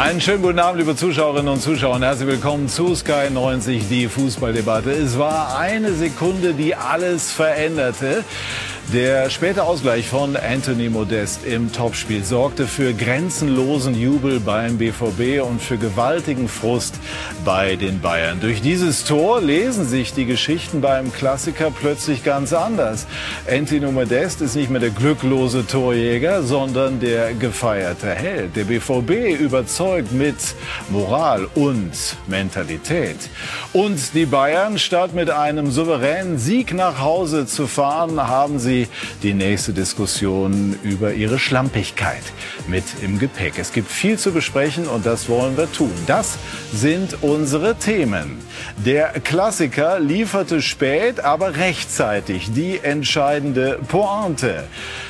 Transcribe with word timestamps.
Einen 0.00 0.18
schönen 0.22 0.40
guten 0.40 0.58
Abend, 0.58 0.80
liebe 0.80 0.96
Zuschauerinnen 0.96 1.52
und 1.52 1.60
Zuschauer. 1.60 1.96
Und 1.96 2.02
herzlich 2.02 2.26
willkommen 2.26 2.70
zu 2.70 2.94
Sky 2.94 3.28
90, 3.30 3.86
die 3.86 4.08
Fußballdebatte. 4.08 4.90
Es 4.92 5.18
war 5.18 5.58
eine 5.58 5.92
Sekunde, 5.92 6.54
die 6.54 6.74
alles 6.74 7.30
veränderte. 7.30 8.24
Der 8.92 9.30
späte 9.30 9.62
Ausgleich 9.62 10.08
von 10.08 10.34
Anthony 10.36 10.88
Modest 10.88 11.46
im 11.46 11.70
Topspiel 11.70 12.24
sorgte 12.24 12.66
für 12.66 12.92
grenzenlosen 12.92 13.94
Jubel 13.94 14.40
beim 14.40 14.78
BVB 14.78 15.44
und 15.48 15.62
für 15.62 15.76
gewaltigen 15.76 16.48
Frust 16.48 16.96
bei 17.44 17.76
den 17.76 18.00
Bayern. 18.00 18.40
Durch 18.40 18.62
dieses 18.62 19.04
Tor 19.04 19.40
lesen 19.40 19.86
sich 19.86 20.12
die 20.12 20.24
Geschichten 20.24 20.80
beim 20.80 21.12
Klassiker 21.12 21.70
plötzlich 21.70 22.24
ganz 22.24 22.52
anders. 22.52 23.06
Anthony 23.48 23.92
Modest 23.92 24.40
ist 24.40 24.56
nicht 24.56 24.70
mehr 24.70 24.80
der 24.80 24.90
glücklose 24.90 25.64
Torjäger, 25.68 26.42
sondern 26.42 26.98
der 26.98 27.34
gefeierte 27.34 28.08
Held. 28.08 28.56
Der 28.56 28.64
BVB 28.64 29.38
überzeugt 29.40 30.10
mit 30.10 30.34
Moral 30.88 31.46
und 31.54 31.92
Mentalität. 32.26 33.18
Und 33.72 34.14
die 34.14 34.26
Bayern, 34.26 34.80
statt 34.80 35.14
mit 35.14 35.30
einem 35.30 35.70
souveränen 35.70 36.38
Sieg 36.38 36.74
nach 36.74 36.98
Hause 36.98 37.46
zu 37.46 37.68
fahren, 37.68 38.20
haben 38.26 38.58
sie 38.58 38.79
die 39.22 39.34
nächste 39.34 39.72
Diskussion 39.72 40.78
über 40.82 41.12
ihre 41.12 41.38
Schlampigkeit 41.38 42.22
mit 42.68 42.84
im 43.02 43.18
Gepäck. 43.18 43.54
Es 43.58 43.72
gibt 43.72 43.90
viel 43.90 44.18
zu 44.18 44.32
besprechen 44.32 44.86
und 44.86 45.06
das 45.06 45.28
wollen 45.28 45.56
wir 45.56 45.70
tun. 45.72 45.92
Das 46.06 46.38
sind 46.72 47.18
unsere 47.22 47.76
Themen. 47.76 48.38
Der 48.84 49.08
Klassiker 49.20 49.98
lieferte 50.00 50.62
spät, 50.62 51.20
aber 51.20 51.56
rechtzeitig 51.56 52.52
die 52.52 52.78
entscheidende 52.78 53.78
Pointe. 53.88 54.64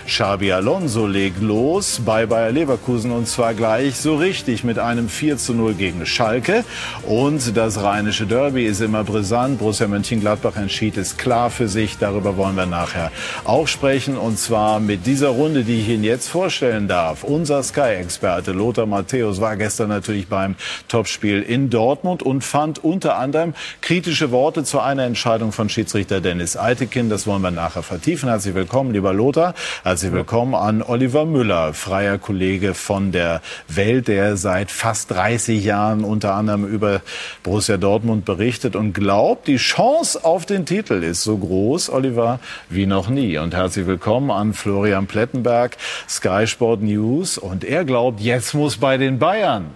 Xabi 0.06 0.52
Alonso 0.52 1.06
legt 1.06 1.40
los 1.40 2.00
bei 2.04 2.26
Bayer 2.26 2.50
Leverkusen 2.50 3.10
und 3.12 3.28
zwar 3.28 3.54
gleich 3.54 3.96
so 3.96 4.16
richtig 4.16 4.64
mit 4.64 4.78
einem 4.78 5.08
4 5.08 5.36
zu 5.36 5.54
0 5.54 5.74
gegen 5.74 6.06
Schalke. 6.06 6.64
Und 7.02 7.56
das 7.56 7.82
rheinische 7.82 8.26
Derby 8.26 8.66
ist 8.66 8.80
immer 8.80 9.04
brisant. 9.04 9.58
Borussia 9.58 9.86
Mönchengladbach 9.86 10.56
entschied 10.56 10.96
es 10.96 11.16
klar 11.16 11.50
für 11.50 11.68
sich. 11.68 11.98
Darüber 11.98 12.36
wollen 12.36 12.56
wir 12.56 12.66
nachher 12.66 13.12
auch 13.44 13.68
sprechen. 13.68 14.16
Und 14.16 14.38
zwar 14.38 14.80
mit 14.80 15.06
dieser 15.06 15.28
Runde, 15.28 15.64
die 15.64 15.80
ich 15.80 15.88
Ihnen 15.88 16.04
jetzt 16.04 16.28
vorstellen 16.28 16.88
darf. 16.88 17.22
Unser 17.22 17.62
Sky-Experte 17.62 18.52
Lothar 18.52 18.86
Matthäus 18.86 19.40
war 19.40 19.56
gestern 19.56 19.88
natürlich 19.88 20.28
beim 20.28 20.56
Topspiel 20.88 21.42
in 21.42 21.70
Dortmund 21.70 22.22
und 22.22 22.42
fand 22.42 22.82
unter 22.82 23.16
anderem 23.16 23.54
kritische 23.80 24.30
Worte 24.30 24.64
zu 24.64 24.80
einer 24.80 25.04
Entscheidung 25.04 25.52
von 25.52 25.68
Schiedsrichter 25.68 26.20
Dennis 26.20 26.56
Eitekin. 26.56 27.10
Das 27.10 27.26
wollen 27.26 27.42
wir 27.42 27.50
nachher 27.50 27.82
vertiefen. 27.82 28.28
Herzlich 28.28 28.54
willkommen, 28.54 28.92
lieber 28.92 29.12
Lothar. 29.12 29.54
Herzlich 29.90 30.12
willkommen 30.12 30.54
an 30.54 30.82
Oliver 30.82 31.24
Müller, 31.26 31.74
freier 31.74 32.16
Kollege 32.16 32.74
von 32.74 33.10
der 33.10 33.42
Welt, 33.66 34.06
der 34.06 34.36
seit 34.36 34.70
fast 34.70 35.10
30 35.10 35.64
Jahren 35.64 36.04
unter 36.04 36.34
anderem 36.34 36.64
über 36.64 37.00
Borussia 37.42 37.76
Dortmund 37.76 38.24
berichtet 38.24 38.76
und 38.76 38.92
glaubt, 38.92 39.48
die 39.48 39.56
Chance 39.56 40.24
auf 40.24 40.46
den 40.46 40.64
Titel 40.64 41.02
ist 41.02 41.24
so 41.24 41.36
groß, 41.36 41.90
Oliver, 41.90 42.38
wie 42.68 42.86
noch 42.86 43.08
nie. 43.08 43.36
Und 43.36 43.52
herzlich 43.52 43.88
willkommen 43.88 44.30
an 44.30 44.54
Florian 44.54 45.08
Plettenberg, 45.08 45.76
Sky 46.08 46.46
Sport 46.46 46.82
News. 46.82 47.36
Und 47.36 47.64
er 47.64 47.84
glaubt, 47.84 48.20
jetzt 48.20 48.54
muss 48.54 48.76
bei 48.76 48.96
den 48.96 49.18
Bayern 49.18 49.72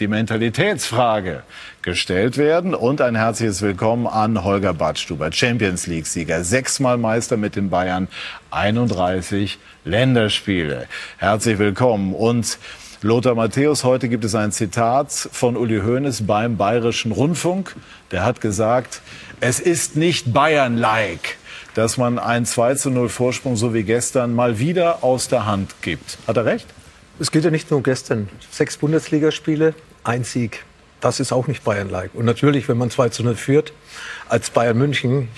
die 0.00 0.08
Mentalitätsfrage 0.08 1.44
gestellt 1.88 2.36
werden. 2.36 2.74
Und 2.74 3.00
ein 3.00 3.14
herzliches 3.14 3.62
Willkommen 3.62 4.06
an 4.06 4.44
Holger 4.44 4.74
Badstuber, 4.74 5.32
Champions 5.32 5.86
League-Sieger, 5.86 6.44
sechsmal 6.44 6.98
Meister 6.98 7.38
mit 7.38 7.56
den 7.56 7.70
Bayern, 7.70 8.08
31 8.50 9.58
Länderspiele. 9.86 10.86
Herzlich 11.16 11.58
willkommen. 11.58 12.12
Und 12.12 12.58
Lothar 13.00 13.34
Matthäus, 13.34 13.84
heute 13.84 14.10
gibt 14.10 14.26
es 14.26 14.34
ein 14.34 14.52
Zitat 14.52 15.12
von 15.12 15.56
Uli 15.56 15.80
Hoeneß 15.80 16.26
beim 16.26 16.58
Bayerischen 16.58 17.10
Rundfunk. 17.10 17.74
Der 18.10 18.22
hat 18.22 18.42
gesagt, 18.42 19.00
es 19.40 19.58
ist 19.58 19.96
nicht 19.96 20.34
Bayern-like, 20.34 21.38
dass 21.72 21.96
man 21.96 22.18
einen 22.18 22.44
2 22.44 22.74
zu 22.74 22.90
0 22.90 23.08
Vorsprung 23.08 23.56
so 23.56 23.72
wie 23.72 23.84
gestern 23.84 24.34
mal 24.34 24.58
wieder 24.58 25.02
aus 25.02 25.28
der 25.28 25.46
Hand 25.46 25.74
gibt. 25.80 26.18
Hat 26.26 26.36
er 26.36 26.44
recht? 26.44 26.66
Es 27.18 27.30
geht 27.30 27.44
ja 27.44 27.50
nicht 27.50 27.70
nur 27.70 27.78
um 27.78 27.82
gestern. 27.82 28.28
Sechs 28.50 28.76
Bundesligaspiele, 28.76 29.74
ein 30.04 30.24
Sieg. 30.24 30.66
Das 31.00 31.20
ist 31.20 31.32
auch 31.32 31.46
nicht 31.46 31.62
Bayern-like. 31.64 32.10
Und 32.14 32.24
natürlich, 32.24 32.68
wenn 32.68 32.76
man 32.76 32.90
2 32.90 33.10
zu 33.10 33.22
0 33.22 33.36
führt, 33.36 33.72
als 34.28 34.50
Bayern 34.50 34.76
München, 34.76 35.28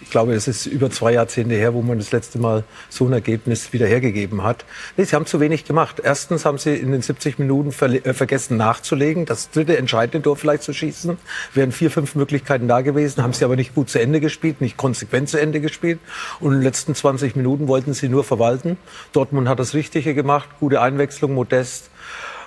ich 0.00 0.10
glaube, 0.10 0.32
es 0.32 0.48
ist 0.48 0.66
über 0.66 0.90
zwei 0.90 1.12
Jahrzehnte 1.12 1.54
her, 1.54 1.74
wo 1.74 1.82
man 1.82 1.98
das 1.98 2.12
letzte 2.12 2.38
Mal 2.38 2.64
so 2.88 3.04
ein 3.06 3.12
Ergebnis 3.12 3.72
wieder 3.72 3.86
hergegeben 3.86 4.42
hat. 4.42 4.64
Nee, 4.96 5.04
sie 5.04 5.14
haben 5.14 5.26
zu 5.26 5.40
wenig 5.40 5.64
gemacht. 5.64 6.00
Erstens 6.02 6.44
haben 6.44 6.56
sie 6.56 6.74
in 6.74 6.92
den 6.92 7.02
70 7.02 7.38
Minuten 7.38 7.72
ver 7.72 7.88
äh, 7.88 8.14
vergessen 8.14 8.56
nachzulegen, 8.56 9.26
das 9.26 9.50
dritte 9.50 9.76
entscheidende 9.76 10.22
Tor 10.22 10.36
vielleicht 10.36 10.62
zu 10.62 10.72
schießen. 10.72 11.18
Wären 11.52 11.72
vier, 11.72 11.90
fünf 11.90 12.14
Möglichkeiten 12.14 12.68
da 12.68 12.80
gewesen, 12.80 13.22
haben 13.22 13.32
sie 13.32 13.44
aber 13.44 13.56
nicht 13.56 13.74
gut 13.74 13.90
zu 13.90 14.00
Ende 14.00 14.20
gespielt, 14.20 14.60
nicht 14.60 14.76
konsequent 14.76 15.28
zu 15.28 15.38
Ende 15.38 15.60
gespielt. 15.60 15.98
Und 16.40 16.52
in 16.52 16.60
den 16.60 16.64
letzten 16.64 16.94
20 16.94 17.36
Minuten 17.36 17.68
wollten 17.68 17.92
sie 17.92 18.08
nur 18.08 18.24
verwalten. 18.24 18.78
Dortmund 19.12 19.48
hat 19.48 19.58
das 19.58 19.74
Richtige 19.74 20.14
gemacht, 20.14 20.48
gute 20.60 20.80
Einwechslung, 20.80 21.34
Modest, 21.34 21.90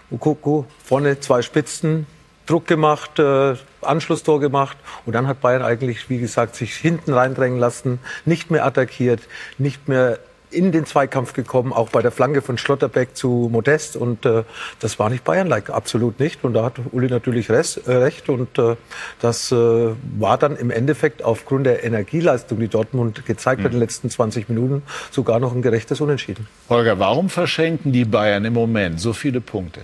Mukoko, 0.09 0.65
vorne 0.83 1.19
zwei 1.19 1.41
Spitzen, 1.41 2.07
Druck 2.45 2.67
gemacht, 2.67 3.19
äh, 3.19 3.55
Anschlusstor 3.81 4.39
gemacht 4.39 4.77
und 5.05 5.13
dann 5.13 5.27
hat 5.27 5.41
Bayern 5.41 5.61
eigentlich, 5.61 6.09
wie 6.09 6.19
gesagt, 6.19 6.55
sich 6.55 6.75
hinten 6.75 7.13
reindrängen 7.13 7.59
lassen, 7.59 7.99
nicht 8.25 8.51
mehr 8.51 8.65
attackiert, 8.65 9.21
nicht 9.57 9.87
mehr 9.87 10.19
in 10.51 10.71
den 10.71 10.85
Zweikampf 10.85 11.33
gekommen, 11.33 11.73
auch 11.73 11.89
bei 11.89 12.01
der 12.01 12.11
Flanke 12.11 12.41
von 12.41 12.57
Schlotterbeck 12.57 13.15
zu 13.15 13.49
Modest. 13.51 13.95
Und 13.95 14.25
äh, 14.25 14.43
das 14.79 14.99
war 14.99 15.09
nicht 15.09 15.23
Bayern-like, 15.23 15.69
absolut 15.69 16.19
nicht. 16.19 16.43
Und 16.43 16.53
da 16.53 16.65
hat 16.65 16.73
Uli 16.91 17.07
natürlich 17.07 17.49
res, 17.49 17.77
äh, 17.77 17.93
recht. 17.93 18.29
Und 18.29 18.57
äh, 18.59 18.75
das 19.19 19.51
äh, 19.51 19.55
war 19.55 20.37
dann 20.37 20.55
im 20.57 20.69
Endeffekt 20.69 21.23
aufgrund 21.23 21.65
der 21.65 21.83
Energieleistung, 21.83 22.59
die 22.59 22.67
Dortmund 22.67 23.25
gezeigt 23.25 23.61
mhm. 23.61 23.65
hat 23.65 23.71
in 23.71 23.77
den 23.77 23.81
letzten 23.81 24.09
20 24.09 24.49
Minuten, 24.49 24.83
sogar 25.09 25.39
noch 25.39 25.53
ein 25.55 25.61
gerechtes 25.61 26.01
Unentschieden. 26.01 26.47
Holger, 26.69 26.99
warum 26.99 27.29
verschenken 27.29 27.91
die 27.91 28.05
Bayern 28.05 28.45
im 28.45 28.53
Moment 28.53 28.99
so 28.99 29.13
viele 29.13 29.41
Punkte? 29.41 29.81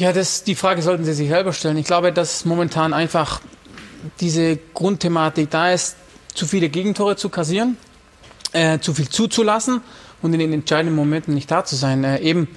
Ja, 0.00 0.14
das, 0.14 0.44
die 0.44 0.54
Frage 0.54 0.80
sollten 0.80 1.04
Sie 1.04 1.12
sich 1.12 1.28
selber 1.28 1.52
stellen. 1.52 1.76
Ich 1.76 1.84
glaube, 1.84 2.10
dass 2.10 2.46
momentan 2.46 2.94
einfach 2.94 3.42
diese 4.18 4.58
Grundthematik 4.72 5.50
da 5.50 5.72
ist, 5.72 5.96
zu 6.34 6.46
viele 6.46 6.70
Gegentore 6.70 7.16
zu 7.16 7.28
kassieren, 7.28 7.76
äh, 8.54 8.78
zu 8.78 8.94
viel 8.94 9.10
zuzulassen 9.10 9.82
und 10.22 10.32
in 10.32 10.38
den 10.38 10.54
entscheidenden 10.54 10.96
Momenten 10.96 11.34
nicht 11.34 11.50
da 11.50 11.66
zu 11.66 11.76
sein. 11.76 12.02
Äh, 12.04 12.20
eben 12.20 12.48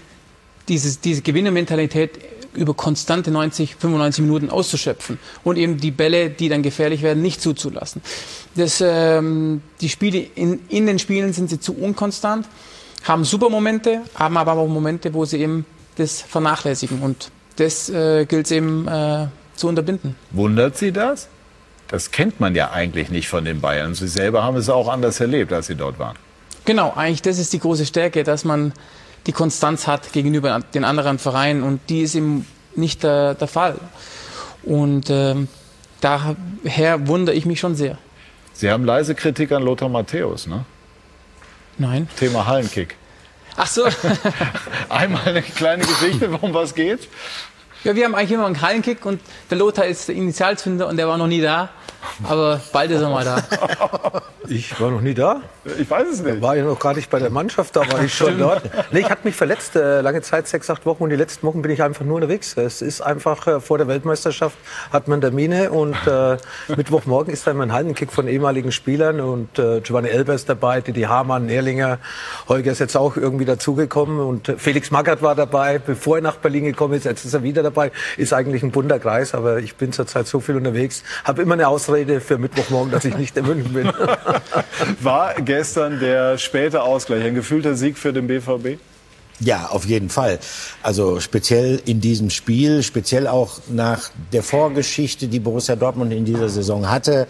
dieses, 0.70 1.02
diese 1.02 1.22
Gewinnermentalität 1.22 2.12
über 2.54 2.74
konstante 2.76 3.30
90, 3.30 3.76
95 3.76 4.24
Minuten 4.24 4.50
auszuschöpfen 4.50 5.20
und 5.44 5.58
eben 5.58 5.76
die 5.82 5.92
Bälle, 5.92 6.30
die 6.30 6.48
dann 6.48 6.64
gefährlich 6.64 7.02
werden, 7.02 7.22
nicht 7.22 7.42
zuzulassen. 7.42 8.02
Das, 8.56 8.80
ähm, 8.80 9.62
die 9.82 9.90
Spiele 9.90 10.20
in, 10.36 10.62
in 10.70 10.86
den 10.86 10.98
Spielen 10.98 11.34
sind 11.34 11.50
sie 11.50 11.60
zu 11.60 11.76
unkonstant, 11.76 12.48
haben 13.04 13.26
super 13.26 13.50
Momente, 13.50 14.00
haben 14.16 14.38
aber 14.38 14.54
auch 14.54 14.68
Momente, 14.70 15.14
wo 15.14 15.26
sie 15.26 15.42
eben 15.42 15.66
das 15.96 16.22
vernachlässigen. 16.22 17.02
Und 17.02 17.32
das 17.58 17.90
äh, 17.90 18.26
gilt 18.26 18.46
es 18.46 18.52
eben 18.52 18.88
äh, 18.88 19.28
zu 19.56 19.68
unterbinden. 19.68 20.16
Wundert 20.32 20.78
Sie 20.78 20.92
das? 20.92 21.28
Das 21.88 22.12
kennt 22.12 22.40
man 22.40 22.56
ja 22.56 22.72
eigentlich 22.72 23.10
nicht 23.10 23.30
von 23.30 23.46
den 23.46 23.62
Bayern. 23.62 23.94
Sie 23.94 24.08
selber 24.08 24.44
haben 24.44 24.58
es 24.58 24.70
auch 24.70 24.88
anders 24.88 25.20
erlebt, 25.20 25.54
als 25.54 25.68
Sie 25.68 25.76
dort 25.76 26.00
waren. 26.00 26.16
Genau, 26.66 26.94
eigentlich 26.96 27.22
das 27.22 27.38
ist 27.38 27.54
die 27.54 27.60
große 27.60 27.86
Stärke, 27.86 28.24
dass 28.24 28.46
man 28.46 28.74
die 29.28 29.32
Konstanz 29.32 29.88
hat 29.88 30.12
gegenüber 30.14 30.60
den 30.74 30.84
anderen 30.84 31.20
Vereinen 31.20 31.64
und 31.64 31.82
die 31.90 32.02
ist 32.02 32.16
eben 32.16 32.46
nicht 32.76 33.04
der, 33.04 33.36
der 33.36 33.48
Fall. 33.48 33.76
Und 34.64 35.10
ähm, 35.10 35.48
daher 36.02 37.08
wundere 37.08 37.36
ich 37.36 37.46
mich 37.46 37.60
schon 37.60 37.76
sehr. 37.76 37.98
Sie 38.54 38.70
haben 38.70 38.86
leise 38.86 39.16
Kritik 39.16 39.52
an 39.52 39.64
Lothar 39.64 39.90
Matthäus, 39.90 40.48
ne? 40.48 40.66
Nein. 41.78 42.08
Thema 42.18 42.46
Hallenkick. 42.46 42.96
Ach 43.56 43.68
so. 43.68 43.86
Einmal 44.90 45.28
eine 45.28 45.42
kleine 45.42 45.86
Geschichte, 45.86 46.32
worum 46.32 46.54
was 46.54 46.74
geht. 46.76 47.08
Ja, 47.84 47.96
wir 47.96 48.06
haben 48.06 48.16
eigentlich 48.16 48.32
immer 48.32 48.46
einen 48.46 48.62
Hallenkick 48.62 49.06
und 49.06 49.20
der 49.50 49.58
Lothar 49.58 49.86
ist 49.86 50.08
der 50.08 50.16
Initialzünder 50.16 50.88
und 50.88 50.96
der 50.96 51.08
war 51.08 51.18
noch 51.18 51.28
nie 51.28 51.42
da. 51.42 51.70
Aber 52.24 52.62
bald 52.72 52.92
ist 52.92 53.02
er 53.02 53.10
mal 53.10 53.26
da. 53.26 53.44
Ich 54.50 54.78
war 54.82 54.92
noch 54.92 55.00
nie 55.00 55.14
da. 55.14 55.42
Ich 55.80 55.90
weiß 55.90 56.06
es 56.12 56.22
nicht. 56.22 56.42
War 56.42 56.58
ja 56.58 56.66
noch 56.66 56.78
gar 56.78 56.94
nicht 56.94 57.10
bei 57.10 57.18
der 57.18 57.30
Mannschaft, 57.30 57.78
da 57.78 57.90
war 57.90 58.04
ich 58.04 58.14
schon 58.14 58.38
dort. 58.40 58.62
Nee, 58.92 59.00
ich 59.00 59.10
hatte 59.10 59.22
mich 59.24 59.38
verletzt, 59.38 59.78
äh, 59.78 60.02
lange 60.02 60.22
Zeit, 60.22 60.50
sechs, 60.50 60.70
acht 60.70 60.86
Wochen. 60.86 61.04
Und 61.04 61.12
die 61.12 61.16
letzten 61.16 61.48
Wochen 61.48 61.62
bin 61.62 61.72
ich 61.72 61.82
einfach 61.82 62.04
nur 62.04 62.16
unterwegs. 62.16 62.58
Es 62.58 62.82
ist 62.82 63.00
einfach, 63.00 63.48
äh, 63.48 63.62
vor 63.62 63.78
der 63.78 63.88
Weltmeisterschaft 63.88 64.58
hat 64.92 65.08
man 65.08 65.22
Termine. 65.22 65.72
Und 65.72 65.96
äh, 66.08 66.36
Mittwochmorgen 66.76 67.34
ist 67.34 67.48
dann 67.48 67.56
mein 67.56 67.72
Hallenkick 67.72 68.12
von 68.12 68.28
ehemaligen 68.28 68.74
Spielern. 68.74 69.22
Und 69.22 69.58
äh, 69.60 69.80
Giovanni 69.80 70.10
Elber 70.10 70.34
ist 70.34 70.50
dabei, 70.50 70.82
Didi 70.82 71.04
Hamann, 71.04 71.48
Erlinger. 71.48 72.00
Holger 72.50 72.74
ist 72.74 72.80
jetzt 72.80 72.98
auch 72.98 73.16
irgendwie 73.16 73.46
dazugekommen. 73.46 74.20
Und 74.20 74.54
Felix 74.58 74.92
Magath 74.92 75.22
war 75.22 75.36
dabei, 75.36 75.80
bevor 75.80 76.18
er 76.18 76.22
nach 76.22 76.36
Berlin 76.36 76.66
gekommen 76.66 76.96
ist. 76.96 77.06
Jetzt 77.06 77.24
ist 77.24 77.34
er 77.34 77.44
wieder 77.44 77.64
dabei. 77.64 77.73
Ist 78.18 78.34
eigentlich 78.34 78.64
ein 78.64 78.72
bunter 78.72 79.00
Kreis, 79.00 79.34
aber 79.34 79.60
ich 79.60 79.76
bin 79.76 79.92
zurzeit 79.92 80.28
so 80.28 80.40
viel 80.40 80.56
unterwegs. 80.56 81.04
Habe 81.24 81.42
immer 81.42 81.54
eine 81.54 81.68
Ausrede 81.68 82.22
für 82.22 82.38
Mittwochmorgen, 82.38 82.92
dass 82.92 83.06
ich 83.06 83.18
nicht 83.18 83.36
in 83.38 83.46
München 83.46 83.74
bin. 83.74 83.88
War 85.02 85.34
gestern 85.36 86.00
der 86.00 86.38
späte 86.38 86.82
Ausgleich 86.82 87.24
ein 87.24 87.36
gefühlter 87.36 87.76
Sieg 87.76 87.98
für 87.98 88.14
den 88.14 88.28
BVB? 88.28 88.80
Ja, 89.40 89.68
auf 89.72 89.86
jeden 89.86 90.10
Fall. 90.10 90.40
Also 90.84 91.20
speziell 91.20 91.82
in 91.86 92.00
diesem 92.00 92.30
Spiel, 92.30 92.84
speziell 92.84 93.28
auch 93.28 93.60
nach 93.68 94.10
der 94.32 94.44
Vorgeschichte, 94.44 95.28
die 95.28 95.40
Borussia 95.40 95.76
Dortmund 95.76 96.14
in 96.14 96.24
dieser 96.24 96.50
Saison 96.50 96.90
hatte, 96.90 97.28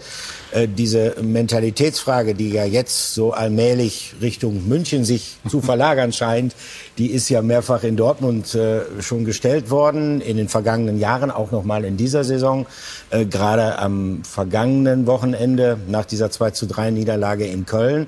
äh, 0.52 0.68
diese 0.68 1.16
Mentalitätsfrage, 1.22 2.34
die 2.34 2.50
ja 2.50 2.64
jetzt 2.64 3.14
so 3.14 3.32
allmählich 3.32 4.14
Richtung 4.20 4.68
München 4.68 5.04
sich 5.04 5.38
zu 5.48 5.62
verlagern 5.62 6.12
scheint, 6.12 6.54
die 6.98 7.06
ist 7.06 7.30
ja 7.30 7.40
mehrfach 7.40 7.82
in 7.84 7.96
Dortmund 7.96 8.54
äh, 8.54 8.82
schon 9.00 9.24
gestellt 9.24 9.70
worden, 9.70 10.20
in 10.20 10.36
den 10.36 10.48
vergangenen 10.48 11.00
Jahren, 11.00 11.30
auch 11.30 11.50
noch 11.52 11.64
mal 11.64 11.84
in 11.84 11.96
dieser 11.96 12.22
Saison. 12.22 12.66
Äh, 13.10 13.24
Gerade 13.24 13.78
am 13.78 14.22
vergangenen 14.24 15.06
Wochenende 15.06 15.78
nach 15.88 16.04
dieser 16.04 16.30
2 16.30 16.50
zu 16.50 16.66
3 16.66 16.90
Niederlage 16.90 17.46
in 17.46 17.64
Köln. 17.64 18.06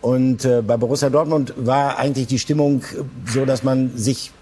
Und 0.00 0.44
äh, 0.44 0.62
bei 0.62 0.76
Borussia 0.76 1.10
Dortmund 1.10 1.54
war 1.56 1.98
eigentlich 1.98 2.26
die 2.28 2.38
Stimmung 2.38 2.82
so, 3.26 3.44
dass 3.44 3.62
man 3.62 3.96
sich 3.96 4.32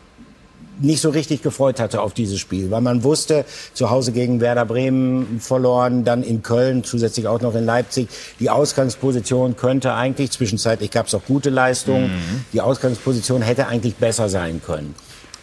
nicht 0.78 1.00
so 1.00 1.10
richtig 1.10 1.42
gefreut 1.42 1.80
hatte 1.80 2.02
auf 2.02 2.12
dieses 2.12 2.38
Spiel, 2.38 2.70
weil 2.70 2.80
man 2.80 3.02
wusste, 3.02 3.44
zu 3.72 3.90
Hause 3.90 4.12
gegen 4.12 4.40
Werder 4.40 4.66
Bremen 4.66 5.40
verloren, 5.40 6.04
dann 6.04 6.22
in 6.22 6.42
Köln, 6.42 6.84
zusätzlich 6.84 7.26
auch 7.26 7.40
noch 7.40 7.54
in 7.54 7.64
Leipzig. 7.64 8.08
Die 8.40 8.50
Ausgangsposition 8.50 9.56
könnte 9.56 9.94
eigentlich, 9.94 10.30
zwischenzeitlich 10.30 10.90
gab 10.90 11.06
es 11.06 11.14
auch 11.14 11.24
gute 11.26 11.50
Leistungen, 11.50 12.08
mhm. 12.08 12.44
die 12.52 12.60
Ausgangsposition 12.60 13.42
hätte 13.42 13.68
eigentlich 13.68 13.96
besser 13.96 14.28
sein 14.28 14.60
können. 14.64 14.94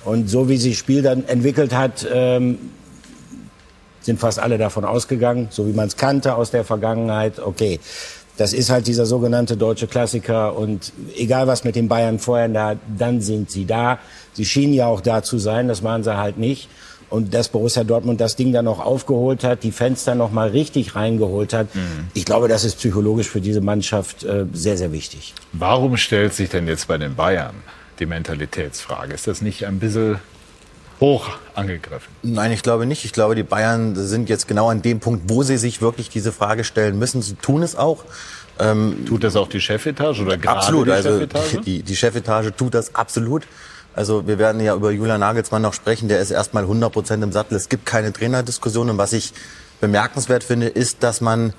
Und 0.06 0.30
so 0.30 0.50
wie 0.50 0.58
sich 0.58 0.74
das 0.74 0.80
Spiel 0.80 1.02
dann 1.02 1.26
entwickelt 1.26 1.74
hat, 1.74 2.06
ähm, 2.12 2.60
sind 4.02 4.20
fast 4.20 4.38
alle 4.38 4.58
davon 4.58 4.84
ausgegangen, 4.84 5.48
so 5.50 5.66
wie 5.66 5.72
man 5.72 5.88
es 5.88 5.96
kannte 5.96 6.36
aus 6.36 6.52
der 6.52 6.66
Vergangenheit. 6.66 7.40
Okay, 7.40 7.80
das 8.38 8.54
ist 8.54 8.70
halt 8.70 8.88
dieser 8.88 9.06
sogenannte 9.06 9.58
deutsche 9.58 9.88
Klassiker 9.88 10.56
und 10.56 10.92
egal 11.16 11.48
was 11.48 11.64
mit 11.64 11.76
den 11.76 11.88
Bayern 11.88 12.20
vorher 12.20 12.50
da, 12.50 12.76
dann 12.98 13.22
sind 13.22 13.52
sie 13.52 13.66
da. 13.66 14.00
Sie 14.34 14.46
schienen 14.46 14.74
ja 14.74 14.88
auch 14.88 15.02
da 15.02 15.22
zu 15.22 15.38
sein, 15.38 15.68
das 15.68 15.84
waren 15.84 16.04
sie 16.04 16.18
halt 16.18 16.38
nicht. 16.38 16.70
Und 17.10 17.36
dass 17.36 17.50
Borussia 17.50 17.84
Dortmund 17.84 18.20
das 18.20 18.36
Ding 18.36 18.54
dann 18.54 18.66
noch 18.66 18.80
aufgeholt 18.80 19.44
hat, 19.44 19.62
die 19.62 19.72
Fenster 19.72 20.16
noch 20.16 20.32
mal 20.32 20.50
richtig 20.50 20.96
reingeholt 20.96 21.54
hat, 21.54 21.76
mhm. 21.76 22.08
ich 22.16 22.26
glaube, 22.26 22.48
das 22.48 22.64
ist 22.64 22.80
psychologisch 22.80 23.30
für 23.30 23.40
diese 23.40 23.62
Mannschaft 23.62 24.24
äh, 24.24 24.46
sehr, 24.52 24.78
sehr 24.78 24.92
wichtig. 24.92 25.36
Warum 25.52 25.96
stellt 25.98 26.34
sich 26.34 26.50
denn 26.50 26.68
jetzt 26.68 26.88
bei 26.88 26.98
den 26.98 27.14
Bayern 27.14 27.54
die 28.00 28.08
Mentalitätsfrage? 28.08 29.14
Ist 29.14 29.28
das 29.28 29.44
nicht 29.44 29.68
ein 29.68 29.78
bisschen 29.78 30.18
hoch 31.04 31.30
angegriffen? 31.54 32.14
Nein, 32.24 32.52
ich 32.54 32.64
glaube 32.64 32.86
nicht. 32.86 33.04
Ich 33.04 33.12
glaube, 33.12 33.36
die 33.36 33.44
Bayern 33.44 33.94
sind 33.96 34.30
jetzt 34.30 34.48
genau 34.48 34.70
an 34.70 34.82
dem 34.82 35.02
Punkt, 35.02 35.24
wo 35.28 35.44
sie 35.44 35.58
sich 35.58 35.82
wirklich 35.82 36.10
diese 36.10 36.32
Frage 36.32 36.64
stellen 36.64 36.98
müssen. 36.98 37.22
Sie 37.22 37.36
tun 37.36 37.62
es 37.62 37.76
auch. 37.76 38.06
Ähm, 38.58 39.06
tut 39.06 39.24
das 39.24 39.36
auch 39.36 39.50
die 39.50 39.60
Chefetage 39.60 40.22
oder 40.22 40.38
gerade 40.38 40.60
absolut, 40.60 40.88
die 40.88 40.92
also 40.92 41.10
Chefetage? 41.10 41.62
Die, 41.66 41.84
die 41.84 41.96
Chefetage 41.96 42.52
tut 42.56 42.74
das 42.74 42.96
absolut. 42.96 43.44
Also 43.94 44.26
wir 44.28 44.40
werden 44.40 44.62
ja 44.62 44.76
über 44.76 44.92
Julian 44.92 45.20
Nagelsmann 45.20 45.62
noch 45.62 45.74
sprechen. 45.74 46.08
Der 46.08 46.20
ist 46.20 46.32
erstmal 46.32 46.64
100 46.64 46.92
Prozent 46.92 47.24
im 47.24 47.32
Sattel. 47.32 47.58
Es 47.58 47.68
gibt 47.68 47.86
keine 47.86 48.14
Trainerdiskussion. 48.14 48.90
Und 48.90 48.98
was 48.98 49.12
ich 49.12 49.34
bemerkenswert 49.82 50.44
finde, 50.44 50.68
ist, 50.68 51.04
dass 51.04 51.20
man 51.20 51.54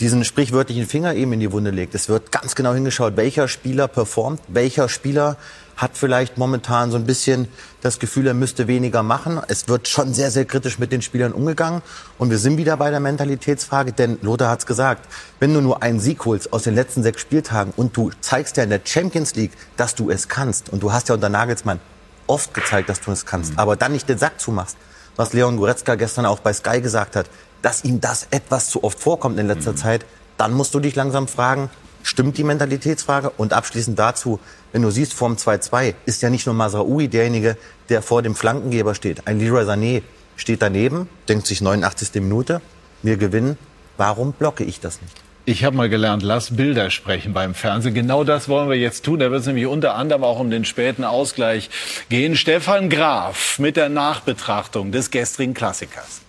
diesen 0.00 0.24
sprichwörtlichen 0.24 0.86
Finger 0.86 1.14
eben 1.14 1.32
in 1.32 1.40
die 1.40 1.52
Wunde 1.52 1.70
legt. 1.70 1.94
Es 1.94 2.08
wird 2.08 2.32
ganz 2.32 2.54
genau 2.54 2.74
hingeschaut, 2.74 3.16
welcher 3.16 3.48
Spieler 3.48 3.88
performt, 3.88 4.40
welcher 4.48 4.88
Spieler 4.88 5.36
hat 5.76 5.92
vielleicht 5.96 6.38
momentan 6.38 6.90
so 6.90 6.96
ein 6.96 7.04
bisschen 7.04 7.48
das 7.80 7.98
Gefühl, 7.98 8.26
er 8.26 8.34
müsste 8.34 8.68
weniger 8.68 9.02
machen. 9.02 9.40
Es 9.48 9.68
wird 9.68 9.88
schon 9.88 10.14
sehr, 10.14 10.30
sehr 10.30 10.44
kritisch 10.44 10.78
mit 10.78 10.92
den 10.92 11.02
Spielern 11.02 11.32
umgegangen. 11.32 11.82
Und 12.18 12.30
wir 12.30 12.38
sind 12.38 12.56
wieder 12.58 12.76
bei 12.76 12.90
der 12.90 13.00
Mentalitätsfrage, 13.00 13.92
denn 13.92 14.18
Lothar 14.22 14.50
hat 14.50 14.60
es 14.60 14.66
gesagt, 14.66 15.08
wenn 15.40 15.52
du 15.52 15.60
nur 15.60 15.82
einen 15.82 16.00
Sieg 16.00 16.24
holst 16.24 16.52
aus 16.52 16.62
den 16.62 16.74
letzten 16.74 17.02
sechs 17.02 17.20
Spieltagen 17.20 17.72
und 17.76 17.96
du 17.96 18.10
zeigst 18.20 18.56
ja 18.56 18.62
in 18.62 18.70
der 18.70 18.80
Champions 18.84 19.34
League, 19.34 19.52
dass 19.76 19.94
du 19.94 20.10
es 20.10 20.28
kannst, 20.28 20.68
und 20.68 20.82
du 20.82 20.92
hast 20.92 21.08
ja 21.08 21.14
unter 21.14 21.28
Nagelsmann 21.28 21.80
oft 22.26 22.54
gezeigt, 22.54 22.88
dass 22.88 23.00
du 23.00 23.10
es 23.10 23.26
kannst, 23.26 23.52
mhm. 23.52 23.58
aber 23.58 23.76
dann 23.76 23.92
nicht 23.92 24.08
den 24.08 24.18
Sack 24.18 24.40
zumachst, 24.40 24.76
was 25.16 25.32
Leon 25.32 25.56
Goretzka 25.56 25.94
gestern 25.96 26.26
auch 26.26 26.38
bei 26.38 26.52
Sky 26.52 26.80
gesagt 26.80 27.16
hat, 27.16 27.26
dass 27.64 27.82
ihm 27.82 28.00
das 28.00 28.28
etwas 28.30 28.68
zu 28.68 28.84
oft 28.84 29.00
vorkommt 29.00 29.38
in 29.38 29.46
letzter 29.46 29.72
mhm. 29.72 29.76
Zeit, 29.76 30.06
dann 30.36 30.52
musst 30.52 30.74
du 30.74 30.80
dich 30.80 30.94
langsam 30.94 31.28
fragen, 31.28 31.70
stimmt 32.02 32.36
die 32.36 32.44
Mentalitätsfrage? 32.44 33.30
Und 33.30 33.54
abschließend 33.54 33.98
dazu, 33.98 34.38
wenn 34.72 34.82
du 34.82 34.90
siehst, 34.90 35.14
vorm 35.14 35.36
2-2 35.36 35.94
ist 36.04 36.20
ja 36.20 36.28
nicht 36.28 36.44
nur 36.44 36.54
Masraoui 36.54 37.08
derjenige, 37.08 37.56
der 37.88 38.02
vor 38.02 38.20
dem 38.20 38.34
Flankengeber 38.34 38.94
steht. 38.94 39.26
Ein 39.26 39.38
Leroy 39.38 39.64
Sané 39.64 40.02
steht 40.36 40.60
daneben, 40.60 41.08
denkt 41.28 41.46
sich 41.46 41.62
89. 41.62 42.14
Minute, 42.16 42.60
wir 43.02 43.16
gewinnen. 43.16 43.56
Warum 43.96 44.32
blocke 44.32 44.64
ich 44.64 44.80
das 44.80 45.00
nicht? 45.00 45.16
Ich 45.46 45.64
habe 45.64 45.76
mal 45.76 45.88
gelernt, 45.88 46.22
lass 46.22 46.56
Bilder 46.56 46.90
sprechen 46.90 47.32
beim 47.32 47.54
Fernsehen. 47.54 47.94
Genau 47.94 48.24
das 48.24 48.48
wollen 48.48 48.68
wir 48.68 48.76
jetzt 48.76 49.04
tun. 49.04 49.20
Da 49.20 49.30
wird 49.30 49.40
es 49.42 49.46
nämlich 49.46 49.66
unter 49.66 49.94
anderem 49.94 50.24
auch 50.24 50.40
um 50.40 50.50
den 50.50 50.64
späten 50.64 51.04
Ausgleich 51.04 51.70
gehen. 52.08 52.34
Stefan 52.34 52.90
Graf 52.90 53.58
mit 53.58 53.76
der 53.76 53.88
Nachbetrachtung 53.88 54.90
des 54.90 55.10
gestrigen 55.10 55.54
Klassikers. 55.54 56.23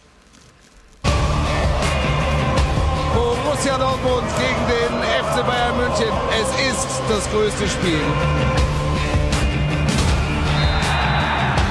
Borussia 3.65 3.83
Dortmund 3.83 4.27
gegen 4.37 4.61
den 4.69 4.93
FC 5.25 5.43
Bayern 5.43 5.75
München. 5.75 6.13
Es 6.29 6.49
ist 6.69 7.01
das 7.09 7.27
größte 7.31 7.67
Spiel. 7.67 7.99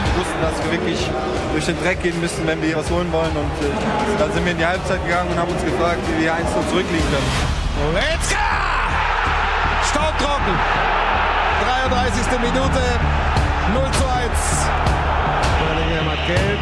Wir 0.02 0.18
wussten, 0.18 0.42
dass 0.42 0.58
wir 0.64 0.72
wirklich 0.72 0.98
durch 1.52 1.66
den 1.66 1.78
Dreck 1.80 2.02
gehen 2.02 2.20
müssen, 2.20 2.44
wenn 2.48 2.60
wir 2.60 2.66
hier 2.66 2.78
was 2.78 2.90
holen 2.90 3.12
wollen. 3.12 3.30
Und 3.30 3.46
äh, 3.62 4.18
dann 4.18 4.32
sind 4.32 4.44
wir 4.44 4.50
in 4.52 4.58
die 4.58 4.66
Halbzeit 4.66 5.04
gegangen 5.06 5.30
und 5.30 5.38
haben 5.38 5.52
uns 5.52 5.64
gefragt, 5.64 6.00
wie 6.10 6.24
wir 6.24 6.34
1 6.34 6.50
0 6.50 6.64
zurückliegen 6.68 7.06
können. 7.14 7.30
Goretzka! 7.78 8.42
Staubtrocken. 9.86 10.58
33. 11.86 12.26
Minute. 12.42 12.82
0 13.70 13.82
zu 13.94 14.04
1. 14.18 14.66
Bellingham 15.62 16.10
hat 16.10 16.26
gelb. 16.26 16.58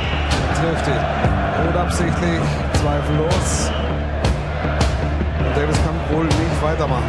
Trifft 0.61 0.88
ihn. 0.88 1.00
Unabsichtlich. 1.73 2.43
Zweifellos. 2.82 3.73
Davis 5.54 5.76
kann 5.76 6.16
wohl 6.16 6.25
nicht 6.25 6.62
weitermachen. 6.62 7.04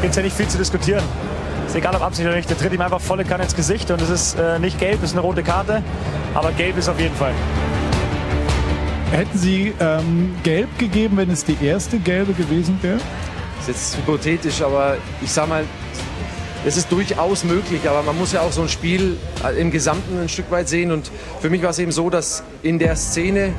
Gibt 0.00 0.10
es 0.10 0.16
ja 0.16 0.22
nicht 0.22 0.36
viel 0.36 0.48
zu 0.48 0.58
diskutieren. 0.58 1.02
Ist 1.66 1.76
egal, 1.76 1.94
ob 1.94 2.02
Absicht 2.02 2.26
oder 2.26 2.36
nicht. 2.36 2.48
Der 2.48 2.56
tritt 2.56 2.72
ihm 2.72 2.80
einfach 2.80 3.00
volle 3.00 3.24
Kanne 3.24 3.44
ins 3.44 3.54
Gesicht 3.54 3.90
und 3.90 4.00
es 4.00 4.10
ist 4.10 4.38
äh, 4.38 4.58
nicht 4.58 4.78
gelb, 4.78 4.98
es 5.02 5.10
ist 5.10 5.12
eine 5.12 5.20
rote 5.20 5.42
Karte. 5.42 5.82
Aber 6.34 6.52
gelb 6.52 6.78
ist 6.78 6.88
auf 6.88 6.98
jeden 6.98 7.14
Fall. 7.14 7.32
Hätten 9.12 9.38
Sie 9.38 9.74
ähm, 9.80 10.34
gelb 10.42 10.78
gegeben, 10.78 11.16
wenn 11.16 11.30
es 11.30 11.44
die 11.44 11.56
erste 11.62 11.98
gelbe 11.98 12.32
gewesen 12.32 12.78
wäre? 12.80 12.98
Das 13.58 13.68
ist 13.68 13.94
jetzt 13.94 13.96
hypothetisch, 13.98 14.62
aber 14.62 14.96
ich 15.20 15.30
sag 15.30 15.48
mal, 15.48 15.64
es 16.64 16.76
ist 16.76 16.90
durchaus 16.92 17.44
möglich, 17.44 17.88
aber 17.88 18.02
man 18.02 18.16
muss 18.18 18.32
ja 18.32 18.42
auch 18.42 18.52
so 18.52 18.62
ein 18.62 18.68
Spiel 18.68 19.16
äh, 19.44 19.60
im 19.60 19.70
Gesamten 19.70 20.20
ein 20.20 20.28
Stück 20.28 20.50
weit 20.50 20.68
sehen. 20.68 20.92
Und 20.92 21.10
für 21.40 21.50
mich 21.50 21.62
war 21.62 21.70
es 21.70 21.78
eben 21.78 21.92
so, 21.92 22.08
dass 22.08 22.42
in 22.62 22.78
der 22.78 22.96
Szene 22.96 23.52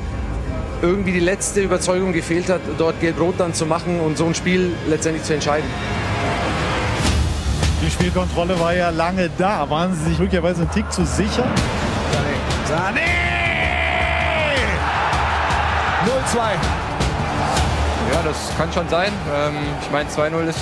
irgendwie 0.82 1.12
die 1.12 1.20
letzte 1.20 1.60
Überzeugung 1.60 2.12
gefehlt 2.12 2.50
hat, 2.50 2.60
dort 2.76 3.00
Gelb-Rot 3.00 3.36
dann 3.38 3.54
zu 3.54 3.64
machen 3.66 4.00
und 4.00 4.18
so 4.18 4.26
ein 4.26 4.34
Spiel 4.34 4.72
letztendlich 4.88 5.24
zu 5.24 5.32
entscheiden. 5.34 5.68
Die 7.80 7.90
Spielkontrolle 7.90 8.58
war 8.60 8.74
ja 8.74 8.90
lange 8.90 9.30
da. 9.38 9.68
Waren 9.70 9.94
Sie 9.94 10.10
sich 10.10 10.18
möglicherweise 10.18 10.62
einen 10.62 10.70
Tick 10.70 10.90
zu 10.92 11.04
sicher? 11.04 11.44
Sané! 12.68 12.98
Sané! 12.98 13.22
0-2. 16.04 16.38
Ja, 18.12 18.22
das 18.24 18.36
kann 18.56 18.72
schon 18.72 18.88
sein. 18.88 19.12
Ähm, 19.34 19.54
ich 19.80 19.90
meine, 19.90 20.08
2-0 20.08 20.48
ist 20.48 20.58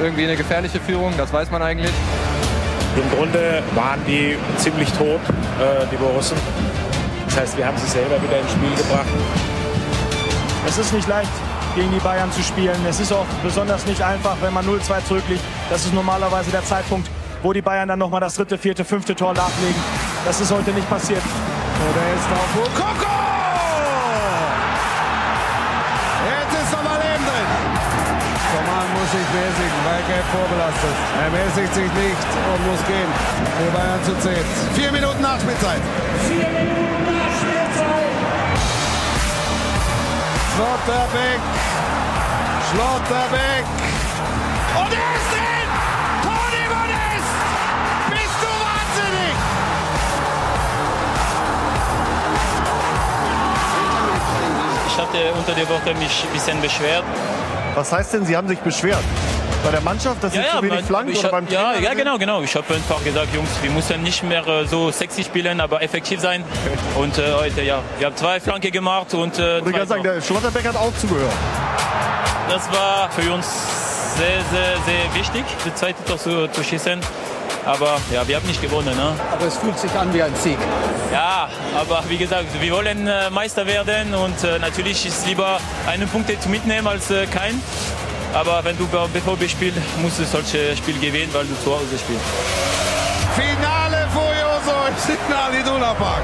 irgendwie 0.00 0.24
eine 0.24 0.36
gefährliche 0.36 0.80
Führung, 0.80 1.12
das 1.16 1.32
weiß 1.32 1.50
man 1.50 1.62
eigentlich. 1.62 1.92
Im 2.96 3.16
Grunde 3.16 3.62
waren 3.74 4.00
die 4.06 4.36
ziemlich 4.56 4.90
tot, 4.92 5.20
äh, 5.60 5.86
die 5.90 5.96
Borussen. 5.96 6.36
Das 7.32 7.44
heißt, 7.44 7.56
wir 7.56 7.66
haben 7.66 7.78
sie 7.78 7.86
selber 7.86 8.22
wieder 8.22 8.38
ins 8.38 8.52
Spiel 8.52 8.68
gebracht. 8.76 9.08
Es 10.66 10.76
ist 10.76 10.92
nicht 10.92 11.08
leicht, 11.08 11.30
gegen 11.74 11.90
die 11.90 11.98
Bayern 12.00 12.30
zu 12.30 12.42
spielen. 12.42 12.76
Es 12.86 13.00
ist 13.00 13.10
auch 13.10 13.24
besonders 13.42 13.86
nicht 13.86 14.02
einfach, 14.02 14.36
wenn 14.42 14.52
man 14.52 14.66
0-2 14.66 15.02
zurückliegt. 15.06 15.40
Das 15.70 15.86
ist 15.86 15.94
normalerweise 15.94 16.50
der 16.50 16.62
Zeitpunkt, 16.62 17.08
wo 17.42 17.54
die 17.54 17.62
Bayern 17.62 17.88
dann 17.88 18.00
nochmal 18.00 18.20
das 18.20 18.34
dritte, 18.34 18.58
vierte, 18.58 18.84
fünfte 18.84 19.16
Tor 19.16 19.32
nachlegen. 19.32 19.80
Das 20.26 20.42
ist 20.42 20.52
heute 20.52 20.72
nicht 20.72 20.86
passiert. 20.90 21.22
Oder 21.22 22.02
ist 22.12 22.28
auf 22.36 22.74
Koko! 22.76 23.16
Jetzt 26.28 26.52
ist 26.52 26.74
aber 26.74 27.00
Leben 27.00 27.24
drin. 27.24 27.48
Coman 28.52 28.86
muss 28.92 29.10
sich 29.10 29.26
mäßigen, 29.32 29.80
weil 29.88 30.02
Gelb 30.04 30.26
vorbelastet. 30.36 30.96
Er 31.16 31.30
mäßigt 31.32 31.74
sich 31.74 31.92
nicht 31.96 32.28
und 32.52 32.60
muss 32.68 32.84
gehen. 32.84 33.10
Für 33.56 33.70
Bayern 33.72 34.04
zu 34.04 34.12
10. 34.20 34.36
Vier 34.74 34.92
Minuten 34.92 35.22
Nachspielzeit. 35.22 35.80
Vier 36.28 36.48
Minuten 36.50 37.21
Schlotterbeck. 40.54 41.40
Schlotterbeck. 42.70 43.64
Und 44.76 44.92
er 44.92 45.10
ist 45.16 45.30
drin! 45.32 45.68
Toni 46.22 46.64
Modest! 46.68 47.32
Bist 48.10 48.38
du 48.42 48.50
wahnsinnig? 48.66 49.34
Ich 54.88 54.98
hatte 54.98 55.32
unter 55.38 55.54
der 55.54 55.68
Woche 55.70 55.94
mich 55.94 56.24
ein 56.24 56.32
bisschen 56.34 56.60
beschwert. 56.60 57.04
Was 57.74 57.90
heißt 57.90 58.12
denn, 58.12 58.26
Sie 58.26 58.36
haben 58.36 58.48
sich 58.48 58.60
beschwert? 58.60 59.04
Bei 59.64 59.70
der 59.70 59.80
Mannschaft, 59.80 60.22
dass 60.22 60.32
sie 60.32 60.40
zu 60.40 60.62
wenig 60.62 60.84
flanken 60.84 61.16
oder 61.16 61.28
beim 61.28 61.46
ja, 61.48 61.72
Trainer? 61.72 61.84
ja, 61.84 61.94
genau, 61.94 62.18
genau. 62.18 62.42
Ich 62.42 62.54
habe 62.54 62.74
einfach 62.74 63.02
gesagt, 63.04 63.34
Jungs, 63.34 63.50
wir 63.62 63.70
müssen 63.70 64.02
nicht 64.02 64.22
mehr 64.22 64.46
äh, 64.46 64.66
so 64.66 64.90
sexy 64.90 65.24
spielen, 65.24 65.60
aber 65.60 65.82
effektiv 65.82 66.20
sein. 66.20 66.44
Und 66.96 67.18
äh, 67.18 67.32
heute, 67.34 67.62
ja, 67.62 67.80
wir 67.98 68.06
haben 68.06 68.16
zwei 68.16 68.40
Flanke 68.40 68.70
gemacht 68.70 69.14
und 69.14 69.38
äh, 69.38 69.60
Und 69.60 69.70
ich 69.70 69.76
kann 69.76 69.88
sagen, 69.88 70.02
der 70.02 70.20
Schlotterbeck 70.20 70.66
hat 70.66 70.76
auch 70.76 70.92
zugehört. 70.98 71.32
das 72.48 72.70
war 72.72 73.10
für 73.10 73.32
uns 73.32 73.46
sehr, 74.16 74.40
sehr, 74.50 74.76
sehr 74.84 75.14
wichtig, 75.14 75.44
die 75.64 75.74
zweite 75.74 76.04
Tor 76.04 76.18
zu, 76.18 76.48
zu 76.48 76.62
schießen. 76.62 77.00
Aber 77.64 77.98
ja, 78.12 78.26
wir 78.26 78.36
haben 78.36 78.46
nicht 78.46 78.60
gewonnen. 78.60 78.94
Ne? 78.96 79.12
Aber 79.32 79.46
es 79.46 79.56
fühlt 79.56 79.78
sich 79.78 79.90
an 79.92 80.12
wie 80.12 80.22
ein 80.22 80.34
Sieg. 80.34 80.58
Ja, 81.12 81.48
aber 81.78 82.02
wie 82.08 82.16
gesagt, 82.16 82.46
wir 82.60 82.72
wollen 82.72 83.06
äh, 83.06 83.30
Meister 83.30 83.66
werden 83.66 84.14
und 84.14 84.42
äh, 84.42 84.58
natürlich 84.58 85.06
ist 85.06 85.18
es 85.18 85.26
lieber 85.26 85.60
einen 85.86 86.08
Punkt 86.08 86.30
zu 86.42 86.48
mitnehmen 86.48 86.88
als 86.88 87.10
äh, 87.10 87.26
kein. 87.26 87.60
Aber 88.34 88.64
wenn 88.64 88.76
du 88.78 88.86
bei 88.86 89.06
BVB 89.08 89.48
spielst, 89.48 89.78
musst 90.00 90.18
du 90.18 90.24
solche 90.24 90.76
Spiel 90.76 90.98
gewinnen, 90.98 91.28
weil 91.32 91.44
du 91.44 91.54
zu 91.62 91.72
Hause 91.72 91.98
spielst. 91.98 92.24
Finale 93.34 94.08
Furioso 94.12 94.86
im 94.88 94.96
Signal 94.96 95.54
Iduna 95.54 95.94
Park. 95.94 96.22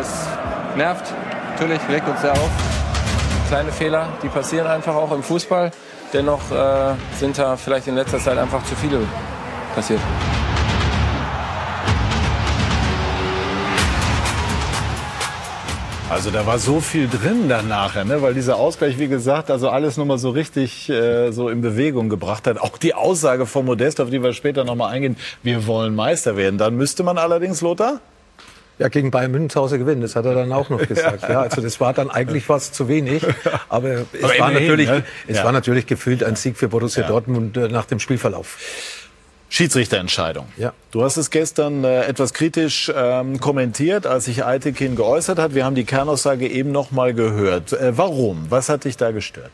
Es 0.00 0.08
nervt, 0.76 1.12
natürlich, 1.52 1.80
regt 1.88 2.08
uns 2.08 2.20
sehr 2.20 2.32
auf. 2.32 2.50
Kleine 3.48 3.72
Fehler, 3.72 4.08
die 4.22 4.28
passieren 4.28 4.66
einfach 4.66 4.94
auch 4.94 5.12
im 5.12 5.22
Fußball. 5.22 5.70
Dennoch 6.12 6.50
äh, 6.50 6.94
sind 7.18 7.36
da 7.36 7.56
vielleicht 7.56 7.86
in 7.86 7.96
letzter 7.96 8.18
Zeit 8.18 8.38
einfach 8.38 8.64
zu 8.64 8.74
viele 8.76 9.00
passiert. 9.74 10.00
Also 16.10 16.30
da 16.30 16.46
war 16.46 16.58
so 16.58 16.80
viel 16.80 17.08
drin 17.08 17.48
dann 17.48 17.66
nachher, 17.68 18.04
ne? 18.04 18.20
weil 18.22 18.34
dieser 18.34 18.56
Ausgleich, 18.56 18.98
wie 18.98 19.08
gesagt, 19.08 19.50
also 19.50 19.70
alles 19.70 19.96
nochmal 19.96 20.18
so 20.18 20.30
richtig 20.30 20.88
äh, 20.90 21.32
so 21.32 21.48
in 21.48 21.60
Bewegung 21.60 22.08
gebracht 22.08 22.46
hat. 22.46 22.58
Auch 22.60 22.76
die 22.78 22.94
Aussage 22.94 23.46
von 23.46 23.64
Modest, 23.64 24.00
auf 24.00 24.10
die 24.10 24.22
wir 24.22 24.32
später 24.32 24.64
nochmal 24.64 24.92
eingehen, 24.92 25.16
wir 25.42 25.66
wollen 25.66 25.94
Meister 25.94 26.36
werden. 26.36 26.58
Dann 26.58 26.76
müsste 26.76 27.02
man 27.02 27.18
allerdings, 27.18 27.62
Lothar? 27.62 28.00
Ja, 28.78 28.88
gegen 28.88 29.10
Bayern 29.10 29.30
München 29.30 29.50
zu 29.50 29.60
Hause 29.60 29.78
gewinnen, 29.78 30.02
das 30.02 30.14
hat 30.14 30.24
er 30.26 30.34
dann 30.34 30.52
auch 30.52 30.68
noch 30.68 30.78
gesagt. 30.88 31.22
ja, 31.28 31.40
also 31.40 31.60
das 31.62 31.80
war 31.80 31.94
dann 31.94 32.10
eigentlich 32.10 32.44
fast 32.44 32.74
zu 32.74 32.86
wenig. 32.86 33.24
Aber 33.68 33.88
es, 34.12 34.22
Aber 34.22 34.38
war, 34.38 34.50
natürlich, 34.50 34.88
ne? 34.88 35.04
es 35.26 35.38
Ja. 35.38 35.44
war 35.44 35.52
natürlich 35.52 35.86
gefühlt 35.86 36.22
ein 36.22 36.36
Sieg 36.36 36.56
für 36.58 36.68
Borussia 36.68 37.02
Ja. 37.02 37.08
Dortmund 37.08 37.56
äh, 37.56 37.68
nach 37.68 37.86
dem 37.86 37.98
Spielverlauf. 37.98 38.58
Schiedsrichterentscheidung. 39.54 40.46
Ja. 40.56 40.72
Du 40.90 41.04
hast 41.04 41.16
es 41.16 41.30
gestern 41.30 41.84
äh, 41.84 42.06
etwas 42.06 42.34
kritisch 42.34 42.90
ähm, 42.92 43.38
kommentiert, 43.38 44.04
als 44.04 44.24
sich 44.24 44.44
Eitekin 44.44 44.96
geäußert 44.96 45.38
hat. 45.38 45.54
Wir 45.54 45.64
haben 45.64 45.76
die 45.76 45.84
Kernaussage 45.84 46.48
eben 46.48 46.72
noch 46.72 46.90
mal 46.90 47.14
gehört. 47.14 47.72
Äh, 47.72 47.96
warum? 47.96 48.46
Was 48.48 48.68
hat 48.68 48.82
dich 48.82 48.96
da 48.96 49.12
gestört? 49.12 49.52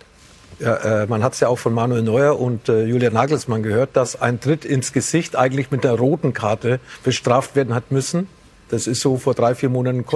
Ja, 0.58 1.02
äh, 1.02 1.06
man 1.06 1.22
hat 1.22 1.34
es 1.34 1.40
ja 1.40 1.48
auch 1.48 1.58
von 1.58 1.74
Manuel 1.74 2.00
Neuer 2.00 2.40
und 2.40 2.70
äh, 2.70 2.84
Julian 2.84 3.12
Nagelsmann 3.12 3.62
gehört, 3.62 3.90
dass 3.92 4.18
ein 4.18 4.40
Tritt 4.40 4.64
ins 4.64 4.94
Gesicht 4.94 5.36
eigentlich 5.36 5.70
mit 5.70 5.84
der 5.84 5.92
roten 5.92 6.32
Karte 6.32 6.80
bestraft 7.04 7.54
werden 7.54 7.74
hat 7.74 7.90
müssen. 7.90 8.26
Das 8.70 8.86
ist 8.86 9.02
so 9.02 9.18
vor 9.18 9.34
drei, 9.34 9.54
vier 9.54 9.68
Monaten 9.68 10.06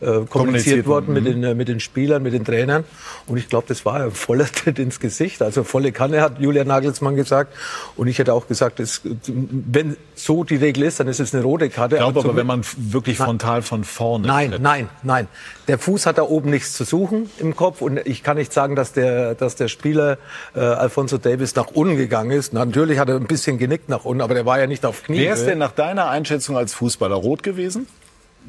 äh, 0.00 0.20
kommuniziert 0.28 0.86
worden 0.86 1.12
mit 1.14 1.26
den, 1.26 1.42
äh, 1.44 1.54
mit 1.54 1.68
den 1.68 1.80
Spielern, 1.80 2.22
mit 2.22 2.32
den 2.32 2.44
Trainern. 2.44 2.84
Und 3.26 3.36
ich 3.36 3.48
glaube, 3.48 3.66
das 3.68 3.84
war 3.84 3.94
ein 3.96 4.10
voller 4.10 4.46
Tritt 4.52 4.78
ins 4.78 5.00
Gesicht. 5.00 5.42
Also 5.42 5.64
volle 5.64 5.92
Kanne 5.92 6.20
hat 6.22 6.38
Julian 6.40 6.66
Nagelsmann 6.68 7.16
gesagt. 7.16 7.52
Und 7.96 8.06
ich 8.08 8.18
hätte 8.18 8.32
auch 8.34 8.46
gesagt, 8.48 8.80
es, 8.80 9.02
wenn 9.26 9.96
so 10.14 10.44
die 10.44 10.56
Regel 10.56 10.84
ist, 10.84 11.00
dann 11.00 11.08
ist 11.08 11.20
es 11.20 11.34
eine 11.34 11.42
rote 11.42 11.68
Karte. 11.70 11.96
Ich 11.96 12.00
glaube 12.00 12.20
zum- 12.20 12.30
aber, 12.30 12.38
wenn 12.38 12.46
man 12.46 12.62
wirklich 12.76 13.16
frontal 13.18 13.62
von 13.62 13.84
vorne 13.84 14.26
Nein, 14.26 14.50
tritt. 14.52 14.62
nein, 14.62 14.88
nein. 15.02 15.28
Der 15.68 15.78
Fuß 15.78 16.06
hat 16.06 16.18
da 16.18 16.22
oben 16.22 16.50
nichts 16.50 16.72
zu 16.72 16.84
suchen 16.84 17.30
im 17.38 17.54
Kopf 17.54 17.80
und 17.80 17.98
ich 18.04 18.22
kann 18.22 18.36
nicht 18.36 18.52
sagen, 18.52 18.74
dass 18.76 18.92
der, 18.92 19.34
dass 19.34 19.54
der 19.56 19.68
Spieler 19.68 20.18
äh, 20.54 20.60
Alfonso 20.60 21.16
Davis 21.18 21.54
nach 21.54 21.68
unten 21.68 21.96
gegangen 21.96 22.32
ist. 22.32 22.52
Natürlich 22.52 22.98
hat 22.98 23.08
er 23.08 23.16
ein 23.16 23.26
bisschen 23.26 23.58
genickt 23.58 23.88
nach 23.88 24.04
unten, 24.04 24.20
aber 24.20 24.34
der 24.34 24.46
war 24.46 24.58
ja 24.58 24.66
nicht 24.66 24.84
auf 24.84 25.04
Knie. 25.04 25.18
Wer 25.20 25.34
ist 25.34 25.44
denn 25.46 25.58
nach 25.58 25.72
deiner 25.72 26.08
Einschätzung 26.10 26.56
als 26.56 26.74
Fußballer 26.74 27.14
rot 27.14 27.42
gewesen? 27.42 27.86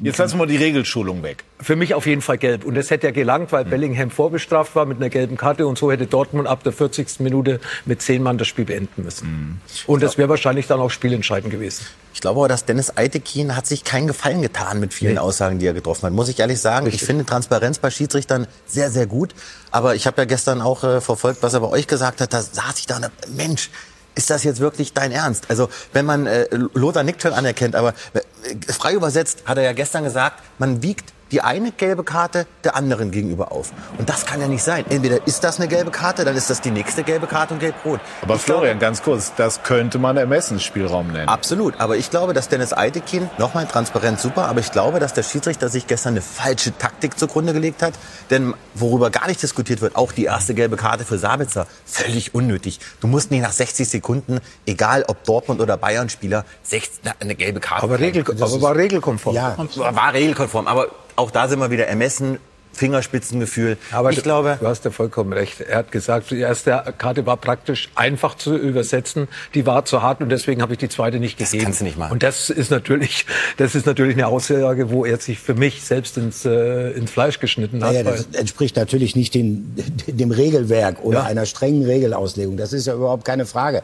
Jetzt 0.00 0.18
lassen 0.18 0.38
wir 0.38 0.46
die 0.46 0.56
Regelschulung 0.56 1.22
weg. 1.22 1.44
Für 1.60 1.76
mich 1.76 1.94
auf 1.94 2.06
jeden 2.06 2.22
Fall 2.22 2.38
gelb. 2.38 2.64
Und 2.64 2.74
das 2.74 2.90
hätte 2.90 3.06
ja 3.06 3.12
gelangt, 3.12 3.52
weil 3.52 3.64
Bellingham 3.64 4.10
vorbestraft 4.10 4.74
war 4.74 4.86
mit 4.86 4.96
einer 4.96 5.10
gelben 5.10 5.36
Karte. 5.36 5.66
Und 5.66 5.78
so 5.78 5.92
hätte 5.92 6.06
Dortmund 6.06 6.48
ab 6.48 6.64
der 6.64 6.72
40. 6.72 7.20
Minute 7.20 7.60
mit 7.84 8.02
zehn 8.02 8.22
Mann 8.22 8.38
das 8.38 8.48
Spiel 8.48 8.64
beenden 8.64 9.04
müssen. 9.04 9.60
Und 9.86 10.02
das 10.02 10.18
wäre 10.18 10.28
wahrscheinlich 10.28 10.66
dann 10.66 10.80
auch 10.80 10.90
spielentscheidend 10.90 11.52
gewesen. 11.52 11.86
Ich 12.14 12.20
glaube 12.20 12.40
aber, 12.40 12.48
dass 12.48 12.64
Dennis 12.64 12.96
Eitekin 12.96 13.56
hat 13.56 13.66
sich 13.66 13.84
keinen 13.84 14.06
Gefallen 14.06 14.42
getan 14.42 14.80
mit 14.80 14.92
vielen 14.92 15.18
Aussagen, 15.18 15.58
die 15.58 15.66
er 15.66 15.74
getroffen 15.74 16.06
hat. 16.06 16.12
Muss 16.12 16.28
ich 16.28 16.40
ehrlich 16.40 16.60
sagen. 16.60 16.86
Ich 16.86 17.02
finde 17.02 17.24
Transparenz 17.24 17.78
bei 17.78 17.90
Schiedsrichtern 17.90 18.46
sehr, 18.66 18.90
sehr 18.90 19.06
gut. 19.06 19.34
Aber 19.70 19.94
ich 19.94 20.06
habe 20.06 20.20
ja 20.22 20.24
gestern 20.24 20.60
auch 20.60 20.84
äh, 20.84 21.00
verfolgt, 21.00 21.42
was 21.42 21.54
er 21.54 21.60
bei 21.60 21.68
euch 21.68 21.86
gesagt 21.86 22.20
hat. 22.20 22.32
Da 22.32 22.42
saß 22.42 22.78
ich 22.78 22.86
da 22.86 22.96
und 22.96 23.10
Mensch, 23.36 23.70
ist 24.14 24.30
das 24.30 24.44
jetzt 24.44 24.60
wirklich 24.60 24.92
dein 24.92 25.12
Ernst? 25.12 25.46
Also 25.48 25.68
wenn 25.92 26.06
man 26.06 26.26
äh, 26.26 26.46
Lothar 26.74 27.02
nickt 27.02 27.22
schon 27.22 27.32
anerkennt, 27.32 27.74
aber 27.74 27.94
äh, 28.12 28.72
frei 28.72 28.94
übersetzt 28.94 29.42
hat 29.46 29.58
er 29.58 29.64
ja 29.64 29.72
gestern 29.72 30.04
gesagt, 30.04 30.42
man 30.58 30.82
wiegt 30.82 31.12
die 31.32 31.40
eine 31.40 31.72
gelbe 31.72 32.04
Karte 32.04 32.46
der 32.62 32.76
anderen 32.76 33.10
gegenüber 33.10 33.50
auf. 33.52 33.72
Und 33.98 34.08
das 34.08 34.26
kann 34.26 34.40
ja 34.40 34.46
nicht 34.48 34.62
sein. 34.62 34.84
Entweder 34.88 35.26
ist 35.26 35.42
das 35.42 35.58
eine 35.58 35.66
gelbe 35.68 35.90
Karte, 35.90 36.24
dann 36.24 36.36
ist 36.36 36.50
das 36.50 36.60
die 36.60 36.70
nächste 36.70 37.02
gelbe 37.02 37.26
Karte 37.26 37.54
und 37.54 37.60
gelb-rot. 37.60 38.00
Aber 38.20 38.34
Ich 38.36 38.44
glaube- 38.44 38.60
Florian, 38.60 38.78
ganz 38.78 39.02
kurz, 39.02 39.32
das 39.36 39.62
könnte 39.62 39.98
man 39.98 40.16
Ermessensspielraum 40.16 41.08
nennen. 41.10 41.28
Absolut. 41.28 41.80
Aber 41.80 41.96
ich 41.96 42.10
glaube, 42.10 42.34
dass 42.34 42.48
Dennis 42.48 42.72
Eitekin, 42.72 43.28
nochmal 43.38 43.66
transparent 43.66 44.20
super, 44.20 44.46
aber 44.46 44.60
ich 44.60 44.70
glaube, 44.70 45.00
dass 45.00 45.14
der 45.14 45.22
Schiedsrichter 45.22 45.68
sich 45.70 45.86
gestern 45.86 46.12
eine 46.12 46.22
falsche 46.22 46.76
Taktik 46.76 47.18
zugrunde 47.18 47.52
gelegt 47.54 47.82
hat. 47.82 47.94
Denn 48.30 48.54
worüber 48.74 49.10
gar 49.10 49.26
nicht 49.26 49.42
diskutiert 49.42 49.80
wird, 49.80 49.96
auch 49.96 50.12
die 50.12 50.24
erste 50.24 50.52
gelbe 50.54 50.76
Karte 50.76 51.04
für 51.04 51.18
Sabitzer, 51.18 51.66
völlig 51.86 52.34
unnötig. 52.34 52.78
Du 53.00 53.06
musst 53.06 53.30
nicht 53.30 53.40
nach 53.42 53.52
60 53.52 53.88
Sekunden, 53.88 54.40
egal 54.66 55.04
ob 55.08 55.24
Dortmund 55.24 55.60
oder 55.62 55.76
Bayern-Spieler, 55.78 56.44
60 56.62 57.00
eine 57.20 57.34
gelbe 57.34 57.60
Karte 57.60 57.84
Aber. 57.84 57.98
Regel, 57.98 58.22
aber 58.28 58.60
war 58.60 58.76
regelkonform. 58.76 59.34
Ja, 59.34 59.56
war 59.76 60.12
regelkonform. 60.12 60.66
Aber 60.66 60.88
auch 61.16 61.30
da 61.30 61.48
sind 61.48 61.58
wir 61.60 61.70
wieder 61.70 61.86
ermessen, 61.86 62.38
Fingerspitzengefühl. 62.74 63.76
Aber 63.90 64.10
ich 64.10 64.16
du, 64.16 64.22
glaube, 64.22 64.56
du 64.60 64.66
hast 64.66 64.84
ja 64.84 64.90
vollkommen 64.90 65.32
recht. 65.32 65.60
Er 65.60 65.78
hat 65.78 65.92
gesagt, 65.92 66.30
die 66.30 66.38
erste 66.38 66.82
Karte 66.98 67.26
war 67.26 67.36
praktisch 67.36 67.90
einfach 67.94 68.34
zu 68.34 68.56
übersetzen. 68.56 69.28
Die 69.54 69.66
war 69.66 69.84
zu 69.84 70.02
hart 70.02 70.20
und 70.20 70.30
deswegen 70.30 70.62
habe 70.62 70.72
ich 70.72 70.78
die 70.78 70.88
zweite 70.88 71.18
nicht 71.18 71.38
gegeben. 71.38 71.64
kannst 71.64 71.80
du 71.80 71.84
nicht 71.84 71.98
machen. 71.98 72.12
Und 72.12 72.22
das 72.22 72.50
ist 72.50 72.70
natürlich, 72.70 73.26
das 73.58 73.74
ist 73.74 73.86
natürlich 73.86 74.14
eine 74.16 74.26
Aussage, 74.26 74.90
wo 74.90 75.04
er 75.04 75.18
sich 75.18 75.38
für 75.38 75.54
mich 75.54 75.82
selbst 75.82 76.16
ins, 76.16 76.44
äh, 76.44 76.90
ins 76.92 77.10
Fleisch 77.10 77.40
geschnitten 77.40 77.84
hat. 77.84 77.92
Naja, 77.92 78.04
das 78.04 78.26
entspricht 78.32 78.76
natürlich 78.76 79.16
nicht 79.16 79.34
den, 79.34 79.74
dem 80.06 80.30
Regelwerk 80.30 81.02
oder 81.04 81.18
Ja. 81.20 81.24
einer 81.24 81.46
strengen 81.46 81.84
Regelauslegung. 81.84 82.56
Das 82.56 82.72
ist 82.72 82.86
ja 82.86 82.94
überhaupt 82.94 83.24
keine 83.24 83.44
Frage. 83.46 83.82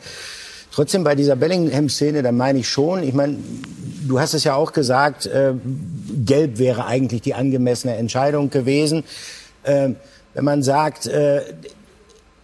Trotzdem 0.72 1.04
bei 1.04 1.14
dieser 1.14 1.36
Bellingham-Szene, 1.36 2.22
da 2.22 2.32
meine 2.32 2.60
ich 2.60 2.68
schon, 2.68 3.02
ich 3.02 3.14
meine, 3.14 3.36
du 4.06 4.20
hast 4.20 4.34
es 4.34 4.44
ja 4.44 4.54
auch 4.54 4.72
gesagt, 4.72 5.26
äh, 5.26 5.54
gelb 6.24 6.58
wäre 6.58 6.86
eigentlich 6.86 7.22
die 7.22 7.34
angemessene 7.34 7.96
Entscheidung 7.96 8.50
gewesen. 8.50 9.04
Äh, 9.62 9.90
wenn 10.34 10.44
man 10.44 10.62
sagt, 10.62 11.06
äh, 11.06 11.42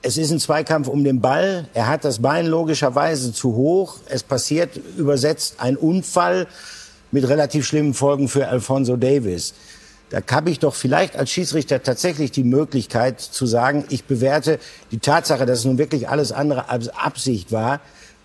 es 0.02 0.18
ist 0.18 0.30
ein 0.30 0.40
Zweikampf 0.40 0.88
um 0.88 1.02
den 1.02 1.20
Ball, 1.20 1.66
er 1.72 1.88
hat 1.88 2.04
das 2.04 2.18
Bein 2.20 2.46
logischerweise 2.46 3.32
zu 3.32 3.54
hoch, 3.54 3.96
es 4.08 4.22
passiert 4.22 4.78
übersetzt 4.98 5.56
ein 5.58 5.76
Unfall 5.76 6.46
mit 7.10 7.26
relativ 7.28 7.66
schlimmen 7.66 7.94
Folgen 7.94 8.28
für 8.28 8.48
Alfonso 8.48 8.96
Davis. 8.96 9.54
Da 10.10 10.20
habe 10.30 10.50
ich 10.50 10.58
doch 10.58 10.74
vielleicht 10.74 11.16
als 11.16 11.30
Schiedsrichter 11.30 11.82
tatsächlich 11.82 12.30
die 12.30 12.44
Möglichkeit 12.44 13.20
zu 13.20 13.46
sagen, 13.46 13.84
ich 13.88 14.04
bewerte 14.04 14.58
die 14.90 14.98
Tatsache, 14.98 15.46
dass 15.46 15.60
es 15.60 15.64
nun 15.64 15.78
wirklich 15.78 16.08
alles 16.08 16.32
andere 16.32 16.68
als 16.68 16.88
Absicht 16.90 17.50
war, 17.50 17.80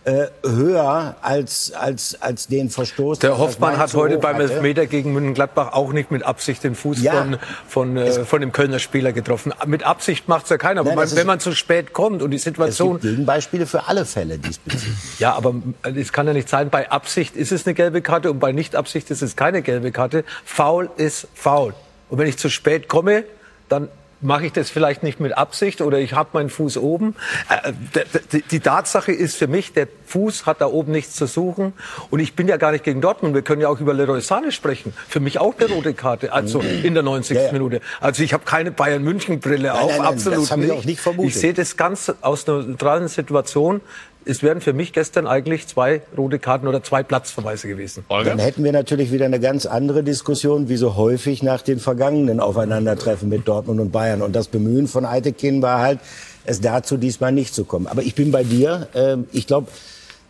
äh, 0.06 0.28
höher 0.44 1.16
als, 1.22 1.74
als, 1.74 2.22
als 2.22 2.48
den 2.48 2.70
Verstoß. 2.70 3.20
Der 3.20 3.38
Hoffmann 3.38 3.78
hat 3.78 3.94
heute 3.94 4.18
beim 4.18 4.36
hatte. 4.38 4.54
Elfmeter 4.54 4.86
gegen 4.86 5.12
München-Gladbach 5.14 5.74
auch 5.74 5.92
nicht 5.92 6.10
mit 6.10 6.24
Absicht 6.24 6.64
den 6.64 6.74
Fuß 6.74 7.02
Ja. 7.02 7.14
von, 7.14 7.38
von, 7.68 7.98
äh, 7.98 8.26
von 8.26 8.40
dem 8.42 8.52
Kölner 8.54 8.80
Spieler 8.80 9.12
getroffen. 9.12 9.54
Mit 9.66 9.84
Absicht 9.84 10.28
macht's 10.30 10.50
ja 10.50 10.58
keiner. 10.58 10.82
Aber 10.82 10.90
Nein, 10.92 10.96
man, 10.96 11.04
das 11.04 11.12
ist- 11.12 11.18
wenn 11.20 11.28
man 11.28 11.40
zu 11.42 11.54
spät 11.54 11.92
kommt 11.94 12.22
und 12.22 12.32
die 12.32 12.38
Es 12.38 12.44
Situation 12.44 12.94
gibt 12.94 13.04
Gegenbeispiele 13.04 13.66
für 13.66 13.88
alle 13.88 14.06
Fälle 14.06 14.38
diesbezüglich. 14.40 15.20
Ja, 15.20 15.34
aber 15.34 15.54
es 15.84 16.14
kann 16.14 16.26
ja 16.28 16.34
nicht 16.34 16.48
sein, 16.50 16.70
bei 16.70 16.90
Absicht 16.90 17.36
ist 17.36 17.52
es 17.52 17.68
eine 17.68 17.74
gelbe 17.74 18.02
Karte 18.02 18.32
und 18.32 18.40
bei 18.40 18.52
Nicht-Absicht 18.54 19.12
ist 19.12 19.22
es 19.22 19.36
keine 19.36 19.62
gelbe 19.62 19.92
Karte. 19.92 20.24
Foul 20.46 20.90
ist 20.96 21.28
Foul. 21.34 21.74
Und 22.10 22.18
wenn 22.18 22.28
ich 22.28 22.38
zu 22.38 22.50
spät 22.50 22.88
komme, 22.88 23.26
dann 23.68 23.90
mache 24.22 24.48
ich 24.48 24.52
das 24.52 24.70
vielleicht 24.70 25.02
nicht 25.04 25.20
mit 25.20 25.38
Absicht 25.38 25.82
oder 25.82 25.98
ich 26.00 26.14
habe 26.14 26.30
meinen 26.34 26.50
Fuß 26.50 26.78
oben. 26.78 27.16
Äh, 27.50 27.72
d- 28.34 28.44
Die 28.52 28.60
Tatsache 28.60 29.12
ist 29.12 29.36
für 29.38 29.48
mich, 29.48 29.72
der 29.74 29.88
Fuß 30.08 30.46
hat 30.46 30.60
da 30.62 30.66
oben 30.68 30.92
nichts 30.92 31.16
zu 31.16 31.26
suchen. 31.26 31.74
Und 32.10 32.20
ich 32.20 32.36
bin 32.36 32.48
ja 32.48 32.58
gar 32.58 32.72
nicht 32.72 32.84
gegen 32.84 33.00
Dortmund. 33.02 33.34
Wir 33.34 33.42
können 33.44 33.62
ja 33.62 33.70
auch 33.70 33.80
über 33.80 33.94
Leroy 33.94 34.20
Sané 34.20 34.52
sprechen. 34.52 34.94
Für 35.08 35.20
mich 35.20 35.40
auch 35.40 35.54
eine 35.58 35.70
rote 35.70 35.94
Karte, 35.94 36.34
also 36.34 36.60
in 36.60 36.94
der 36.94 37.04
90. 37.04 37.38
Ja, 37.38 37.46
ja. 37.46 37.52
Minute. 37.54 37.80
Also 38.02 38.24
ich 38.24 38.34
habe 38.34 38.44
keine 38.46 38.72
Bayern-München-Brille 38.72 39.74
auf, 39.74 39.90
nein, 39.90 39.98
nein, 40.00 40.08
absolut 40.08 40.40
das 40.44 40.52
hab 40.52 40.60
ich 40.60 40.86
nicht. 40.86 41.06
nicht. 41.08 41.08
Ich 41.26 41.36
sehe 41.36 41.54
das 41.54 41.78
ganz 41.78 42.12
aus 42.22 42.48
einer 42.48 42.64
neutralen 42.64 43.08
Situation 43.08 43.82
es 44.30 44.44
wären 44.44 44.62
für 44.62 44.74
mich 44.74 44.94
gestern 44.94 45.26
eigentlich 45.26 45.68
zwei 45.68 46.02
rote 46.16 46.38
Karten 46.38 46.68
oder 46.68 46.84
zwei 46.84 47.02
Platzverweise 47.02 47.68
gewesen. 47.68 48.06
Dann 48.08 48.38
hätten 48.38 48.64
wir 48.64 48.72
natürlich 48.72 49.12
wieder 49.12 49.26
eine 49.26 49.40
ganz 49.40 49.66
andere 49.66 50.04
Diskussion, 50.04 50.70
wie 50.70 50.78
so 50.78 50.96
häufig 50.96 51.42
nach 51.42 51.62
den 51.62 51.80
vergangenen 51.80 52.40
Aufeinandertreffen 52.40 53.28
mit 53.28 53.48
Dortmund 53.48 53.80
und 53.80 53.92
Bayern. 53.92 54.22
Und 54.22 54.36
das 54.36 54.48
Bemühen 54.48 54.88
von 54.88 55.06
Eitekin 55.06 55.62
war 55.62 55.80
halt, 55.80 56.00
es 56.46 56.62
dazu 56.62 56.98
diesmal 56.98 57.32
nicht 57.32 57.54
zu 57.54 57.66
kommen. 57.66 57.88
Aber 57.88 58.04
ich 58.04 58.16
bin 58.16 58.32
bei 58.32 58.44
dir. 58.44 58.88
Ähm, 58.94 59.28
ich 59.32 59.48
glaube, 59.48 59.68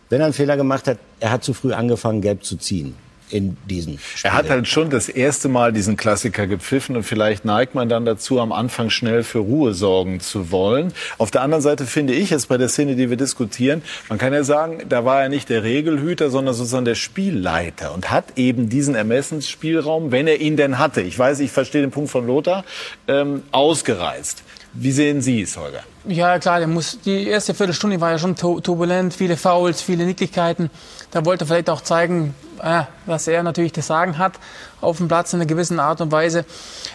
wenn 0.08 0.20
er 0.20 0.26
einen 0.26 0.34
Fehler 0.34 0.56
gemacht 0.56 0.88
hat, 0.88 0.98
er 1.20 1.30
hat 1.30 1.44
zu 1.44 1.52
früh 1.52 1.72
angefangen, 1.72 2.20
gelb 2.20 2.44
zu 2.44 2.56
ziehen 2.56 2.94
in 3.30 3.56
diesem 3.68 3.98
Spiel. 3.98 4.30
Er 4.30 4.34
hat 4.34 4.50
halt 4.50 4.68
schon 4.68 4.90
das 4.90 5.08
erste 5.08 5.48
Mal 5.48 5.72
diesen 5.72 5.96
Klassiker 5.96 6.46
gepfiffen 6.46 6.96
und 6.96 7.02
vielleicht 7.04 7.44
neigt 7.44 7.74
man 7.74 7.88
dann 7.88 8.04
dazu, 8.04 8.40
am 8.40 8.52
Anfang 8.52 8.90
schnell 8.90 9.22
für 9.22 9.38
Ruhe 9.38 9.74
sorgen 9.74 10.20
zu 10.20 10.50
wollen. 10.50 10.92
Auf 11.18 11.30
der 11.30 11.42
anderen 11.42 11.62
Seite 11.62 11.86
finde 11.86 12.12
ich 12.12 12.30
jetzt 12.30 12.48
bei 12.48 12.58
der 12.58 12.68
Szene, 12.68 12.96
die 12.96 13.10
wir 13.10 13.16
diskutieren, 13.16 13.82
man 14.08 14.18
kann 14.18 14.32
ja 14.32 14.44
sagen, 14.44 14.82
da 14.88 15.04
war 15.04 15.22
er 15.22 15.28
nicht 15.28 15.48
der 15.48 15.62
Regelhüter, 15.62 16.30
sondern 16.30 16.54
sozusagen 16.54 16.84
der 16.84 16.94
Spielleiter 16.94 17.94
und 17.94 18.10
hat 18.10 18.36
eben 18.36 18.68
diesen 18.68 18.94
Ermessensspielraum, 18.94 20.12
wenn 20.12 20.26
er 20.26 20.40
ihn 20.40 20.56
denn 20.56 20.78
hatte. 20.78 21.00
Ich 21.00 21.18
weiß, 21.18 21.40
ich 21.40 21.50
verstehe 21.50 21.80
den 21.80 21.90
Punkt 21.90 22.10
von 22.10 22.26
Lothar, 22.26 22.64
ähm, 23.08 23.42
ausgereizt. 23.52 24.42
Wie 24.72 24.92
sehen 24.92 25.20
Sie 25.20 25.42
es, 25.42 25.56
Holger? 25.56 25.82
Ja, 26.06 26.38
klar, 26.38 26.60
der 26.60 26.68
muss, 26.68 26.98
die 27.04 27.26
erste 27.26 27.52
Viertelstunde 27.52 28.00
war 28.00 28.10
ja 28.12 28.18
schon 28.18 28.34
turbulent, 28.34 29.12
viele 29.12 29.36
Fouls, 29.36 29.82
viele 29.82 30.06
Nicklichkeiten. 30.06 30.70
Da 31.10 31.26
wollte 31.26 31.44
er 31.44 31.48
vielleicht 31.48 31.68
auch 31.68 31.82
zeigen, 31.82 32.34
äh, 32.62 32.84
was 33.04 33.28
er 33.28 33.42
natürlich 33.42 33.72
das 33.72 33.86
Sagen 33.86 34.16
hat 34.16 34.32
auf 34.80 34.96
dem 34.96 35.08
Platz 35.08 35.34
in 35.34 35.40
einer 35.40 35.46
gewissen 35.46 35.78
Art 35.78 36.00
und 36.00 36.10
Weise. 36.10 36.46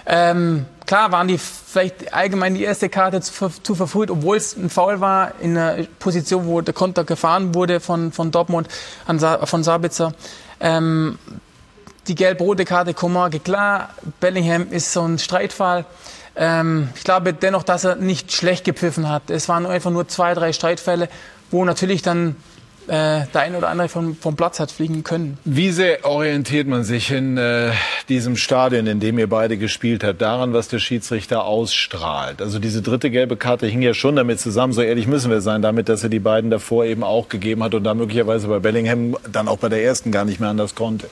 Ähm, 0.07 0.65
klar 0.87 1.11
waren 1.11 1.27
die 1.27 1.37
vielleicht 1.37 2.15
allgemein 2.15 2.55
die 2.55 2.63
erste 2.63 2.89
Karte 2.89 3.21
zu, 3.21 3.49
zu 3.61 3.75
verfrüht, 3.75 4.09
obwohl 4.09 4.37
es 4.37 4.55
ein 4.55 4.71
Foul 4.71 5.01
war 5.01 5.33
in 5.39 5.55
einer 5.55 5.83
Position, 5.99 6.47
wo 6.47 6.61
der 6.61 6.73
Konter 6.73 7.03
gefahren 7.03 7.53
wurde 7.53 7.79
von, 7.79 8.11
von 8.11 8.31
Dortmund, 8.31 8.67
an 9.05 9.19
von 9.19 9.63
Sabitzer. 9.63 10.13
Ähm, 10.59 11.19
die 12.07 12.15
gelb-rote 12.15 12.65
Karte 12.65 12.95
Komar, 12.95 13.29
klar, 13.29 13.89
Bellingham 14.19 14.71
ist 14.71 14.93
so 14.93 15.03
ein 15.03 15.19
Streitfall. 15.19 15.85
Ähm, 16.35 16.89
ich 16.95 17.03
glaube 17.03 17.33
dennoch, 17.33 17.63
dass 17.63 17.83
er 17.83 17.95
nicht 17.95 18.31
schlecht 18.31 18.65
gepfiffen 18.65 19.09
hat. 19.09 19.29
Es 19.29 19.47
waren 19.47 19.65
einfach 19.65 19.91
nur 19.91 20.07
zwei, 20.07 20.33
drei 20.33 20.53
Streitfälle, 20.53 21.09
wo 21.51 21.63
natürlich 21.65 22.01
dann 22.01 22.35
äh, 22.87 23.25
der 23.33 23.41
eine 23.41 23.57
oder 23.57 23.69
andere 23.69 23.89
vom, 23.89 24.15
vom 24.15 24.35
Platz 24.35 24.59
hat 24.59 24.71
fliegen 24.71 25.03
können. 25.03 25.37
Wie 25.43 25.71
sehr 25.71 26.05
orientiert 26.05 26.67
man 26.67 26.83
sich 26.83 27.11
in 27.11 27.37
äh, 27.37 27.71
diesem 28.09 28.37
Stadion, 28.37 28.85
in 28.85 28.99
dem 28.99 29.17
ihr 29.17 29.27
beide 29.27 29.57
gespielt 29.57 30.03
habt, 30.03 30.21
daran, 30.21 30.53
was 30.53 30.67
der 30.67 30.79
Schiedsrichter 30.79 31.45
ausstrahlt? 31.45 32.41
Also 32.41 32.59
diese 32.59 32.81
dritte 32.81 33.09
gelbe 33.09 33.37
Karte 33.37 33.65
hing 33.65 33.81
ja 33.81 33.93
schon 33.93 34.15
damit 34.15 34.39
zusammen, 34.39 34.73
so 34.73 34.81
ehrlich 34.81 35.07
müssen 35.07 35.31
wir 35.31 35.41
sein, 35.41 35.61
damit, 35.61 35.89
dass 35.89 36.03
er 36.03 36.09
die 36.09 36.19
beiden 36.19 36.51
davor 36.51 36.85
eben 36.85 37.03
auch 37.03 37.27
gegeben 37.29 37.63
hat 37.63 37.73
und 37.73 37.83
da 37.83 37.93
möglicherweise 37.93 38.47
bei 38.47 38.59
Bellingham 38.59 39.17
dann 39.31 39.47
auch 39.47 39.57
bei 39.57 39.69
der 39.69 39.83
ersten 39.83 40.11
gar 40.11 40.25
nicht 40.25 40.39
mehr 40.39 40.49
anders 40.49 40.75
konnte. 40.75 41.09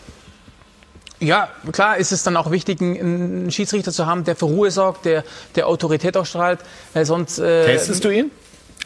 Ja, 1.23 1.47
klar 1.71 1.97
ist 1.97 2.11
es 2.11 2.23
dann 2.23 2.35
auch 2.35 2.51
wichtig, 2.51 2.81
einen 2.81 3.49
Schiedsrichter 3.49 3.91
zu 3.91 4.05
haben, 4.05 4.25
der 4.25 4.35
für 4.35 4.45
Ruhe 4.45 4.71
sorgt, 4.71 5.05
der, 5.05 5.23
der 5.55 5.67
Autorität 5.67 6.17
ausstrahlt, 6.17 6.59
weil 6.93 7.05
sonst... 7.05 7.39
Äh, 7.39 7.65
Testest 7.65 8.03
du 8.03 8.09
ihn 8.09 8.31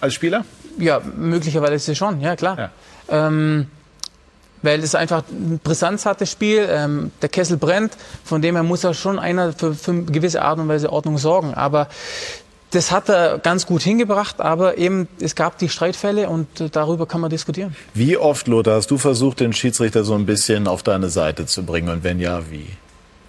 als 0.01 0.13
Spieler? 0.13 0.45
Ja, 0.77 1.01
möglicherweise 1.15 1.95
schon, 1.95 2.21
ja 2.21 2.35
klar. 2.35 2.71
Ja. 3.09 3.27
Ähm, 3.27 3.67
weil 4.61 4.83
es 4.83 4.95
einfach 4.95 5.23
ein 5.29 5.59
Brisanz 5.63 6.05
hat, 6.05 6.21
das 6.21 6.31
Spiel. 6.31 6.67
Ähm, 6.69 7.11
der 7.21 7.29
Kessel 7.29 7.57
brennt, 7.57 7.93
von 8.23 8.41
dem 8.41 8.55
her 8.55 8.63
muss 8.63 8.83
er 8.83 8.93
schon 8.93 9.19
einer 9.19 9.53
für, 9.53 9.73
für 9.73 9.91
eine 9.91 10.03
gewisse 10.03 10.41
Art 10.41 10.59
und 10.59 10.67
Weise 10.67 10.91
Ordnung 10.91 11.17
sorgen. 11.17 11.53
Aber 11.53 11.87
das 12.71 12.91
hat 12.91 13.09
er 13.09 13.39
ganz 13.39 13.65
gut 13.65 13.81
hingebracht, 13.81 14.41
aber 14.41 14.77
eben 14.77 15.07
es 15.21 15.35
gab 15.35 15.57
die 15.57 15.69
Streitfälle 15.69 16.29
und 16.29 16.59
äh, 16.59 16.69
darüber 16.69 17.05
kann 17.05 17.21
man 17.21 17.29
diskutieren. 17.29 17.75
Wie 17.93 18.17
oft, 18.17 18.47
Lothar, 18.47 18.75
hast 18.75 18.91
du 18.91 18.97
versucht, 18.97 19.39
den 19.39 19.53
Schiedsrichter 19.53 20.03
so 20.03 20.15
ein 20.15 20.25
bisschen 20.25 20.67
auf 20.67 20.83
deine 20.83 21.09
Seite 21.09 21.45
zu 21.45 21.63
bringen 21.63 21.89
und 21.89 22.03
wenn 22.03 22.19
ja, 22.19 22.41
wie? 22.51 22.67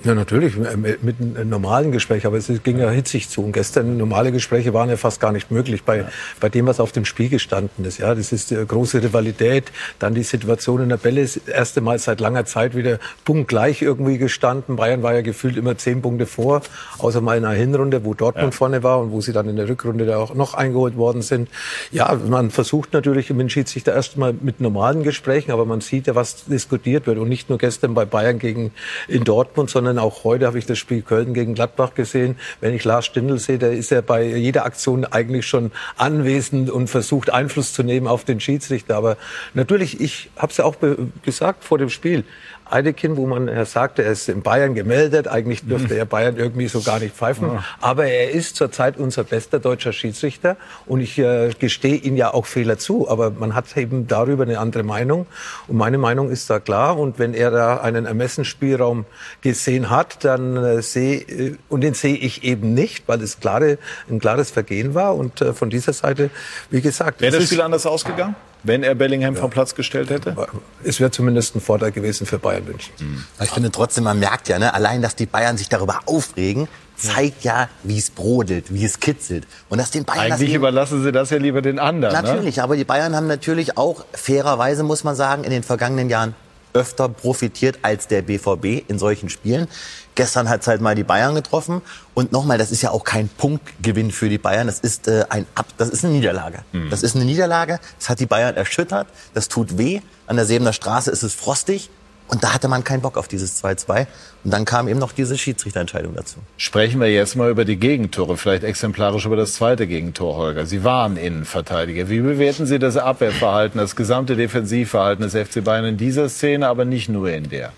Ja, 0.05 0.15
natürlich, 0.15 0.57
mit 0.57 1.17
einem 1.21 1.49
normalen 1.49 1.91
Gespräch, 1.91 2.25
aber 2.25 2.37
es 2.37 2.51
ging 2.63 2.79
ja 2.79 2.89
hitzig 2.89 3.29
zu. 3.29 3.43
Und 3.43 3.53
gestern 3.53 3.97
normale 3.97 4.31
Gespräche 4.31 4.73
waren 4.73 4.89
ja 4.89 4.97
fast 4.97 5.21
gar 5.21 5.33
nicht 5.33 5.51
möglich 5.51 5.83
bei, 5.83 5.99
ja. 5.99 6.09
bei 6.39 6.49
dem, 6.49 6.67
was 6.67 6.79
auf 6.79 6.93
dem 6.93 7.05
Spiel 7.05 7.29
gestanden 7.29 7.85
ist. 7.85 7.99
Ja, 7.99 8.15
das 8.15 8.31
ist 8.31 8.51
die 8.51 8.65
große 8.65 9.03
Rivalität, 9.03 9.73
dann 9.99 10.15
die 10.15 10.23
Situation 10.23 10.83
in 10.83 10.89
der 10.89 10.99
Bälle 10.99 11.21
ist 11.21 11.37
das 11.37 11.49
erste 11.49 11.81
Mal 11.81 11.99
seit 11.99 12.21
langer 12.21 12.45
Zeit 12.45 12.77
wieder 12.77 13.01
punktgleich 13.25 13.83
irgendwie 13.83 14.19
gestanden. 14.19 14.77
Bayern 14.77 15.03
war 15.03 15.15
ja 15.15 15.23
gefühlt 15.23 15.57
immer 15.57 15.77
zehn 15.77 16.01
Punkte 16.01 16.27
vor, 16.27 16.63
außer 16.99 17.21
mal 17.21 17.37
in 17.37 17.45
einer 17.45 17.57
Hinrunde, 17.57 18.05
wo 18.05 18.15
Dortmund 18.15 18.55
ja. 18.55 18.57
vorne 18.57 18.85
war 18.85 19.01
und 19.01 19.11
wo 19.11 19.21
sie 19.21 19.33
dann 19.33 19.49
in 19.49 19.57
der 19.57 19.69
Rückrunde 19.69 20.07
da 20.07 20.19
auch 20.19 20.35
noch 20.35 20.55
eingeholt 20.55 20.97
worden 20.97 21.23
sind. 21.23 21.49
Ja, 21.91 22.17
man 22.29 22.51
versucht 22.51 22.93
natürlich 22.93 23.31
im 23.31 23.49
Schiedsrichter 23.49 23.95
erst 23.95 24.17
mal 24.17 24.33
mit 24.41 24.61
normalen 24.61 25.03
Gesprächen, 25.03 25.51
aber 25.51 25.65
man 25.65 25.81
sieht 25.81 26.07
ja, 26.07 26.15
was 26.15 26.45
diskutiert 26.45 27.07
wird 27.09 27.19
und 27.19 27.29
nicht 27.29 27.49
nur 27.49 27.59
gestern 27.59 27.95
bei 27.95 28.05
Bayern 28.05 28.39
gegen 28.39 28.71
in 29.09 29.25
Dortmund, 29.25 29.71
sondern 29.71 29.88
sondern 29.89 30.05
auch 30.05 30.25
heute 30.25 30.47
habe 30.47 30.59
ich 30.59 30.67
das 30.67 30.79
Spiel 30.79 31.01
Köln 31.01 31.33
gegen 31.33 31.55
Gladbach 31.55 31.95
gesehen. 31.95 32.37
Wenn 32.61 32.75
ich 32.75 32.85
Lars 32.85 33.07
Stindl 33.07 33.39
sehe, 33.39 33.57
der 33.59 33.73
ist 33.73 33.91
ja 33.91 34.03
bei 34.03 34.23
jeder 34.23 34.67
Aktion 34.67 35.07
eigentlich 35.07 35.47
schon 35.47 35.73
anwesend 35.97 36.69
und 36.71 36.89
versucht 36.89 37.31
Einfluss 37.31 37.73
zu 37.73 37.83
nehmen 37.83 38.07
auf 38.07 38.25
den 38.25 38.39
Schiedsrichter. 38.39 38.97
Aber 38.97 39.17
natürlich, 39.55 39.99
ich 39.99 40.31
habe 40.37 40.51
es 40.51 40.59
ja 40.59 40.67
auch 40.67 40.77
gesagt 41.23 41.65
vor 41.65 41.79
dem 41.79 41.89
Spiel, 41.89 42.25
Eidekin, 42.71 43.17
wo 43.17 43.27
man 43.27 43.49
er 43.49 43.65
sagte, 43.67 44.03
er 44.03 44.13
ist 44.13 44.29
in 44.29 44.43
Bayern 44.43 44.75
gemeldet. 44.75 45.29
Eigentlich 45.29 45.67
dürfte 45.67 45.95
er 45.95 46.05
Bayern 46.05 46.37
irgendwie 46.37 46.69
so 46.69 46.81
gar 46.81 46.99
nicht 46.99 47.15
pfeifen. 47.15 47.51
Aber 47.81 48.07
er 48.07 48.31
ist 48.31 48.57
zurzeit 48.57 48.99
unser 48.99 49.25
bester 49.25 49.59
deutscher 49.59 49.93
Schiedsrichter. 49.93 50.57
Und 50.87 51.01
ich 51.01 51.19
äh, 51.19 51.51
gestehe 51.59 51.97
ihm 51.97 52.17
ja 52.17 52.33
auch 52.33 52.47
Fehler 52.47 52.79
zu. 52.79 53.09
Aber 53.09 53.31
man 53.31 53.55
hat 53.55 53.77
eben 53.77 54.07
darüber 54.07 54.45
eine 54.45 54.59
andere 54.59 54.83
Meinung. 54.83 55.27
Und 55.67 55.77
meine 55.77 55.99
Meinung 55.99 56.31
ist 56.31 56.51
da 56.51 56.61
klar. 56.61 56.99
Und 56.99 57.19
wenn 57.19 57.35
er 57.35 57.51
da 57.51 57.79
einen 57.79 58.07
Ermessensspielraum 58.07 59.07
gesehen 59.41 59.91
hat, 59.91 60.25
dann 60.25 60.57
äh, 60.57 60.83
sehe, 60.83 61.21
äh, 61.21 61.57
und 61.69 61.83
den 61.83 61.95
sehe 61.95 62.17
ich 62.17 62.45
eben 62.45 62.75
nicht, 62.75 63.09
weil 63.09 63.23
es 63.23 63.41
klare, 63.41 63.79
ein 64.11 64.19
klares 64.19 64.51
Vergehen 64.51 64.95
war. 64.95 65.17
Und 65.17 65.41
äh, 65.41 65.53
von 65.53 65.71
dieser 65.71 65.93
Seite, 65.93 66.31
wie 66.71 66.81
gesagt. 66.81 67.21
Wäre 67.21 67.37
das 67.37 67.47
Spiel 67.47 67.61
anders 67.61 67.87
ausgegangen? 67.87 68.35
Wenn 68.63 68.83
er 68.83 68.95
Bellingham 68.95 69.35
ja. 69.35 69.41
vom 69.41 69.51
Platz 69.51 69.75
gestellt 69.75 70.11
hätte? 70.11 70.37
Es 70.85 71.01
wäre 71.01 71.11
zumindest 71.11 71.55
ein 71.55 71.61
Vorteil 71.61 71.93
gewesen 71.93 72.27
für 72.27 72.39
Bayern 72.39 72.65
München. 72.65 72.93
Mhm. 72.99 73.25
Ich 73.43 73.51
finde 73.51 73.71
trotzdem, 73.71 74.05
man 74.05 74.19
merkt 74.19 74.49
ja, 74.49 74.59
ne, 74.59 74.75
allein, 74.75 75.03
dass 75.03 75.17
die 75.17 75.27
Bayern 75.27 75.57
sich 75.57 75.69
darüber 75.69 76.01
aufregen, 76.07 76.69
zeigt 76.97 77.45
ja, 77.45 77.69
wie 77.85 77.99
es 77.99 78.11
brodelt, 78.11 78.73
wie 78.75 78.85
es 78.85 79.01
kitzelt. 79.01 79.47
Und 79.69 79.79
dass 79.79 79.91
den 79.91 80.05
Bayern 80.05 80.33
Eigentlich 80.33 80.55
überlassen 80.55 81.03
sie 81.03 81.13
das 81.13 81.31
ja 81.31 81.39
lieber 81.39 81.63
den 81.63 81.79
anderen. 81.79 82.15
Ne? 82.15 82.23
Natürlich, 82.23 82.57
ne? 82.57 82.65
aber 82.65 82.77
die 82.77 82.85
Bayern 82.85 83.15
haben 83.15 83.29
natürlich 83.29 83.79
auch 83.79 84.05
fairerweise, 84.13 84.83
muss 84.83 85.05
man 85.05 85.15
sagen, 85.15 85.45
in 85.45 85.51
den 85.51 85.63
vergangenen 85.63 86.11
Jahren 86.11 86.35
öfter 86.79 87.09
profitiert 87.09 87.81
als 87.83 88.07
der 88.07 88.23
BVB 88.23 88.89
in 88.89 88.99
solchen 88.99 89.29
Spielen. 89.29 89.67
Gestern 90.15 90.49
hat 90.49 90.63
es 90.63 90.67
halt 90.67 90.81
mal 90.81 90.95
die 90.95 91.05
Bayern 91.05 91.35
getroffen. 91.35 91.83
Und 92.15 92.33
nochmal, 92.33 92.59
das 92.59 92.71
ist 92.71 92.83
ja 92.83 92.91
auch 92.91 93.05
kein 93.05 93.29
Punktgewinn 93.29 94.11
für 94.11 94.29
die 94.29 94.39
Bayern. 94.39 94.67
Das 94.67 94.81
ist, 94.81 95.09
äh, 95.09 95.25
ein 95.29 95.47
Ab 95.55 95.67
das 95.77 95.89
ist 95.91 96.05
eine 96.05 96.15
Niederlage. 96.15 96.61
Mhm. 96.73 96.91
Das 96.91 97.03
ist 97.03 97.17
eine 97.17 97.25
Niederlage. 97.25 97.81
Das 97.99 98.09
hat 98.09 98.21
die 98.21 98.27
Bayern 98.27 98.57
erschüttert. 98.57 99.09
Das 99.35 99.49
tut 99.49 99.77
weh. 99.79 100.01
An 100.27 100.37
der 100.37 100.45
Sebener 100.45 100.73
Straße 100.73 101.11
ist 101.11 101.23
es 101.23 101.35
frostig. 101.35 101.91
Und 102.29 102.45
da 102.45 102.53
hatte 102.53 102.69
man 102.69 102.85
keinen 102.85 103.01
Bock 103.01 103.17
auf 103.17 103.27
dieses 103.27 103.63
2-2. 103.63 104.07
Und 104.45 104.53
dann 104.53 104.65
kam 104.65 104.87
eben 104.87 104.99
noch 104.99 105.13
diese 105.13 105.37
Schiedsrichterentscheidung 105.37 106.15
dazu. 106.15 106.37
Sprechen 106.59 107.01
wir 107.01 107.11
jetzt 107.11 107.37
mal 107.37 107.51
über 107.51 107.65
die 107.65 107.77
Gegentore, 107.77 108.37
vielleicht 108.37 108.65
exemplarisch 108.65 109.25
über 109.25 109.37
das 109.37 109.55
zweite 109.55 109.87
Gegentor, 109.87 110.37
Holger. 110.37 110.67
Sie 110.67 110.85
waren 110.85 111.17
Innenverteidiger. 111.17 112.09
Wie 112.11 112.21
bewerten 112.21 112.67
Sie 112.67 112.79
das 112.79 112.97
Abwehrverhalten, 112.97 113.81
das 113.81 113.97
gesamte 113.97 114.37
Defensivverhalten 114.37 115.29
des 115.29 115.35
FC 115.35 115.65
Bayern 115.65 115.87
in 115.87 115.97
dieser 115.97 116.29
Szene, 116.29 116.69
aber 116.69 116.85
nicht 116.85 117.09
nur 117.09 117.31
in 117.31 117.49
der? 117.49 117.73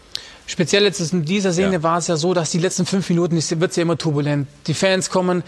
Speziell 0.46 0.82
jetzt 0.82 1.12
in 1.12 1.24
dieser 1.24 1.52
Szene 1.52 1.74
ja. 1.74 1.82
war 1.84 1.98
es 1.98 2.08
ja 2.08 2.16
so, 2.16 2.34
dass 2.34 2.50
die 2.50 2.58
letzten 2.58 2.84
fünf 2.84 3.08
Minuten 3.08 3.36
wird 3.36 3.70
es 3.70 3.76
ja 3.76 3.82
immer 3.82 3.96
turbulent. 3.96 4.48
Die 4.66 4.74
Fans 4.74 5.08
kommen, 5.08 5.44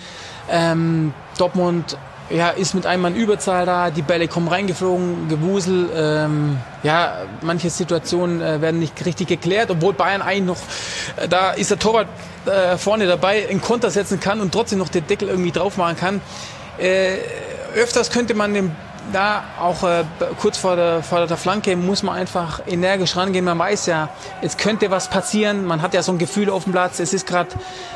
ähm, 0.49 1.13
Dortmund 1.39 1.97
ja, 2.33 2.51
ist 2.51 2.75
mit 2.75 2.87
einem 2.87 3.03
Mann 3.03 3.15
Überzahl 3.15 3.67
da, 3.67 3.91
die 3.91 4.03
Bälle 4.03 4.27
kommen 4.27 4.49
reingeflogen, 4.49 5.29
Gewusel. 5.29 5.91
Ähm, 5.95 6.59
ja, 6.83 7.19
manche 7.43 7.69
Situationen 7.69 8.41
äh, 8.41 8.61
werden 8.61 8.81
nicht 8.81 9.05
richtig 9.05 9.29
geklärt, 9.29 9.71
obwohl 9.71 9.93
Bayern 9.93 10.23
eigentlich 10.23 10.45
noch, 10.45 10.59
äh, 11.17 11.29
da 11.29 11.53
ist 11.53 11.71
der 11.71 11.79
Torwart 11.79 12.09
äh, 12.47 12.77
vorne 12.79 13.07
dabei, 13.07 13.49
einen 13.49 13.61
Konter 13.61 13.91
setzen 13.91 14.19
kann 14.19 14.41
und 14.41 14.53
trotzdem 14.53 14.79
noch 14.79 14.89
den 14.89 15.07
Deckel 15.07 15.29
irgendwie 15.29 15.53
drauf 15.53 15.77
machen 15.77 15.97
kann. 15.97 16.21
Äh, 16.79 17.19
öfters 17.75 18.11
könnte 18.11 18.35
man 18.35 18.55
den 18.55 18.75
da 19.13 19.45
auch 19.61 19.83
äh, 19.83 20.05
kurz 20.41 20.59
vor 20.59 20.77
der, 20.77 21.03
vor 21.03 21.27
der 21.27 21.37
Flanke 21.37 21.77
muss 21.77 22.03
man 22.03 22.15
einfach 22.15 22.61
energisch 22.67 23.17
rangehen. 23.17 23.45
Man 23.45 23.59
weiß 23.59 23.87
ja, 23.87 24.09
es 24.41 24.57
könnte 24.57 24.91
was 24.91 25.09
passieren. 25.09 25.65
Man 25.65 25.83
hat 25.83 25.95
ja 25.95 26.03
so 26.03 26.13
ein 26.13 26.19
Gefühl 26.19 26.51
auf 26.51 26.65
dem 26.65 26.73
Platz. 26.73 27.01
Es 27.01 27.13
ist 27.13 27.27
gerade 27.27 27.51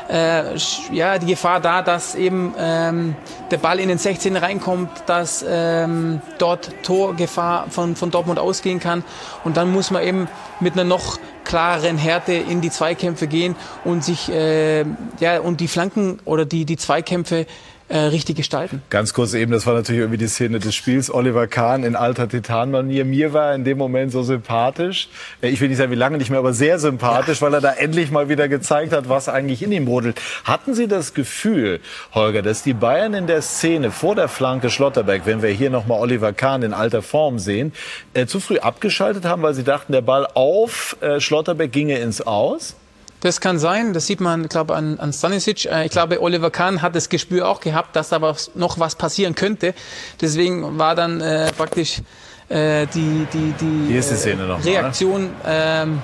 äh, 0.09 0.55
ja 0.91 1.17
die 1.17 1.27
Gefahr 1.27 1.59
da, 1.59 1.81
dass 1.81 2.15
eben 2.15 2.53
ähm, 2.57 3.15
der 3.51 3.57
Ball 3.57 3.79
in 3.79 3.89
den 3.89 3.97
16 3.97 4.35
reinkommt, 4.35 4.89
dass 5.05 5.45
ähm, 5.47 6.21
dort 6.37 6.71
Torgefahr 6.83 7.67
von, 7.69 7.95
von 7.95 8.11
Dortmund 8.11 8.39
ausgehen 8.39 8.79
kann. 8.79 9.03
Und 9.43 9.57
dann 9.57 9.71
muss 9.71 9.91
man 9.91 10.03
eben 10.03 10.27
mit 10.59 10.73
einer 10.73 10.83
noch 10.83 11.19
klareren 11.43 11.97
Härte 11.97 12.33
in 12.33 12.59
die 12.59 12.69
Zweikämpfe 12.69 13.27
gehen 13.27 13.55
und 13.85 14.03
sich 14.03 14.29
äh, 14.29 14.83
ja 15.19 15.39
und 15.39 15.61
die 15.61 15.69
Flanken 15.69 16.19
oder 16.25 16.45
die 16.45 16.65
die 16.65 16.75
Zweikämpfe 16.75 17.45
äh, 17.89 17.97
richtig 17.97 18.35
gestalten. 18.35 18.81
Ganz 18.89 19.13
kurz 19.13 19.33
eben, 19.33 19.51
das 19.51 19.65
war 19.65 19.73
natürlich 19.73 20.01
irgendwie 20.01 20.17
die 20.17 20.27
Szene 20.27 20.59
des 20.59 20.75
Spiels. 20.75 21.13
Oliver 21.13 21.47
Kahn 21.47 21.83
in 21.83 21.95
alter 21.95 22.27
Titanmanier. 22.27 23.05
Mir 23.05 23.33
war 23.33 23.49
er 23.49 23.55
in 23.55 23.63
dem 23.63 23.77
Moment 23.77 24.11
so 24.11 24.23
sympathisch. 24.23 25.07
Äh, 25.41 25.49
ich 25.49 25.61
will 25.61 25.69
nicht 25.69 25.77
sagen, 25.77 25.91
wie 25.91 25.95
lange 25.95 26.17
nicht 26.17 26.29
mehr, 26.29 26.39
aber 26.39 26.53
sehr 26.53 26.79
sympathisch, 26.79 27.41
weil 27.41 27.53
er 27.53 27.61
da 27.61 27.71
endlich 27.71 28.11
mal 28.11 28.27
wieder 28.27 28.49
gezeigt 28.49 28.91
hat, 28.91 29.07
was 29.07 29.29
eigentlich 29.29 29.63
in 29.63 29.71
ihm 29.71 29.85
brodelt. 29.85 30.19
Hatten 30.43 30.73
Sie 30.73 30.87
das 30.87 31.13
Gefühl, 31.13 31.79
Holger, 32.13 32.41
dass 32.41 32.63
die 32.63 32.73
Bayern 32.73 33.13
in 33.13 33.27
der 33.27 33.41
Szene 33.41 33.91
vor 33.91 34.15
der 34.15 34.27
Flanke 34.27 34.69
Schlotterberg, 34.69 35.21
wenn 35.25 35.41
wir 35.41 35.49
hier 35.49 35.69
nochmal 35.69 35.99
Oliver 35.99 36.33
Kahn 36.33 36.63
in 36.63 36.73
alter 36.73 37.01
Form 37.01 37.39
sehen, 37.39 37.71
äh, 38.13 38.25
zu 38.25 38.39
früh 38.39 38.57
abgeschaltet 38.57 39.25
haben, 39.25 39.41
weil 39.41 39.53
sie 39.53 39.63
dachten, 39.63 39.93
der 39.93 40.01
Ball 40.01 40.27
auf 40.33 40.97
äh, 41.01 41.19
Schlotterberg 41.19 41.71
ginge 41.71 41.97
ins 41.99 42.21
Aus? 42.21 42.75
Das 43.21 43.41
kann 43.41 43.57
sein, 43.57 43.93
das 43.93 44.05
sieht 44.05 44.21
man, 44.21 44.47
glaube 44.47 44.75
an, 44.75 44.99
an 44.99 45.11
Stanisic. 45.11 45.65
Äh, 45.65 45.85
ich 45.85 45.91
glaube, 45.91 46.21
Oliver 46.21 46.51
Kahn 46.51 46.81
hat 46.81 46.95
das 46.95 47.09
Gespür 47.09 47.47
auch 47.47 47.59
gehabt, 47.59 47.95
dass 47.95 48.09
da 48.09 48.19
noch 48.55 48.79
was 48.79 48.95
passieren 48.95 49.33
könnte. 49.33 49.73
Deswegen 50.21 50.77
war 50.77 50.93
dann 50.95 51.21
äh, 51.21 51.51
praktisch 51.53 52.01
äh, 52.49 52.85
die, 52.87 53.27
die, 53.33 53.53
die, 53.59 53.93
die 53.93 54.01
Szene 54.01 54.45
noch 54.45 54.63
Reaktion 54.63 55.31
ähm, 55.45 56.01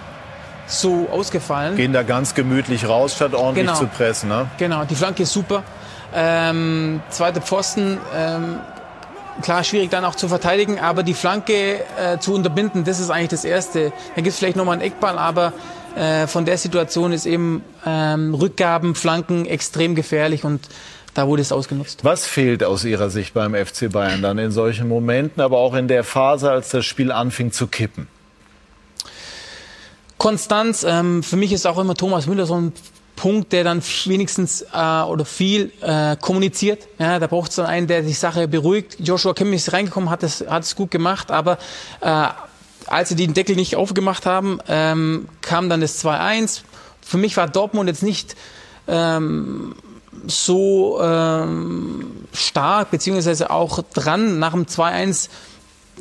so 0.66 1.08
ausgefallen. 1.12 1.76
Gehen 1.76 1.94
da 1.94 2.04
ganz 2.04 2.34
gemütlich 2.34 2.88
raus, 2.88 3.16
statt 3.16 3.34
ordentlich 3.34 3.68
genau. 3.68 3.78
zu 3.78 3.88
pressen. 3.88 4.30
Ne? 4.30 4.48
Genau, 4.58 4.84
die 4.86 4.96
Flanke 4.96 5.24
ist 5.24 5.34
super. 5.34 5.64
Ähm, 6.16 7.02
zweite 7.10 7.42
Pfosten, 7.42 7.98
ähm, 8.16 8.60
klar 9.42 9.64
schwierig 9.64 9.90
dann 9.90 10.06
auch 10.06 10.16
zu 10.16 10.28
verteidigen, 10.28 10.80
aber 10.80 11.04
die 11.04 11.14
Flanke 11.16 11.80
äh, 11.98 12.20
zu 12.20 12.34
unterbinden, 12.34 12.84
das 12.84 13.00
ist 13.00 13.10
eigentlich 13.10 13.30
das 13.30 13.46
Erste. 13.46 13.92
Da 14.16 14.22
gibt 14.22 14.28
es 14.28 14.38
vielleicht 14.38 14.58
nochmal 14.58 14.74
einen 14.74 14.84
Eckball, 14.84 15.18
aber 15.18 15.54
äh, 15.96 16.28
von 16.28 16.46
der 16.46 16.58
Situation 16.58 17.14
ist 17.14 17.26
eben 17.26 17.64
ähm, 17.86 18.34
Rückgaben, 18.34 18.96
Flanken 18.96 19.46
extrem 19.46 19.96
gefährlich 19.96 20.44
und 20.44 20.68
da 21.14 21.28
wurde 21.28 21.42
es 21.42 21.52
ausgenutzt. 21.52 22.04
Was 22.04 22.26
fehlt 22.26 22.64
aus 22.64 22.84
Ihrer 22.86 23.10
Sicht 23.10 23.34
beim 23.34 23.54
FC 23.54 23.92
Bayern 23.92 24.22
dann 24.22 24.40
in 24.40 24.52
solchen 24.52 24.88
Momenten, 24.88 25.42
aber 25.42 25.60
auch 25.60 25.76
in 25.76 25.88
der 25.88 26.04
Phase, 26.04 26.50
als 26.50 26.70
das 26.70 26.86
Spiel 26.86 27.12
anfing 27.12 27.52
zu 27.52 27.68
kippen? 27.68 28.08
Konstanz. 30.18 30.84
Ähm, 30.84 31.22
für 31.22 31.36
mich 31.36 31.52
ist 31.52 31.68
auch 31.68 31.78
immer 31.78 31.96
Thomas 31.96 32.28
Müller 32.28 32.46
so 32.46 32.56
ein 32.56 32.74
Punkt, 33.16 33.52
der 33.54 33.64
dann 33.64 33.82
wenigstens 34.06 34.62
äh, 34.74 35.02
oder 35.04 35.26
viel 35.26 35.72
äh, 35.82 36.16
kommuniziert. 36.16 36.88
Ja, 36.98 37.20
da 37.20 37.28
braucht 37.28 37.52
es 37.52 37.58
dann 37.58 37.68
einen, 37.68 37.88
der 37.88 38.02
die 38.02 38.14
Sache 38.14 38.48
beruhigt. 38.48 38.98
Joshua 39.00 39.34
Kimmich 39.34 39.68
ist 39.68 39.74
reingekommen, 39.74 40.10
hat 40.10 40.24
es, 40.24 40.44
hat 40.48 40.64
es 40.64 40.76
gut 40.76 40.92
gemacht, 40.92 41.30
aber 41.30 41.58
äh, 42.02 42.28
als 42.88 43.10
sie 43.10 43.16
den 43.16 43.34
Deckel 43.34 43.56
nicht 43.56 43.76
aufgemacht 43.76 44.26
haben, 44.26 44.60
ähm, 44.68 45.28
kam 45.42 45.70
dann 45.70 45.82
das 45.82 46.04
2-1. 46.04 46.62
Für 47.02 47.18
mich 47.18 47.38
war 47.38 47.48
Dortmund 47.48 47.90
jetzt 47.90 48.04
nicht 48.04 48.36
ähm, 48.88 49.76
so 50.28 51.00
ähm, 51.02 52.12
stark, 52.34 52.92
beziehungsweise 52.92 53.50
auch 53.50 53.82
dran 53.94 54.40
nach 54.40 54.54
dem 54.54 54.66
2-1 54.66 55.30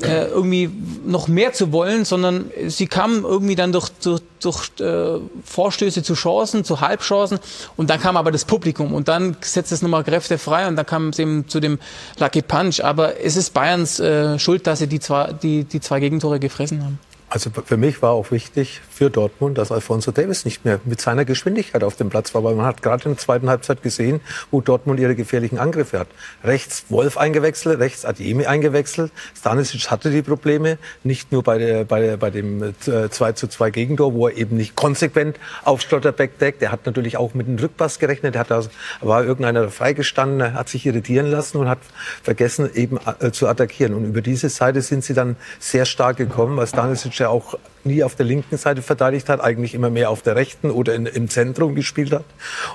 äh, 0.01 0.27
irgendwie 0.27 0.71
noch 1.05 1.29
mehr 1.29 1.53
zu 1.53 1.71
wollen, 1.71 2.05
sondern 2.05 2.51
sie 2.67 2.87
kamen 2.87 3.25
irgendwie 3.25 3.55
dann 3.55 3.73
durch, 3.73 3.91
durch, 4.03 4.23
durch 4.41 4.71
äh, 4.81 5.21
Vorstöße 5.45 6.03
zu 6.03 6.15
Chancen, 6.15 6.65
zu 6.65 6.81
Halbchancen 6.81 7.39
und 7.77 7.91
dann 7.91 8.01
kam 8.01 8.17
aber 8.17 8.31
das 8.31 8.45
Publikum 8.47 8.95
und 8.95 9.09
dann 9.09 9.37
setzt 9.43 9.71
es 9.71 9.83
nochmal 9.83 10.03
Kräfte 10.03 10.39
frei 10.39 10.67
und 10.67 10.77
dann 10.77 10.87
kam 10.87 11.09
es 11.11 11.19
eben 11.19 11.47
zu 11.47 11.61
dem 11.61 11.79
Lucky 12.19 12.43
Punch. 12.43 12.83
Aber 12.83 13.21
es 13.21 13.37
ist 13.37 13.53
Bayerns 13.53 14.01
äh, 14.01 14.39
Schuld, 14.39 14.67
dass 14.67 14.79
sie 14.79 14.87
die 14.87 15.01
zwei, 15.01 15.33
die, 15.35 15.65
die 15.65 15.81
zwei 15.81 16.01
Gegentore 16.01 16.41
gefressen 16.41 16.83
haben. 16.83 16.99
Also 17.33 17.49
für 17.65 17.79
mich 17.79 18.03
war 18.03 18.11
auch 18.11 18.31
wichtig 18.31 18.83
für 18.91 19.09
Dortmund, 19.09 19.57
dass 19.57 19.73
Alfonso 19.73 20.11
Davis 20.11 20.45
nicht 20.45 20.67
mehr 20.67 20.81
mit 20.85 21.01
seiner 21.01 21.25
Geschwindigkeit 21.25 21.83
auf 21.83 21.97
dem 21.97 22.11
Platz 22.11 22.35
war, 22.35 22.45
weil 22.45 22.55
man 22.55 22.67
hat 22.67 22.83
gerade 22.83 23.07
in 23.07 23.13
der 23.13 23.19
zweiten 23.19 23.49
Halbzeit 23.49 23.83
gesehen, 23.83 24.21
wo 24.51 24.61
Dortmund 24.61 25.01
ihre 25.01 25.15
gefährlichen 25.15 25.59
Angriffe 25.59 25.99
hat. 25.99 26.09
Rechts 26.45 26.85
Wolf 26.91 27.17
eingewechselt, 27.17 27.81
rechts 27.81 28.05
Adiemi 28.05 28.45
eingewechselt. 28.45 29.13
Stanisic 29.35 29.91
hatte 29.91 30.11
die 30.11 30.21
Probleme, 30.21 30.77
nicht 31.05 31.33
nur 31.33 31.43
bei, 31.43 31.57
der, 31.57 31.85
bei, 31.85 32.01
der, 32.03 32.19
bei 32.19 32.29
dem 32.29 32.63
äh, 32.63 33.09
2 33.09 33.33
zu 33.33 33.47
2 33.47 33.71
Gegentor, 33.71 34.13
wo 34.13 34.29
er 34.29 34.37
eben 34.37 34.59
nicht 34.59 34.77
konsequent 34.77 35.39
auf 35.65 35.81
Schlotterbeck 35.81 36.39
deckt. 36.39 36.61
Er 36.61 36.71
hat 36.71 36.85
natürlich 36.85 37.17
auch 37.17 37.33
mit 37.33 37.47
dem 37.47 37.57
Rückpass 37.57 37.99
gerechnet, 37.99 38.35
er 38.35 38.41
hat 38.41 38.51
da, 38.51 38.63
war 39.01 39.25
irgendeiner 39.25 39.71
freigestanden, 39.71 40.53
hat 40.53 40.69
sich 40.69 40.85
irritieren 40.85 41.31
lassen 41.31 41.57
und 41.57 41.71
hat 41.71 41.81
vergessen 42.23 42.69
eben 42.75 42.99
äh, 43.21 43.31
zu 43.31 43.49
attackieren. 43.49 43.95
Und 43.95 44.05
über 44.05 44.21
diese 44.21 44.51
Seite 44.51 44.83
sind 44.83 45.03
sie 45.03 45.15
dann 45.15 45.37
sehr 45.59 45.87
stark 45.87 46.19
gekommen, 46.19 46.59
weil 46.59 46.67
Stanisic 46.67 47.22
ja 47.23 47.29
auch 47.31 47.55
nie 47.85 48.05
auf 48.05 48.15
der 48.15 48.27
linken 48.27 48.57
Seite 48.57 48.83
verteidigt 48.83 49.29
hat, 49.29 49.41
eigentlich 49.41 49.75
immer 49.75 49.91
mehr 49.91 50.11
auf 50.11 50.23
der 50.23 50.37
rechten 50.37 50.71
oder 50.71 50.95
in, 50.95 51.07
im 51.07 51.29
Zentrum 51.29 51.75
gespielt 51.75 52.13
hat. 52.13 52.25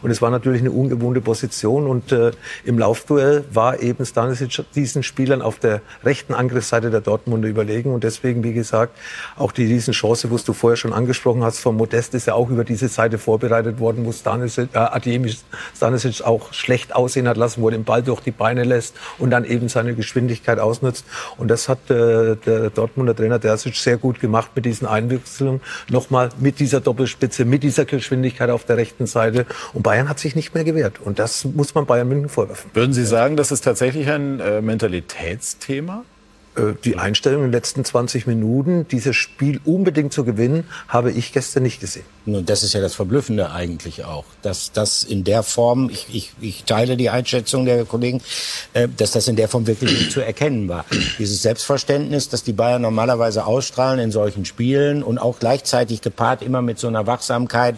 Und 0.02 0.12
es 0.12 0.22
war 0.22 0.30
natürlich 0.30 0.62
eine 0.62 0.72
ungewohnte 0.72 1.22
Position. 1.22 1.88
Und 1.88 2.12
äh, 2.12 2.32
im 2.66 2.80
Laufduell 2.80 3.46
war 3.52 3.82
eben 3.82 4.06
Stanisic 4.06 4.66
diesen 4.76 5.04
Spielern 5.04 5.42
auf 5.42 5.60
der 5.60 5.82
rechten 6.04 6.34
Angriffsseite 6.34 6.90
der 6.90 7.02
Dortmunder 7.02 7.48
überlegen. 7.48 7.94
Und 7.94 8.04
deswegen, 8.04 8.44
wie 8.44 8.54
gesagt, 8.54 8.98
auch 9.36 9.52
die 9.52 9.66
Riesenchance, 9.66 10.30
wo 10.32 10.38
du 10.38 10.54
vorher 10.54 10.78
schon 10.78 10.94
angesprochen 10.94 11.44
hast, 11.44 11.60
von 11.60 11.76
Modest 11.76 12.14
ist 12.14 12.28
ja 12.28 12.34
auch 12.34 12.50
über 12.50 12.64
diese 12.64 12.88
Seite 12.88 13.18
vorbereitet 13.18 13.80
worden, 13.80 14.06
wo 14.06 14.12
Stanisic, 14.12 14.70
äh, 14.74 14.78
Ademi 14.78 15.36
Stanisic 15.76 16.22
auch 16.24 16.54
schlecht 16.54 16.96
aussehen 16.96 17.28
hat 17.28 17.38
lassen, 17.38 17.62
wo 17.62 17.70
er 17.70 17.72
den 17.72 17.84
Ball 17.84 18.04
durch 18.04 18.22
die 18.22 18.32
Beine 18.32 18.64
lässt 18.64 18.96
und 19.18 19.32
dann 19.32 19.46
eben 19.46 19.70
seine 19.70 19.96
Geschwindigkeit 19.96 20.60
ausnutzt. 20.60 21.06
Und 21.38 21.50
das 21.50 21.70
hat 21.70 21.90
äh, 21.90 22.36
der 22.36 22.70
Dortmunder 22.70 23.16
Trainer 23.16 23.40
Terzic 23.40 23.76
sehr 23.76 23.98
gut 23.98 24.20
gemacht 24.20 24.52
mit 24.56 24.66
diesen 24.66 24.88
Einwechslung 24.98 25.62
nochmal 25.90 26.30
mit 26.40 26.60
dieser 26.60 26.82
Doppelspitze, 26.82 27.46
mit 27.46 27.64
dieser 27.64 27.86
Geschwindigkeit 27.86 28.50
auf 28.50 28.66
der 28.66 28.78
rechten 28.78 29.06
Seite. 29.06 29.46
Und 29.74 29.84
Bayern 29.84 30.10
hat 30.10 30.20
sich 30.20 30.36
nicht 30.36 30.54
mehr 30.54 30.64
gewehrt. 30.64 31.00
Und 31.04 31.20
das 31.20 31.46
muss 31.46 31.76
man 31.76 31.86
Bayern 31.86 32.08
München 32.08 32.30
vorwerfen. 32.30 32.72
Würden 32.74 32.94
Sie 32.94 33.06
sagen, 33.06 33.38
das 33.38 33.52
ist 33.52 33.62
tatsächlich 33.62 34.10
ein 34.10 34.40
äh, 34.40 34.62
Mentalitätsthema? 34.62 36.04
Äh, 36.58 36.74
die 36.84 36.98
Einstellung 36.98 37.42
in 37.44 37.48
den 37.48 37.54
letzten 37.54 37.86
20 37.86 38.28
Minuten, 38.28 38.88
dieses 38.88 39.16
Spiel 39.16 39.62
unbedingt 39.64 40.14
zu 40.14 40.24
gewinnen, 40.24 40.66
habe 40.88 41.12
ich 41.12 41.32
gestern 41.32 41.64
nicht 41.64 41.80
gesehen. 41.80 42.06
Und 42.26 42.50
das 42.50 42.64
ist 42.64 42.74
ja 42.74 42.82
das 42.82 42.96
Verblüffende 42.96 43.52
eigentlich 43.52 44.04
auch, 44.04 44.26
dass 44.42 44.72
das 44.72 45.04
in 45.04 45.24
der 45.24 45.44
Form, 45.44 45.90
ich, 45.90 46.08
ich, 46.12 46.32
ich 46.42 46.64
teile 46.64 46.98
die 46.98 47.10
Einschätzung 47.10 47.66
der 47.66 47.86
Kollegen, 47.86 48.22
äh, 48.74 48.88
dass 48.96 49.12
das 49.12 49.28
in 49.28 49.36
der 49.36 49.48
Form 49.48 49.68
wirklich 49.68 49.92
nicht 49.92 50.12
zu 50.12 50.22
erkennen 50.22 50.68
war. 50.68 50.86
Dieses 51.20 51.42
Selbstverständnis, 51.42 52.30
das 52.30 52.44
die 52.44 52.54
Bayern 52.54 52.82
normalerweise 52.82 53.46
ausstrahlen 53.46 54.00
in 54.00 54.12
solchen 54.12 54.46
Spielen 54.46 55.04
und 55.04 55.20
auch 55.20 55.40
gleichzeitig 55.40 56.02
gepaart 56.02 56.42
immer 56.42 56.62
mit 56.62 56.80
so 56.80 56.88
einer 56.88 57.08
Wachsamkeit, 57.08 57.76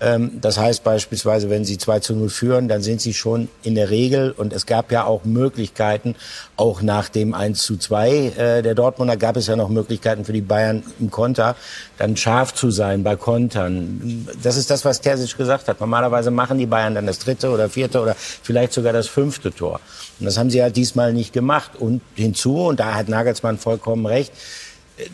das 0.00 0.58
heißt 0.58 0.84
beispielsweise, 0.84 1.50
wenn 1.50 1.64
Sie 1.64 1.76
2 1.76 1.98
zu 2.00 2.14
0 2.14 2.28
führen, 2.28 2.68
dann 2.68 2.82
sind 2.82 3.00
Sie 3.00 3.12
schon 3.12 3.48
in 3.64 3.74
der 3.74 3.90
Regel, 3.90 4.30
und 4.30 4.52
es 4.52 4.64
gab 4.64 4.92
ja 4.92 5.04
auch 5.04 5.24
Möglichkeiten, 5.24 6.14
auch 6.56 6.82
nach 6.82 7.08
dem 7.08 7.34
1 7.34 7.60
zu 7.62 7.76
2 7.76 8.10
äh, 8.10 8.62
der 8.62 8.74
Dortmunder 8.74 9.16
gab 9.16 9.36
es 9.36 9.48
ja 9.48 9.56
noch 9.56 9.68
Möglichkeiten 9.68 10.24
für 10.24 10.32
die 10.32 10.40
Bayern 10.40 10.84
im 11.00 11.10
Konter, 11.10 11.56
dann 11.98 12.16
scharf 12.16 12.54
zu 12.54 12.70
sein 12.70 13.02
bei 13.02 13.16
Kontern. 13.16 14.28
Das 14.40 14.56
ist 14.56 14.70
das, 14.70 14.84
was 14.84 15.00
Terzic 15.00 15.36
gesagt 15.36 15.66
hat. 15.66 15.80
Normalerweise 15.80 16.30
machen 16.30 16.58
die 16.58 16.66
Bayern 16.66 16.94
dann 16.94 17.06
das 17.06 17.18
dritte 17.18 17.50
oder 17.50 17.68
vierte 17.68 18.00
oder 18.00 18.14
vielleicht 18.14 18.72
sogar 18.72 18.92
das 18.92 19.08
fünfte 19.08 19.52
Tor. 19.52 19.80
Und 20.20 20.26
das 20.26 20.38
haben 20.38 20.50
sie 20.50 20.58
ja 20.58 20.70
diesmal 20.70 21.12
nicht 21.12 21.32
gemacht. 21.32 21.72
Und 21.78 22.02
hinzu, 22.14 22.66
und 22.66 22.78
da 22.78 22.94
hat 22.94 23.08
Nagelsmann 23.08 23.58
vollkommen 23.58 24.06
recht, 24.06 24.32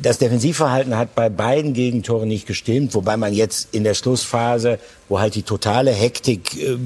das 0.01 0.19
Defensivverhalten 0.19 0.97
hat 0.97 1.15
bei 1.15 1.29
beiden 1.29 1.75
Gegentoren 1.75 2.29
nicht 2.29 2.47
gestimmt, 2.47 2.95
wobei 2.95 3.17
man 3.17 3.33
jetzt 3.33 3.69
in 3.73 3.85
der 3.85 3.95
Schlussphase, 3.95 4.79
wo 5.09 5.21
halt 5.21 5.35
die 5.35 5.43
totale 5.43 5.91
Hektik 5.91 6.57
äh, 6.57 6.79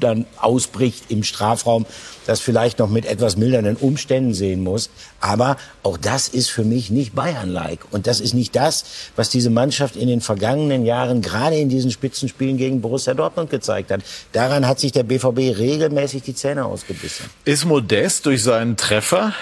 dann 0.00 0.26
ausbricht 0.38 1.04
im 1.10 1.22
Strafraum, 1.22 1.86
das 2.26 2.40
vielleicht 2.40 2.78
noch 2.78 2.88
mit 2.88 3.06
etwas 3.06 3.36
mildernden 3.36 3.76
Umständen 3.76 4.34
sehen 4.34 4.62
muss. 4.62 4.90
Aber 5.20 5.56
auch 5.82 5.96
das 5.96 6.28
ist 6.28 6.48
für 6.50 6.64
mich 6.64 6.90
nicht 6.90 7.14
Bayern-like. 7.14 7.80
Und 7.90 8.06
das 8.06 8.20
ist 8.20 8.34
nicht 8.34 8.56
das, 8.56 8.84
was 9.14 9.28
diese 9.28 9.50
Mannschaft 9.50 9.96
in 9.96 10.08
den 10.08 10.20
vergangenen 10.20 10.84
Jahren 10.84 11.20
gerade 11.20 11.56
in 11.56 11.68
diesen 11.68 11.90
Spitzenspielen 11.90 12.56
gegen 12.56 12.80
Borussia 12.80 13.14
Dortmund 13.14 13.50
gezeigt 13.50 13.90
hat. 13.90 14.00
Daran 14.32 14.66
hat 14.66 14.80
sich 14.80 14.92
der 14.92 15.02
BVB 15.02 15.58
regelmäßig 15.58 16.22
die 16.22 16.34
Zähne 16.34 16.64
ausgebissen. 16.64 17.26
Ist 17.44 17.64
Modest 17.64 18.26
durch 18.26 18.42
seinen 18.42 18.76
Treffer 18.76 19.34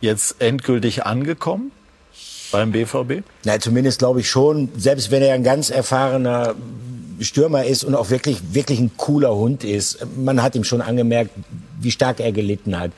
jetzt 0.00 0.40
endgültig 0.40 1.04
angekommen? 1.04 1.72
Beim 2.50 2.72
BVB? 2.72 3.22
Na, 3.44 3.58
zumindest 3.58 3.98
glaube 3.98 4.20
ich 4.20 4.30
schon, 4.30 4.68
selbst 4.76 5.10
wenn 5.10 5.22
er 5.22 5.34
ein 5.34 5.44
ganz 5.44 5.70
erfahrener 5.70 6.54
Stürmer 7.20 7.64
ist 7.64 7.84
und 7.84 7.94
auch 7.94 8.10
wirklich, 8.10 8.38
wirklich 8.52 8.78
ein 8.78 8.90
cooler 8.96 9.34
Hund 9.34 9.64
ist. 9.64 9.98
Man 10.16 10.42
hat 10.42 10.54
ihm 10.54 10.64
schon 10.64 10.82
angemerkt, 10.82 11.30
wie 11.80 11.90
stark 11.90 12.20
er 12.20 12.32
gelitten 12.32 12.78
hat. 12.78 12.90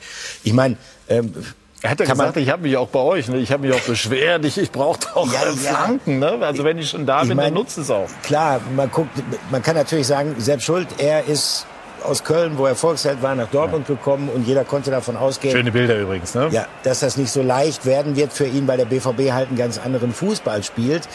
Ich 0.43 0.53
meine, 0.53 0.77
ähm, 1.07 1.33
er 1.81 1.91
hat 1.91 1.99
ja 2.01 2.05
gesagt, 2.07 2.35
ich 2.35 2.49
habe 2.49 2.63
mich 2.63 2.75
auch 2.75 2.89
bei 2.89 2.99
euch, 2.99 3.29
ne? 3.29 3.37
ich 3.37 3.51
habe 3.51 3.65
mich 3.65 3.75
auch 3.75 3.85
beschwert, 3.85 4.43
ich, 4.43 4.57
ich 4.57 4.71
brauche 4.71 4.99
doch 4.99 5.31
ja, 5.31 5.39
Flanken. 5.39 6.19
Ne? 6.19 6.37
Also 6.41 6.65
wenn 6.65 6.77
ich 6.77 6.89
schon 6.89 7.05
da 7.05 7.21
ich 7.21 7.29
bin, 7.29 7.37
mein, 7.37 7.45
dann 7.45 7.53
nutzt 7.53 7.77
es 7.77 7.89
auch. 7.89 8.09
Klar, 8.23 8.59
man 8.75 8.91
guckt, 8.91 9.11
man 9.49 9.63
kann 9.63 9.75
natürlich 9.75 10.07
sagen, 10.07 10.35
selbst 10.39 10.65
schuld, 10.65 10.87
er 10.97 11.25
ist 11.25 11.65
aus 12.03 12.23
Köln, 12.23 12.57
wo 12.57 12.65
er 12.65 12.75
Volksheld 12.75 13.21
war, 13.21 13.35
nach 13.35 13.49
Dortmund 13.49 13.87
gekommen 13.87 14.29
und 14.33 14.47
jeder 14.47 14.63
konnte 14.63 14.91
davon 14.91 15.17
ausgehen. 15.17 15.55
Schöne 15.55 15.71
Bilder 15.71 15.97
übrigens, 15.97 16.33
ne? 16.35 16.49
Ja, 16.51 16.67
dass 16.83 16.99
das 16.99 17.17
nicht 17.17 17.31
so 17.31 17.41
leicht 17.41 17.85
werden 17.85 18.15
wird 18.15 18.33
für 18.33 18.45
ihn, 18.45 18.67
weil 18.67 18.77
der 18.77 18.85
BVB 18.85 19.31
halt 19.31 19.49
einen 19.49 19.57
ganz 19.57 19.79
anderen 19.79 20.13
Fußball 20.13 20.63
spielt. 20.63 21.07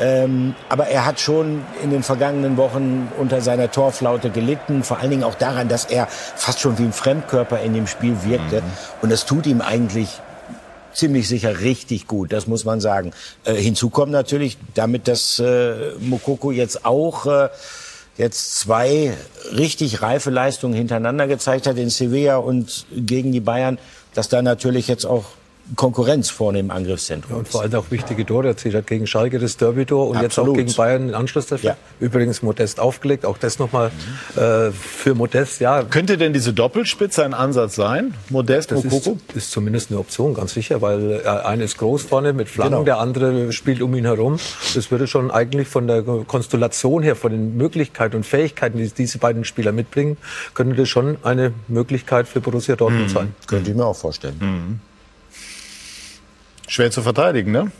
Ähm, 0.00 0.54
aber 0.68 0.88
er 0.88 1.06
hat 1.06 1.20
schon 1.20 1.62
in 1.82 1.90
den 1.90 2.02
vergangenen 2.02 2.56
Wochen 2.56 3.10
unter 3.18 3.40
seiner 3.40 3.70
Torflaute 3.70 4.30
gelitten, 4.30 4.82
vor 4.82 4.98
allen 4.98 5.10
Dingen 5.10 5.24
auch 5.24 5.34
daran, 5.34 5.68
dass 5.68 5.84
er 5.84 6.06
fast 6.06 6.60
schon 6.60 6.78
wie 6.78 6.84
ein 6.84 6.92
Fremdkörper 6.92 7.60
in 7.60 7.74
dem 7.74 7.86
Spiel 7.86 8.16
wirkte. 8.24 8.62
Mhm. 8.62 8.66
Und 9.02 9.12
das 9.12 9.26
tut 9.26 9.46
ihm 9.46 9.60
eigentlich 9.60 10.20
ziemlich 10.92 11.28
sicher 11.28 11.60
richtig 11.60 12.06
gut, 12.06 12.32
das 12.32 12.46
muss 12.46 12.64
man 12.64 12.80
sagen. 12.80 13.12
Äh, 13.44 13.54
hinzu 13.54 13.90
kommt 13.90 14.12
natürlich, 14.12 14.58
damit 14.74 15.08
dass 15.08 15.38
äh, 15.38 15.92
Mokoko 16.00 16.50
jetzt 16.50 16.84
auch 16.84 17.26
äh, 17.26 17.48
jetzt 18.22 18.56
zwei 18.56 19.14
richtig 19.56 20.00
reife 20.00 20.30
Leistungen 20.30 20.74
hintereinander 20.74 21.26
gezeigt 21.26 21.66
hat 21.66 21.76
in 21.76 21.90
Sevilla 21.90 22.36
und 22.36 22.86
gegen 22.94 23.32
die 23.32 23.40
Bayern, 23.40 23.78
dass 24.14 24.28
da 24.28 24.42
natürlich 24.42 24.86
jetzt 24.88 25.04
auch 25.04 25.24
Konkurrenz 25.76 26.30
vorne 26.30 26.58
im 26.58 26.70
Angriffszentrum. 26.70 27.32
Ja, 27.32 27.38
und 27.38 27.48
vor 27.48 27.62
allem 27.62 27.74
auch 27.74 27.90
wichtige 27.90 28.26
Tore 28.26 28.48
erzielt 28.48 28.74
hat 28.74 28.86
gegen 28.86 29.06
Schalke 29.06 29.38
das 29.38 29.56
Derby-Tor 29.56 30.08
und 30.08 30.16
Absolut. 30.16 30.24
jetzt 30.24 30.38
auch 30.38 30.54
gegen 30.54 30.76
Bayern 30.76 31.06
den 31.06 31.14
Anschluss 31.14 31.46
dafür. 31.46 31.70
Ja. 31.70 31.76
Übrigens 32.00 32.42
Modest 32.42 32.80
aufgelegt, 32.80 33.24
auch 33.24 33.38
das 33.38 33.58
nochmal 33.58 33.90
mhm. 34.36 34.42
äh, 34.42 34.72
für 34.72 35.14
Modest. 35.14 35.60
Ja. 35.60 35.82
Könnte 35.84 36.18
denn 36.18 36.32
diese 36.32 36.52
Doppelspitze 36.52 37.24
ein 37.24 37.32
Ansatz 37.32 37.76
sein? 37.76 38.14
Modest, 38.28 38.70
das 38.70 38.84
ist, 38.84 39.10
ist, 39.34 39.50
zumindest 39.50 39.90
eine 39.90 40.00
Option, 40.00 40.34
ganz 40.34 40.52
sicher, 40.52 40.82
weil 40.82 41.22
äh, 41.24 41.28
einer 41.28 41.64
ist 41.64 41.78
groß 41.78 42.02
vorne 42.02 42.32
mit 42.32 42.48
Flanken, 42.48 42.72
genau. 42.72 42.84
der 42.84 42.98
andere 42.98 43.52
spielt 43.52 43.80
um 43.82 43.94
ihn 43.94 44.04
herum. 44.04 44.38
Das 44.74 44.90
würde 44.90 45.06
schon 45.06 45.30
eigentlich 45.30 45.68
von 45.68 45.86
der 45.86 46.02
Konstellation 46.02 47.02
her, 47.02 47.16
von 47.16 47.32
den 47.32 47.56
Möglichkeiten 47.56 48.16
und 48.16 48.26
Fähigkeiten, 48.26 48.78
die 48.78 48.90
diese 48.90 49.18
beiden 49.18 49.44
Spieler 49.44 49.72
mitbringen, 49.72 50.16
könnte 50.54 50.74
das 50.74 50.88
schon 50.88 51.16
eine 51.22 51.52
Möglichkeit 51.68 52.28
für 52.28 52.40
Borussia 52.40 52.76
Dortmund 52.76 53.08
mhm. 53.08 53.14
sein. 53.14 53.34
Könnte 53.46 53.70
ich 53.70 53.76
mir 53.76 53.86
auch 53.86 53.96
vorstellen. 53.96 54.36
Mhm. 54.40 54.91
Schwer 56.72 56.90
zu 56.90 57.02
verteidigen, 57.02 57.52
ne? 57.52 57.70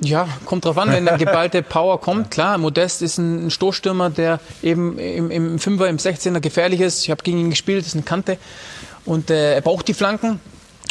Ja, 0.00 0.26
kommt 0.46 0.64
drauf 0.64 0.78
an, 0.78 0.90
wenn 0.90 1.04
der 1.04 1.18
geballte 1.18 1.62
Power 1.62 2.00
kommt. 2.00 2.30
Klar, 2.30 2.56
Modest 2.56 3.02
ist 3.02 3.18
ein 3.18 3.50
Stoßstürmer, 3.50 4.08
der 4.08 4.40
eben 4.62 4.98
im, 4.98 5.30
im 5.30 5.58
Fünfer, 5.58 5.86
im 5.86 5.98
16er 5.98 6.40
gefährlich 6.40 6.80
ist. 6.80 7.04
Ich 7.04 7.10
habe 7.10 7.22
gegen 7.22 7.36
ihn 7.36 7.50
gespielt, 7.50 7.80
das 7.80 7.88
ist 7.88 7.94
eine 7.94 8.04
Kante. 8.04 8.38
Und 9.04 9.28
äh, 9.28 9.56
er 9.56 9.60
braucht 9.60 9.86
die 9.86 9.92
Flanken. 9.92 10.40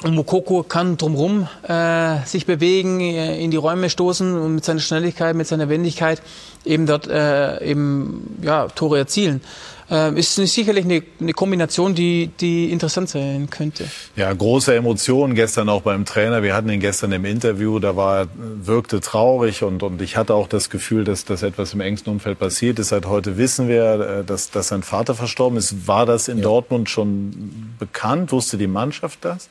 Und 0.03 0.13
Mokoko 0.13 0.61
kann 0.61 0.97
drumherum 0.97 1.47
äh, 1.67 2.23
sich 2.25 2.45
bewegen, 2.45 2.99
äh, 2.99 3.43
in 3.43 3.49
die 3.49 3.57
Räume 3.57 3.89
stoßen 3.89 4.39
und 4.39 4.53
mit 4.53 4.63
seiner 4.63 4.79
Schnelligkeit, 4.79 5.35
mit 5.35 5.47
seiner 5.47 5.69
Wendigkeit 5.69 6.21
eben 6.63 6.85
dort 6.85 7.07
äh, 7.07 7.65
eben 7.65 8.37
ja, 8.43 8.67
Tore 8.67 8.99
erzielen 8.99 9.41
äh, 9.89 10.19
ist 10.19 10.35
sicherlich 10.35 10.85
eine, 10.85 11.03
eine, 11.19 11.33
Kombination, 11.33 11.95
die, 11.95 12.29
die 12.39 12.71
interessant 12.71 13.09
sein 13.09 13.49
könnte. 13.49 13.85
Ja, 14.15 14.31
große 14.33 14.75
Emotionen 14.75 15.35
gestern 15.35 15.69
auch 15.69 15.81
beim 15.81 16.05
Trainer. 16.05 16.43
Wir 16.43 16.53
hatten 16.53 16.69
ihn 16.69 16.79
gestern 16.79 17.11
im 17.11 17.25
Interview, 17.25 17.79
da 17.79 17.95
war, 17.95 18.27
wirkte 18.35 18.99
traurig 18.99 19.63
und, 19.63 19.83
und 19.83 20.01
ich 20.01 20.17
hatte 20.17 20.33
auch 20.33 20.47
das 20.47 20.69
Gefühl, 20.69 21.03
dass, 21.03 21.25
dass 21.25 21.43
etwas 21.43 21.73
im 21.73 21.81
engsten 21.81 22.11
Umfeld 22.13 22.39
passiert 22.39 22.79
ist. 22.79 22.89
Seit 22.89 23.05
heute 23.05 23.37
wissen 23.37 23.67
wir, 23.67 24.19
äh, 24.19 24.23
dass, 24.23 24.51
dass 24.51 24.69
sein 24.69 24.83
Vater 24.83 25.15
verstorben 25.15 25.57
ist. 25.57 25.87
War 25.87 26.05
das 26.05 26.27
in 26.27 26.37
ja. 26.37 26.43
Dortmund 26.43 26.89
schon 26.89 27.75
bekannt? 27.79 28.31
Wusste 28.31 28.57
die 28.57 28.67
Mannschaft 28.67 29.19
das? 29.21 29.49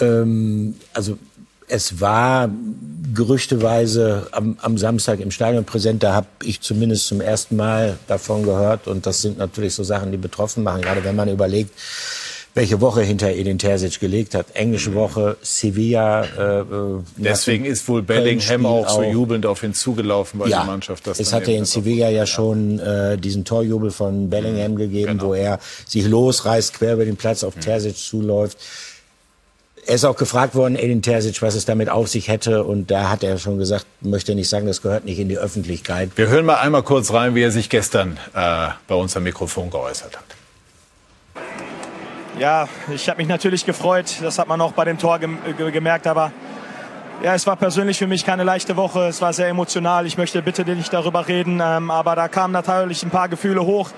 Ähm, 0.00 0.74
also 0.92 1.18
es 1.68 2.00
war 2.00 2.50
gerüchteweise 3.14 4.28
am, 4.32 4.56
am 4.60 4.76
Samstag 4.76 5.20
im 5.20 5.30
Stadion 5.30 5.64
präsent. 5.64 6.02
Da 6.02 6.14
habe 6.14 6.26
ich 6.42 6.60
zumindest 6.60 7.06
zum 7.06 7.20
ersten 7.20 7.56
Mal 7.56 7.98
davon 8.06 8.42
gehört. 8.42 8.88
Und 8.88 9.06
das 9.06 9.22
sind 9.22 9.38
natürlich 9.38 9.74
so 9.74 9.84
Sachen, 9.84 10.10
die 10.10 10.18
betroffen 10.18 10.62
machen, 10.62 10.82
gerade 10.82 11.04
wenn 11.04 11.16
man 11.16 11.28
überlegt, 11.28 11.70
welche 12.54 12.80
Woche 12.80 13.02
hinter 13.02 13.30
Edin 13.30 13.58
Terzic 13.58 13.98
gelegt 13.98 14.34
hat. 14.34 14.46
Englische 14.54 14.94
Woche, 14.94 15.36
Sevilla. 15.42 16.22
Äh, 16.24 16.60
äh 16.60 16.64
Deswegen 17.16 17.64
ist 17.64 17.88
wohl 17.88 18.02
Bellingham 18.02 18.64
auch 18.64 18.88
so 18.88 19.02
jubelnd 19.02 19.44
auf 19.44 19.62
ihn 19.64 19.74
zugelaufen, 19.74 20.38
weil 20.38 20.50
ja, 20.50 20.62
die 20.62 20.66
Mannschaft 20.68 21.06
das 21.06 21.18
Es 21.18 21.32
hatte 21.32 21.50
in 21.50 21.64
Sevilla 21.64 22.10
ja 22.10 22.26
schon 22.26 22.78
äh, 22.78 23.18
diesen 23.18 23.44
Torjubel 23.44 23.90
von 23.90 24.30
Bellingham 24.30 24.72
mhm, 24.72 24.76
gegeben, 24.76 25.18
genau. 25.18 25.30
wo 25.30 25.34
er 25.34 25.58
sich 25.86 26.06
losreißt, 26.06 26.74
quer 26.74 26.94
über 26.94 27.04
den 27.04 27.16
Platz 27.16 27.42
auf 27.42 27.56
mhm. 27.56 27.60
Terzic 27.60 27.96
zuläuft. 27.96 28.58
Er 29.86 29.96
ist 29.96 30.04
auch 30.04 30.16
gefragt 30.16 30.54
worden, 30.54 30.76
Edin 30.76 31.02
Terzic, 31.02 31.42
was 31.42 31.54
es 31.54 31.66
damit 31.66 31.90
auf 31.90 32.08
sich 32.08 32.28
hätte. 32.28 32.64
Und 32.64 32.90
da 32.90 33.10
hat 33.10 33.22
er 33.22 33.36
schon 33.38 33.58
gesagt, 33.58 33.86
möchte 34.00 34.34
nicht 34.34 34.48
sagen, 34.48 34.66
das 34.66 34.80
gehört 34.80 35.04
nicht 35.04 35.18
in 35.18 35.28
die 35.28 35.36
Öffentlichkeit. 35.36 36.10
Wir 36.16 36.28
hören 36.28 36.46
mal 36.46 36.56
einmal 36.56 36.82
kurz 36.82 37.12
rein, 37.12 37.34
wie 37.34 37.42
er 37.42 37.50
sich 37.50 37.68
gestern 37.68 38.18
äh, 38.34 38.68
bei 38.88 38.94
uns 38.94 39.14
am 39.16 39.24
Mikrofon 39.24 39.68
geäußert 39.70 40.16
hat. 40.16 40.24
Ja, 42.38 42.66
ich 42.92 43.08
habe 43.08 43.18
mich 43.18 43.28
natürlich 43.28 43.66
gefreut. 43.66 44.16
Das 44.22 44.38
hat 44.38 44.48
man 44.48 44.60
auch 44.60 44.72
bei 44.72 44.84
dem 44.86 44.98
Tor 44.98 45.18
gem 45.18 45.38
gemerkt. 45.56 46.06
Aber 46.06 46.32
ja, 47.22 47.34
es 47.34 47.46
war 47.46 47.56
persönlich 47.56 47.98
für 47.98 48.06
mich 48.06 48.24
keine 48.24 48.42
leichte 48.42 48.76
Woche. 48.76 49.08
Es 49.08 49.20
war 49.20 49.34
sehr 49.34 49.48
emotional. 49.48 50.06
Ich 50.06 50.16
möchte 50.16 50.40
bitte 50.40 50.64
nicht 50.64 50.92
darüber 50.92 51.28
reden. 51.28 51.60
Ähm, 51.62 51.90
aber 51.90 52.16
da 52.16 52.28
kamen 52.28 52.52
natürlich 52.52 53.02
ein 53.02 53.10
paar 53.10 53.28
Gefühle 53.28 53.64
hoch 53.64 53.90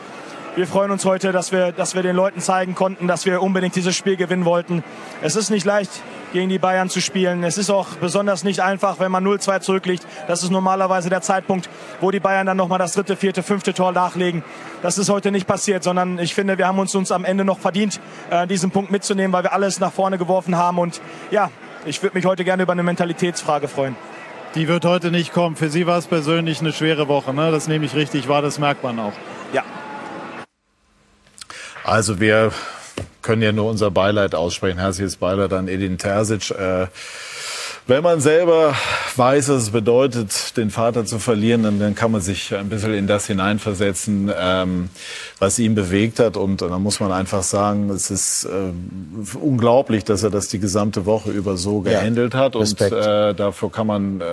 wir 0.56 0.66
freuen 0.66 0.90
uns 0.90 1.04
heute, 1.04 1.32
dass 1.32 1.52
wir, 1.52 1.70
dass 1.70 1.94
wir 1.94 2.02
den 2.02 2.16
Leuten 2.16 2.40
zeigen 2.40 2.74
konnten, 2.74 3.06
dass 3.06 3.26
wir 3.26 3.42
unbedingt 3.42 3.76
dieses 3.76 3.94
Spiel 3.94 4.16
gewinnen 4.16 4.46
wollten. 4.46 4.82
Es 5.20 5.36
ist 5.36 5.50
nicht 5.50 5.66
leicht, 5.66 5.90
gegen 6.32 6.48
die 6.48 6.58
Bayern 6.58 6.88
zu 6.88 7.00
spielen. 7.00 7.44
Es 7.44 7.58
ist 7.58 7.70
auch 7.70 7.88
besonders 8.00 8.42
nicht 8.42 8.60
einfach, 8.60 8.98
wenn 8.98 9.12
man 9.12 9.24
0-2 9.24 9.60
zurückliegt. 9.60 10.06
Das 10.28 10.42
ist 10.42 10.50
normalerweise 10.50 11.10
der 11.10 11.20
Zeitpunkt, 11.20 11.68
wo 12.00 12.10
die 12.10 12.20
Bayern 12.20 12.46
dann 12.46 12.56
nochmal 12.56 12.78
das 12.78 12.92
dritte, 12.92 13.16
vierte, 13.16 13.42
fünfte 13.42 13.74
Tor 13.74 13.92
nachlegen. 13.92 14.42
Das 14.82 14.96
ist 14.96 15.10
heute 15.10 15.30
nicht 15.30 15.46
passiert, 15.46 15.84
sondern 15.84 16.18
ich 16.18 16.34
finde, 16.34 16.56
wir 16.56 16.66
haben 16.66 16.78
uns, 16.78 16.94
uns 16.94 17.12
am 17.12 17.26
Ende 17.26 17.44
noch 17.44 17.58
verdient, 17.58 18.00
äh, 18.30 18.46
diesen 18.46 18.70
Punkt 18.70 18.90
mitzunehmen, 18.90 19.32
weil 19.32 19.44
wir 19.44 19.52
alles 19.52 19.78
nach 19.78 19.92
vorne 19.92 20.16
geworfen 20.16 20.56
haben. 20.56 20.78
Und 20.78 21.02
ja, 21.30 21.50
ich 21.84 22.02
würde 22.02 22.16
mich 22.16 22.24
heute 22.24 22.44
gerne 22.44 22.62
über 22.62 22.72
eine 22.72 22.82
Mentalitätsfrage 22.82 23.68
freuen. 23.68 23.94
Die 24.54 24.68
wird 24.68 24.86
heute 24.86 25.10
nicht 25.10 25.34
kommen. 25.34 25.54
Für 25.54 25.68
Sie 25.68 25.86
war 25.86 25.98
es 25.98 26.06
persönlich 26.06 26.60
eine 26.60 26.72
schwere 26.72 27.08
Woche. 27.08 27.34
Ne? 27.34 27.50
Das 27.50 27.68
nehme 27.68 27.84
ich 27.84 27.94
richtig 27.94 28.26
wahr, 28.28 28.40
das 28.40 28.58
merkt 28.58 28.82
man 28.82 28.98
auch. 28.98 29.12
Ja, 29.52 29.62
also 31.86 32.20
wir 32.20 32.52
können 33.22 33.42
ja 33.42 33.52
nur 33.52 33.70
unser 33.70 33.90
Beileid 33.90 34.34
aussprechen. 34.34 34.78
Herzliches 34.78 35.16
Beileid 35.16 35.52
an 35.52 35.68
Edin 35.68 35.98
Terzic. 35.98 36.50
Äh, 36.50 36.88
wenn 37.88 38.02
man 38.02 38.20
selber 38.20 38.74
weiß, 39.14 39.48
was 39.48 39.62
es 39.62 39.70
bedeutet, 39.70 40.56
den 40.56 40.70
Vater 40.70 41.04
zu 41.04 41.20
verlieren, 41.20 41.62
dann, 41.62 41.78
dann 41.78 41.94
kann 41.94 42.10
man 42.10 42.20
sich 42.20 42.52
ein 42.52 42.68
bisschen 42.68 42.92
in 42.94 43.06
das 43.06 43.26
hineinversetzen, 43.28 44.30
ähm, 44.36 44.90
was 45.38 45.58
ihn 45.60 45.76
bewegt 45.76 46.18
hat. 46.18 46.36
Und, 46.36 46.62
und 46.62 46.70
dann 46.70 46.82
muss 46.82 46.98
man 46.98 47.12
einfach 47.12 47.44
sagen, 47.44 47.88
es 47.90 48.10
ist 48.10 48.44
äh, 48.44 49.38
unglaublich, 49.38 50.04
dass 50.04 50.24
er 50.24 50.30
das 50.30 50.48
die 50.48 50.58
gesamte 50.58 51.06
Woche 51.06 51.30
über 51.30 51.56
so 51.56 51.80
gehandelt 51.80 52.34
ja, 52.34 52.40
hat. 52.40 52.56
Und 52.56 52.80
äh, 52.80 53.34
dafür 53.34 53.70
kann 53.70 53.86
man 53.86 54.20
äh, 54.20 54.24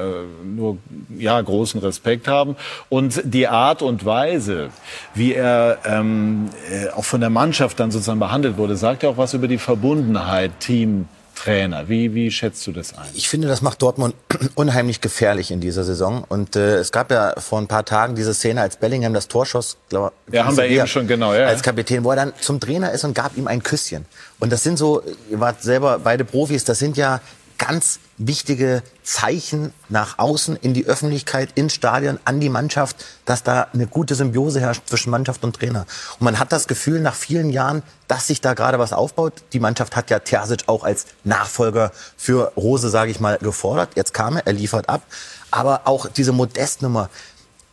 nur 0.43 0.79
ja 1.15 1.39
großen 1.39 1.79
Respekt 1.79 2.27
haben. 2.27 2.55
Und 2.89 3.21
die 3.23 3.47
Art 3.47 3.83
und 3.83 4.03
Weise, 4.03 4.69
wie 5.13 5.33
er 5.33 5.77
ähm, 5.85 6.49
äh, 6.71 6.89
auch 6.89 7.05
von 7.05 7.21
der 7.21 7.29
Mannschaft 7.29 7.79
dann 7.79 7.91
sozusagen 7.91 8.19
behandelt 8.19 8.57
wurde, 8.57 8.75
sagt 8.77 9.03
ja 9.03 9.09
auch 9.09 9.17
was 9.17 9.35
über 9.35 9.47
die 9.47 9.59
Verbundenheit 9.59 10.59
Team 10.59 11.07
Trainer. 11.35 11.89
Wie, 11.89 12.13
wie 12.13 12.31
schätzt 12.31 12.65
du 12.67 12.71
das 12.71 12.97
ein? 12.97 13.07
Ich 13.13 13.29
finde, 13.29 13.47
das 13.47 13.61
macht 13.61 13.81
Dortmund 13.81 14.15
unheimlich 14.55 15.01
gefährlich 15.01 15.51
in 15.51 15.59
dieser 15.59 15.83
Saison. 15.83 16.23
Und 16.27 16.55
äh, 16.55 16.77
es 16.77 16.91
gab 16.91 17.11
ja 17.11 17.33
vor 17.39 17.59
ein 17.59 17.67
paar 17.67 17.85
Tagen 17.85 18.15
diese 18.15 18.33
Szene, 18.33 18.61
als 18.61 18.77
Bellingham 18.77 19.13
das 19.13 19.27
Torschuss, 19.27 19.77
glaube 19.89 20.13
Ja, 20.31 20.45
haben 20.45 20.57
wir 20.57 20.65
eben 20.65 20.87
schon, 20.87 21.07
genau, 21.07 21.33
ja. 21.33 21.47
Als 21.47 21.61
Kapitän, 21.63 22.03
wo 22.03 22.11
er 22.11 22.15
dann 22.15 22.33
zum 22.39 22.59
Trainer 22.59 22.91
ist 22.91 23.03
und 23.03 23.13
gab 23.13 23.37
ihm 23.37 23.47
ein 23.47 23.63
Küsschen. 23.63 24.05
Und 24.39 24.51
das 24.51 24.63
sind 24.63 24.77
so, 24.77 25.01
ihr 25.29 25.39
wart 25.39 25.61
selber 25.61 25.99
beide 25.99 26.25
Profis, 26.25 26.63
das 26.63 26.79
sind 26.79 26.97
ja 26.97 27.21
ganz 27.57 27.99
wichtige 28.27 28.83
Zeichen 29.03 29.73
nach 29.89 30.19
außen 30.19 30.55
in 30.57 30.73
die 30.73 30.85
Öffentlichkeit, 30.85 31.49
ins 31.55 31.73
Stadion, 31.73 32.19
an 32.25 32.39
die 32.39 32.49
Mannschaft, 32.49 33.03
dass 33.25 33.43
da 33.43 33.67
eine 33.73 33.87
gute 33.87 34.15
Symbiose 34.15 34.59
herrscht 34.59 34.83
zwischen 34.85 35.09
Mannschaft 35.09 35.43
und 35.43 35.55
Trainer. 35.55 35.85
Und 36.19 36.21
man 36.21 36.39
hat 36.39 36.51
das 36.51 36.67
Gefühl 36.67 36.99
nach 36.99 37.15
vielen 37.15 37.49
Jahren, 37.49 37.83
dass 38.07 38.27
sich 38.27 38.41
da 38.41 38.53
gerade 38.53 38.79
was 38.79 38.93
aufbaut. 38.93 39.33
Die 39.53 39.59
Mannschaft 39.59 39.95
hat 39.95 40.09
ja 40.09 40.19
Terzic 40.19 40.63
auch 40.67 40.83
als 40.83 41.05
Nachfolger 41.23 41.91
für 42.17 42.51
Rose, 42.55 42.89
sage 42.89 43.11
ich 43.11 43.19
mal, 43.19 43.37
gefordert. 43.37 43.91
Jetzt 43.95 44.13
kam 44.13 44.37
er, 44.37 44.47
er 44.47 44.53
liefert 44.53 44.89
ab. 44.89 45.03
Aber 45.51 45.81
auch 45.85 46.07
diese 46.07 46.31
Modestnummer, 46.31 47.09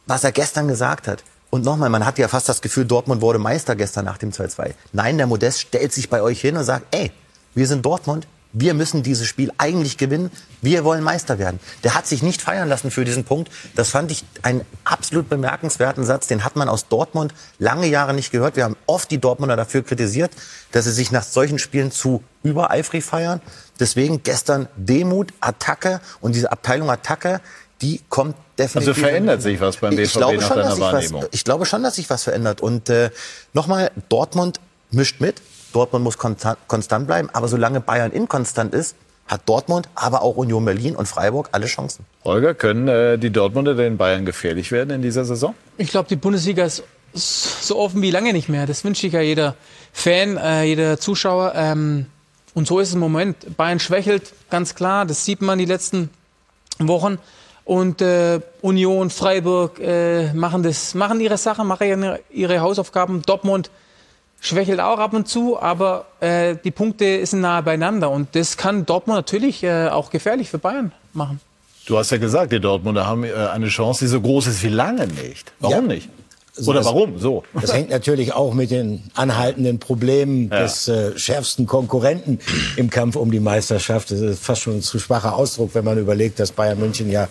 was 0.06 0.24
er 0.24 0.32
gestern 0.32 0.68
gesagt 0.68 1.08
hat, 1.08 1.22
und 1.50 1.64
nochmal, 1.64 1.90
man 1.90 2.06
hat 2.06 2.16
ja 2.18 2.28
fast 2.28 2.48
das 2.48 2.62
Gefühl, 2.62 2.84
Dortmund 2.84 3.20
wurde 3.22 3.40
Meister 3.40 3.74
gestern 3.74 4.04
nach 4.04 4.18
dem 4.18 4.30
2-2. 4.30 4.74
Nein, 4.92 5.18
der 5.18 5.26
Modest 5.26 5.60
stellt 5.60 5.92
sich 5.92 6.08
bei 6.08 6.22
euch 6.22 6.40
hin 6.40 6.56
und 6.56 6.62
sagt, 6.62 6.94
ey, 6.94 7.10
wir 7.54 7.66
sind 7.66 7.84
Dortmund, 7.84 8.28
wir 8.52 8.74
müssen 8.74 9.02
dieses 9.02 9.26
Spiel 9.26 9.52
eigentlich 9.58 9.96
gewinnen. 9.96 10.30
Wir 10.60 10.84
wollen 10.84 11.02
Meister 11.02 11.38
werden. 11.38 11.60
Der 11.84 11.94
hat 11.94 12.06
sich 12.06 12.22
nicht 12.22 12.42
feiern 12.42 12.68
lassen 12.68 12.90
für 12.90 13.04
diesen 13.04 13.24
Punkt. 13.24 13.50
Das 13.76 13.90
fand 13.90 14.10
ich 14.10 14.24
einen 14.42 14.62
absolut 14.84 15.28
bemerkenswerten 15.28 16.04
Satz. 16.04 16.26
Den 16.26 16.44
hat 16.44 16.56
man 16.56 16.68
aus 16.68 16.88
Dortmund 16.88 17.32
lange 17.58 17.86
Jahre 17.86 18.14
nicht 18.14 18.32
gehört. 18.32 18.56
Wir 18.56 18.64
haben 18.64 18.76
oft 18.86 19.10
die 19.10 19.18
Dortmunder 19.18 19.56
dafür 19.56 19.82
kritisiert, 19.82 20.32
dass 20.72 20.84
sie 20.84 20.92
sich 20.92 21.12
nach 21.12 21.22
solchen 21.22 21.58
Spielen 21.58 21.92
zu 21.92 22.22
übereifrig 22.42 23.04
feiern. 23.04 23.40
Deswegen 23.78 24.22
gestern 24.22 24.68
Demut, 24.76 25.32
Attacke 25.40 26.00
und 26.20 26.34
diese 26.34 26.50
Abteilung 26.50 26.90
Attacke 26.90 27.40
die 27.82 28.00
kommt 28.08 28.36
definitiv. 28.58 28.88
Also 28.88 29.00
verändert 29.00 29.42
sich 29.42 29.60
was 29.60 29.78
beim 29.78 29.96
BVB 29.96 30.06
ich 30.06 30.12
glaube 30.12 30.36
nach 30.36 30.48
schon, 30.48 30.56
deiner 30.56 30.68
dass 30.68 30.74
sich 30.76 30.84
Wahrnehmung? 30.84 31.22
was, 31.22 31.28
Ich 31.32 31.44
glaube 31.44 31.66
schon, 31.66 31.82
dass 31.82 31.94
sich 31.94 32.10
was 32.10 32.24
verändert. 32.24 32.60
Und 32.60 32.90
äh, 32.90 33.10
nochmal, 33.54 33.90
Dortmund 34.08 34.60
mischt 34.90 35.20
mit. 35.20 35.40
Dortmund 35.72 36.04
muss 36.04 36.18
konstant, 36.18 37.06
bleiben. 37.06 37.30
Aber 37.32 37.48
solange 37.48 37.80
Bayern 37.80 38.12
inkonstant 38.12 38.74
ist, 38.74 38.96
hat 39.26 39.48
Dortmund, 39.48 39.88
aber 39.94 40.22
auch 40.22 40.36
Union 40.36 40.64
Berlin 40.64 40.96
und 40.96 41.06
Freiburg 41.06 41.50
alle 41.52 41.66
Chancen. 41.66 42.04
Holger, 42.24 42.54
können 42.54 42.88
äh, 42.88 43.16
die 43.16 43.30
Dortmunder 43.30 43.74
den 43.74 43.96
Bayern 43.96 44.26
gefährlich 44.26 44.72
werden 44.72 44.90
in 44.90 45.02
dieser 45.02 45.24
Saison? 45.24 45.54
Ich 45.78 45.90
glaube, 45.90 46.08
die 46.08 46.16
Bundesliga 46.16 46.64
ist 46.64 46.82
so 47.12 47.78
offen 47.78 48.02
wie 48.02 48.10
lange 48.10 48.32
nicht 48.32 48.48
mehr. 48.48 48.66
Das 48.66 48.84
wünscht 48.84 49.02
sich 49.02 49.12
ja 49.12 49.20
jeder 49.20 49.54
Fan, 49.92 50.36
äh, 50.36 50.64
jeder 50.64 50.98
Zuschauer. 50.98 51.52
Ähm, 51.54 52.06
und 52.54 52.66
so 52.66 52.80
ist 52.80 52.88
es 52.88 52.94
im 52.94 53.00
Moment. 53.00 53.56
Bayern 53.56 53.78
schwächelt, 53.78 54.32
ganz 54.50 54.74
klar. 54.74 55.06
Das 55.06 55.24
sieht 55.24 55.42
man 55.42 55.58
die 55.58 55.64
letzten 55.64 56.10
Wochen. 56.78 57.18
Und 57.64 58.02
äh, 58.02 58.40
Union, 58.62 59.10
Freiburg 59.10 59.78
äh, 59.78 60.32
machen 60.32 60.64
das, 60.64 60.94
machen 60.94 61.20
ihre 61.20 61.38
Sache, 61.38 61.62
machen 61.62 61.86
ihre, 61.86 62.20
ihre 62.30 62.60
Hausaufgaben. 62.60 63.22
Dortmund 63.22 63.70
schwächelt 64.40 64.80
auch 64.80 64.98
ab 64.98 65.12
und 65.14 65.28
zu, 65.28 65.60
aber 65.60 66.06
äh, 66.20 66.56
die 66.64 66.70
Punkte 66.70 67.24
sind 67.26 67.42
nahe 67.42 67.62
beieinander. 67.62 68.10
Und 68.10 68.34
das 68.34 68.56
kann 68.56 68.86
Dortmund 68.86 69.16
natürlich 69.18 69.62
äh, 69.62 69.88
auch 69.88 70.10
gefährlich 70.10 70.50
für 70.50 70.58
Bayern 70.58 70.92
machen. 71.12 71.40
Du 71.86 71.98
hast 71.98 72.10
ja 72.10 72.18
gesagt, 72.18 72.52
die 72.52 72.60
Dortmunder 72.60 73.06
haben 73.06 73.24
äh, 73.24 73.32
eine 73.32 73.68
Chance, 73.68 74.04
die 74.04 74.08
so 74.08 74.20
groß 74.20 74.46
ist 74.48 74.62
wie 74.62 74.68
lange 74.68 75.06
nicht. 75.06 75.52
Warum 75.60 75.88
Ja. 75.88 75.94
nicht? 75.94 76.08
Oder 76.66 76.78
das- 76.80 76.86
warum? 76.86 77.18
So. 77.18 77.44
Das 77.58 77.72
hängt 77.72 77.90
natürlich 77.90 78.32
auch 78.34 78.52
mit 78.54 78.70
den 78.70 79.04
anhaltenden 79.14 79.78
Problemen 79.78 80.50
Ja. 80.50 80.60
des 80.62 80.88
äh, 80.88 81.16
schärfsten 81.18 81.66
Konkurrenten 81.66 82.38
im 82.76 82.90
Kampf 82.90 83.16
um 83.16 83.30
die 83.30 83.40
Meisterschaft. 83.40 84.10
Das 84.10 84.20
ist 84.20 84.42
fast 84.44 84.62
schon 84.62 84.78
ein 84.78 84.82
zu 84.82 84.98
schwacher 84.98 85.36
Ausdruck, 85.36 85.70
wenn 85.74 85.84
man 85.84 85.96
überlegt, 85.96 86.38
dass 86.38 86.52
Bayern 86.52 86.78
München 86.78 87.10
ja 87.10 87.28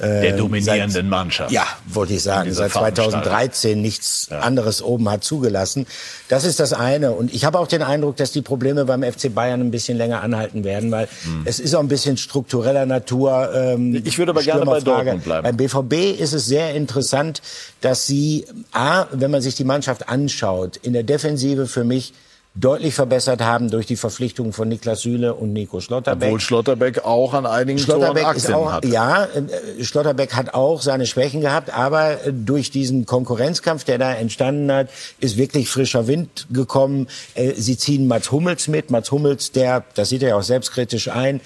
Der 0.00 0.36
dominierenden 0.36 0.90
seit, 0.90 1.04
Mannschaft. 1.04 1.50
Ja, 1.50 1.66
wollte 1.86 2.14
ich 2.14 2.22
sagen, 2.22 2.52
seit 2.52 2.72
2013 2.72 3.80
nichts 3.80 4.28
anderes 4.30 4.82
oben 4.82 5.08
hat 5.10 5.24
zugelassen. 5.24 5.86
Das 6.28 6.44
ist 6.44 6.60
das 6.60 6.72
eine. 6.72 7.12
Und 7.12 7.32
ich 7.32 7.44
habe 7.44 7.58
auch 7.58 7.66
den 7.66 7.82
Eindruck, 7.82 8.16
dass 8.16 8.32
die 8.32 8.42
Probleme 8.42 8.84
beim 8.84 9.02
FC 9.02 9.34
Bayern 9.34 9.60
ein 9.60 9.70
bisschen 9.70 9.96
länger 9.98 10.22
anhalten 10.22 10.64
werden, 10.64 10.90
weil 10.90 11.08
es 11.44 11.58
ist 11.58 11.74
auch 11.74 11.80
ein 11.80 11.88
bisschen 11.88 12.16
struktureller 12.16 12.86
Natur. 12.86 13.50
Ähm, 13.54 13.78
Hm. 13.78 14.02
Ich 14.04 14.18
würde 14.18 14.30
aber 14.30 14.42
gerne 14.42 14.64
bei. 14.64 14.80
Dortmund 14.80 15.24
bleiben. 15.24 15.42
Beim 15.44 15.56
BVB 15.56 16.20
ist 16.20 16.32
es 16.32 16.46
sehr 16.46 16.74
interessant, 16.74 17.42
dass 17.80 18.06
sie, 18.06 18.46
A, 18.72 19.06
wenn 19.12 19.30
man 19.30 19.42
sich 19.42 19.54
die 19.54 19.64
Mannschaft 19.64 20.08
anschaut, 20.08 20.76
in 20.78 20.92
der 20.92 21.02
Defensive 21.02 21.66
für 21.66 21.84
mich 21.84 22.12
deutlich 22.60 22.94
verbessert 22.94 23.40
haben 23.40 23.70
durch 23.70 23.86
die 23.86 23.96
Verpflichtungen 23.96 24.52
von 24.52 24.68
Niklas 24.68 25.02
Süle 25.02 25.34
und 25.34 25.52
Nico 25.52 25.80
Schlotterbeck. 25.80 26.28
Obwohl 26.28 26.40
Schlotterbeck 26.40 27.04
auch 27.04 27.34
an 27.34 27.46
einigen 27.46 27.78
Toren 27.78 28.00
Schlotterbeck 28.00 28.36
ist 28.36 28.46
Aktien 28.46 28.54
auch, 28.54 28.72
hat. 28.72 28.84
ja, 28.84 29.24
äh, 29.24 29.84
Schlotterbeck 29.84 30.34
hat 30.34 30.54
auch 30.54 30.82
seine 30.82 31.06
Schwächen 31.06 31.40
gehabt, 31.40 31.70
aber 31.70 32.24
äh, 32.26 32.32
durch 32.32 32.70
diesen 32.70 33.06
Konkurrenzkampf, 33.06 33.84
der 33.84 33.98
da 33.98 34.12
entstanden 34.12 34.72
hat, 34.72 34.88
ist 35.20 35.36
wirklich 35.36 35.68
frischer 35.68 36.06
Wind 36.06 36.46
gekommen. 36.50 37.06
Äh, 37.34 37.52
Sie 37.54 37.76
ziehen 37.76 38.06
Mats 38.08 38.32
Hummels 38.32 38.68
mit. 38.68 38.90
Mats 38.90 39.12
Hummels, 39.12 39.52
der, 39.52 39.84
das 39.94 40.08
sieht 40.08 40.22
er 40.22 40.30
ja 40.30 40.36
auch 40.36 40.42
selbstkritisch 40.42 41.08
ein, 41.08 41.40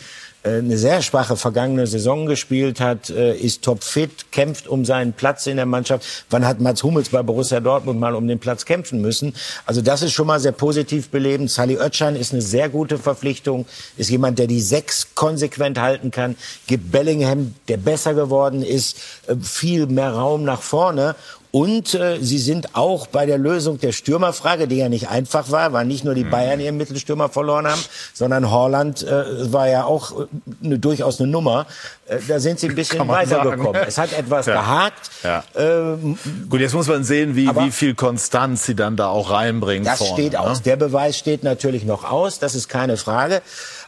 eine 0.45 0.77
sehr 0.77 1.03
schwache 1.03 1.37
vergangene 1.37 1.87
Saison 1.87 2.27
gespielt 2.27 2.81
hat, 2.81 3.11
äh, 3.11 3.37
ist 3.37 3.63
topfit, 3.63 4.33
kämpft 4.33 4.67
um 4.67 4.85
seinen 4.85 5.13
Platz 5.13 5.47
in 5.47 5.57
der 5.57 5.67
Mannschaft. 5.67 6.05
Wann 6.31 6.45
hat 6.45 6.61
Mats 6.61 6.83
Hummels 6.83 7.11
bei 7.11 7.23
Borussia 7.23 7.61
Dortmund 7.61 8.01
mal 8.01 8.15
um 8.15 8.27
den 8.27 8.41
Platz 8.41 8.65
kämpfen 8.65 9.01
müssen? 9.01 9.35
Also 9.67 9.83
das 9.83 10.03
ist 10.03 10.13
schon 10.13 10.27
mal 10.27 10.41
sehr 10.41 10.53
positiv 10.53 11.11
belebend. 11.11 11.51
Sally 11.51 11.77
Oetschan 11.77 12.17
ist 12.17 12.33
eine 12.33 12.43
sehr 12.43 12.69
gute 12.69 12.99
Verpflichtung, 12.99 13.67
ist 13.97 14.11
jemand, 14.11 14.41
der 14.41 14.49
die 14.49 14.61
sechs 14.61 15.15
konsequent 15.15 15.79
halten 15.79 16.11
kann, 16.11 16.37
gibt 16.67 16.91
Bellingham, 16.91 17.55
der 17.69 17.77
besser 17.77 18.15
geworden 18.15 18.63
ist, 18.63 18.99
äh, 19.29 19.37
viel 19.41 19.87
mehr 19.87 20.11
Raum 20.11 20.43
nach 20.43 20.63
vorne. 20.63 21.15
Und 21.55 21.93
äh, 21.93 22.17
sie 22.21 22.39
sind 22.39 22.75
auch 22.75 23.07
bei 23.09 23.27
der 23.27 23.37
Lösung 23.37 23.79
der 23.79 23.93
Stürmerfrage, 23.93 24.67
die 24.67 24.77
ja 24.79 24.89
nicht 24.89 25.09
einfach 25.11 25.51
war, 25.51 25.75
war 25.75 25.85
nicht 25.85 26.03
nur 26.03 26.15
Mhm. 26.15 26.19
die 26.19 26.25
Bayern 26.25 26.61
ihren 26.61 26.79
Mittelstürmer 26.79 27.29
verloren 27.29 27.67
haben, 27.67 27.81
sondern 28.15 28.51
Holland 28.51 29.03
äh, 29.03 29.53
war 29.53 29.69
ja 29.69 29.85
auch 29.85 30.19
äh, 30.23 30.25
eine, 30.65 30.79
durchaus 30.79 31.21
eine 31.21 31.31
Nummer. 31.31 31.67
Äh, 32.07 32.21
da 32.27 32.41
sind 32.41 32.59
sie 32.59 32.71
ein 32.71 32.75
bisschen 32.75 33.07
weitergekommen. 33.07 33.83
Es 33.87 33.99
hat 33.99 34.15
etwas 34.15 34.47
Ja. 34.53 34.55
gehakt. 34.63 35.11
Ja. 35.23 35.45
Ähm, 35.55 36.19
Gut, 36.49 36.61
jetzt 36.61 36.73
muss 36.73 36.87
man 36.89 37.05
sehen, 37.05 37.37
wie, 37.37 37.49
wie 37.55 37.71
viel 37.71 37.95
Konstanz 37.95 38.65
sie 38.65 38.75
dann 38.75 38.97
da 38.97 39.09
auch 39.09 39.31
reinbringen. 39.31 39.85
das 39.85 39.99
vorne, 39.99 40.15
steht 40.15 40.33
ne? 40.33 40.41
aus. 40.41 40.63
Der 40.63 40.77
Beweis 40.77 41.19
steht 41.19 41.43
natürlich 41.45 41.85
noch 41.85 42.11
aus, 42.11 42.39
das 42.39 42.55
ist 42.55 42.71
keine 42.71 42.97
Frage. 42.97 43.43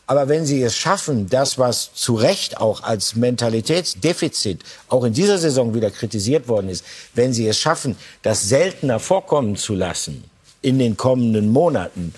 Aber 0.07 0.29
wenn 0.29 0.45
Sie 0.45 0.63
es 0.63 0.77
schaffen, 0.77 1.29
das, 1.29 1.59
was 1.59 1.95
zu 1.95 2.15
Recht 2.15 2.59
auch 2.59 2.83
als 2.83 3.17
Mentalitätsdefizit 3.17 4.63
auch 4.89 5.05
in 5.05 5.15
dieser 5.15 5.39
Saison 5.39 5.75
wieder 5.75 5.91
kritisiert 5.91 6.47
worden 6.49 6.69
ist, 6.69 6.85
wenn 7.15 7.33
Sie 7.33 7.47
es 7.47 7.59
schaffen, 7.59 7.97
das 8.23 8.49
seltener 8.49 9.01
vorkommen 9.01 9.57
zu 9.57 9.75
lassen 9.75 10.25
in 10.61 10.79
den 10.79 10.97
kommenden 10.97 11.51
Monaten, 11.51 12.15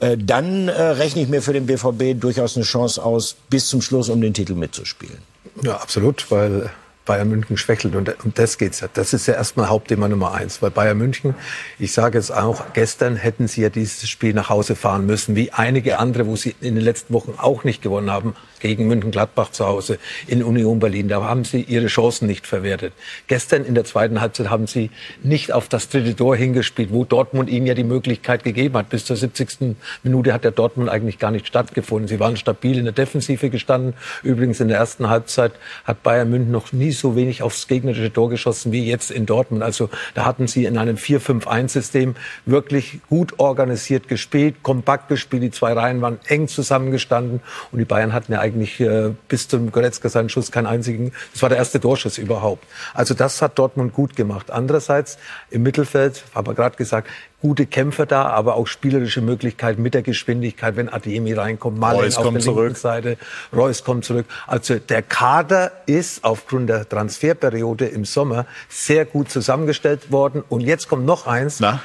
äh, 0.00 0.16
dann 0.18 0.68
äh, 0.68 0.82
rechne 0.82 1.22
ich 1.22 1.28
mir 1.28 1.42
für 1.42 1.52
den 1.52 1.66
BVB 1.66 2.20
durchaus 2.20 2.56
eine 2.56 2.64
Chance 2.64 3.04
aus, 3.04 3.36
bis 3.50 3.68
zum 3.68 3.82
Schluss 3.82 4.08
um 4.08 4.20
den 4.20 4.34
Titel 4.34 4.54
mitzuspielen. 4.54 5.18
Ja, 5.62 5.76
absolut, 5.76 6.28
weil 6.30 6.70
Bayern 7.04 7.28
München 7.28 7.56
schwächelt. 7.56 7.94
Und 7.94 8.24
um 8.24 8.32
das 8.34 8.58
geht's 8.58 8.80
ja. 8.80 8.88
Das 8.92 9.12
ist 9.12 9.26
ja 9.26 9.34
erstmal 9.34 9.68
Hauptthema 9.68 10.08
Nummer 10.08 10.32
eins, 10.32 10.62
weil 10.62 10.70
Bayern 10.70 10.98
München, 10.98 11.34
ich 11.78 11.92
sage 11.92 12.18
es 12.18 12.30
auch, 12.30 12.72
gestern 12.72 13.16
hätten 13.16 13.48
sie 13.48 13.62
ja 13.62 13.68
dieses 13.68 14.08
Spiel 14.08 14.34
nach 14.34 14.48
Hause 14.48 14.76
fahren 14.76 15.06
müssen, 15.06 15.34
wie 15.36 15.50
einige 15.52 15.98
andere, 15.98 16.26
wo 16.26 16.36
sie 16.36 16.54
in 16.60 16.74
den 16.74 16.84
letzten 16.84 17.12
Wochen 17.14 17.34
auch 17.36 17.64
nicht 17.64 17.82
gewonnen 17.82 18.10
haben, 18.10 18.34
gegen 18.62 18.86
München-Gladbach 18.86 19.50
zu 19.50 19.66
Hause, 19.66 19.98
in 20.26 20.42
Union 20.42 20.78
Berlin. 20.78 21.08
Da 21.08 21.22
haben 21.22 21.44
sie 21.44 21.60
ihre 21.62 21.88
Chancen 21.88 22.26
nicht 22.26 22.46
verwertet. 22.46 22.94
Gestern 23.26 23.64
in 23.64 23.74
der 23.74 23.84
zweiten 23.84 24.20
Halbzeit 24.20 24.48
haben 24.48 24.66
sie 24.66 24.90
nicht 25.22 25.52
auf 25.52 25.68
das 25.68 25.88
dritte 25.88 26.16
Tor 26.16 26.36
hingespielt, 26.36 26.90
wo 26.92 27.04
Dortmund 27.04 27.50
ihnen 27.50 27.66
ja 27.66 27.74
die 27.74 27.84
Möglichkeit 27.84 28.44
gegeben 28.44 28.76
hat. 28.76 28.88
Bis 28.88 29.04
zur 29.04 29.16
70. 29.16 29.76
Minute 30.02 30.32
hat 30.32 30.44
der 30.44 30.52
Dortmund 30.52 30.88
eigentlich 30.88 31.18
gar 31.18 31.32
nicht 31.32 31.46
stattgefunden. 31.46 32.08
Sie 32.08 32.20
waren 32.20 32.36
stabil 32.36 32.78
in 32.78 32.84
der 32.84 32.94
Defensive 32.94 33.50
gestanden. 33.50 33.94
Übrigens 34.22 34.60
in 34.60 34.68
der 34.68 34.78
ersten 34.78 35.08
Halbzeit 35.08 35.52
hat 35.84 36.02
Bayern 36.02 36.30
München 36.30 36.52
noch 36.52 36.72
nie 36.72 36.92
so 36.92 37.16
wenig 37.16 37.42
aufs 37.42 37.66
gegnerische 37.66 38.12
Tor 38.12 38.30
geschossen 38.30 38.70
wie 38.70 38.86
jetzt 38.86 39.10
in 39.10 39.26
Dortmund. 39.26 39.62
Also 39.62 39.90
da 40.14 40.24
hatten 40.24 40.46
sie 40.46 40.64
in 40.66 40.78
einem 40.78 40.96
4-5-1-System 40.96 42.14
wirklich 42.46 43.00
gut 43.08 43.40
organisiert 43.40 44.06
gespielt, 44.06 44.62
kompakt 44.62 45.08
gespielt. 45.08 45.42
Die 45.42 45.50
zwei 45.50 45.72
Reihen 45.72 46.00
waren 46.00 46.20
eng 46.28 46.46
zusammengestanden 46.46 47.40
und 47.72 47.78
die 47.80 47.84
Bayern 47.84 48.12
hatten 48.12 48.32
ja 48.32 48.38
eigentlich 48.38 48.51
äh, 48.80 49.12
bis 49.28 49.48
zum 49.48 49.72
Goretzka 49.72 50.08
seinen 50.08 50.28
Schuss 50.28 50.50
keinen 50.50 50.66
einzigen. 50.66 51.12
Das 51.32 51.42
war 51.42 51.48
der 51.48 51.58
erste 51.58 51.80
Torschuss 51.80 52.18
überhaupt. 52.18 52.64
Also 52.94 53.14
das 53.14 53.42
hat 53.42 53.58
Dortmund 53.58 53.92
gut 53.92 54.16
gemacht. 54.16 54.50
Andererseits 54.50 55.18
im 55.50 55.62
Mittelfeld, 55.62 56.24
haben 56.34 56.46
wir 56.46 56.54
gerade 56.54 56.76
gesagt, 56.76 57.08
gute 57.40 57.66
Kämpfer 57.66 58.06
da, 58.06 58.26
aber 58.26 58.54
auch 58.54 58.66
spielerische 58.66 59.20
Möglichkeiten 59.20 59.82
mit 59.82 59.94
der 59.94 60.02
Geschwindigkeit, 60.02 60.76
wenn 60.76 60.88
Ademi 60.88 61.32
reinkommt, 61.34 61.78
Malen 61.78 62.00
Reus 62.00 62.16
auf 62.16 62.24
kommt 62.24 62.36
der 62.36 62.42
zurück. 62.42 62.64
linken 62.64 62.78
Seite, 62.78 63.16
Reus 63.54 63.84
kommt 63.84 64.04
zurück. 64.04 64.26
Also 64.46 64.78
der 64.78 65.02
Kader 65.02 65.72
ist 65.86 66.24
aufgrund 66.24 66.68
der 66.68 66.88
Transferperiode 66.88 67.86
im 67.86 68.04
Sommer 68.04 68.46
sehr 68.68 69.04
gut 69.04 69.30
zusammengestellt 69.30 70.12
worden. 70.12 70.44
Und 70.48 70.60
jetzt 70.60 70.88
kommt 70.88 71.04
noch 71.04 71.26
eins. 71.26 71.58
Na? 71.60 71.82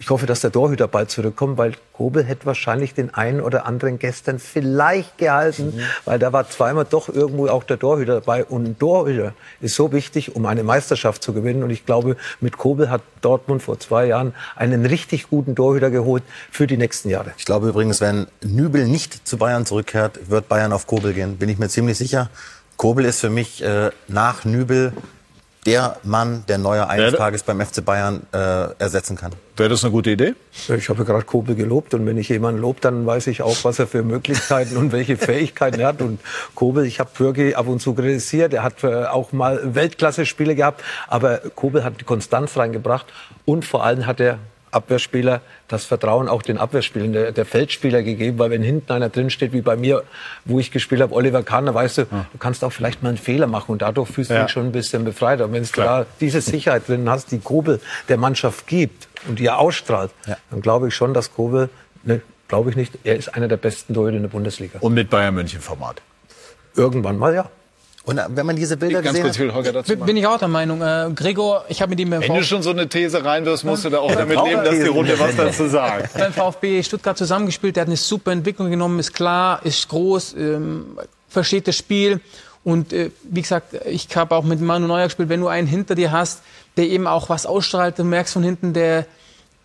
Ich 0.00 0.10
hoffe, 0.10 0.26
dass 0.26 0.40
der 0.40 0.50
Torhüter 0.50 0.88
bald 0.88 1.10
zurückkommt, 1.10 1.56
weil 1.56 1.74
Kobel 1.92 2.24
hätte 2.24 2.46
wahrscheinlich 2.46 2.94
den 2.94 3.14
einen 3.14 3.40
oder 3.40 3.64
anderen 3.64 4.00
gestern 4.00 4.40
vielleicht 4.40 5.16
gehalten, 5.18 5.66
Mhm. 5.76 5.80
weil 6.04 6.18
da 6.18 6.32
war 6.32 6.50
zweimal 6.50 6.84
doch 6.84 7.08
irgendwo 7.08 7.46
auch 7.46 7.62
der 7.62 7.78
Torhüter 7.78 8.14
dabei. 8.14 8.44
Und 8.44 8.64
ein 8.66 8.78
Torhüter 8.78 9.34
ist 9.60 9.76
so 9.76 9.92
wichtig, 9.92 10.34
um 10.34 10.46
eine 10.46 10.64
Meisterschaft 10.64 11.22
zu 11.22 11.32
gewinnen. 11.32 11.62
Und 11.62 11.70
ich 11.70 11.86
glaube, 11.86 12.16
mit 12.40 12.58
Kobel 12.58 12.90
hat 12.90 13.02
Dortmund 13.22 13.62
vor 13.62 13.78
zwei 13.78 14.06
Jahren 14.06 14.34
einen 14.56 14.84
richtig 14.84 15.30
guten 15.30 15.54
Torhüter 15.54 15.90
geholt 15.90 16.24
für 16.50 16.66
die 16.66 16.76
nächsten 16.76 17.08
Jahre. 17.08 17.30
Ich 17.38 17.44
glaube 17.44 17.68
übrigens, 17.68 18.00
wenn 18.00 18.26
Nübel 18.42 18.86
nicht 18.88 19.26
zu 19.26 19.38
Bayern 19.38 19.64
zurückkehrt, 19.64 20.28
wird 20.28 20.48
Bayern 20.48 20.72
auf 20.72 20.88
Kobel 20.88 21.12
gehen. 21.14 21.36
Bin 21.38 21.48
ich 21.48 21.58
mir 21.58 21.68
ziemlich 21.68 21.96
sicher. 21.96 22.30
Kobel 22.76 23.04
ist 23.04 23.20
für 23.20 23.30
mich 23.30 23.62
äh, 23.62 23.90
nach 24.08 24.44
Nübel 24.44 24.92
der 25.66 25.96
Mann, 26.02 26.44
der 26.48 26.58
Neuer 26.58 26.88
eines 26.88 27.12
Wer- 27.12 27.18
Tages 27.18 27.42
beim 27.42 27.60
FC 27.60 27.84
Bayern 27.84 28.22
äh, 28.32 28.38
ersetzen 28.78 29.16
kann. 29.16 29.32
Wäre 29.56 29.68
das 29.68 29.84
eine 29.84 29.92
gute 29.92 30.10
Idee? 30.10 30.34
Ich 30.76 30.88
habe 30.88 31.04
gerade 31.04 31.24
Kobel 31.24 31.54
gelobt 31.54 31.94
und 31.94 32.04
wenn 32.06 32.18
ich 32.18 32.28
jemanden 32.28 32.60
lobe, 32.60 32.80
dann 32.80 33.06
weiß 33.06 33.28
ich 33.28 33.40
auch, 33.42 33.56
was 33.62 33.78
er 33.78 33.86
für 33.86 34.02
Möglichkeiten 34.02 34.76
und 34.76 34.90
welche 34.92 35.16
Fähigkeiten 35.16 35.78
er 35.80 35.88
hat. 35.88 36.02
Und 36.02 36.20
Kobel, 36.54 36.84
ich 36.86 36.98
habe 37.00 37.10
Bürgi 37.16 37.54
ab 37.54 37.66
und 37.68 37.80
zu 37.80 37.94
kritisiert, 37.94 38.52
er 38.52 38.62
hat 38.64 38.82
äh, 38.84 39.04
auch 39.04 39.32
mal 39.32 39.74
Weltklasse-Spiele 39.74 40.54
gehabt, 40.56 40.82
aber 41.08 41.38
Kobel 41.54 41.84
hat 41.84 42.00
die 42.00 42.04
Konstanz 42.04 42.56
reingebracht 42.56 43.06
und 43.44 43.64
vor 43.64 43.84
allem 43.84 44.06
hat 44.06 44.20
er 44.20 44.38
Abwehrspieler 44.74 45.40
das 45.68 45.84
Vertrauen 45.84 46.28
auch 46.28 46.42
den 46.42 46.58
Abwehrspielern, 46.58 47.12
der, 47.12 47.32
der 47.32 47.46
Feldspieler 47.46 48.02
gegeben, 48.02 48.38
weil 48.38 48.50
wenn 48.50 48.62
hinten 48.62 48.92
einer 48.92 49.08
drin 49.08 49.30
steht, 49.30 49.52
wie 49.52 49.60
bei 49.62 49.76
mir, 49.76 50.02
wo 50.44 50.58
ich 50.60 50.70
gespielt 50.70 51.00
habe, 51.00 51.14
Oliver 51.14 51.42
Kahn, 51.42 51.66
da 51.66 51.74
weißt 51.74 51.98
du, 51.98 52.02
du 52.04 52.38
kannst 52.38 52.64
auch 52.64 52.72
vielleicht 52.72 53.02
mal 53.02 53.10
einen 53.10 53.18
Fehler 53.18 53.46
machen 53.46 53.72
und 53.72 53.82
dadurch 53.82 54.08
fühlst 54.10 54.30
du 54.30 54.34
Ja. 54.34 54.42
dich 54.42 54.52
schon 54.52 54.66
ein 54.66 54.72
bisschen 54.72 55.04
befreit. 55.04 55.40
Und 55.40 55.52
wenn 55.52 55.62
du 55.62 55.68
da 55.74 56.06
diese 56.20 56.40
Sicherheit 56.40 56.88
drin 56.88 57.08
hast, 57.08 57.30
die 57.32 57.38
Kobel 57.38 57.80
der 58.08 58.18
Mannschaft 58.18 58.66
gibt 58.66 59.08
und 59.28 59.38
die 59.38 59.46
er 59.46 59.58
ausstrahlt, 59.58 60.10
dann 60.50 60.60
glaube 60.60 60.88
ich 60.88 60.94
schon, 60.94 61.14
dass 61.14 61.32
Kobel, 61.32 61.70
ne, 62.02 62.20
glaube 62.48 62.70
ich 62.70 62.76
nicht, 62.76 62.98
er 63.04 63.16
ist 63.16 63.34
einer 63.34 63.48
der 63.48 63.56
besten 63.56 63.94
Torhüter 63.94 64.16
in 64.16 64.22
der 64.22 64.30
Bundesliga. 64.30 64.78
Und 64.80 64.94
mit 64.94 65.08
Bayern 65.10 65.34
München 65.34 65.60
Format. 65.60 66.02
Irgendwann 66.76 67.16
mal, 67.18 67.34
ja. 67.34 67.48
Und 68.06 68.18
äh, 68.18 68.24
wenn 68.28 68.46
man 68.46 68.56
diese 68.56 68.76
Bilder 68.76 69.02
Ganz 69.02 69.18
gesehen 69.18 69.24
kurz, 69.24 69.38
hat, 69.38 69.54
Holger 69.54 69.72
dazu 69.72 69.96
Bin 69.96 70.16
ich 70.16 70.26
auch 70.26 70.38
der 70.38 70.48
Meinung. 70.48 70.82
Äh, 70.82 71.10
Gregor, 71.14 71.64
ich 71.68 71.80
habe 71.80 71.90
mit 71.90 72.00
ihm 72.00 72.12
im 72.12 72.20
Wenn 72.20 72.34
du 72.34 72.44
schon 72.44 72.62
so 72.62 72.70
eine 72.70 72.88
These 72.88 73.24
reinwirfst, 73.24 73.64
musst 73.64 73.84
du 73.84 73.90
da 73.90 73.98
auch 73.98 74.14
damit 74.14 74.38
leben, 74.44 74.64
dass 74.64 74.74
die 74.74 74.88
Runde 74.88 75.18
was 75.18 75.36
dazu 75.36 75.68
sagt. 75.68 76.14
beim 76.14 76.32
VfB 76.32 76.82
Stuttgart 76.82 77.16
zusammengespielt. 77.16 77.76
Der 77.76 77.82
hat 77.82 77.88
eine 77.88 77.96
super 77.96 78.32
Entwicklung 78.32 78.70
genommen, 78.70 78.98
ist 78.98 79.14
klar, 79.14 79.60
ist 79.64 79.88
groß, 79.88 80.34
ähm, 80.34 80.98
versteht 81.28 81.66
das 81.66 81.76
Spiel. 81.76 82.20
Und 82.62 82.92
äh, 82.92 83.10
wie 83.22 83.42
gesagt, 83.42 83.74
ich 83.86 84.14
habe 84.14 84.34
auch 84.34 84.44
mit 84.44 84.60
Manu 84.60 84.86
Neuer 84.86 85.04
gespielt. 85.04 85.28
Wenn 85.28 85.40
du 85.40 85.48
einen 85.48 85.66
hinter 85.66 85.94
dir 85.94 86.12
hast, 86.12 86.42
der 86.76 86.88
eben 86.88 87.06
auch 87.06 87.28
was 87.28 87.46
ausstrahlt, 87.46 87.98
du 87.98 88.04
merkst 88.04 88.34
von 88.34 88.42
hinten, 88.42 88.72
der 88.72 89.06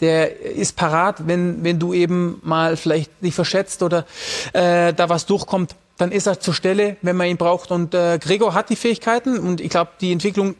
der 0.01 0.39
ist 0.39 0.77
parat, 0.77 1.27
wenn, 1.27 1.61
wenn 1.63 1.77
du 1.77 1.93
eben 1.93 2.39
mal 2.41 2.77
vielleicht 2.77 3.11
dich 3.21 3.35
verschätzt 3.35 3.83
oder 3.83 4.05
äh, 4.53 4.93
da 4.93 5.09
was 5.09 5.25
durchkommt, 5.25 5.75
dann 5.99 6.13
ist 6.13 6.27
er 6.27 6.39
zur 6.39 6.53
Stelle, 6.53 6.95
wenn 7.01 7.17
man 7.17 7.27
ihn 7.27 7.37
braucht. 7.37 7.71
Und 7.71 7.93
äh, 7.93 8.17
Gregor 8.19 8.53
hat 8.53 8.69
die 8.69 8.77
Fähigkeiten 8.77 9.37
und 9.37 9.59
ich 9.59 9.69
glaube, 9.69 9.91
die 9.99 10.13
Entwicklung 10.13 10.55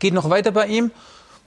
geht 0.00 0.12
noch 0.12 0.28
weiter 0.28 0.50
bei 0.50 0.66
ihm. 0.66 0.90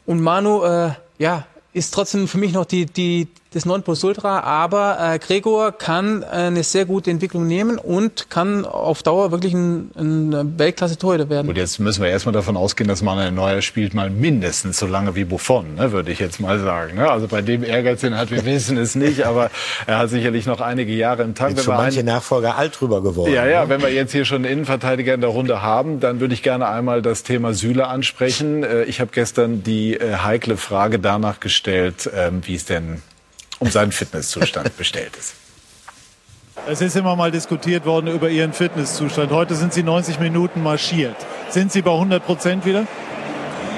Und 0.06 0.22
Manu, 0.22 0.64
äh, 0.64 0.92
ja, 1.18 1.46
ist 1.74 1.94
trotzdem 1.94 2.30
für 2.30 2.38
mich 2.38 2.54
noch 2.54 2.66
die, 2.66 2.86
die, 2.86 3.28
das 3.52 3.66
Nonplusultra, 3.66 4.41
aber 4.41 4.97
äh, 5.16 5.18
Gregor 5.18 5.72
kann 5.72 6.24
eine 6.24 6.64
sehr 6.64 6.86
gute 6.86 7.10
Entwicklung 7.10 7.47
nehmen 7.47 7.80
und 7.80 8.30
kann 8.30 8.64
auf 8.64 9.02
Dauer 9.02 9.32
wirklich 9.32 9.54
ein, 9.56 9.89
ein 9.97 10.60
Weltklasse-Torhüter 10.60 11.30
werden. 11.30 11.47
Gut, 11.47 11.58
jetzt 11.58 11.80
müssen 11.80 12.04
wir 12.04 12.10
erstmal 12.12 12.34
davon 12.34 12.56
ausgehen, 12.56 12.88
dass 12.88 13.02
Manuel 13.02 13.32
Neuer 13.32 13.64
spielt 13.64 13.95
mal 13.95 14.12
mindestens 14.12 14.78
so 14.78 14.86
lange 14.86 15.16
wie 15.16 15.24
Buffon, 15.24 15.74
ne, 15.76 15.91
würde 15.91 16.12
ich 16.12 16.20
jetzt 16.20 16.39
mal 16.39 16.60
sagen. 16.60 16.95
Ne? 16.95 17.10
Also 17.10 17.28
bei 17.28 17.41
dem 17.41 17.64
Ehrgeiz, 17.64 18.02
den 18.02 18.16
hat, 18.16 18.30
wir 18.30 18.45
wissen 18.45 18.78
es 18.78 18.93
nicht, 18.93 19.26
aber 19.26 19.50
er 19.88 19.97
hat 19.97 20.10
sicherlich 20.12 20.45
noch 20.45 20.62
einige 20.62 20.93
Jahre 20.93 21.24
im 21.24 21.34
Tank. 21.34 21.56
Jetzt 21.56 21.66
schon 21.66 21.76
manche 21.76 22.02
ein- 22.02 22.06
Nachfolger 22.06 22.56
alt 22.56 22.80
drüber 22.80 23.02
geworden. 23.02 23.34
ja, 23.34 23.47
ja, 23.47 23.64
ne? 23.64 23.70
wenn 23.70 23.82
wir 23.82 23.91
jetzt 23.91 24.12
hier 24.12 24.26
schon 24.26 24.45
einen 24.45 24.54
Innenverteidiger 24.54 25.16
in 25.16 25.22
der 25.22 25.30
Runde 25.32 25.64
haben, 25.64 26.00
dann 26.00 26.20
würde 26.20 26.36
ich 26.36 26.43
gerne 26.43 26.68
einmal 26.68 27.02
das 27.02 27.24
Thema 27.24 27.56
Süle 27.56 27.88
ansprechen. 27.88 28.64
Äh, 28.64 28.84
Ich 28.84 29.02
habe 29.02 29.10
gestern 29.12 29.64
die 29.64 29.95
äh, 29.95 30.18
heikle 30.18 30.56
Frage 30.58 31.00
danach 31.00 31.39
gestellt, 31.39 32.08
ähm, 32.16 32.41
wie 32.45 32.54
es 32.54 32.66
denn 32.66 33.02
um 33.60 33.70
seinen 33.70 33.91
Fitnesszustand 33.91 34.76
bestellt 34.78 35.16
ist. 35.18 35.34
Es 36.68 36.82
ist 36.82 36.95
immer 36.95 37.16
mal 37.16 37.32
diskutiert 37.32 37.86
worden 37.86 38.07
über 38.07 38.30
Ihren 38.30 38.53
Fitnesszustand. 38.53 39.32
Heute 39.32 39.55
sind 39.55 39.74
Sie 39.74 39.84
90 39.84 40.20
Minuten 40.20 40.62
marschiert. 40.62 41.16
Sind 41.49 41.72
Sie 41.72 41.82
bei 41.82 41.91
100 41.91 42.26
Prozent 42.26 42.66
wieder? 42.66 42.86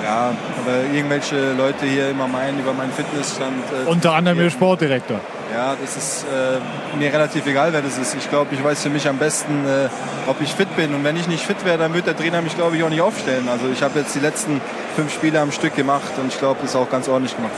Ja, 0.03 0.33
aber 0.59 0.93
irgendwelche 0.93 1.53
Leute 1.53 1.85
hier 1.85 2.09
immer 2.09 2.27
meinen 2.27 2.59
über 2.59 2.73
meinen 2.73 2.91
Fitnessstand. 2.91 3.63
äh, 3.85 3.89
Unter 3.89 4.13
anderem 4.13 4.39
Ihr. 4.39 4.49
Sportdirektor. 4.49 5.19
Ja, 5.53 5.75
das 5.79 5.95
ist 5.95 6.23
äh, 6.23 6.97
mir 6.97 7.13
relativ 7.13 7.45
egal, 7.45 7.71
wer 7.71 7.81
das 7.81 7.97
ist. 7.97 8.15
Ich 8.15 8.29
glaube, 8.29 8.53
ich 8.55 8.63
weiß 8.63 8.81
für 8.81 8.89
mich 8.89 9.07
am 9.07 9.17
besten, 9.17 9.65
äh, 9.67 9.89
ob 10.27 10.41
ich 10.41 10.53
fit 10.53 10.75
bin. 10.75 10.95
Und 10.95 11.03
wenn 11.03 11.17
ich 11.17 11.27
nicht 11.27 11.45
fit 11.45 11.63
wäre, 11.65 11.77
dann 11.77 11.93
wird 11.93 12.07
der 12.07 12.17
Trainer 12.17 12.41
mich, 12.41 12.55
glaube 12.55 12.77
ich, 12.77 12.83
auch 12.83 12.89
nicht 12.89 13.01
aufstellen. 13.01 13.47
Also 13.47 13.69
ich 13.71 13.83
habe 13.83 13.99
jetzt 13.99 14.15
die 14.15 14.19
letzten 14.19 14.59
fünf 14.95 15.13
Spiele 15.13 15.39
am 15.39 15.51
Stück 15.51 15.75
gemacht 15.75 16.11
und 16.17 16.29
ich 16.29 16.39
glaube, 16.39 16.59
das 16.61 16.71
ist 16.71 16.75
auch 16.75 16.89
ganz 16.89 17.07
ordentlich 17.07 17.35
gemacht. 17.35 17.53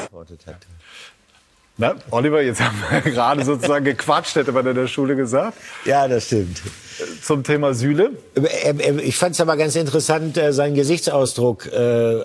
Na, 1.75 1.95
Oliver, 2.11 2.41
jetzt 2.43 2.61
haben 2.61 2.77
wir 2.91 3.01
gerade 3.11 3.43
sozusagen 3.43 3.83
gequatscht, 3.83 4.35
hätte 4.35 4.51
man 4.51 4.65
in 4.67 4.75
der 4.75 4.85
Schule 4.87 5.15
gesagt. 5.15 5.57
Ja, 5.85 6.07
das 6.07 6.27
stimmt. 6.27 6.61
Zum 7.23 7.43
Thema 7.43 7.73
Süle. 7.73 8.11
Er- 8.35 8.79
er- 8.79 8.99
Ich 8.99 9.17
fand 9.17 9.33
es 9.33 9.41
aber 9.41 9.57
ganz 9.57 9.75
interessant, 9.75 10.37
äh, 10.37 10.53
sein 10.53 10.75
Gesichtsausdruck, 10.75 11.65
äh, 11.73 11.75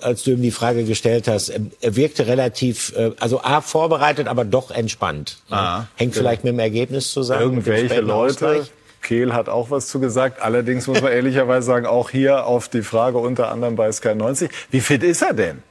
als 0.01 0.21
du 0.23 0.31
ihm 0.31 0.43
die 0.43 0.51
Frage 0.51 0.83
gestellt 0.83 1.27
hast. 1.27 1.49
Er- 1.49 1.61
Er 1.81 1.95
wirkte 1.95 2.27
relativ, 2.27 2.93
äh, 2.95 3.11
also 3.19 3.41
A, 3.41 3.61
vorbereitet, 3.61 4.27
aber 4.27 4.45
doch 4.45 4.69
entspannt. 4.69 5.37
Ah. 5.49 5.85
Hängt 5.95 6.13
vielleicht 6.13 6.43
mit 6.43 6.53
dem 6.53 6.59
Ergebnis 6.59 7.11
zusammen. 7.11 7.41
Irgendwelche 7.41 8.01
Leute. 8.01 8.33
Ausgleich. 8.47 8.71
Kehl 9.01 9.33
hat 9.33 9.49
auch 9.49 9.71
was 9.71 9.87
zu 9.87 9.99
gesagt. 9.99 10.41
Allerdings 10.41 10.87
muss 10.87 11.01
man 11.01 11.11
ehrlicherweise 11.11 11.65
sagen, 11.65 11.85
auch 11.85 12.09
hier 12.09 12.45
auf 12.45 12.67
die 12.69 12.81
Frage 12.83 13.17
unter 13.17 13.51
anderem 13.51 13.75
bei 13.75 13.91
Sky 13.91 14.15
90. 14.15 14.49
Wie 14.71 14.79
fit 14.81 15.03
ist 15.03 15.21
er 15.21 15.33
denn? 15.33 15.63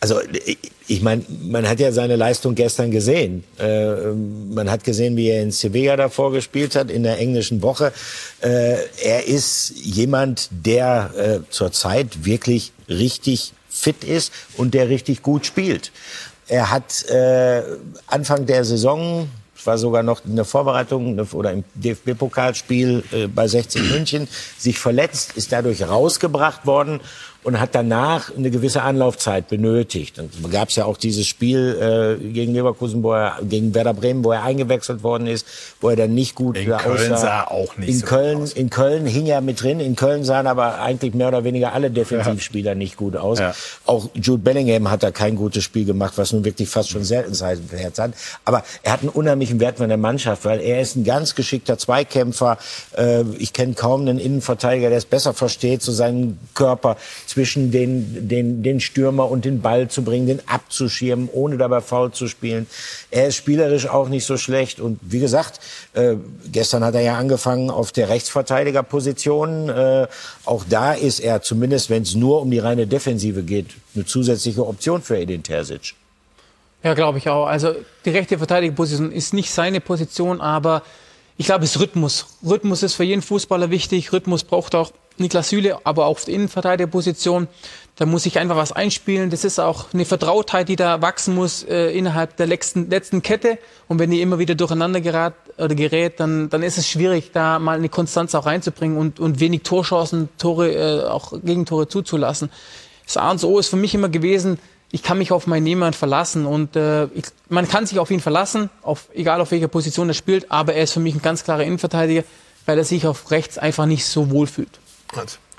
Also 0.00 0.20
ich- 0.88 1.02
meine, 1.02 1.24
man 1.42 1.68
hat 1.68 1.80
ja 1.80 1.90
seine 1.90 2.14
Leistung 2.16 2.54
gestern 2.54 2.90
gesehen. 2.92 3.42
Äh, 3.58 4.12
man 4.54 4.70
hat 4.70 4.84
gesehen, 4.84 5.16
wie 5.16 5.30
er 5.30 5.42
in 5.42 5.50
Sevilla 5.50 5.96
davor 5.96 6.30
gespielt 6.32 6.76
hat, 6.76 6.90
in 6.90 7.02
der 7.02 7.18
englischen 7.18 7.60
Woche. 7.62 7.92
Äh, 8.40 8.76
er 9.02 9.26
ist 9.26 9.72
jemand, 9.82 10.48
der 10.52 11.10
äh, 11.16 11.50
zurzeit 11.50 12.24
wirklich 12.24 12.72
richtig 12.88 13.52
fit 13.68 14.04
ist 14.04 14.32
und 14.56 14.74
der 14.74 14.88
richtig 14.88 15.22
gut 15.22 15.44
spielt. 15.46 15.90
Er 16.46 16.70
hat 16.70 17.04
äh, 17.10 17.62
Anfang 18.06 18.46
der 18.46 18.64
Saison 18.64 19.28
war 19.66 19.78
sogar 19.78 20.02
noch 20.02 20.24
eine 20.24 20.44
Vorbereitung 20.44 21.18
eine- 21.18 21.26
oder 21.32 21.52
im 21.52 21.64
DFB-Pokalspiel 21.74 23.04
äh, 23.12 23.26
bei 23.26 23.48
60 23.48 23.90
München, 23.90 24.28
sich 24.58 24.78
verletzt, 24.78 25.32
ist 25.36 25.52
dadurch 25.52 25.82
rausgebracht 25.82 26.66
worden 26.66 27.00
und 27.46 27.60
hat 27.60 27.76
danach 27.76 28.36
eine 28.36 28.50
gewisse 28.50 28.82
Anlaufzeit 28.82 29.46
benötigt. 29.46 30.18
Und 30.18 30.50
gab 30.50 30.68
es 30.70 30.74
ja 30.76 30.84
auch 30.84 30.96
dieses 30.96 31.28
Spiel 31.28 32.18
äh, 32.20 32.32
gegen 32.32 32.52
Leverkusen, 32.54 33.04
wo 33.04 33.12
er 33.12 33.38
gegen 33.48 33.72
Werder 33.72 33.94
Bremen, 33.94 34.24
wo 34.24 34.32
er 34.32 34.42
eingewechselt 34.42 35.04
worden 35.04 35.28
ist, 35.28 35.46
wo 35.80 35.90
er 35.90 35.94
dann 35.96 36.12
nicht 36.12 36.34
gut 36.34 36.58
In 36.58 36.66
Köln 36.66 37.12
aussah. 37.12 37.16
sah 37.16 37.44
auch 37.44 37.76
nicht 37.76 37.88
in 37.88 37.98
so 38.00 38.06
Köln, 38.06 38.42
aus. 38.42 38.52
in 38.52 38.68
Köln 38.68 39.06
hing 39.06 39.26
er 39.26 39.40
mit 39.42 39.62
drin. 39.62 39.78
In 39.78 39.94
Köln 39.94 40.24
sahen 40.24 40.48
aber 40.48 40.80
eigentlich 40.80 41.14
mehr 41.14 41.28
oder 41.28 41.44
weniger 41.44 41.72
alle 41.72 41.90
Defensivspieler 41.92 42.74
nicht 42.74 42.96
gut 42.96 43.16
aus. 43.16 43.38
Ja. 43.38 43.54
Auch 43.86 44.08
Jude 44.14 44.42
Bellingham 44.42 44.90
hat 44.90 45.04
da 45.04 45.12
kein 45.12 45.36
gutes 45.36 45.62
Spiel 45.62 45.84
gemacht, 45.84 46.14
was 46.16 46.32
nun 46.32 46.44
wirklich 46.44 46.68
fast 46.68 46.90
schon 46.90 47.04
Seltenheit 47.04 47.96
hat. 47.98 48.12
Aber 48.44 48.64
er 48.82 48.92
hat 48.92 49.00
einen 49.02 49.10
unheimlichen 49.10 49.60
Wert 49.60 49.78
von 49.78 49.88
der 49.88 49.98
Mannschaft, 49.98 50.44
weil 50.44 50.60
er 50.60 50.80
ist 50.80 50.96
ein 50.96 51.04
ganz 51.04 51.36
geschickter 51.36 51.78
Zweikämpfer. 51.78 52.58
Äh, 52.96 53.22
Ich 53.38 53.52
kenne 53.52 53.74
kaum 53.74 54.00
einen 54.00 54.18
Innenverteidiger, 54.18 54.88
der 54.88 54.98
es 54.98 55.04
besser 55.04 55.32
versteht, 55.32 55.82
so 55.82 55.92
seinen 55.92 56.40
Körper 56.54 56.96
zwischen 57.36 57.70
den, 57.70 58.28
den, 58.28 58.62
den 58.62 58.80
Stürmer 58.80 59.30
und 59.30 59.44
den 59.44 59.60
Ball 59.60 59.88
zu 59.88 60.02
bringen, 60.02 60.26
den 60.26 60.40
abzuschirmen, 60.48 61.28
ohne 61.30 61.58
dabei 61.58 61.82
faul 61.82 62.10
zu 62.10 62.28
spielen. 62.28 62.66
Er 63.10 63.26
ist 63.26 63.36
spielerisch 63.36 63.86
auch 63.86 64.08
nicht 64.08 64.24
so 64.24 64.38
schlecht. 64.38 64.80
Und 64.80 64.98
wie 65.02 65.20
gesagt, 65.20 65.60
äh, 65.92 66.14
gestern 66.50 66.82
hat 66.82 66.94
er 66.94 67.02
ja 67.02 67.18
angefangen 67.18 67.68
auf 67.68 67.92
der 67.92 68.08
Rechtsverteidigerposition. 68.08 69.68
Äh, 69.68 70.06
auch 70.46 70.64
da 70.66 70.94
ist 70.94 71.20
er, 71.20 71.42
zumindest 71.42 71.90
wenn 71.90 72.04
es 72.04 72.14
nur 72.14 72.40
um 72.40 72.50
die 72.50 72.58
reine 72.58 72.86
Defensive 72.86 73.42
geht, 73.42 73.66
eine 73.94 74.06
zusätzliche 74.06 74.66
Option 74.66 75.02
für 75.02 75.18
Edin 75.18 75.42
Terzic. 75.42 75.92
Ja, 76.82 76.94
glaube 76.94 77.18
ich 77.18 77.28
auch. 77.28 77.44
Also 77.44 77.74
die 78.06 78.10
rechte 78.10 78.38
Verteidigerposition 78.38 79.12
ist 79.12 79.34
nicht 79.34 79.50
seine 79.50 79.82
Position, 79.82 80.40
aber 80.40 80.82
ich 81.36 81.44
glaube, 81.44 81.64
es 81.64 81.76
ist 81.76 81.82
Rhythmus. 81.82 82.38
Rhythmus 82.42 82.82
ist 82.82 82.94
für 82.94 83.04
jeden 83.04 83.20
Fußballer 83.20 83.68
wichtig. 83.68 84.14
Rhythmus 84.14 84.42
braucht 84.42 84.74
auch 84.74 84.90
Niklas 85.18 85.48
Süle, 85.48 85.78
aber 85.84 86.06
auch 86.06 86.10
auf 86.10 86.24
der 86.24 86.34
Innenverteidigerposition. 86.34 87.48
Da 87.96 88.04
muss 88.04 88.26
ich 88.26 88.38
einfach 88.38 88.56
was 88.56 88.72
einspielen. 88.72 89.30
Das 89.30 89.44
ist 89.44 89.58
auch 89.58 89.86
eine 89.94 90.04
Vertrautheit, 90.04 90.68
die 90.68 90.76
da 90.76 91.00
wachsen 91.00 91.34
muss 91.34 91.62
äh, 91.62 91.90
innerhalb 91.96 92.36
der 92.36 92.46
letzten, 92.46 92.90
letzten 92.90 93.22
Kette. 93.22 93.58
Und 93.88 93.98
wenn 93.98 94.10
die 94.10 94.20
immer 94.20 94.38
wieder 94.38 94.54
durcheinander 94.54 95.00
gerät, 95.00 95.32
oder 95.58 95.74
gerät 95.74 96.20
dann, 96.20 96.50
dann 96.50 96.62
ist 96.62 96.78
es 96.78 96.88
schwierig, 96.88 97.30
da 97.32 97.58
mal 97.58 97.78
eine 97.78 97.88
Konstanz 97.88 98.34
auch 98.34 98.46
reinzubringen 98.46 98.98
und, 98.98 99.20
und 99.20 99.40
wenig 99.40 99.62
Torchancen, 99.62 100.28
Tore, 100.38 100.72
äh, 100.72 101.04
auch 101.04 101.32
Gegentore 101.42 101.88
zuzulassen. 101.88 102.50
Das 103.06 103.16
A 103.16 103.30
und 103.30 103.42
O 103.44 103.58
ist 103.58 103.68
für 103.68 103.76
mich 103.76 103.94
immer 103.94 104.08
gewesen, 104.08 104.58
ich 104.90 105.02
kann 105.02 105.18
mich 105.18 105.32
auf 105.32 105.46
meinen 105.46 105.64
Niemand 105.64 105.96
verlassen 105.96 106.46
und 106.46 106.76
äh, 106.76 107.04
ich, 107.06 107.24
man 107.48 107.68
kann 107.68 107.86
sich 107.86 107.98
auf 107.98 108.10
ihn 108.10 108.20
verlassen, 108.20 108.70
auf, 108.82 109.08
egal 109.14 109.40
auf 109.40 109.50
welcher 109.50 109.68
Position 109.68 110.08
er 110.08 110.14
spielt, 110.14 110.50
aber 110.50 110.74
er 110.74 110.84
ist 110.84 110.92
für 110.92 111.00
mich 111.00 111.14
ein 111.14 111.22
ganz 111.22 111.44
klarer 111.44 111.64
Innenverteidiger, 111.64 112.24
weil 112.66 112.78
er 112.78 112.84
sich 112.84 113.06
auf 113.06 113.30
rechts 113.30 113.58
einfach 113.58 113.86
nicht 113.86 114.06
so 114.06 114.30
wohl 114.30 114.46
fühlt. 114.46 114.78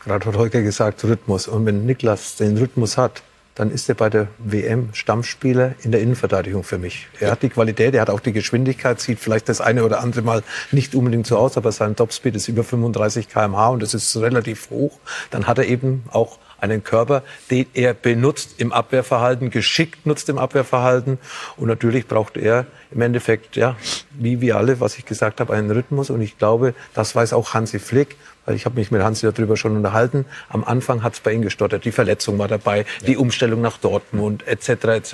Gerade 0.03 0.25
hat 0.25 0.35
Holger 0.35 0.61
gesagt, 0.61 1.03
Rhythmus. 1.03 1.47
Und 1.47 1.65
wenn 1.65 1.85
Niklas 1.85 2.35
den 2.35 2.57
Rhythmus 2.57 2.97
hat, 2.97 3.23
dann 3.55 3.71
ist 3.71 3.89
er 3.89 3.95
bei 3.95 4.09
der 4.09 4.27
WM 4.37 4.89
Stammspieler 4.93 5.73
in 5.81 5.91
der 5.91 5.99
Innenverteidigung 6.01 6.63
für 6.63 6.77
mich. 6.77 7.07
Er 7.19 7.31
hat 7.31 7.41
die 7.41 7.49
Qualität, 7.49 7.95
er 7.95 8.01
hat 8.01 8.11
auch 8.11 8.19
die 8.19 8.31
Geschwindigkeit, 8.31 9.01
sieht 9.01 9.19
vielleicht 9.19 9.49
das 9.49 9.61
eine 9.61 9.83
oder 9.83 9.99
andere 9.99 10.21
Mal 10.21 10.43
nicht 10.71 10.93
unbedingt 10.93 11.25
so 11.25 11.37
aus, 11.37 11.57
aber 11.57 11.71
sein 11.71 11.95
Topspeed 11.95 12.35
ist 12.35 12.47
über 12.47 12.63
35 12.63 13.29
km/h 13.29 13.69
und 13.69 13.81
das 13.81 13.95
ist 13.95 14.15
relativ 14.17 14.69
hoch. 14.69 14.99
Dann 15.31 15.47
hat 15.47 15.57
er 15.57 15.65
eben 15.65 16.03
auch 16.11 16.37
einen 16.59 16.83
Körper, 16.83 17.23
den 17.49 17.65
er 17.73 17.93
benutzt 17.93 18.55
im 18.57 18.71
Abwehrverhalten, 18.71 19.49
geschickt 19.49 20.05
nutzt 20.05 20.29
im 20.29 20.37
Abwehrverhalten. 20.37 21.17
Und 21.55 21.67
natürlich 21.67 22.07
braucht 22.07 22.37
er 22.37 22.65
im 22.91 23.01
Endeffekt, 23.01 23.55
ja, 23.55 23.75
wie 24.11 24.41
wir 24.41 24.57
alle, 24.57 24.79
was 24.79 24.97
ich 24.97 25.05
gesagt 25.05 25.39
habe, 25.39 25.53
einen 25.53 25.71
Rhythmus. 25.71 26.09
Und 26.09 26.21
ich 26.21 26.37
glaube, 26.37 26.73
das 26.93 27.15
weiß 27.15 27.33
auch 27.33 27.53
Hansi 27.53 27.79
Flick, 27.79 28.17
weil 28.47 28.55
ich 28.55 28.65
habe 28.65 28.79
mich 28.79 28.89
mit 28.91 29.03
Hansi 29.03 29.29
darüber 29.29 29.57
schon 29.57 29.75
unterhalten. 29.75 30.25
Am 30.49 30.63
Anfang 30.63 31.03
hat 31.03 31.13
es 31.13 31.19
bei 31.19 31.33
ihm 31.33 31.41
gestottert. 31.41 31.83
Die 31.83 31.91
Verletzung 31.91 32.39
war 32.39 32.47
dabei, 32.47 32.85
die 33.05 33.17
Umstellung 33.17 33.61
nach 33.61 33.77
Dortmund 33.77 34.47
etc. 34.47 34.69
etc. 34.85 35.13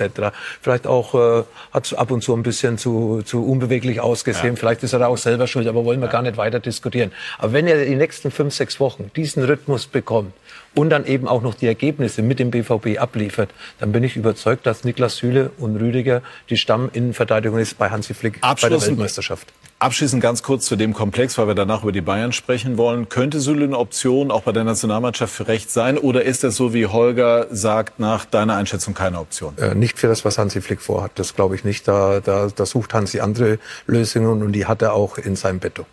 Vielleicht 0.62 0.86
auch 0.86 1.14
äh, 1.14 1.44
hat 1.72 1.86
es 1.86 1.94
ab 1.94 2.12
und 2.12 2.22
zu 2.22 2.34
ein 2.34 2.44
bisschen 2.44 2.78
zu, 2.78 3.22
zu 3.24 3.44
unbeweglich 3.44 4.00
ausgesehen. 4.00 4.56
Vielleicht 4.56 4.84
ist 4.84 4.92
er 4.92 5.00
da 5.00 5.08
auch 5.08 5.18
selber 5.18 5.48
schuld, 5.48 5.66
aber 5.66 5.84
wollen 5.84 6.00
wir 6.00 6.08
gar 6.08 6.22
nicht 6.22 6.36
weiter 6.36 6.60
diskutieren. 6.60 7.10
Aber 7.38 7.52
wenn 7.52 7.66
er 7.66 7.84
die 7.84 7.96
nächsten 7.96 8.30
fünf, 8.30 8.54
sechs 8.54 8.78
Wochen 8.78 9.10
diesen 9.16 9.42
Rhythmus 9.42 9.86
bekommt 9.86 10.32
und 10.76 10.90
dann 10.90 11.04
eben 11.04 11.26
auch 11.26 11.42
noch 11.42 11.54
die 11.54 11.66
Ergebnisse 11.66 12.22
mit 12.22 12.38
dem 12.38 12.52
BVB 12.52 12.98
abliefert, 12.98 13.50
dann 13.80 13.90
bin 13.90 14.04
ich 14.04 14.16
überzeugt, 14.16 14.64
dass 14.64 14.84
Niklas 14.84 15.16
Süle 15.16 15.50
und 15.58 15.76
Rüdiger 15.76 16.22
die 16.50 16.56
Stamminnenverteidigung 16.56 17.58
ist 17.58 17.78
bei 17.78 17.90
Hansi 17.90 18.14
Flick 18.14 18.40
bei 18.40 18.68
der 18.68 18.80
Weltmeisterschaft. 18.80 19.52
Abschließend 19.78 20.22
ganz 20.22 20.42
kurz 20.42 20.66
zu 20.66 20.76
dem 20.76 20.94
Komplex, 20.94 21.36
weil 21.36 21.46
wir 21.48 21.54
danach 21.54 21.82
über 21.82 21.92
die 21.92 22.00
Bayern 22.00 22.32
sprechen 22.32 22.78
wollen. 22.78 23.08
Könnte 23.08 23.40
Süle 23.40 23.64
eine 23.64 23.78
Option 23.78 24.30
auch 24.30 24.42
bei 24.42 24.52
der 24.52 24.64
Nationalmannschaft 24.64 25.34
für 25.34 25.48
rechts 25.48 25.74
sein? 25.74 25.98
Oder 25.98 26.22
ist 26.22 26.44
das 26.44 26.56
so, 26.56 26.72
wie 26.72 26.86
Holger 26.86 27.48
sagt, 27.50 27.98
nach 27.98 28.24
deiner 28.24 28.56
Einschätzung 28.56 28.94
keine 28.94 29.18
Option? 29.18 29.58
Äh, 29.58 29.74
nicht 29.74 29.98
für 29.98 30.06
das, 30.06 30.24
was 30.24 30.38
Hansi 30.38 30.62
Flick 30.62 30.80
vorhat. 30.80 31.12
Das 31.16 31.34
glaube 31.34 31.54
ich 31.54 31.64
nicht. 31.64 31.86
Da, 31.86 32.20
da, 32.20 32.48
da 32.54 32.66
sucht 32.66 32.94
Hansi 32.94 33.20
andere 33.20 33.58
Lösungen 33.86 34.42
und 34.42 34.52
die 34.52 34.66
hat 34.66 34.80
er 34.80 34.94
auch 34.94 35.18
in 35.18 35.36
seinem 35.36 35.58
Betto. 35.58 35.84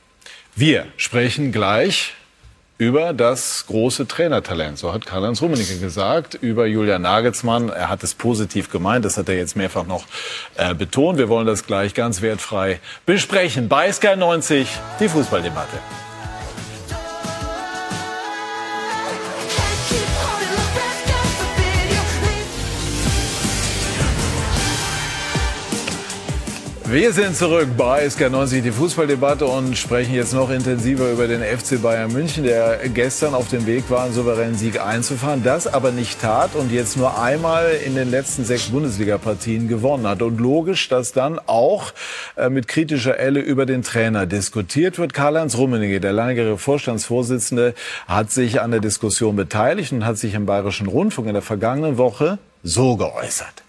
Wir 0.56 0.86
sprechen 0.98 1.52
gleich 1.52 2.14
über 2.82 3.14
das 3.14 3.66
große 3.68 4.08
Trainertalent. 4.08 4.80
So 4.80 4.92
hat 4.92 5.06
Karl-Heinz 5.06 5.40
Rummenigge 5.40 5.78
gesagt, 5.78 6.34
über 6.34 6.66
Julian 6.66 7.04
Nagelsmann. 7.04 7.70
Er 7.70 7.90
hat 7.90 8.02
es 8.02 8.16
positiv 8.16 8.72
gemeint, 8.72 9.06
das 9.06 9.18
hat 9.18 9.30
er 9.30 9.36
jetzt 9.36 9.56
mehrfach 9.56 9.86
noch 9.86 10.04
äh, 10.56 10.74
betont. 10.74 11.20
Wir 11.20 11.30
wollen 11.30 11.46
das 11.46 11.68
gleich 11.68 11.94
ganz 11.94 12.24
wertfrei 12.24 12.80
besprechen. 13.06 13.70
Bei 13.70 13.92
Sky 13.92 14.16
90 14.16 14.68
die 15.00 15.10
Fußballdebatte. 15.10 15.78
Wir 26.92 27.14
sind 27.14 27.38
zurück 27.38 27.70
bei 27.78 28.06
SK90, 28.06 28.60
die 28.60 28.72
Fußballdebatte 28.74 29.46
und 29.46 29.78
sprechen 29.78 30.14
jetzt 30.14 30.34
noch 30.34 30.50
intensiver 30.50 31.10
über 31.10 31.26
den 31.26 31.42
FC 31.42 31.82
Bayern 31.82 32.12
München, 32.12 32.44
der 32.44 32.80
gestern 32.90 33.34
auf 33.34 33.48
dem 33.48 33.66
Weg 33.66 33.90
war, 33.90 34.04
einen 34.04 34.14
souveränen 34.14 34.56
Sieg 34.56 34.82
einzufahren, 34.82 35.42
das 35.42 35.68
aber 35.68 35.94
nicht 35.94 36.20
tat 36.20 36.54
und 36.54 36.70
jetzt 36.70 36.98
nur 36.98 37.18
einmal 37.18 37.72
in 37.86 37.96
den 37.96 38.12
letzten 38.12 38.44
sechs 38.44 38.66
Bundesliga-Partien 38.72 39.70
gewonnen 39.70 40.06
hat. 40.06 40.22
Und 40.22 40.42
logisch, 40.42 40.90
dass 40.90 41.14
dann 41.14 41.40
auch 41.40 41.94
äh, 42.36 42.50
mit 42.50 42.68
kritischer 42.68 43.18
Elle 43.18 43.40
über 43.40 43.66
den 43.66 43.84
Trainer 43.84 44.26
diskutiert 44.26 44.98
wird. 44.98 45.14
Karl-Heinz 45.14 45.56
Rummenigge, 45.56 46.02
der 46.02 46.12
langjährige 46.12 46.58
Vorstandsvorsitzende, 46.58 47.74
hat 48.06 48.32
sich 48.32 48.60
an 48.60 48.72
der 48.72 48.82
Diskussion 48.82 49.38
beteiligt 49.38 49.94
und 49.94 50.06
hat 50.06 50.18
sich 50.18 50.34
im 50.34 50.46
Bayerischen 50.46 50.88
Rundfunk 50.88 51.30
in 51.30 51.36
der 51.36 51.42
vergangenen 51.42 51.98
Woche 51.98 52.38
so 52.64 52.98
geäußert. 52.98 53.64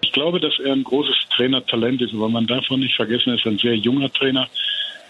Ich 0.00 0.12
glaube, 0.12 0.40
dass 0.40 0.58
er 0.58 0.72
ein 0.72 0.84
großes 0.84 1.16
Trainertalent 1.34 2.00
ist, 2.02 2.14
aber 2.14 2.28
man 2.28 2.46
darf 2.46 2.70
auch 2.70 2.76
nicht 2.76 2.94
vergessen, 2.94 3.30
er 3.30 3.36
ist 3.36 3.46
ein 3.46 3.58
sehr 3.58 3.76
junger 3.76 4.12
Trainer, 4.12 4.48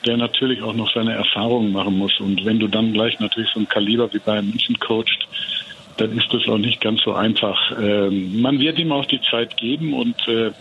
der 0.07 0.17
natürlich 0.17 0.63
auch 0.63 0.75
noch 0.75 0.93
seine 0.93 1.13
Erfahrungen 1.13 1.73
machen 1.73 1.99
muss. 1.99 2.19
Und 2.21 2.45
wenn 2.45 2.59
du 2.59 2.69
dann 2.69 2.93
gleich 2.93 3.19
natürlich 3.21 3.51
so 3.51 3.61
ein 3.61 3.69
Kaliber 3.69 4.13
wie 4.13 4.19
Bayern 4.19 4.49
München 4.49 4.79
coacht, 4.79 5.29
dann 5.97 6.17
ist 6.17 6.33
das 6.33 6.49
auch 6.49 6.59
nicht 6.59 6.81
ganz 6.81 7.03
so 7.03 7.13
einfach. 7.13 7.73
Ähm, 7.79 8.41
man 8.41 8.61
wird 8.61 8.79
ihm 8.79 8.93
auch 8.93 9.05
die 9.07 9.21
Zeit 9.21 9.57
geben 9.57 9.93
und 9.95 10.17
äh, 10.29 10.53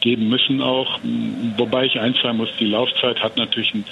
geben 0.00 0.28
müssen 0.28 0.62
auch. 0.62 0.98
Wobei 1.56 1.84
ich 1.84 2.00
eins 2.00 2.20
sagen 2.22 2.38
muss, 2.38 2.48
die 2.58 2.66
Laufzeit 2.66 3.22
hat 3.22 3.36
natürlich 3.36 3.74
einen 3.74 3.84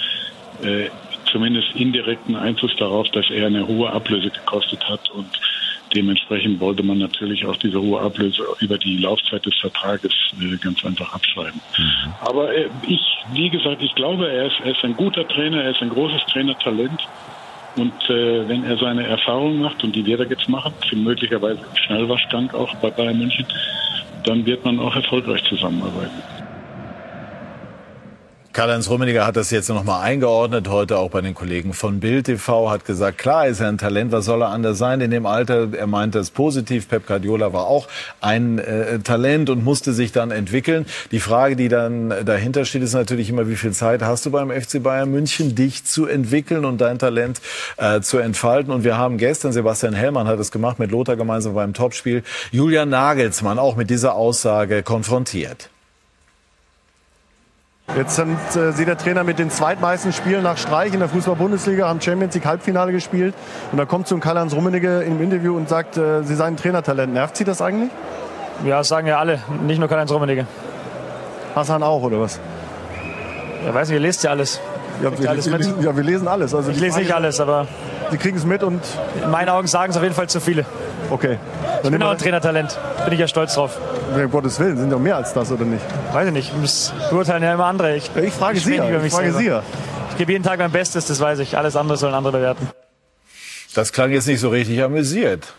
äh, 0.63 0.89
zumindest 1.31 1.75
indirekten 1.75 2.35
Einfluss 2.35 2.75
darauf, 2.77 3.09
dass 3.11 3.29
er 3.29 3.47
eine 3.47 3.67
hohe 3.67 3.91
Ablöse 3.91 4.29
gekostet 4.29 4.87
hat 4.87 5.09
und 5.11 5.27
Dementsprechend 5.95 6.59
wollte 6.59 6.83
man 6.83 6.97
natürlich 6.97 7.45
auch 7.45 7.55
diese 7.55 7.81
hohe 7.81 8.01
Ablöse 8.01 8.43
über 8.59 8.77
die 8.77 8.97
Laufzeit 8.97 9.45
des 9.45 9.55
Vertrages 9.55 10.11
äh, 10.39 10.57
ganz 10.57 10.83
einfach 10.83 11.13
abschreiben. 11.13 11.61
Mhm. 11.77 12.13
Aber 12.19 12.53
äh, 12.53 12.69
ich, 12.85 13.01
wie 13.31 13.49
gesagt, 13.49 13.81
ich 13.81 13.95
glaube, 13.95 14.29
er 14.29 14.47
ist, 14.47 14.59
er 14.63 14.71
ist 14.71 14.83
ein 14.83 14.97
guter 14.97 15.25
Trainer, 15.25 15.63
er 15.63 15.71
ist 15.71 15.81
ein 15.81 15.89
großes 15.89 16.25
Trainertalent. 16.25 17.07
Und 17.77 18.09
äh, 18.09 18.47
wenn 18.47 18.63
er 18.63 18.77
seine 18.77 19.05
Erfahrungen 19.05 19.59
macht, 19.59 19.83
und 19.83 19.95
die 19.95 20.05
wird 20.05 20.19
er 20.19 20.29
jetzt 20.29 20.47
machen, 20.49 20.73
möglicherweise 20.93 21.61
im 21.61 21.75
Schnellwaschgang 21.75 22.51
auch 22.51 22.73
bei 22.75 22.89
Bayern 22.89 23.17
München, 23.17 23.45
dann 24.23 24.45
wird 24.45 24.65
man 24.65 24.79
auch 24.79 24.95
erfolgreich 24.95 25.43
zusammenarbeiten. 25.43 26.21
Karl-Heinz 28.55 28.89
Rummeniger 28.89 29.27
hat 29.27 29.35
das 29.35 29.51
jetzt 29.51 29.67
noch 29.67 29.83
mal 29.83 29.99
eingeordnet, 29.99 30.69
heute 30.69 30.97
auch 30.97 31.09
bei 31.09 31.19
den 31.19 31.33
Kollegen 31.33 31.73
von 31.73 31.99
Bild 31.99 32.27
TV, 32.27 32.71
hat 32.71 32.85
gesagt, 32.85 33.17
klar 33.17 33.47
ist 33.47 33.59
er 33.59 33.67
ein 33.67 33.77
Talent, 33.77 34.13
was 34.13 34.23
soll 34.23 34.43
er 34.43 34.47
anders 34.47 34.77
sein 34.77 35.01
in 35.01 35.11
dem 35.11 35.25
Alter? 35.25 35.73
Er 35.73 35.87
meinte 35.87 36.19
es 36.19 36.29
positiv, 36.29 36.87
Pep 36.87 37.05
Guardiola 37.05 37.51
war 37.51 37.65
auch 37.65 37.89
ein 38.21 38.59
äh, 38.59 38.99
Talent 38.99 39.49
und 39.49 39.65
musste 39.65 39.91
sich 39.91 40.13
dann 40.13 40.31
entwickeln. 40.31 40.85
Die 41.11 41.19
Frage, 41.19 41.57
die 41.57 41.67
dann 41.67 42.13
dahinter 42.23 42.63
steht, 42.63 42.81
ist 42.81 42.93
natürlich 42.93 43.29
immer, 43.29 43.49
wie 43.49 43.57
viel 43.57 43.73
Zeit 43.73 44.01
hast 44.01 44.25
du 44.25 44.31
beim 44.31 44.49
FC 44.49 44.81
Bayern 44.81 45.11
München, 45.11 45.53
dich 45.53 45.83
zu 45.83 46.05
entwickeln 46.05 46.63
und 46.63 46.79
dein 46.79 46.97
Talent 46.97 47.41
äh, 47.75 47.99
zu 47.99 48.19
entfalten? 48.19 48.71
Und 48.71 48.85
wir 48.85 48.97
haben 48.97 49.17
gestern, 49.17 49.51
Sebastian 49.51 49.93
Hellmann 49.93 50.27
hat 50.27 50.39
es 50.39 50.51
gemacht, 50.51 50.79
mit 50.79 50.91
Lothar 50.91 51.17
gemeinsam 51.17 51.55
beim 51.55 51.73
Topspiel, 51.73 52.23
Julian 52.53 52.87
Nagelsmann 52.87 53.59
auch 53.59 53.75
mit 53.75 53.89
dieser 53.89 54.15
Aussage 54.15 54.81
konfrontiert. 54.81 55.71
Jetzt 57.93 58.15
sind 58.15 58.37
äh, 58.55 58.71
Sie 58.73 58.83
der 58.83 58.97
Trainer 58.97 59.23
mit 59.23 59.39
den 59.39 59.49
zweitmeisten 59.49 60.11
Spielen 60.11 60.43
nach 60.43 60.57
Streich 60.57 60.93
in 60.93 60.99
der 60.99 61.07
Fußball-Bundesliga, 61.07 61.87
haben 61.87 62.01
Champions 62.01 62.33
League 62.33 62.45
Halbfinale 62.45 62.91
gespielt. 62.91 63.33
Und 63.71 63.77
da 63.77 63.85
kommt 63.85 64.07
so 64.07 64.15
ein 64.15 64.21
Karl-Heinz 64.21 64.53
Rummenigge 64.53 65.03
im 65.03 65.21
Interview 65.21 65.55
und 65.55 65.69
sagt, 65.69 65.95
äh, 65.95 66.23
Sie 66.23 66.35
seien 66.35 66.55
ein 66.55 66.57
Trainertalent. 66.57 67.13
Nervt 67.13 67.37
Sie 67.37 67.43
das 67.43 67.61
eigentlich? 67.61 67.91
Ja, 68.65 68.79
das 68.79 68.89
sagen 68.89 69.07
ja 69.07 69.19
alle, 69.19 69.39
nicht 69.65 69.79
nur 69.79 69.87
Karl-Heinz 69.87 70.11
Rummenigge. 70.11 70.45
Hassan 71.55 71.83
auch, 71.83 72.01
oder 72.01 72.19
was? 72.19 72.39
Ja, 73.65 73.73
weiß 73.73 73.87
nicht, 73.89 73.95
ihr 73.95 74.01
lest 74.01 74.23
ja 74.23 74.31
alles. 74.31 74.59
Ja, 75.01 75.17
wir, 75.17 75.29
alles 75.29 75.45
ja 75.45 75.95
wir 75.95 76.03
lesen 76.03 76.27
alles. 76.27 76.53
Also 76.53 76.71
ich 76.71 76.79
lese 76.79 76.99
nicht 76.99 77.13
alles, 77.13 77.39
aber... 77.39 77.67
Sie 78.11 78.17
kriegen 78.17 78.37
es 78.37 78.45
mit 78.45 78.61
und... 78.61 78.81
In 79.23 79.31
meinen 79.31 79.49
Augen 79.49 79.67
sagen 79.67 79.91
es 79.91 79.97
auf 79.97 80.03
jeden 80.03 80.15
Fall 80.15 80.27
zu 80.27 80.39
viele. 80.39 80.65
Okay. 81.09 81.37
Dann 81.63 81.85
ich 81.85 81.91
bin 81.91 82.03
auch 82.03 82.11
ein 82.11 82.17
Trainertalent. 82.17 82.77
Bin 83.03 83.13
ich 83.13 83.19
ja 83.19 83.27
stolz 83.27 83.53
drauf. 83.53 83.77
Um 84.13 84.31
Gottes 84.31 84.59
Willen, 84.59 84.77
sind 84.77 84.91
doch 84.91 84.99
mehr 84.99 85.17
als 85.17 85.33
das, 85.33 85.51
oder 85.51 85.65
nicht? 85.65 85.83
Weiß 86.13 86.27
ich 86.27 86.33
nicht. 86.33 86.51
Das 86.61 86.93
beurteilen 87.09 87.43
ja 87.43 87.53
immer 87.53 87.65
andere. 87.65 87.95
Ich, 87.95 88.09
ich 88.15 88.33
frage 88.33 88.57
ich 88.57 88.63
Sie. 88.63 88.75
Ja. 88.75 89.03
Ich 89.03 89.13
frage 89.13 89.33
Sie. 89.33 89.47
Ja. 89.47 89.63
Ich 90.11 90.17
gebe 90.17 90.31
jeden 90.31 90.43
Tag 90.43 90.59
mein 90.59 90.71
Bestes, 90.71 91.05
das 91.05 91.19
weiß 91.19 91.39
ich. 91.39 91.57
Alles 91.57 91.75
andere 91.75 91.97
sollen 91.97 92.13
andere 92.13 92.37
bewerten. 92.37 92.69
Das 93.73 93.91
klang 93.91 94.11
jetzt 94.11 94.27
nicht 94.27 94.39
so 94.39 94.49
richtig 94.49 94.81
amüsiert 94.81 95.53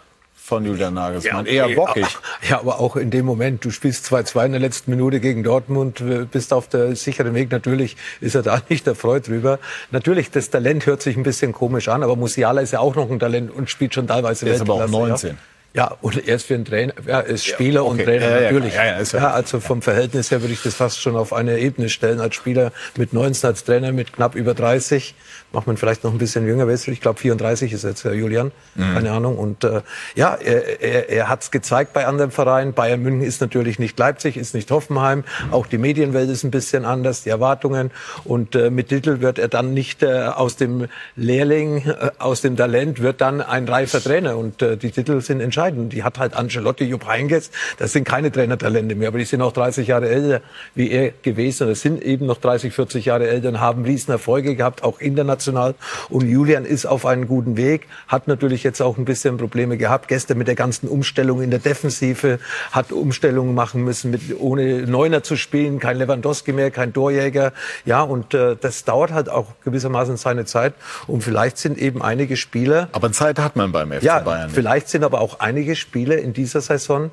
von 0.47 0.65
Julian 0.65 0.95
Nagelsmann. 0.95 1.45
Ja, 1.47 1.67
Eher 1.67 1.75
bockig. 1.75 2.07
Ja, 2.49 2.61
aber 2.61 2.79
auch 2.79 2.95
in 2.95 3.11
dem 3.11 3.27
Moment, 3.27 3.65
du 3.65 3.71
spielst 3.71 4.07
2-2 4.07 4.47
in 4.47 4.53
der 4.53 4.61
letzten 4.61 4.91
Minute 4.93 5.19
gegen 5.19 5.43
Dortmund, 5.43 6.03
bist 6.31 6.53
auf 6.53 6.69
der 6.69 6.95
sicheren 6.95 7.35
Weg. 7.35 7.51
Natürlich 7.51 7.97
ist 8.21 8.37
er 8.37 8.43
da 8.43 8.63
nicht 8.69 8.87
erfreut 8.87 9.27
drüber. 9.27 9.59
Natürlich, 9.91 10.31
das 10.31 10.51
Talent 10.51 10.87
hört 10.87 11.03
sich 11.03 11.17
ein 11.17 11.25
bisschen 11.25 11.53
komisch 11.53 11.89
an, 11.89 12.03
aber 12.05 12.15
Musiala 12.15 12.61
ist 12.61 12.73
ja 12.73 12.79
auch 12.79 12.95
noch 12.95 13.11
ein 13.11 13.19
Talent 13.19 13.51
und 13.51 13.71
spielt 13.71 13.95
schon 13.95 14.07
teilweise 14.07 14.47
Er 14.47 14.55
ist 14.55 14.61
aber 14.61 14.75
auch 14.75 14.89
19. 14.89 15.31
Ja. 15.31 15.37
Ja, 15.77 15.95
und 16.01 16.27
er 16.27 16.37
ist 16.37 16.47
für 16.47 16.55
einen 16.55 16.65
Trainer, 16.65 16.95
ja, 17.07 17.21
ist 17.21 17.45
Spieler 17.45 17.75
ja, 17.75 17.81
okay. 17.83 17.91
und 17.91 18.05
Trainer 18.05 18.31
ja, 18.31 18.41
natürlich. 18.41 18.75
Ja, 18.75 18.85
ja, 18.87 19.03
ja, 19.03 19.31
also 19.33 19.61
vom 19.61 19.83
Verhältnis 19.83 20.31
her 20.31 20.41
würde 20.41 20.55
ich 20.55 20.63
das 20.63 20.75
fast 20.75 21.03
schon 21.03 21.17
auf 21.17 21.35
eine 21.35 21.59
Ebene 21.59 21.91
stellen. 21.91 22.19
Als 22.19 22.35
Spieler 22.35 22.73
mit 22.97 23.13
19, 23.13 23.47
als 23.47 23.65
Trainer 23.65 23.93
mit 23.93 24.15
knapp 24.15 24.37
über 24.37 24.55
30 24.55 25.15
macht 25.53 25.67
man 25.67 25.77
vielleicht 25.77 26.05
noch 26.05 26.13
ein 26.13 26.19
bisschen 26.19 26.47
jünger. 26.47 26.69
Ich 26.69 27.01
glaube 27.01 27.19
34 27.19 27.73
ist 27.73 27.85
jetzt 27.85 28.05
Herr 28.05 28.13
Julian, 28.13 28.53
mhm. 28.75 28.95
keine 28.95 29.13
Ahnung. 29.13 29.39
Und 29.39 29.65
äh, 29.65 29.83
ja, 30.15 30.35
er, 30.35 30.83
er, 30.83 31.09
er 31.09 31.29
hat 31.29 31.43
es 31.43 31.51
gezeigt 31.51 31.93
bei 31.93 32.07
anderen 32.07 32.31
Vereinen. 32.31 32.73
Bayern 32.73 33.03
München 33.03 33.23
ist 33.23 33.41
natürlich 33.41 33.79
nicht 33.79 33.99
Leipzig, 33.99 34.37
ist 34.37 34.55
nicht 34.55 34.71
Hoffenheim. 34.71 35.25
Auch 35.51 35.67
die 35.67 35.79
Medienwelt 35.79 36.29
ist 36.31 36.45
ein 36.45 36.51
bisschen 36.51 36.85
anders, 36.85 37.23
die 37.23 37.31
Erwartungen. 37.31 37.91
Und 38.25 38.55
äh, 38.55 38.71
mit 38.71 38.89
Titel 38.89 39.21
wird 39.21 39.39
er 39.39 39.49
dann 39.49 39.73
nicht 39.73 40.03
äh, 40.03 40.25
aus 40.27 40.57
dem 40.57 40.89
Lehrling, 41.15 41.87
äh, 41.87 42.11
aus 42.19 42.41
dem 42.41 42.57
Talent, 42.57 43.01
wird 43.01 43.21
dann 43.21 43.41
ein 43.41 43.69
reifer 43.69 44.03
Trainer. 44.03 44.37
Und 44.37 44.63
äh, 44.63 44.77
die 44.77 44.91
Titel 44.91 45.21
sind 45.21 45.41
entscheidend. 45.41 45.93
Die 45.93 46.03
hat 46.03 46.19
halt 46.19 46.35
Ancelotti, 46.35 46.85
Jupp 46.85 47.07
Heynckes. 47.07 47.51
Das 47.79 47.93
sind 47.93 48.05
keine 48.05 48.31
Trainertalente 48.33 48.95
mehr, 48.95 49.09
aber 49.09 49.19
die 49.19 49.25
sind 49.25 49.43
auch 49.43 49.53
30 49.53 49.89
Jahre 49.89 50.09
älter 50.09 50.41
wie 50.75 50.91
er 50.91 51.13
gewesen. 51.23 51.69
Das 51.69 51.81
sind 51.81 52.03
eben 52.03 52.27
noch 52.27 52.39
30, 52.39 52.75
40 52.75 53.07
Jahre 53.07 53.29
älter 53.29 53.49
und 53.49 53.61
haben 53.61 53.85
riesen 53.85 54.11
Erfolge 54.11 54.55
gehabt, 54.57 54.83
auch 54.83 55.01
international 55.01 55.36
international. 55.37 55.75
Und 56.09 56.29
Julian 56.29 56.65
ist 56.65 56.87
auf 56.87 57.07
einem 57.07 57.27
guten 57.27 57.57
Weg, 57.57 57.87
hat 58.09 58.29
natürlich 58.29 58.63
jetzt 58.63 58.81
auch 58.81 58.99
ein 58.99 59.05
bisschen 59.05 59.37
Probleme 59.37 59.77
gehabt. 59.77 60.09
Gestern 60.09 60.39
mit 60.39 60.49
der 60.49 60.55
ganzen 60.55 60.89
Umstellung 60.89 61.43
in 61.43 61.51
der 61.51 61.59
Defensive, 61.59 62.39
hat 62.73 62.93
Umstellungen 62.93 63.55
machen 63.55 63.85
müssen, 63.85 64.11
mit, 64.11 64.23
ohne 64.39 64.87
Neuner 64.87 65.23
zu 65.23 65.37
spielen, 65.37 65.79
kein 65.79 65.99
Lewandowski 65.99 66.53
mehr, 66.53 66.71
kein 66.71 66.93
Torjäger. 66.93 67.53
Ja, 67.85 68.03
und 68.03 68.35
äh, 68.35 68.57
das 68.61 68.85
dauert 68.85 69.13
halt 69.13 69.29
auch 69.29 69.47
gewissermaßen 69.65 70.17
seine 70.17 70.45
Zeit. 70.45 70.75
Und 71.07 71.23
vielleicht 71.23 71.59
sind 71.59 71.79
eben 71.79 72.03
einige 72.03 72.37
Spieler. 72.37 72.89
Aber 72.93 73.13
Zeit 73.13 73.39
hat 73.39 73.57
man 73.57 73.73
beim 73.73 73.93
FC 73.93 74.03
ja, 74.03 74.21
Bayern. 74.21 74.47
Nicht. 74.47 74.55
Vielleicht 74.55 74.89
sind 74.89 75.05
aber 75.05 75.21
auch 75.21 75.41
einige 75.41 75.77
Spieler 75.77 76.19
in 76.19 76.33
dieser 76.33 76.61
Saison 76.61 77.11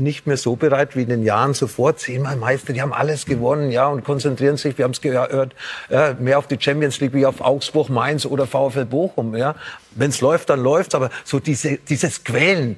nicht 0.00 0.26
mehr 0.26 0.36
so 0.36 0.56
bereit 0.56 0.96
wie 0.96 1.02
in 1.02 1.08
den 1.08 1.22
Jahren 1.22 1.54
zuvor. 1.54 1.96
Zehnmal 1.96 2.36
Meister, 2.36 2.72
die 2.72 2.82
haben 2.82 2.92
alles 2.92 3.26
gewonnen, 3.26 3.70
ja, 3.70 3.86
und 3.88 4.04
konzentrieren 4.04 4.56
sich, 4.56 4.76
wir 4.78 4.84
haben 4.84 4.92
es 4.92 5.00
gehört, 5.00 5.54
ja, 5.88 6.14
mehr 6.18 6.38
auf 6.38 6.46
die 6.46 6.56
Champions 6.58 7.00
League 7.00 7.14
wie 7.14 7.26
auf 7.26 7.40
Augsburg, 7.40 7.88
Mainz 7.88 8.26
oder 8.26 8.46
VfL 8.46 8.84
Bochum, 8.84 9.36
ja. 9.36 9.54
Wenn 9.92 10.10
es 10.10 10.20
läuft, 10.20 10.50
dann 10.50 10.60
läuft's, 10.60 10.94
aber 10.94 11.10
so 11.24 11.40
diese, 11.40 11.76
dieses 11.76 12.24
Quälen, 12.24 12.76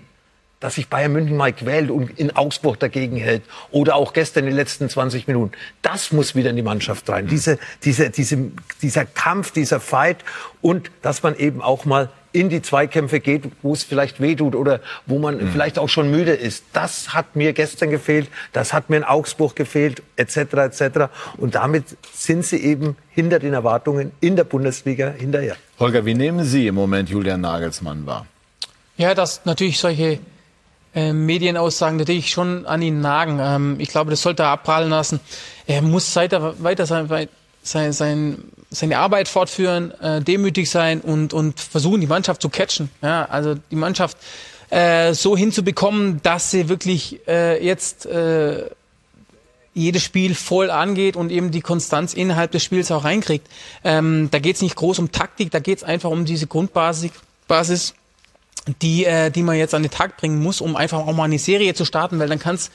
dass 0.63 0.77
sich 0.77 0.89
Bayern 0.89 1.13
München 1.13 1.37
mal 1.37 1.53
quält 1.53 1.91
und 1.91 2.19
in 2.19 2.37
Augsburg 2.37 2.79
dagegen 2.79 3.17
hält 3.17 3.43
oder 3.73 3.97
auch 3.97 4.13
gestern 4.13 4.45
in 4.45 4.51
den 4.51 4.57
letzten 4.57 4.89
20 4.89 5.27
Minuten. 5.27 5.53
Das 5.83 6.13
muss 6.13 6.37
wieder 6.37 6.51
in 6.51 6.57
die 6.57 6.63
Mannschaft 6.63 7.09
rein. 7.11 7.27
Diese, 7.27 7.59
diese, 7.83 8.11
diese, 8.11 8.53
dieser 8.81 9.05
Kampf, 9.05 9.51
dieser 9.51 9.81
Fight 9.81 10.19
und 10.61 10.93
dass 11.03 11.25
man 11.25 11.35
eben 11.35 11.61
auch 11.61 11.85
mal 11.85 12.11
in 12.33 12.49
die 12.49 12.63
Zweikämpfe 12.63 13.21
geht, 13.21 13.45
wo 13.63 13.73
es 13.73 13.85
vielleicht 13.85 14.21
wehtut 14.21 14.55
oder 14.55 14.81
wo 15.07 15.19
man 15.19 15.37
mhm. 15.37 15.53
vielleicht 15.53 15.79
auch 15.79 15.89
schon 15.89 16.11
müde 16.11 16.33
ist. 16.33 16.65
Das 16.73 17.15
hat 17.15 17.37
mir 17.37 17.53
gestern 17.53 17.91
gefehlt, 17.91 18.29
das 18.53 18.73
hat 18.73 18.91
mir 18.91 18.97
in 18.97 19.05
Augsburg 19.05 19.55
gefehlt, 19.55 20.03
etc. 20.17 20.37
etc. 20.37 20.83
Und 21.37 21.55
damit 21.55 21.85
sind 22.13 22.45
sie 22.45 22.59
eben 22.59 22.97
hinter 23.11 23.39
den 23.39 23.53
Erwartungen 23.53 24.13
in 24.21 24.37
der 24.37 24.45
Bundesliga 24.45 25.11
hinterher. 25.11 25.57
Holger, 25.79 26.05
wie 26.07 26.15
nehmen 26.15 26.45
Sie 26.45 26.67
im 26.67 26.75
Moment 26.75 27.11
Julian 27.11 27.41
Nagelsmann 27.41 28.07
wahr? 28.07 28.27
Ja, 28.97 29.15
dass 29.15 29.45
natürlich 29.45 29.79
solche 29.79 30.19
äh, 30.95 31.13
Medienaussagen 31.13 31.97
natürlich 31.97 32.31
schon 32.31 32.67
an 32.67 32.83
ihn 32.83 33.01
nagen. 33.01 33.39
Ähm, 33.41 33.77
ich 33.79 33.89
glaube, 33.89 34.11
das 34.11 34.23
sollte 34.23 34.45
er 34.45 34.51
abprallen 34.51 34.91
lassen. 34.91 35.21
Er 35.67 35.83
muss 35.83 36.15
weiter, 36.17 36.63
weiter 36.63 36.87
sein, 36.87 37.09
sein, 37.63 37.93
sein, 37.93 38.45
seine 38.71 38.99
Arbeit 38.99 39.29
fortführen, 39.29 39.93
äh, 40.01 40.21
demütig 40.21 40.71
sein 40.71 41.01
und, 41.01 41.33
und 41.33 41.61
versuchen, 41.61 42.01
die 42.01 42.07
Mannschaft 42.07 42.43
zu 42.43 42.49
catchen. 42.49 42.91
Ja, 43.03 43.25
also 43.27 43.55
die 43.71 43.77
Mannschaft 43.77 44.17
äh, 44.71 45.15
so 45.15 45.37
hinzubekommen, 45.37 46.21
dass 46.23 46.51
sie 46.51 46.69
wirklich 46.69 47.21
äh, 47.29 47.65
jetzt 47.65 48.07
äh, 48.07 48.71
jedes 49.75 50.03
Spiel 50.03 50.35
voll 50.35 50.71
angeht 50.71 51.17
und 51.17 51.31
eben 51.31 51.51
die 51.51 51.61
Konstanz 51.61 52.15
innerhalb 52.15 52.51
des 52.53 52.63
Spiels 52.63 52.91
auch 52.91 53.05
reinkriegt. 53.05 53.47
Ähm, 53.85 54.29
da 54.31 54.39
geht 54.39 54.57
es 54.57 54.63
nicht 54.63 54.77
groß 54.77 54.99
um 54.99 55.13
Taktik, 55.13 55.51
da 55.51 55.61
geht 55.61 55.79
es 55.79 55.85
einfach 55.85 56.11
um 56.11 56.25
diese 56.25 56.47
Grundbasis, 56.47 57.13
Basis, 57.49 57.95
die, 58.81 59.05
äh, 59.05 59.31
die 59.31 59.43
man 59.43 59.57
jetzt 59.57 59.75
an 59.75 59.83
den 59.83 59.91
Tag 59.91 60.17
bringen 60.17 60.43
muss, 60.43 60.61
um 60.61 60.77
einfach 60.77 61.01
auch 61.01 61.13
mal 61.13 61.25
eine 61.25 61.39
Serie 61.39 61.75
zu 61.75 61.85
starten, 61.85 62.19
weil 62.19 62.29
dann 62.29 62.39
kann 62.39 62.55
es 62.55 62.71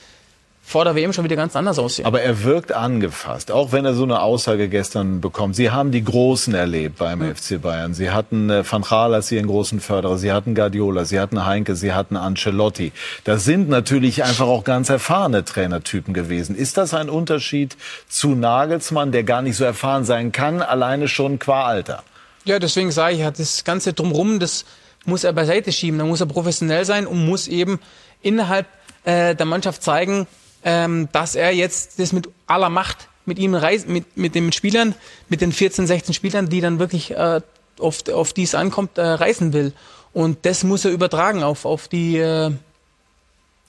vor 0.68 0.84
der 0.84 0.94
WM 0.94 1.14
schon 1.14 1.24
wieder 1.24 1.34
ganz 1.34 1.56
anders 1.56 1.78
aussehen. 1.78 2.04
Aber 2.04 2.20
er 2.20 2.44
wirkt 2.44 2.72
angefasst, 2.72 3.50
auch 3.50 3.72
wenn 3.72 3.86
er 3.86 3.94
so 3.94 4.02
eine 4.02 4.20
Aussage 4.20 4.68
gestern 4.68 5.22
bekommt. 5.22 5.56
Sie 5.56 5.70
haben 5.70 5.92
die 5.92 6.04
Großen 6.04 6.54
erlebt 6.54 6.98
beim 6.98 7.20
mhm. 7.20 7.34
FC 7.34 7.58
Bayern. 7.58 7.94
Sie 7.94 8.10
hatten 8.10 8.50
äh, 8.50 8.70
Van 8.70 8.82
Gaal 8.82 9.14
als 9.14 9.32
ihren 9.32 9.46
großen 9.46 9.80
Förderer, 9.80 10.18
Sie 10.18 10.30
hatten 10.30 10.54
Guardiola, 10.54 11.06
Sie 11.06 11.18
hatten 11.18 11.46
Heinke, 11.46 11.74
Sie 11.74 11.94
hatten 11.94 12.18
Ancelotti. 12.18 12.92
Das 13.24 13.46
sind 13.46 13.70
natürlich 13.70 14.24
einfach 14.24 14.46
auch 14.46 14.62
ganz 14.62 14.90
erfahrene 14.90 15.42
Trainertypen 15.42 16.12
gewesen. 16.12 16.54
Ist 16.54 16.76
das 16.76 16.92
ein 16.92 17.08
Unterschied 17.08 17.78
zu 18.06 18.34
Nagelsmann, 18.34 19.10
der 19.10 19.24
gar 19.24 19.40
nicht 19.40 19.56
so 19.56 19.64
erfahren 19.64 20.04
sein 20.04 20.32
kann, 20.32 20.60
alleine 20.60 21.08
schon 21.08 21.38
qua 21.38 21.64
Alter? 21.64 22.02
Ja, 22.44 22.58
deswegen 22.58 22.90
sage 22.90 23.14
ich, 23.14 23.22
hat 23.22 23.38
das 23.38 23.64
Ganze 23.64 23.94
drumherum, 23.94 24.38
das 24.38 24.66
muss 25.06 25.24
er 25.24 25.32
beiseite 25.32 25.72
schieben. 25.72 25.98
Da 25.98 26.04
muss 26.04 26.20
er 26.20 26.26
professionell 26.26 26.84
sein 26.84 27.06
und 27.06 27.26
muss 27.26 27.48
eben 27.48 27.80
innerhalb 28.20 28.66
äh, 29.04 29.34
der 29.34 29.46
Mannschaft 29.46 29.82
zeigen, 29.82 30.26
ähm, 30.64 31.08
dass 31.12 31.34
er 31.34 31.52
jetzt 31.52 31.98
das 31.98 32.12
mit 32.12 32.28
aller 32.46 32.70
Macht 32.70 33.08
mit 33.28 33.38
ihm 33.38 33.54
reist, 33.54 33.88
mit, 33.88 34.16
mit 34.16 34.34
den 34.34 34.50
Spielern, 34.50 34.94
mit 35.28 35.40
den 35.40 35.52
14, 35.52 35.86
16 35.86 36.14
Spielern, 36.14 36.48
die 36.48 36.60
dann 36.60 36.80
wirklich 36.80 37.12
äh, 37.12 37.40
auf, 37.78 38.08
auf 38.08 38.32
die 38.32 38.42
es 38.42 38.56
ankommt, 38.56 38.98
äh, 38.98 39.02
reisen 39.02 39.52
will. 39.52 39.72
Und 40.12 40.44
das 40.44 40.64
muss 40.64 40.84
er 40.84 40.90
übertragen 40.90 41.44
auf, 41.44 41.64
auf 41.64 41.86
die. 41.86 42.16
Äh, 42.16 42.52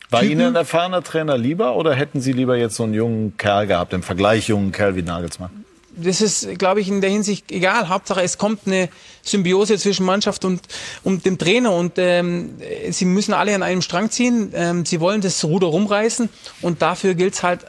war 0.10 0.22
Typen. 0.22 0.32
Ihnen 0.32 0.48
ein 0.48 0.56
erfahrener 0.56 1.04
Trainer 1.04 1.38
lieber 1.38 1.76
oder 1.76 1.94
hätten 1.94 2.20
Sie 2.20 2.32
lieber 2.32 2.58
jetzt 2.58 2.76
so 2.76 2.84
einen 2.84 2.96
jungen 2.96 3.38
Kerl 3.38 3.68
gehabt, 3.68 3.94
im 3.94 4.02
Vergleich 4.02 4.48
jungen 4.48 4.72
Kerl 4.72 4.96
wie 4.96 5.04
Nagelsmann? 5.04 5.52
Das 5.96 6.22
ist, 6.22 6.60
glaube 6.60 6.82
ich, 6.82 6.88
in 6.88 7.02
der 7.02 7.10
Hinsicht 7.10 7.52
egal. 7.52 7.90
Hauptsache, 7.90 8.22
es 8.22 8.38
kommt 8.38 8.62
eine 8.66 8.90
Symbiose 9.24 9.78
zwischen 9.78 10.06
Mannschaft 10.06 10.46
und, 10.46 10.62
und 11.04 11.26
dem 11.26 11.38
Trainer. 11.38 11.74
Und 11.74 11.94
ähm, 11.98 12.58
sie 12.90 13.06
müssen 13.06 13.34
alle 13.34 13.56
an 13.56 13.64
einem 13.64 13.82
Strang 13.82 14.12
ziehen. 14.12 14.52
Ähm, 14.54 14.86
sie 14.86 15.00
wollen 15.00 15.22
das 15.22 15.44
Ruder 15.44 15.68
rumreißen. 15.68 16.30
Und 16.62 16.82
dafür 16.82 17.16
gilt 17.16 17.34
es 17.34 17.44
halt 17.44 17.66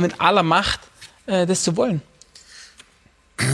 mit 0.00 0.20
aller 0.20 0.42
Macht, 0.42 0.80
äh, 1.26 1.46
das 1.46 1.62
zu 1.62 1.76
wollen. 1.76 2.02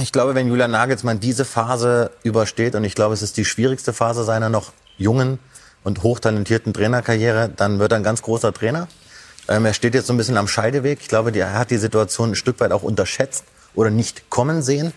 Ich 0.02 0.12
glaube, 0.12 0.34
wenn 0.34 0.48
Julian 0.48 0.72
Nagelsmann 0.72 1.20
diese 1.20 1.44
Phase 1.44 2.10
übersteht, 2.24 2.74
und 2.74 2.84
ich 2.84 2.94
glaube, 2.94 3.14
es 3.14 3.22
ist 3.22 3.36
die 3.36 3.44
schwierigste 3.44 3.92
Phase 3.92 4.24
seiner 4.24 4.48
noch 4.48 4.72
jungen 4.98 5.38
und 5.84 6.02
hochtalentierten 6.02 6.72
Trainerkarriere, 6.72 7.50
dann 7.54 7.78
wird 7.78 7.92
er 7.92 7.98
ein 7.98 8.02
ganz 8.02 8.22
großer 8.22 8.52
Trainer. 8.52 8.88
Ähm, 9.48 9.64
er 9.64 9.74
steht 9.74 9.94
jetzt 9.94 10.08
so 10.08 10.12
ein 10.12 10.16
bisschen 10.16 10.36
am 10.36 10.48
Scheideweg. 10.48 10.98
Ich 11.00 11.08
glaube, 11.08 11.30
er 11.36 11.52
hat 11.52 11.70
die 11.70 11.76
Situation 11.76 12.32
ein 12.32 12.34
Stück 12.34 12.58
weit 12.58 12.72
auch 12.72 12.82
unterschätzt 12.82 13.44
oder 13.76 13.90
nicht 13.90 14.28
kommen 14.30 14.62
sehen. 14.62 14.92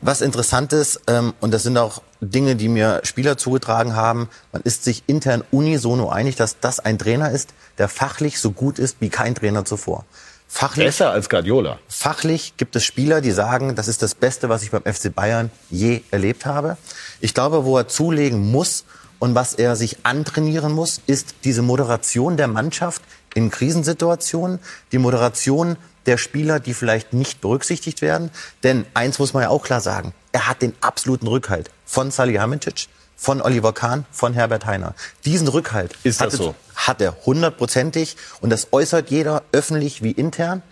Was 0.00 0.20
interessant 0.20 0.72
ist, 0.72 1.00
ähm, 1.08 1.34
und 1.40 1.52
das 1.52 1.64
sind 1.64 1.76
auch 1.76 2.02
Dinge, 2.20 2.54
die 2.54 2.68
mir 2.68 3.00
Spieler 3.02 3.36
zugetragen 3.36 3.96
haben, 3.96 4.28
man 4.52 4.62
ist 4.62 4.84
sich 4.84 5.02
intern 5.06 5.42
unisono 5.50 6.08
einig, 6.08 6.36
dass 6.36 6.60
das 6.60 6.78
ein 6.78 6.98
Trainer 6.98 7.32
ist, 7.32 7.50
der 7.78 7.88
fachlich 7.88 8.38
so 8.38 8.52
gut 8.52 8.78
ist 8.78 8.98
wie 9.00 9.08
kein 9.08 9.34
Trainer 9.34 9.64
zuvor. 9.64 10.04
Fachlich, 10.50 10.86
Besser 10.86 11.10
als 11.10 11.28
Guardiola. 11.28 11.78
Fachlich 11.88 12.56
gibt 12.56 12.74
es 12.74 12.84
Spieler, 12.84 13.20
die 13.20 13.32
sagen, 13.32 13.74
das 13.74 13.86
ist 13.86 14.02
das 14.02 14.14
Beste, 14.14 14.48
was 14.48 14.62
ich 14.62 14.70
beim 14.70 14.82
FC 14.82 15.14
Bayern 15.14 15.50
je 15.68 16.00
erlebt 16.10 16.46
habe. 16.46 16.78
Ich 17.20 17.34
glaube, 17.34 17.64
wo 17.64 17.76
er 17.76 17.86
zulegen 17.86 18.50
muss 18.50 18.84
und 19.18 19.34
was 19.34 19.52
er 19.54 19.76
sich 19.76 19.98
antrainieren 20.04 20.72
muss, 20.72 21.02
ist 21.06 21.34
diese 21.44 21.60
Moderation 21.60 22.38
der 22.38 22.48
Mannschaft 22.48 23.02
in 23.34 23.50
Krisensituationen, 23.50 24.58
die 24.90 24.98
Moderation 24.98 25.76
der 26.08 26.16
Spieler, 26.16 26.58
die 26.58 26.74
vielleicht 26.74 27.12
nicht 27.12 27.40
berücksichtigt 27.40 28.02
werden. 28.02 28.30
Denn 28.64 28.86
eins 28.94 29.18
muss 29.18 29.34
man 29.34 29.42
ja 29.44 29.50
auch 29.50 29.62
klar 29.62 29.80
sagen, 29.80 30.14
er 30.32 30.48
hat 30.48 30.62
den 30.62 30.74
absoluten 30.80 31.26
Rückhalt 31.26 31.70
von 31.84 32.10
Salihamidzic, 32.10 32.88
von 33.14 33.42
Oliver 33.42 33.74
Kahn, 33.74 34.06
von 34.10 34.32
Herbert 34.32 34.64
Heiner. 34.64 34.94
Diesen 35.26 35.48
Rückhalt 35.48 35.94
ist 36.04 36.20
das 36.20 36.32
so? 36.34 36.54
hat 36.74 37.02
er 37.02 37.14
hundertprozentig 37.26 38.16
und 38.40 38.50
das 38.50 38.68
äußert 38.72 39.10
jeder 39.10 39.42
öffentlich 39.52 40.02
wie 40.02 40.12
intern. 40.12 40.62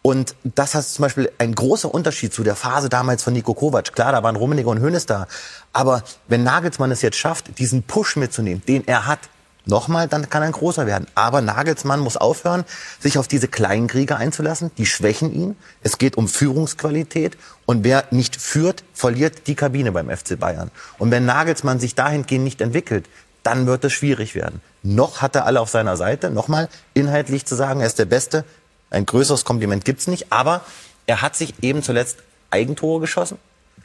Und 0.00 0.36
das 0.44 0.74
ist 0.74 0.94
zum 0.94 1.02
Beispiel 1.02 1.30
ein 1.38 1.54
großer 1.54 1.92
Unterschied 1.92 2.32
zu 2.32 2.44
der 2.44 2.54
Phase 2.54 2.88
damals 2.88 3.24
von 3.24 3.32
Nico 3.32 3.54
Kovac. 3.54 3.92
Klar, 3.92 4.12
da 4.12 4.22
waren 4.22 4.36
Rummenigge 4.36 4.70
und 4.70 4.80
Hönes 4.80 5.04
da. 5.04 5.26
Aber 5.72 6.04
wenn 6.28 6.44
Nagelsmann 6.44 6.92
es 6.92 7.02
jetzt 7.02 7.18
schafft, 7.18 7.58
diesen 7.58 7.82
Push 7.82 8.16
mitzunehmen, 8.16 8.62
den 8.66 8.86
er 8.86 9.06
hat, 9.06 9.18
nochmal, 9.66 10.08
dann 10.08 10.30
kann 10.30 10.42
er 10.42 10.46
ein 10.46 10.52
großer 10.52 10.86
werden. 10.86 11.06
Aber 11.14 11.40
Nagelsmann 11.40 12.00
muss 12.00 12.16
aufhören, 12.16 12.64
sich 13.00 13.18
auf 13.18 13.28
diese 13.28 13.48
kleinen 13.48 13.86
Kriege 13.86 14.16
einzulassen. 14.16 14.70
Die 14.78 14.86
schwächen 14.86 15.32
ihn. 15.34 15.56
Es 15.82 15.98
geht 15.98 16.16
um 16.16 16.28
Führungsqualität. 16.28 17.36
Und 17.66 17.84
wer 17.84 18.04
nicht 18.10 18.40
führt, 18.40 18.84
verliert 18.94 19.46
die 19.46 19.54
Kabine 19.54 19.92
beim 19.92 20.08
FC 20.08 20.38
Bayern. 20.38 20.70
Und 20.98 21.10
wenn 21.10 21.26
Nagelsmann 21.26 21.80
sich 21.80 21.94
dahingehend 21.94 22.44
nicht 22.44 22.60
entwickelt, 22.60 23.08
dann 23.42 23.66
wird 23.66 23.84
es 23.84 23.92
schwierig 23.92 24.34
werden. 24.34 24.60
Noch 24.82 25.22
hat 25.22 25.36
er 25.36 25.46
alle 25.46 25.60
auf 25.60 25.68
seiner 25.68 25.96
Seite. 25.96 26.30
Nochmal 26.30 26.68
inhaltlich 26.94 27.44
zu 27.44 27.54
sagen, 27.54 27.80
er 27.80 27.86
ist 27.86 27.98
der 27.98 28.06
Beste. 28.06 28.44
Ein 28.90 29.06
größeres 29.06 29.44
Kompliment 29.44 29.84
gibt's 29.84 30.06
nicht. 30.06 30.32
Aber 30.32 30.62
er 31.06 31.22
hat 31.22 31.36
sich 31.36 31.54
eben 31.62 31.82
zuletzt 31.82 32.18
Eigentore 32.50 33.00
geschossen. 33.00 33.38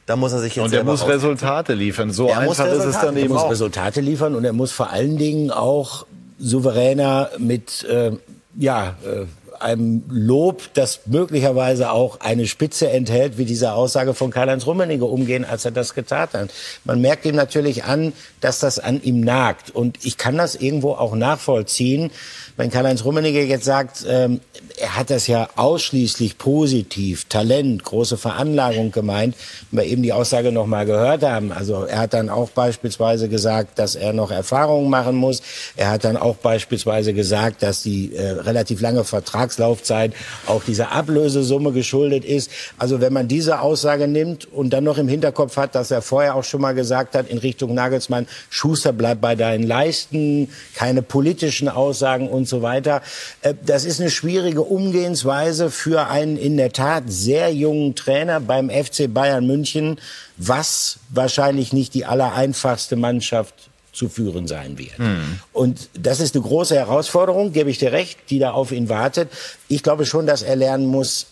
Da 0.05 0.15
muss 0.15 0.33
er 0.33 0.39
sich 0.39 0.55
jetzt 0.55 0.65
Und 0.65 0.73
er 0.73 0.83
muss 0.83 1.07
Resultate 1.07 1.73
liefern. 1.73 2.11
So 2.11 2.27
er 2.27 2.39
einfach 2.39 2.65
ist 2.65 2.85
es 2.85 2.99
dann 2.99 3.15
eben 3.15 3.27
Er 3.27 3.33
muss 3.33 3.43
auch. 3.43 3.51
Resultate 3.51 4.01
liefern 4.01 4.35
und 4.35 4.43
er 4.43 4.53
muss 4.53 4.71
vor 4.71 4.89
allen 4.89 5.17
Dingen 5.17 5.51
auch 5.51 6.05
souveräner 6.39 7.29
mit 7.37 7.83
äh, 7.83 8.11
ja, 8.57 8.95
äh, 9.05 9.25
einem 9.61 10.03
Lob, 10.09 10.73
das 10.73 11.01
möglicherweise 11.05 11.91
auch 11.91 12.19
eine 12.19 12.47
Spitze 12.47 12.89
enthält, 12.89 13.37
wie 13.37 13.45
diese 13.45 13.73
Aussage 13.73 14.13
von 14.13 14.31
Karl-Heinz 14.31 14.65
Rummenigge 14.65 15.05
umgehen, 15.05 15.45
als 15.45 15.65
er 15.65 15.71
das 15.71 15.93
getan 15.93 16.29
hat. 16.33 16.51
Man 16.83 16.99
merkt 17.01 17.25
ihm 17.25 17.35
natürlich 17.35 17.83
an, 17.83 18.13
dass 18.41 18.59
das 18.59 18.79
an 18.79 19.01
ihm 19.01 19.21
nagt. 19.21 19.69
Und 19.71 20.03
ich 20.03 20.17
kann 20.17 20.37
das 20.37 20.55
irgendwo 20.55 20.93
auch 20.93 21.15
nachvollziehen, 21.15 22.11
wenn 22.57 22.69
Karl-Heinz 22.69 23.03
Rummenigge 23.03 23.43
jetzt 23.43 23.65
sagt, 23.65 24.05
ähm, 24.07 24.41
er 24.77 24.97
hat 24.97 25.09
das 25.09 25.27
ja 25.27 25.49
ausschließlich 25.55 26.37
positiv, 26.37 27.25
Talent, 27.25 27.83
große 27.83 28.17
Veranlagung 28.17 28.91
gemeint, 28.91 29.35
wir 29.71 29.83
eben 29.83 30.01
die 30.01 30.13
Aussage 30.13 30.51
noch 30.51 30.65
mal 30.65 30.85
gehört 30.85 31.23
haben. 31.23 31.51
Also 31.51 31.83
er 31.83 31.99
hat 31.99 32.13
dann 32.13 32.29
auch 32.29 32.49
beispielsweise 32.49 33.29
gesagt, 33.29 33.77
dass 33.79 33.95
er 33.95 34.13
noch 34.13 34.31
Erfahrungen 34.31 34.89
machen 34.89 35.15
muss. 35.15 35.41
Er 35.75 35.91
hat 35.91 36.03
dann 36.03 36.17
auch 36.17 36.35
beispielsweise 36.37 37.13
gesagt, 37.13 37.63
dass 37.63 37.83
die 37.83 38.15
äh, 38.15 38.31
relativ 38.31 38.81
lange 38.81 39.03
Vertragslaufzeit 39.03 40.13
auch 40.47 40.63
dieser 40.63 40.91
Ablösesumme 40.91 41.71
geschuldet 41.71 42.25
ist. 42.25 42.49
Also 42.77 43.01
wenn 43.01 43.13
man 43.13 43.27
diese 43.27 43.61
Aussage 43.61 44.07
nimmt 44.07 44.51
und 44.51 44.71
dann 44.71 44.83
noch 44.83 44.97
im 44.97 45.07
Hinterkopf 45.07 45.57
hat, 45.57 45.75
dass 45.75 45.91
er 45.91 46.01
vorher 46.01 46.35
auch 46.35 46.43
schon 46.43 46.61
mal 46.61 46.73
gesagt 46.73 47.15
hat 47.15 47.29
in 47.29 47.37
Richtung 47.37 47.73
Nagelsmann, 47.73 48.27
Schuster 48.49 48.93
bleibt 48.93 49.21
bei 49.21 49.35
deinen 49.35 49.63
Leisten, 49.63 50.49
keine 50.75 51.01
politischen 51.01 51.69
Aussagen 51.69 52.29
und 52.29 52.40
so 52.47 52.61
weiter. 52.61 53.01
Äh, 53.41 53.53
das 53.65 53.85
ist 53.85 53.99
eine 53.99 54.09
schwierige 54.09 54.61
Umgehensweise 54.61 55.71
für 55.71 56.07
einen 56.07 56.37
in 56.37 56.57
der 56.57 56.71
Tat 56.71 57.03
sehr 57.07 57.53
jungen 57.53 57.95
Trainer 57.95 58.39
beim 58.39 58.69
FC 58.69 59.11
Bayern 59.13 59.45
München, 59.45 59.99
was 60.37 60.97
wahrscheinlich 61.09 61.73
nicht 61.73 61.93
die 61.93 62.05
allereinfachste 62.05 62.95
Mannschaft 62.95 63.53
zu 63.93 64.07
führen 64.07 64.47
sein 64.47 64.77
wird. 64.77 64.97
Mhm. 64.99 65.39
Und 65.51 65.89
das 65.93 66.19
ist 66.19 66.35
eine 66.35 66.43
große 66.43 66.75
Herausforderung, 66.75 67.51
gebe 67.51 67.69
ich 67.69 67.77
dir 67.77 67.91
recht, 67.91 68.17
die 68.29 68.39
da 68.39 68.51
auf 68.51 68.71
ihn 68.71 68.89
wartet. 68.89 69.29
Ich 69.67 69.83
glaube 69.83 70.05
schon, 70.05 70.25
dass 70.25 70.41
er 70.41 70.55
lernen 70.55 70.85
muss, 70.85 71.27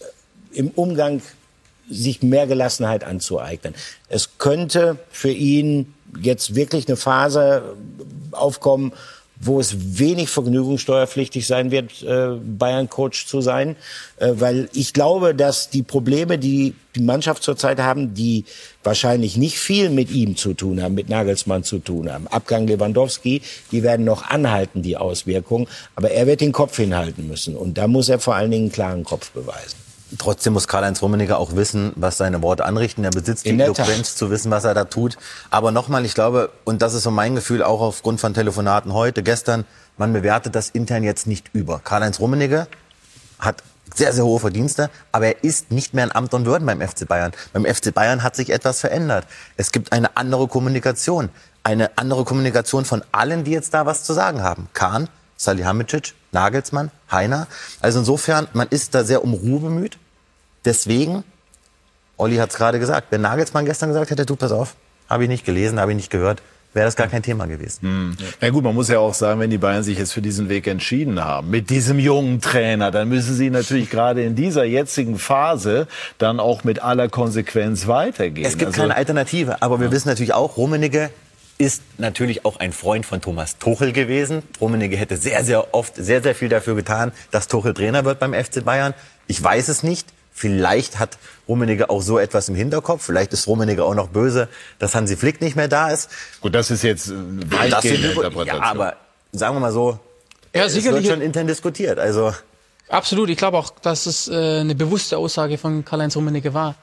im 0.52 0.70
Umgang 0.72 1.22
sich 1.90 2.22
mehr 2.22 2.48
Gelassenheit 2.48 3.04
anzueignen. 3.04 3.74
Es 4.10 4.38
könnte 4.38 4.98
für 5.10 5.32
ihn 5.32 5.94
jetzt 6.22 6.56
wirklich 6.56 6.88
eine 6.88 6.98
Phase 6.98 7.76
aufkommen, 8.32 8.94
wo 9.40 9.60
es 9.60 10.00
wenig 10.00 10.30
vergnügungssteuerpflichtig 10.30 11.48
sein 11.48 11.72
wird, 11.72 12.04
äh, 12.04 12.36
Bayern-Coach 12.36 13.26
zu 13.26 13.40
sein, 13.40 13.78
äh, 14.18 14.34
weil 14.34 14.70
ich 14.74 14.94
glaube, 14.94 15.34
dass 15.34 15.70
die 15.70 15.84
Probleme, 15.84 16.38
die 16.38 16.76
die 16.96 17.02
Mannschaft 17.02 17.44
zurzeit 17.44 17.80
haben, 17.80 18.14
die 18.14 18.46
wahrscheinlich 18.84 19.38
nicht 19.38 19.58
viel 19.58 19.90
mit 19.90 20.12
ihm 20.12 20.36
zu 20.36 20.54
tun 20.54 20.82
haben, 20.82 20.96
mit 20.96 21.08
Nagelsmann 21.08 21.64
zu 21.64 21.80
tun 21.80 22.12
haben. 22.12 22.28
Abgang 22.28 22.68
Lewandowski, 22.68 23.42
die 23.72 23.84
werden 23.84 24.06
noch 24.06 24.24
anhalten, 24.24 24.82
die 24.82 24.98
Auswirkungen, 24.98 25.68
aber 25.96 26.12
er 26.12 26.28
wird 26.28 26.42
den 26.42 26.52
Kopf 26.52 26.76
hinhalten 26.76 27.28
müssen 27.28 27.56
und 27.56 27.78
da 27.78 27.88
muss 27.88 28.10
er 28.10 28.20
vor 28.20 28.36
allen 28.36 28.52
Dingen 28.52 28.66
einen 28.66 28.72
klaren 28.72 29.04
Kopf 29.04 29.32
beweisen. 29.32 29.89
Trotzdem 30.18 30.54
muss 30.54 30.68
Karl-Heinz 30.68 31.02
Rummenigge 31.02 31.38
auch 31.38 31.56
wissen, 31.56 31.94
was 31.96 32.18
seine 32.18 32.42
Worte 32.42 32.66
anrichten. 32.66 33.04
Er 33.04 33.12
besitzt 33.12 33.46
die 33.46 33.50
Eloquenz 33.50 34.16
zu 34.16 34.32
wissen, 34.32 34.50
was 34.50 34.64
er 34.64 34.74
da 34.74 34.86
tut. 34.86 35.18
Aber 35.52 35.72
nochmal, 35.72 36.04
ich 36.04 36.16
glaube, 36.16 36.50
und 36.64 36.82
das 36.82 36.94
ist 36.96 37.04
so 37.04 37.12
mein 37.12 37.36
Gefühl, 37.36 37.62
auch 37.62 37.82
aufgrund 37.82 38.20
von 38.20 38.34
Telefonaten 38.34 38.94
heute, 38.94 39.22
gestern, 39.22 39.66
man 39.98 40.14
bewertet 40.14 40.56
das 40.56 40.70
intern 40.70 41.04
jetzt 41.04 41.28
nicht 41.28 41.50
über. 41.54 41.80
Karl-Heinz 41.84 42.20
Rummenigge 42.20 42.68
hat 43.38 43.64
sehr, 43.94 44.14
sehr 44.14 44.26
hohe 44.26 44.40
Verdienste, 44.40 44.90
aber 45.12 45.28
er 45.28 45.44
ist 45.44 45.72
nicht 45.72 45.94
mehr 45.94 46.04
in 46.06 46.12
Amt 46.12 46.34
und 46.34 46.46
Würden 46.46 46.66
beim 46.66 46.82
FC 46.82 47.08
Bayern. 47.08 47.32
Beim 47.54 47.66
FC 47.66 47.94
Bayern 47.94 48.24
hat 48.24 48.36
sich 48.36 48.50
etwas 48.52 48.80
verändert. 48.80 49.26
Es 49.58 49.72
gibt 49.72 49.92
eine 49.92 50.18
andere 50.18 50.48
Kommunikation. 50.48 51.30
Eine 51.64 51.98
andere 51.98 52.24
Kommunikation 52.24 52.86
von 52.86 53.04
allen, 53.12 53.44
die 53.44 53.52
jetzt 53.52 53.74
da 53.74 53.86
was 53.86 54.04
zu 54.04 54.14
sagen 54.14 54.42
haben. 54.42 54.70
Kahn, 54.74 55.10
Salihamidzic, 55.40 56.14
Nagelsmann, 56.34 56.92
Heiner. 57.10 57.48
Also 57.80 58.00
insofern, 58.00 58.48
man 58.54 58.68
ist 58.70 58.94
da 58.94 59.04
sehr 59.04 59.24
um 59.24 59.34
Ruhe 59.34 59.62
bemüht. 59.62 59.98
Deswegen, 60.66 61.24
Olli 62.18 62.36
hat 62.36 62.50
es 62.52 62.58
gerade 62.58 62.78
gesagt, 62.78 63.08
wenn 63.12 63.22
Nagelsmann 63.22 63.66
gestern 63.66 63.90
gesagt 63.90 64.12
hätte, 64.12 64.26
du 64.26 64.36
pass 64.36 64.52
auf, 64.52 64.76
habe 65.10 65.24
ich 65.24 65.30
nicht 65.30 65.46
gelesen, 65.46 65.80
habe 65.80 65.92
ich 65.92 65.96
nicht 65.96 66.12
gehört, 66.12 66.42
wäre 66.74 66.86
das 66.86 66.98
gar 66.98 67.08
kein 67.08 67.24
Thema 67.24 67.48
gewesen. 67.48 67.80
Hm. 67.82 68.18
Na 68.42 68.50
gut, 68.50 68.66
man 68.66 68.76
muss 68.76 68.90
ja 68.90 69.00
auch 69.00 69.14
sagen, 69.14 69.40
wenn 69.40 69.50
die 69.50 69.58
Bayern 69.58 69.82
sich 69.82 69.98
jetzt 69.98 70.12
für 70.12 70.22
diesen 70.22 70.50
Weg 70.50 70.68
entschieden 70.68 71.24
haben, 71.24 71.50
mit 71.50 71.70
diesem 71.70 72.00
jungen 72.00 72.42
Trainer, 72.42 72.92
dann 72.92 73.08
müssen 73.08 73.34
sie 73.34 73.50
natürlich 73.50 73.90
gerade 73.90 74.22
in 74.24 74.36
dieser 74.36 74.66
jetzigen 74.66 75.18
Phase 75.18 75.88
dann 76.18 76.42
auch 76.42 76.66
mit 76.66 76.84
aller 76.84 77.08
Konsequenz 77.08 77.88
weitergehen. 77.88 78.46
Es 78.46 78.58
gibt 78.58 78.68
also, 78.68 78.82
keine 78.82 78.98
Alternative, 78.98 79.62
aber 79.62 79.80
wir 79.80 79.88
ja. 79.88 79.94
wissen 79.94 80.10
natürlich 80.10 80.34
auch, 80.34 80.58
Rummenigge 80.58 81.10
ist 81.60 81.84
natürlich 81.98 82.46
auch 82.46 82.58
ein 82.58 82.72
Freund 82.72 83.06
von 83.06 83.22
Thomas 83.22 83.58
Tuchel 83.58 83.92
gewesen. 83.92 84.44
Rummenigge 84.60 84.96
hätte 84.96 85.18
sehr, 85.18 85.44
sehr 85.44 85.74
oft 85.74 85.94
sehr, 85.96 86.24
sehr 86.24 86.34
viel 86.34 86.50
dafür 86.50 86.74
getan, 86.74 87.12
dass 87.32 87.48
Tuchel 87.48 87.74
Trainer 87.74 88.06
wird 88.06 88.18
beim 88.18 88.34
FC 88.34 88.64
Bayern. 88.64 88.94
Ich 89.28 89.44
weiß 89.44 89.68
es 89.68 89.84
nicht. 89.84 90.08
Vielleicht 90.32 91.00
hat 91.00 91.18
Rummenigge 91.50 91.90
auch 91.90 92.02
so 92.02 92.18
etwas 92.18 92.48
im 92.48 92.56
Hinterkopf. 92.56 93.04
Vielleicht 93.04 93.34
ist 93.34 93.46
Rummenigge 93.46 93.84
auch 93.84 93.94
noch 93.94 94.08
böse, 94.08 94.48
dass 94.80 94.96
Hansi 94.96 95.18
Flick 95.18 95.42
nicht 95.42 95.58
mehr 95.58 95.68
da 95.68 95.90
ist. 95.90 96.10
Gut, 96.40 96.56
das 96.56 96.72
ist 96.72 96.82
jetzt 96.82 97.12
weitgehende 97.12 98.08
Interpretation. 98.08 98.64
Ja, 98.64 98.70
aber 98.70 98.96
sagen 99.34 99.56
wir 99.58 99.60
mal 99.60 99.74
so, 99.74 100.00
ja, 100.56 100.64
es 100.64 100.82
wird 100.82 101.06
schon 101.06 101.22
intern 101.22 101.46
diskutiert. 101.46 102.00
Also 102.00 102.34
Absolut. 102.88 103.30
Ich 103.30 103.38
glaube 103.38 103.58
auch, 103.58 103.70
dass 103.82 104.06
es 104.06 104.30
äh, 104.30 104.62
eine 104.62 104.76
bewusste 104.76 105.18
Aussage 105.18 105.58
von 105.58 105.84
Karl-Heinz 105.84 106.16
Rummenigge 106.16 106.54
war. 106.54 106.76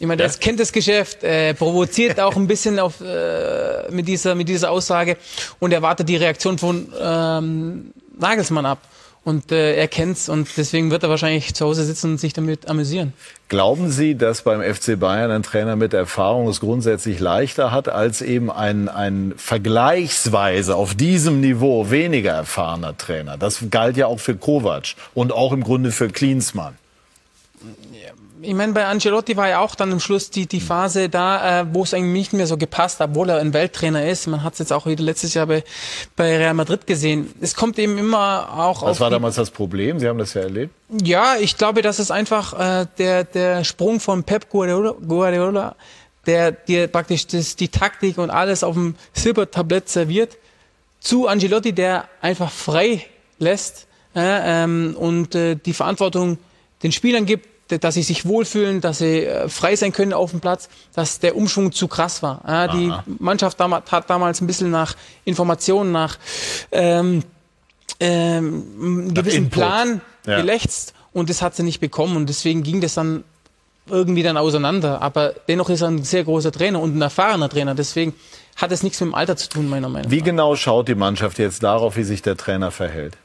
Ich 0.00 0.06
meine, 0.06 0.16
der 0.16 0.28
ja. 0.28 0.36
kennt 0.40 0.58
das 0.58 0.72
Geschäft, 0.72 1.22
äh, 1.22 1.52
provoziert 1.52 2.18
auch 2.20 2.34
ein 2.34 2.46
bisschen 2.46 2.78
auf, 2.78 3.02
äh, 3.02 3.90
mit, 3.90 4.08
dieser, 4.08 4.34
mit 4.34 4.48
dieser 4.48 4.70
Aussage 4.70 5.18
und 5.58 5.72
erwartet 5.72 6.08
die 6.08 6.16
Reaktion 6.16 6.56
von 6.56 6.90
ähm, 6.98 7.92
Nagelsmann 8.18 8.64
ab. 8.64 8.78
Und 9.22 9.52
äh, 9.52 9.74
er 9.74 9.86
kennt's 9.86 10.30
und 10.30 10.48
deswegen 10.56 10.90
wird 10.90 11.02
er 11.02 11.10
wahrscheinlich 11.10 11.52
zu 11.54 11.66
Hause 11.66 11.84
sitzen 11.84 12.12
und 12.12 12.18
sich 12.18 12.32
damit 12.32 12.66
amüsieren. 12.66 13.12
Glauben 13.50 13.90
Sie, 13.90 14.14
dass 14.14 14.40
beim 14.40 14.62
FC 14.62 14.98
Bayern 14.98 15.30
ein 15.30 15.42
Trainer 15.42 15.76
mit 15.76 15.92
Erfahrung 15.92 16.48
es 16.48 16.60
grundsätzlich 16.60 17.20
leichter 17.20 17.70
hat 17.70 17.90
als 17.90 18.22
eben 18.22 18.50
ein, 18.50 18.88
ein 18.88 19.34
vergleichsweise 19.36 20.76
auf 20.76 20.94
diesem 20.94 21.42
Niveau 21.42 21.90
weniger 21.90 22.32
erfahrener 22.32 22.96
Trainer? 22.96 23.36
Das 23.36 23.64
galt 23.70 23.98
ja 23.98 24.06
auch 24.06 24.20
für 24.20 24.34
Kovac 24.34 24.94
und 25.12 25.30
auch 25.34 25.52
im 25.52 25.62
Grunde 25.62 25.92
für 25.92 26.08
Klinsmann 26.08 26.78
ich 28.42 28.54
meine, 28.54 28.72
bei 28.72 28.86
Ancelotti 28.86 29.36
war 29.36 29.48
ja 29.48 29.60
auch 29.60 29.74
dann 29.74 29.92
am 29.92 30.00
Schluss 30.00 30.30
die, 30.30 30.46
die 30.46 30.60
Phase 30.60 31.08
da, 31.08 31.60
äh, 31.60 31.66
wo 31.72 31.82
es 31.82 31.94
eigentlich 31.94 32.12
nicht 32.12 32.32
mehr 32.32 32.46
so 32.46 32.56
gepasst 32.56 33.00
hat, 33.00 33.10
obwohl 33.10 33.30
er 33.30 33.38
ein 33.38 33.52
Welttrainer 33.52 34.06
ist. 34.06 34.26
Man 34.26 34.42
hat 34.42 34.54
es 34.54 34.58
jetzt 34.60 34.72
auch 34.72 34.86
wieder 34.86 35.02
letztes 35.02 35.34
Jahr 35.34 35.46
bei, 35.46 35.64
bei 36.16 36.36
Real 36.36 36.54
Madrid 36.54 36.86
gesehen. 36.86 37.32
Es 37.40 37.54
kommt 37.54 37.78
eben 37.78 37.98
immer 37.98 38.48
auch 38.56 38.82
Was 38.82 39.00
war 39.00 39.10
damals 39.10 39.36
das 39.36 39.50
Problem? 39.50 39.98
Sie 39.98 40.08
haben 40.08 40.18
das 40.18 40.34
ja 40.34 40.42
erlebt. 40.42 40.74
Ja, 41.02 41.36
ich 41.38 41.56
glaube, 41.56 41.82
das 41.82 41.98
ist 41.98 42.10
einfach 42.10 42.58
äh, 42.58 42.86
der, 42.98 43.24
der 43.24 43.64
Sprung 43.64 44.00
von 44.00 44.24
Pep 44.24 44.48
Guardiola, 44.48 44.94
Guardiola 45.06 45.76
der 46.26 46.52
dir 46.52 46.86
praktisch 46.86 47.26
das, 47.26 47.56
die 47.56 47.68
Taktik 47.68 48.18
und 48.18 48.30
alles 48.30 48.62
auf 48.62 48.74
dem 48.74 48.94
Silbertablett 49.12 49.88
serviert, 49.88 50.36
zu 51.00 51.26
Ancelotti, 51.26 51.72
der 51.72 52.08
einfach 52.20 52.50
frei 52.50 53.06
lässt 53.38 53.86
äh, 54.14 54.20
ähm, 54.64 54.94
und 54.98 55.34
äh, 55.34 55.56
die 55.56 55.72
Verantwortung 55.72 56.38
den 56.82 56.92
Spielern 56.92 57.26
gibt, 57.26 57.48
dass 57.78 57.94
sie 57.94 58.02
sich 58.02 58.26
wohlfühlen, 58.26 58.80
dass 58.80 58.98
sie 58.98 59.24
äh, 59.24 59.48
frei 59.48 59.76
sein 59.76 59.92
können 59.92 60.12
auf 60.12 60.30
dem 60.30 60.40
Platz, 60.40 60.68
dass 60.94 61.20
der 61.20 61.36
Umschwung 61.36 61.72
zu 61.72 61.88
krass 61.88 62.22
war. 62.22 62.42
Ja, 62.46 62.68
die 62.68 62.92
Mannschaft 63.18 63.58
hat 63.60 64.10
damals 64.10 64.40
ein 64.40 64.46
bisschen 64.46 64.70
nach 64.70 64.94
Informationen, 65.24 65.92
nach 65.92 66.18
ähm, 66.72 67.22
ähm, 68.00 68.64
einem 68.80 69.14
gewissen 69.14 69.44
Input. 69.44 69.52
Plan 69.52 70.00
ja. 70.26 70.40
gelächzt 70.40 70.94
und 71.12 71.30
das 71.30 71.42
hat 71.42 71.56
sie 71.56 71.62
nicht 71.62 71.80
bekommen 71.80 72.16
und 72.16 72.28
deswegen 72.28 72.62
ging 72.62 72.80
das 72.80 72.94
dann 72.94 73.24
irgendwie 73.88 74.22
dann 74.22 74.36
auseinander. 74.36 75.02
Aber 75.02 75.34
dennoch 75.48 75.68
ist 75.70 75.82
er 75.82 75.88
ein 75.88 76.02
sehr 76.02 76.24
großer 76.24 76.52
Trainer 76.52 76.80
und 76.80 76.96
ein 76.96 77.02
erfahrener 77.02 77.48
Trainer. 77.48 77.74
Deswegen 77.74 78.14
hat 78.56 78.72
es 78.72 78.82
nichts 78.82 79.00
mit 79.00 79.10
dem 79.10 79.14
Alter 79.14 79.36
zu 79.36 79.48
tun, 79.48 79.68
meiner 79.68 79.88
Meinung 79.88 80.08
nach. 80.08 80.10
Wie 80.10 80.22
genau 80.22 80.54
schaut 80.56 80.88
die 80.88 80.94
Mannschaft 80.94 81.38
jetzt 81.38 81.62
darauf, 81.62 81.96
wie 81.96 82.04
sich 82.04 82.22
der 82.22 82.36
Trainer 82.36 82.70
verhält? 82.70 83.16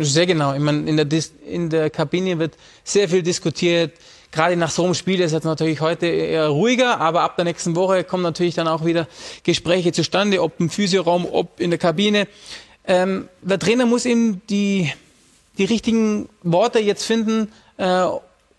Sehr 0.00 0.26
genau. 0.26 0.54
Ich 0.54 0.60
meine, 0.60 0.88
in 0.88 0.96
der, 0.96 1.06
Dis 1.06 1.32
in 1.44 1.70
der 1.70 1.90
Kabine 1.90 2.38
wird 2.38 2.56
sehr 2.84 3.08
viel 3.08 3.24
diskutiert. 3.24 3.94
Gerade 4.30 4.56
nach 4.56 4.70
so 4.70 4.84
einem 4.84 4.94
Spiel 4.94 5.20
ist 5.20 5.32
es 5.32 5.42
natürlich 5.42 5.80
heute 5.80 6.06
eher 6.06 6.46
ruhiger, 6.46 7.00
aber 7.00 7.22
ab 7.22 7.34
der 7.34 7.44
nächsten 7.44 7.74
Woche 7.74 8.04
kommen 8.04 8.22
natürlich 8.22 8.54
dann 8.54 8.68
auch 8.68 8.84
wieder 8.84 9.08
Gespräche 9.42 9.90
zustande, 9.90 10.40
ob 10.40 10.60
im 10.60 10.70
Physioraum, 10.70 11.26
ob 11.26 11.58
in 11.58 11.70
der 11.70 11.80
Kabine. 11.80 12.28
Ähm, 12.86 13.28
der 13.42 13.58
Trainer 13.58 13.86
muss 13.86 14.06
eben 14.06 14.40
die, 14.48 14.92
die 15.58 15.64
richtigen 15.64 16.28
Worte 16.44 16.78
jetzt 16.78 17.02
finden, 17.02 17.50
äh, 17.76 18.04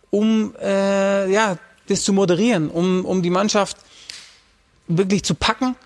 um 0.10 0.54
äh, 0.62 1.32
ja, 1.32 1.58
das 1.88 2.04
zu 2.04 2.12
moderieren, 2.12 2.70
um, 2.70 3.06
um 3.06 3.22
die 3.22 3.30
Mannschaft 3.30 3.78
wirklich 4.90 5.24
zu 5.24 5.36
packen 5.36 5.78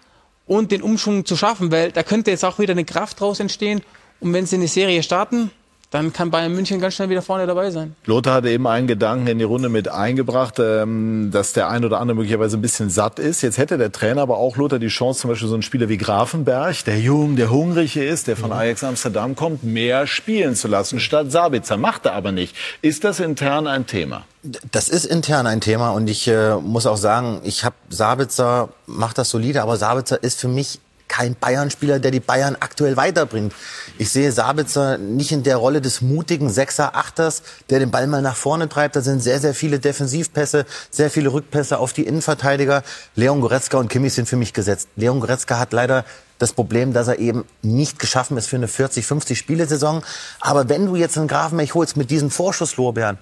und 0.48 0.72
den 0.72 0.82
Umschwung 0.82 1.26
zu 1.26 1.38
schaffen, 1.38 1.72
weil 1.72 1.92
da 1.92 2.02
könnte 2.02 2.32
jetzt 2.32 2.44
auch 2.44 2.58
wieder 2.58 2.72
eine 2.72 2.86
Kraft 2.86 3.20
draus 3.20 3.40
entstehen 3.40 3.84
und 4.24 4.34
wenn 4.34 4.46
sie 4.46 4.56
eine 4.56 4.68
Serie 4.68 5.04
starten, 5.04 5.52
dann 5.94 6.12
kann 6.12 6.32
Bayern 6.32 6.52
München 6.52 6.82
ganz 6.82 6.96
schnell 6.96 7.10
wieder 7.10 7.22
vorne 7.22 7.46
dabei 7.46 7.70
sein. 7.70 7.96
Lothar 8.06 8.36
hatte 8.36 8.50
eben 8.50 8.66
einen 8.66 8.88
Gedanken 8.88 9.28
in 9.28 9.38
die 9.38 9.44
Runde 9.44 9.70
mit 9.70 9.90
eingebracht, 9.90 10.56
ähm, 10.58 11.30
dass 11.32 11.54
der 11.54 11.70
ein 11.70 11.86
oder 11.86 12.00
andere 12.00 12.16
möglicherweise 12.16 12.58
ein 12.58 12.62
bisschen 12.64 12.90
satt 12.90 13.20
ist. 13.20 13.44
Jetzt 13.44 13.60
hätte 13.60 13.78
der 13.78 13.92
Trainer 13.92 14.24
aber 14.24 14.38
auch 14.38 14.58
Lothar 14.58 14.80
die 14.80 14.88
Chance, 14.88 15.22
zum 15.22 15.30
Beispiel 15.30 15.48
so 15.48 15.54
einen 15.54 15.62
Spieler 15.62 15.90
wie 15.90 15.98
Grafenberg, 15.98 16.84
der 16.86 17.00
jung, 17.00 17.36
der 17.36 17.52
hungrig 17.52 17.96
ist, 17.96 18.26
der 18.26 18.36
von 18.36 18.50
mhm. 18.50 18.56
Ajax 18.56 18.84
Amsterdam 18.84 19.36
kommt, 19.36 19.64
mehr 19.64 20.08
spielen 20.08 20.56
zu 20.56 20.68
lassen 20.68 21.00
statt 21.00 21.32
Sabitzer. 21.32 21.78
Macht 21.78 22.08
er 22.08 22.14
aber 22.14 22.32
nicht. 22.32 22.56
Ist 22.82 23.04
das 23.04 23.20
intern 23.20 23.68
ein 23.68 23.86
Thema? 23.86 24.24
Das 24.72 24.90
ist 24.90 25.06
intern 25.06 25.46
ein 25.46 25.62
Thema 25.62 25.92
und 25.92 26.10
ich 26.10 26.28
äh, 26.28 26.56
muss 26.56 26.88
auch 26.88 26.98
sagen, 26.98 27.42
ich 27.44 27.64
habe 27.64 27.76
Sabitzer 27.90 28.70
macht 28.88 29.20
das 29.20 29.30
solide, 29.30 29.62
aber 29.62 29.78
Sabitzer 29.78 30.24
ist 30.24 30.42
für 30.42 30.48
mich 30.48 30.80
kein 31.14 31.36
Bayern-Spieler, 31.36 32.00
der 32.00 32.10
die 32.10 32.20
Bayern 32.20 32.58
aktuell 32.60 32.98
weiterbringt. 32.98 33.54
Ich 34.00 34.10
sehe 34.10 34.32
Sabitzer 34.32 34.98
nicht 34.98 35.32
in 35.32 35.44
der 35.44 35.58
Rolle 35.58 35.80
des 35.80 36.02
mutigen 36.02 36.50
Sechser, 36.50 36.96
Achters, 36.96 37.44
der 37.70 37.78
den 37.78 37.92
Ball 37.92 38.08
mal 38.08 38.24
nach 38.24 38.36
vorne 38.36 38.68
treibt. 38.68 38.96
Da 38.96 39.02
sind 39.02 39.22
sehr, 39.22 39.40
sehr 39.40 39.54
viele 39.54 39.78
Defensivpässe, 39.80 40.66
sehr 40.90 41.12
viele 41.12 41.32
Rückpässe 41.32 41.78
auf 41.78 41.94
die 41.94 42.08
Innenverteidiger. 42.08 42.82
Leon 43.14 43.42
Goretzka 43.42 43.78
und 43.78 43.90
Kimmich 43.90 44.14
sind 44.14 44.28
für 44.28 44.38
mich 44.38 44.54
gesetzt. 44.54 44.90
Leon 44.96 45.20
Goretzka 45.20 45.60
hat 45.60 45.72
leider 45.72 46.04
das 46.40 46.54
Problem, 46.54 46.94
dass 46.94 47.08
er 47.08 47.20
eben 47.20 47.46
nicht 47.62 48.00
geschaffen 48.00 48.36
ist 48.38 48.48
für 48.48 48.56
eine 48.56 48.68
40, 48.68 49.06
50 49.06 49.38
Spielesaison. 49.38 50.02
Aber 50.40 50.68
wenn 50.68 50.88
du 50.88 50.96
jetzt 50.96 51.18
einen 51.18 51.28
Grafenmech 51.28 51.76
holst 51.76 51.96
mit 51.96 52.10
diesen 52.10 52.32
Vorschusslorbeeren, 52.32 53.20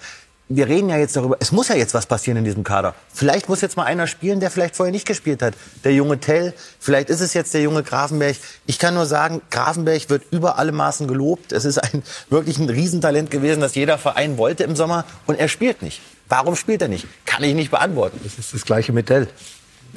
wir 0.56 0.68
reden 0.68 0.90
ja 0.90 0.98
jetzt 0.98 1.16
darüber, 1.16 1.38
es 1.40 1.52
muss 1.52 1.70
ja 1.70 1.76
jetzt 1.76 1.94
was 1.94 2.06
passieren 2.06 2.38
in 2.38 2.44
diesem 2.44 2.64
Kader. 2.64 2.94
Vielleicht 3.14 3.50
muss 3.50 3.62
jetzt 3.62 3.78
mal 3.78 3.86
einer 3.86 4.08
spielen, 4.08 4.40
der 4.40 4.52
vielleicht 4.52 4.76
vorher 4.76 4.92
nicht 4.92 5.08
gespielt 5.08 5.42
hat. 5.42 5.54
Der 5.84 5.94
junge 5.94 6.20
Tell, 6.20 6.54
vielleicht 6.80 7.10
ist 7.10 7.22
es 7.22 7.34
jetzt 7.34 7.54
der 7.54 7.62
junge 7.62 7.84
Grafenberg. 7.84 8.36
Ich 8.66 8.80
kann 8.80 8.94
nur 8.94 9.06
sagen, 9.06 9.42
Grafenberg 9.50 10.10
wird 10.10 10.24
über 10.32 10.58
alle 10.58 10.72
Maßen 10.72 11.08
gelobt. 11.08 11.52
Es 11.52 11.66
ist 11.66 11.78
ein, 11.78 12.04
wirklich 12.30 12.58
ein 12.58 12.70
Riesentalent 12.70 13.32
gewesen, 13.32 13.62
das 13.62 13.76
jeder 13.76 13.98
Verein 13.98 14.38
wollte 14.38 14.64
im 14.64 14.76
Sommer 14.76 15.06
und 15.26 15.40
er 15.40 15.48
spielt 15.48 15.82
nicht. 15.82 16.02
Warum 16.28 16.56
spielt 16.56 16.82
er 16.82 16.88
nicht? 16.88 17.08
Kann 17.26 17.44
ich 17.44 17.54
nicht 17.54 17.72
beantworten. 17.72 18.20
Das 18.24 18.38
ist 18.38 18.54
das 18.54 18.66
gleiche 18.66 18.94
mit 18.94 19.08
Tell. 19.08 19.28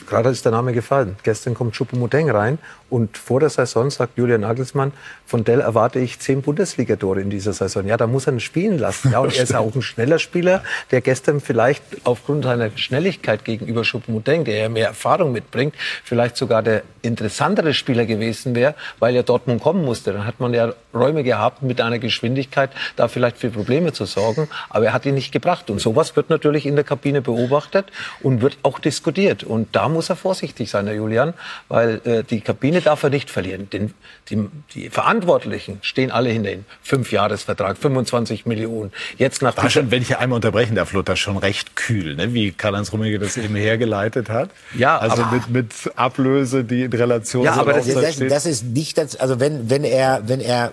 Gerade 0.07 0.31
ist 0.31 0.45
der 0.45 0.53
Name 0.53 0.73
gefallen. 0.73 1.17
Gestern 1.23 1.55
kommt 1.55 1.75
Choupo-Moting 1.75 2.31
rein 2.31 2.59
und 2.91 3.19
vor 3.19 3.41
der 3.41 3.51
Saison 3.51 3.91
sagt 3.91 4.19
Julian 4.19 4.43
Nagelsmann, 4.43 4.93
von 5.27 5.45
Dell 5.45 5.61
erwarte 5.61 5.99
ich 5.99 6.19
zehn 6.21 6.43
Bundesligatore 6.43 7.21
in 7.21 7.31
dieser 7.31 7.53
Saison. 7.53 7.87
Ja, 7.87 7.97
da 7.97 8.07
muss 8.07 8.27
er 8.27 8.35
ihn 8.35 8.41
spielen 8.41 8.79
lassen. 8.79 9.13
Ja, 9.13 9.21
und 9.21 9.37
er 9.37 9.43
ist 9.43 9.55
auch 9.55 9.75
ein 9.75 9.83
schneller 9.83 10.19
Spieler, 10.19 10.63
der 10.91 11.01
gestern 11.01 11.41
vielleicht 11.41 11.83
aufgrund 12.05 12.45
seiner 12.45 12.71
Schnelligkeit 12.77 13.45
gegenüber 13.45 13.83
Choupo-Moting, 13.83 14.45
der 14.45 14.57
ja 14.57 14.69
mehr 14.69 14.89
Erfahrung 14.89 15.33
mitbringt, 15.33 15.75
vielleicht 16.05 16.37
sogar 16.37 16.63
der 16.63 16.83
interessantere 17.03 17.75
Spieler 17.75 18.07
gewesen 18.07 18.55
wäre, 18.55 18.75
weil 18.99 19.17
er 19.17 19.23
Dortmund 19.23 19.63
kommen 19.63 19.85
musste. 19.85 20.13
Dann 20.13 20.27
hat 20.27 20.41
man 20.41 20.55
ja 20.55 20.73
Räume 20.95 21.25
gehabt, 21.25 21.63
mit 21.63 21.81
einer 21.81 21.99
Geschwindigkeit 21.99 22.71
da 22.97 23.09
vielleicht 23.09 23.39
für 23.39 23.51
Probleme 23.51 23.93
zu 23.93 24.05
sorgen. 24.05 24.49
Aber 24.71 24.87
er 24.87 24.93
hat 24.93 25.07
ihn 25.07 25.15
nicht 25.15 25.33
gebracht. 25.33 25.71
Und 25.71 25.81
sowas 25.81 26.17
wird 26.17 26.31
natürlich 26.31 26.67
in 26.67 26.75
der 26.75 26.85
Kabine 26.85 27.23
beobachtet 27.23 27.87
und 28.23 28.43
wird 28.43 28.59
auch 28.63 28.79
diskutiert. 28.79 29.45
Und 29.45 29.75
da 29.75 29.89
muss 29.89 30.11
er 30.11 30.17
vorsichtig 30.17 30.71
sein, 30.71 30.87
Herr 30.87 30.95
Julian, 30.95 31.35
weil 31.69 32.01
äh, 32.05 32.23
die 32.23 32.41
Kabine 32.41 32.81
darf 32.81 33.03
er 33.03 33.11
nicht 33.11 33.31
verlieren. 33.31 33.69
Den, 33.71 33.95
die, 34.29 34.49
die 34.75 34.91
Verantwortlichen 34.91 35.79
stehen 35.83 36.11
alle 36.11 36.31
hinter 36.31 36.53
ihm. 36.53 36.65
Fünfjahresvertrag, 36.83 37.77
25 37.77 38.47
Millionen. 38.47 38.93
Jetzt 39.19 39.43
nach 39.43 39.57
War 39.57 39.71
schon, 39.71 39.91
wenn 39.91 40.03
ich 40.03 40.17
einmal 40.17 40.37
unterbrechen 40.37 40.75
darf, 40.75 40.93
Lothar, 40.93 41.17
schon 41.17 41.37
recht 41.37 41.77
kühl, 41.77 42.17
ne? 42.17 42.35
wie 42.35 42.53
Karl-Heinz 42.53 42.93
Rummenigge 42.93 43.19
das 43.19 43.37
eben 43.37 43.55
hergeleitet 43.55 44.29
hat. 44.31 44.51
Ja, 44.77 44.99
also 44.99 45.23
aber- 45.23 45.37
mit, 45.37 45.51
mit 45.51 45.73
Ablöse, 45.97 46.65
die 46.65 46.83
in 46.83 46.93
Relation 46.93 47.45
Ja, 47.45 47.55
aber 47.55 47.75
das, 47.75 47.87
das, 47.87 48.19
das 48.19 48.47
ist 48.47 48.65
nicht 48.65 48.99
das, 48.99 49.17
also 49.17 49.41
wenn, 49.41 49.71
wenn 49.71 49.85
er, 49.85 50.23
wenn 50.27 50.41
er 50.41 50.73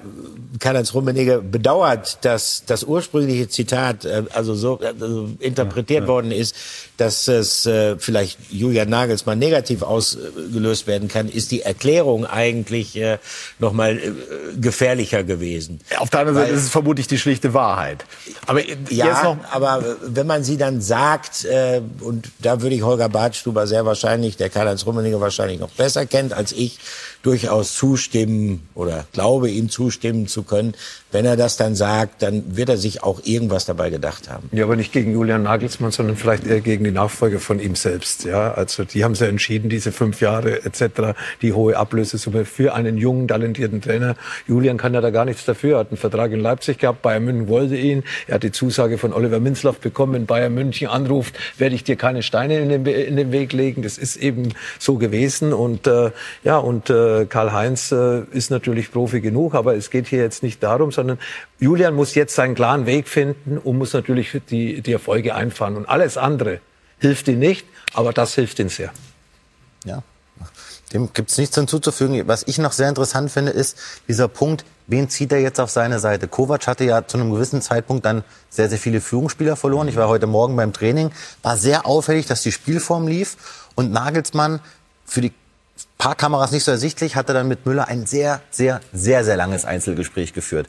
Karl-Heinz 0.59 0.93
Rummenigge 0.93 1.41
bedauert, 1.41 2.19
dass 2.21 2.63
das 2.65 2.83
ursprüngliche 2.83 3.49
Zitat 3.49 4.05
äh, 4.05 4.23
also 4.33 4.53
so 4.53 4.79
also 4.79 5.29
interpretiert 5.39 6.07
worden 6.07 6.31
ist, 6.31 6.55
dass 6.97 7.27
es 7.27 7.65
äh, 7.65 7.97
vielleicht 7.97 8.37
Julian 8.51 8.89
Nagelsmann 8.89 9.39
negativ 9.39 9.81
ausgelöst 9.81 10.87
werden 10.87 11.07
kann, 11.07 11.29
ist 11.29 11.51
die 11.51 11.61
Erklärung 11.61 12.25
eigentlich 12.25 12.95
äh, 12.95 13.17
nochmal 13.59 13.97
äh, 13.97 14.11
gefährlicher 14.59 15.23
gewesen. 15.23 15.79
Auf 15.97 16.09
der 16.09 16.21
anderen 16.21 16.37
Seite 16.37 16.51
Weil- 16.51 16.57
ist 16.57 16.65
es 16.65 16.69
vermutlich 16.69 17.07
die 17.07 17.17
schlichte 17.17 17.53
Wahrheit. 17.53 18.05
Aber 18.45 18.61
Ja, 18.89 19.07
jetzt 19.07 19.23
noch 19.23 19.37
aber 19.51 19.79
äh, 19.79 19.95
wenn 20.03 20.27
man 20.27 20.43
sie 20.43 20.57
dann 20.57 20.81
sagt, 20.81 21.45
äh, 21.45 21.81
und 22.01 22.29
da 22.39 22.61
würde 22.61 22.75
ich 22.75 22.83
Holger 22.83 23.09
Badstuber 23.09 23.65
sehr 23.67 23.85
wahrscheinlich, 23.85 24.37
der 24.37 24.49
Karl-Heinz 24.49 24.85
Rummenigge 24.85 25.19
wahrscheinlich 25.21 25.59
noch 25.59 25.71
besser 25.71 26.05
kennt 26.05 26.33
als 26.33 26.51
ich, 26.51 26.77
durchaus 27.23 27.75
zustimmen 27.75 28.67
oder 28.75 29.05
glaube 29.11 29.49
ihm 29.49 29.69
zustimmen 29.69 30.00
zu 30.27 30.43
können. 30.43 30.73
Wenn 31.11 31.25
er 31.25 31.35
das 31.35 31.57
dann 31.57 31.75
sagt, 31.75 32.21
dann 32.21 32.55
wird 32.55 32.69
er 32.69 32.77
sich 32.77 33.03
auch 33.03 33.21
irgendwas 33.23 33.65
dabei 33.65 33.89
gedacht 33.89 34.29
haben. 34.29 34.49
Ja, 34.51 34.63
aber 34.63 34.75
nicht 34.75 34.91
gegen 34.91 35.13
Julian 35.13 35.43
Nagelsmann, 35.43 35.91
sondern 35.91 36.15
vielleicht 36.15 36.47
eher 36.47 36.61
gegen 36.61 36.83
die 36.83 36.91
Nachfolger 36.91 37.39
von 37.39 37.59
ihm 37.59 37.75
selbst. 37.75 38.25
Ja, 38.25 38.53
also 38.53 38.83
die 38.83 39.03
haben 39.03 39.15
sich 39.15 39.27
entschieden, 39.27 39.69
diese 39.69 39.91
fünf 39.91 40.21
Jahre 40.21 40.63
etc., 40.63 41.15
die 41.41 41.53
hohe 41.53 41.77
Ablösesumme 41.77 42.45
für 42.45 42.73
einen 42.73 42.97
jungen, 42.97 43.27
talentierten 43.27 43.81
Trainer. 43.81 44.15
Julian 44.47 44.77
kann 44.77 44.93
ja 44.93 45.01
da 45.01 45.09
gar 45.09 45.25
nichts 45.25 45.45
dafür. 45.45 45.75
Er 45.75 45.79
hat 45.79 45.89
einen 45.89 45.97
Vertrag 45.97 46.31
in 46.31 46.39
Leipzig 46.39 46.79
gehabt, 46.79 47.01
Bayern 47.01 47.23
München 47.23 47.47
wollte 47.47 47.75
ihn. 47.75 48.03
Er 48.27 48.35
hat 48.35 48.43
die 48.43 48.51
Zusage 48.51 48.97
von 48.97 49.13
Oliver 49.13 49.39
Minzlaff 49.39 49.79
bekommen, 49.79 50.13
wenn 50.13 50.25
Bayern 50.25 50.53
München 50.53 50.87
anruft, 50.87 51.35
werde 51.57 51.75
ich 51.75 51.83
dir 51.83 51.95
keine 51.95 52.23
Steine 52.23 52.59
in 52.59 52.69
den, 52.69 52.85
in 52.85 53.15
den 53.15 53.31
Weg 53.31 53.53
legen. 53.53 53.83
Das 53.83 53.97
ist 53.97 54.17
eben 54.17 54.53
so 54.79 54.95
gewesen. 54.95 55.53
Und 55.53 55.87
äh, 55.87 56.11
ja, 56.43 56.57
und 56.57 56.89
äh, 56.89 57.25
Karl-Heinz 57.25 57.91
äh, 57.91 58.21
ist 58.31 58.49
natürlich 58.49 58.91
Profi 58.91 59.21
genug, 59.21 59.55
aber 59.55 59.75
es 59.75 59.90
geht 59.91 60.07
hier 60.07 60.19
jetzt 60.19 60.43
nicht 60.43 60.63
darum, 60.63 60.91
sondern 60.91 61.19
Julian 61.59 61.93
muss 61.93 62.15
jetzt 62.15 62.35
seinen 62.35 62.55
klaren 62.55 62.85
Weg 62.85 63.07
finden 63.07 63.57
und 63.57 63.77
muss 63.77 63.93
natürlich 63.93 64.35
die, 64.49 64.81
die 64.81 64.93
Erfolge 64.93 65.35
einfahren. 65.35 65.75
Und 65.75 65.87
alles 65.87 66.17
andere 66.17 66.59
hilft 66.99 67.27
ihm 67.27 67.39
nicht, 67.39 67.65
aber 67.93 68.13
das 68.13 68.33
hilft 68.33 68.59
ihm 68.59 68.69
sehr. 68.69 68.91
Ja. 69.85 70.03
Dem 70.93 71.13
gibt's 71.13 71.37
nichts 71.37 71.55
hinzuzufügen. 71.55 72.27
Was 72.27 72.43
ich 72.47 72.57
noch 72.57 72.73
sehr 72.73 72.89
interessant 72.89 73.31
finde, 73.31 73.51
ist 73.51 73.77
dieser 74.07 74.27
Punkt, 74.27 74.65
wen 74.87 75.09
zieht 75.09 75.31
er 75.31 75.39
jetzt 75.39 75.59
auf 75.59 75.69
seine 75.69 75.99
Seite? 75.99 76.27
Kovac 76.27 76.67
hatte 76.67 76.83
ja 76.83 77.07
zu 77.07 77.17
einem 77.17 77.31
gewissen 77.31 77.61
Zeitpunkt 77.61 78.05
dann 78.05 78.23
sehr, 78.49 78.67
sehr 78.69 78.77
viele 78.77 78.99
Führungsspieler 78.99 79.55
verloren. 79.55 79.87
Ich 79.87 79.95
war 79.95 80.09
heute 80.09 80.27
Morgen 80.27 80.55
beim 80.55 80.73
Training, 80.73 81.11
war 81.43 81.55
sehr 81.55 81.85
auffällig, 81.85 82.25
dass 82.25 82.41
die 82.41 82.51
Spielform 82.51 83.07
lief 83.07 83.37
und 83.75 83.91
Nagelsmann 83.91 84.59
für 85.05 85.21
die 85.21 85.31
paar 86.01 86.15
Kameras 86.15 86.51
nicht 86.51 86.63
so 86.63 86.71
ersichtlich, 86.71 87.15
hatte 87.15 87.31
dann 87.31 87.47
mit 87.47 87.67
Müller 87.67 87.87
ein 87.87 88.07
sehr, 88.07 88.41
sehr, 88.49 88.81
sehr, 88.91 89.23
sehr 89.23 89.37
langes 89.37 89.65
Einzelgespräch 89.65 90.33
geführt. 90.33 90.67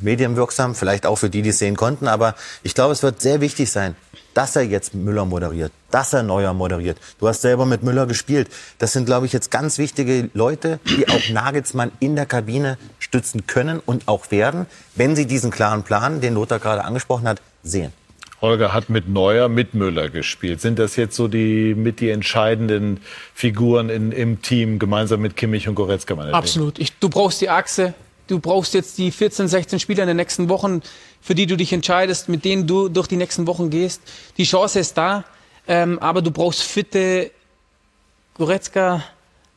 Medienwirksam, 0.00 0.74
vielleicht 0.74 1.06
auch 1.06 1.16
für 1.16 1.30
die, 1.30 1.40
die 1.40 1.48
es 1.48 1.58
sehen 1.58 1.76
konnten, 1.76 2.06
aber 2.06 2.34
ich 2.62 2.74
glaube, 2.74 2.92
es 2.92 3.02
wird 3.02 3.22
sehr 3.22 3.40
wichtig 3.40 3.72
sein, 3.72 3.96
dass 4.34 4.54
er 4.54 4.64
jetzt 4.64 4.94
Müller 4.94 5.24
moderiert, 5.24 5.72
dass 5.90 6.12
er 6.12 6.22
Neuer 6.22 6.52
moderiert. 6.52 6.98
Du 7.18 7.26
hast 7.26 7.40
selber 7.40 7.64
mit 7.64 7.84
Müller 7.84 8.04
gespielt. 8.04 8.50
Das 8.76 8.92
sind, 8.92 9.06
glaube 9.06 9.24
ich, 9.24 9.32
jetzt 9.32 9.50
ganz 9.50 9.78
wichtige 9.78 10.28
Leute, 10.34 10.78
die 10.84 11.08
auch 11.08 11.26
Nagelsmann 11.30 11.90
in 11.98 12.14
der 12.14 12.26
Kabine 12.26 12.76
stützen 12.98 13.46
können 13.46 13.80
und 13.86 14.08
auch 14.08 14.30
werden, 14.30 14.66
wenn 14.94 15.16
sie 15.16 15.24
diesen 15.24 15.50
klaren 15.50 15.84
Plan, 15.84 16.20
den 16.20 16.34
Lothar 16.34 16.58
gerade 16.58 16.84
angesprochen 16.84 17.26
hat, 17.26 17.40
sehen. 17.62 17.94
Holger 18.40 18.72
hat 18.72 18.90
mit 18.90 19.08
Neuer, 19.08 19.48
mit 19.48 19.74
Müller 19.74 20.10
gespielt. 20.10 20.60
Sind 20.60 20.78
das 20.78 20.96
jetzt 20.96 21.16
so 21.16 21.28
die 21.28 21.74
mit 21.74 22.00
die 22.00 22.10
entscheidenden 22.10 23.00
Figuren 23.34 23.88
in, 23.88 24.12
im 24.12 24.42
Team, 24.42 24.78
gemeinsam 24.78 25.20
mit 25.20 25.36
Kimmich 25.36 25.68
und 25.68 25.74
Goretzka? 25.74 26.14
Absolut. 26.32 26.78
Ich, 26.78 26.92
du 26.98 27.08
brauchst 27.08 27.40
die 27.40 27.48
Achse. 27.48 27.94
Du 28.26 28.40
brauchst 28.40 28.74
jetzt 28.74 28.98
die 28.98 29.10
14, 29.10 29.48
16 29.48 29.78
Spieler 29.78 30.02
in 30.02 30.08
den 30.08 30.16
nächsten 30.16 30.48
Wochen, 30.48 30.82
für 31.20 31.34
die 31.34 31.46
du 31.46 31.56
dich 31.56 31.72
entscheidest, 31.72 32.28
mit 32.28 32.44
denen 32.44 32.66
du 32.66 32.88
durch 32.88 33.06
die 33.06 33.16
nächsten 33.16 33.46
Wochen 33.46 33.70
gehst. 33.70 34.02
Die 34.36 34.44
Chance 34.44 34.80
ist 34.80 34.98
da, 34.98 35.24
ähm, 35.68 35.98
aber 36.00 36.22
du 36.22 36.30
brauchst 36.30 36.62
fitte 36.62 37.30
Goretzka, 38.34 39.04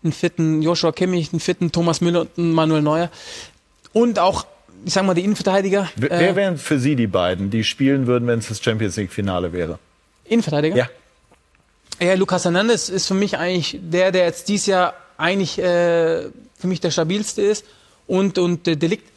einen 0.03 0.13
fitten 0.13 0.61
Joshua 0.61 0.91
Kimmich, 0.91 1.33
einen 1.33 1.39
fitten 1.39 1.71
Thomas 1.71 1.99
Müller 1.99 2.21
und 2.21 2.37
einen 2.37 2.53
Manuel 2.53 2.81
Neuer. 2.81 3.09
Und 3.91 4.19
auch, 4.19 4.45
ich 4.85 4.93
sag 4.93 5.05
mal, 5.05 5.13
die 5.13 5.23
Innenverteidiger. 5.23 5.89
Wer, 5.95 6.11
äh, 6.11 6.19
wer 6.19 6.35
wären 6.35 6.57
für 6.57 6.79
Sie 6.79 6.95
die 6.95 7.07
beiden, 7.07 7.49
die 7.49 7.63
spielen 7.63 8.07
würden, 8.07 8.27
wenn 8.27 8.39
es 8.39 8.47
das 8.47 8.61
Champions 8.61 8.95
League 8.97 9.11
Finale 9.11 9.53
wäre? 9.53 9.79
Innenverteidiger? 10.25 10.75
Ja. 10.75 10.89
Ja, 12.01 12.13
Lukas 12.13 12.45
Hernandez 12.45 12.87
ist 12.87 13.07
für 13.07 13.13
mich 13.13 13.37
eigentlich 13.37 13.77
der, 13.81 14.11
der 14.11 14.25
jetzt 14.25 14.47
dieses 14.47 14.67
Jahr 14.67 14.93
eigentlich 15.17 15.59
äh, 15.59 16.29
für 16.57 16.67
mich 16.67 16.79
der 16.79 16.91
stabilste 16.91 17.41
ist 17.41 17.65
und 18.07 18.37
und 18.37 18.67
äh, 18.67 18.77
Delikt. 18.77 19.09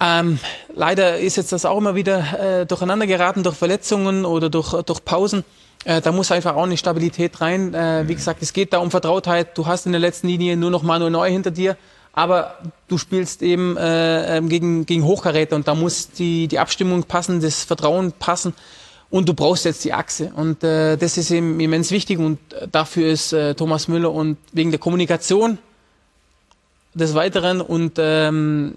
Ähm, 0.00 0.38
leider 0.74 1.18
ist 1.18 1.36
jetzt 1.36 1.52
das 1.52 1.64
auch 1.64 1.78
immer 1.78 1.94
wieder 1.94 2.60
äh, 2.60 2.66
durcheinander 2.66 3.06
geraten 3.06 3.42
durch 3.42 3.56
Verletzungen 3.56 4.24
oder 4.24 4.50
durch 4.50 4.72
durch 4.82 5.04
Pausen. 5.04 5.44
Äh, 5.84 6.00
da 6.00 6.10
muss 6.10 6.32
einfach 6.32 6.56
auch 6.56 6.64
eine 6.64 6.76
Stabilität 6.76 7.40
rein. 7.40 7.74
Äh, 7.74 8.08
wie 8.08 8.14
gesagt, 8.14 8.42
es 8.42 8.52
geht 8.52 8.72
da 8.72 8.78
um 8.78 8.90
Vertrautheit. 8.90 9.56
Du 9.56 9.66
hast 9.66 9.86
in 9.86 9.92
der 9.92 10.00
letzten 10.00 10.26
Linie 10.28 10.56
nur 10.56 10.70
noch 10.70 10.82
Manuel 10.82 11.10
Neu 11.10 11.30
hinter 11.30 11.50
dir, 11.52 11.76
aber 12.12 12.58
du 12.88 12.98
spielst 12.98 13.42
eben 13.42 13.76
äh, 13.76 14.36
ähm, 14.36 14.48
gegen 14.48 14.86
gegen 14.86 15.04
Hochkaräter 15.04 15.56
und 15.56 15.68
da 15.68 15.74
muss 15.74 16.10
die 16.10 16.48
die 16.48 16.58
Abstimmung 16.58 17.04
passen, 17.04 17.40
das 17.40 17.64
Vertrauen 17.64 18.12
passen. 18.12 18.54
Und 19.10 19.26
du 19.26 19.32
brauchst 19.32 19.64
jetzt 19.64 19.84
die 19.84 19.94
Achse. 19.94 20.32
Und 20.36 20.62
äh, 20.62 20.98
das 20.98 21.16
ist 21.16 21.30
eben 21.30 21.58
immens 21.60 21.90
wichtig. 21.90 22.18
Und 22.18 22.38
äh, 22.52 22.68
dafür 22.70 23.10
ist 23.10 23.32
äh, 23.32 23.54
Thomas 23.54 23.88
Müller 23.88 24.12
und 24.12 24.36
wegen 24.52 24.70
der 24.70 24.78
Kommunikation 24.78 25.56
des 26.98 27.14
Weiteren 27.14 27.60
und 27.60 27.98
ähm, 27.98 28.74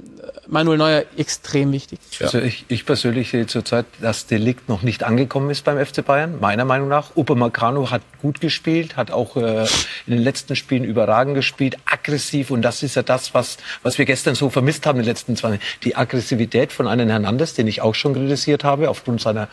Manuel 0.47 0.77
Neuer 0.77 1.03
extrem 1.17 1.71
wichtig. 1.71 1.99
Also 2.19 2.39
ich, 2.39 2.65
ich 2.67 2.85
persönlich 2.85 3.29
sehe 3.29 3.47
zurzeit, 3.47 3.85
dass 4.01 4.27
Delikt 4.27 4.67
noch 4.67 4.81
nicht 4.81 5.03
angekommen 5.03 5.49
ist 5.49 5.63
beim 5.63 5.83
FC 5.83 6.05
Bayern, 6.05 6.39
meiner 6.41 6.65
Meinung 6.65 6.89
nach. 6.89 7.15
Upamecano 7.15 7.89
hat 7.89 8.01
gut 8.21 8.41
gespielt, 8.41 8.97
hat 8.97 9.11
auch 9.11 9.37
äh, 9.37 9.61
in 10.07 10.13
den 10.13 10.21
letzten 10.21 10.55
Spielen 10.57 10.83
überragend 10.83 11.35
gespielt, 11.35 11.77
aggressiv. 11.85 12.51
Und 12.51 12.63
das 12.63 12.83
ist 12.83 12.95
ja 12.95 13.01
das, 13.01 13.33
was, 13.33 13.57
was 13.81 13.97
wir 13.97 14.05
gestern 14.05 14.35
so 14.35 14.49
vermisst 14.49 14.85
haben 14.85 14.99
in 14.99 15.03
den 15.03 15.09
letzten 15.09 15.35
zwei 15.37 15.59
Die 15.83 15.95
Aggressivität 15.95 16.73
von 16.73 16.87
einem 16.87 17.09
Hernandez, 17.09 17.53
den 17.53 17.67
ich 17.67 17.81
auch 17.81 17.95
schon 17.95 18.13
kritisiert 18.13 18.63
habe, 18.63 18.89
aufgrund 18.89 19.21
seiner 19.21 19.47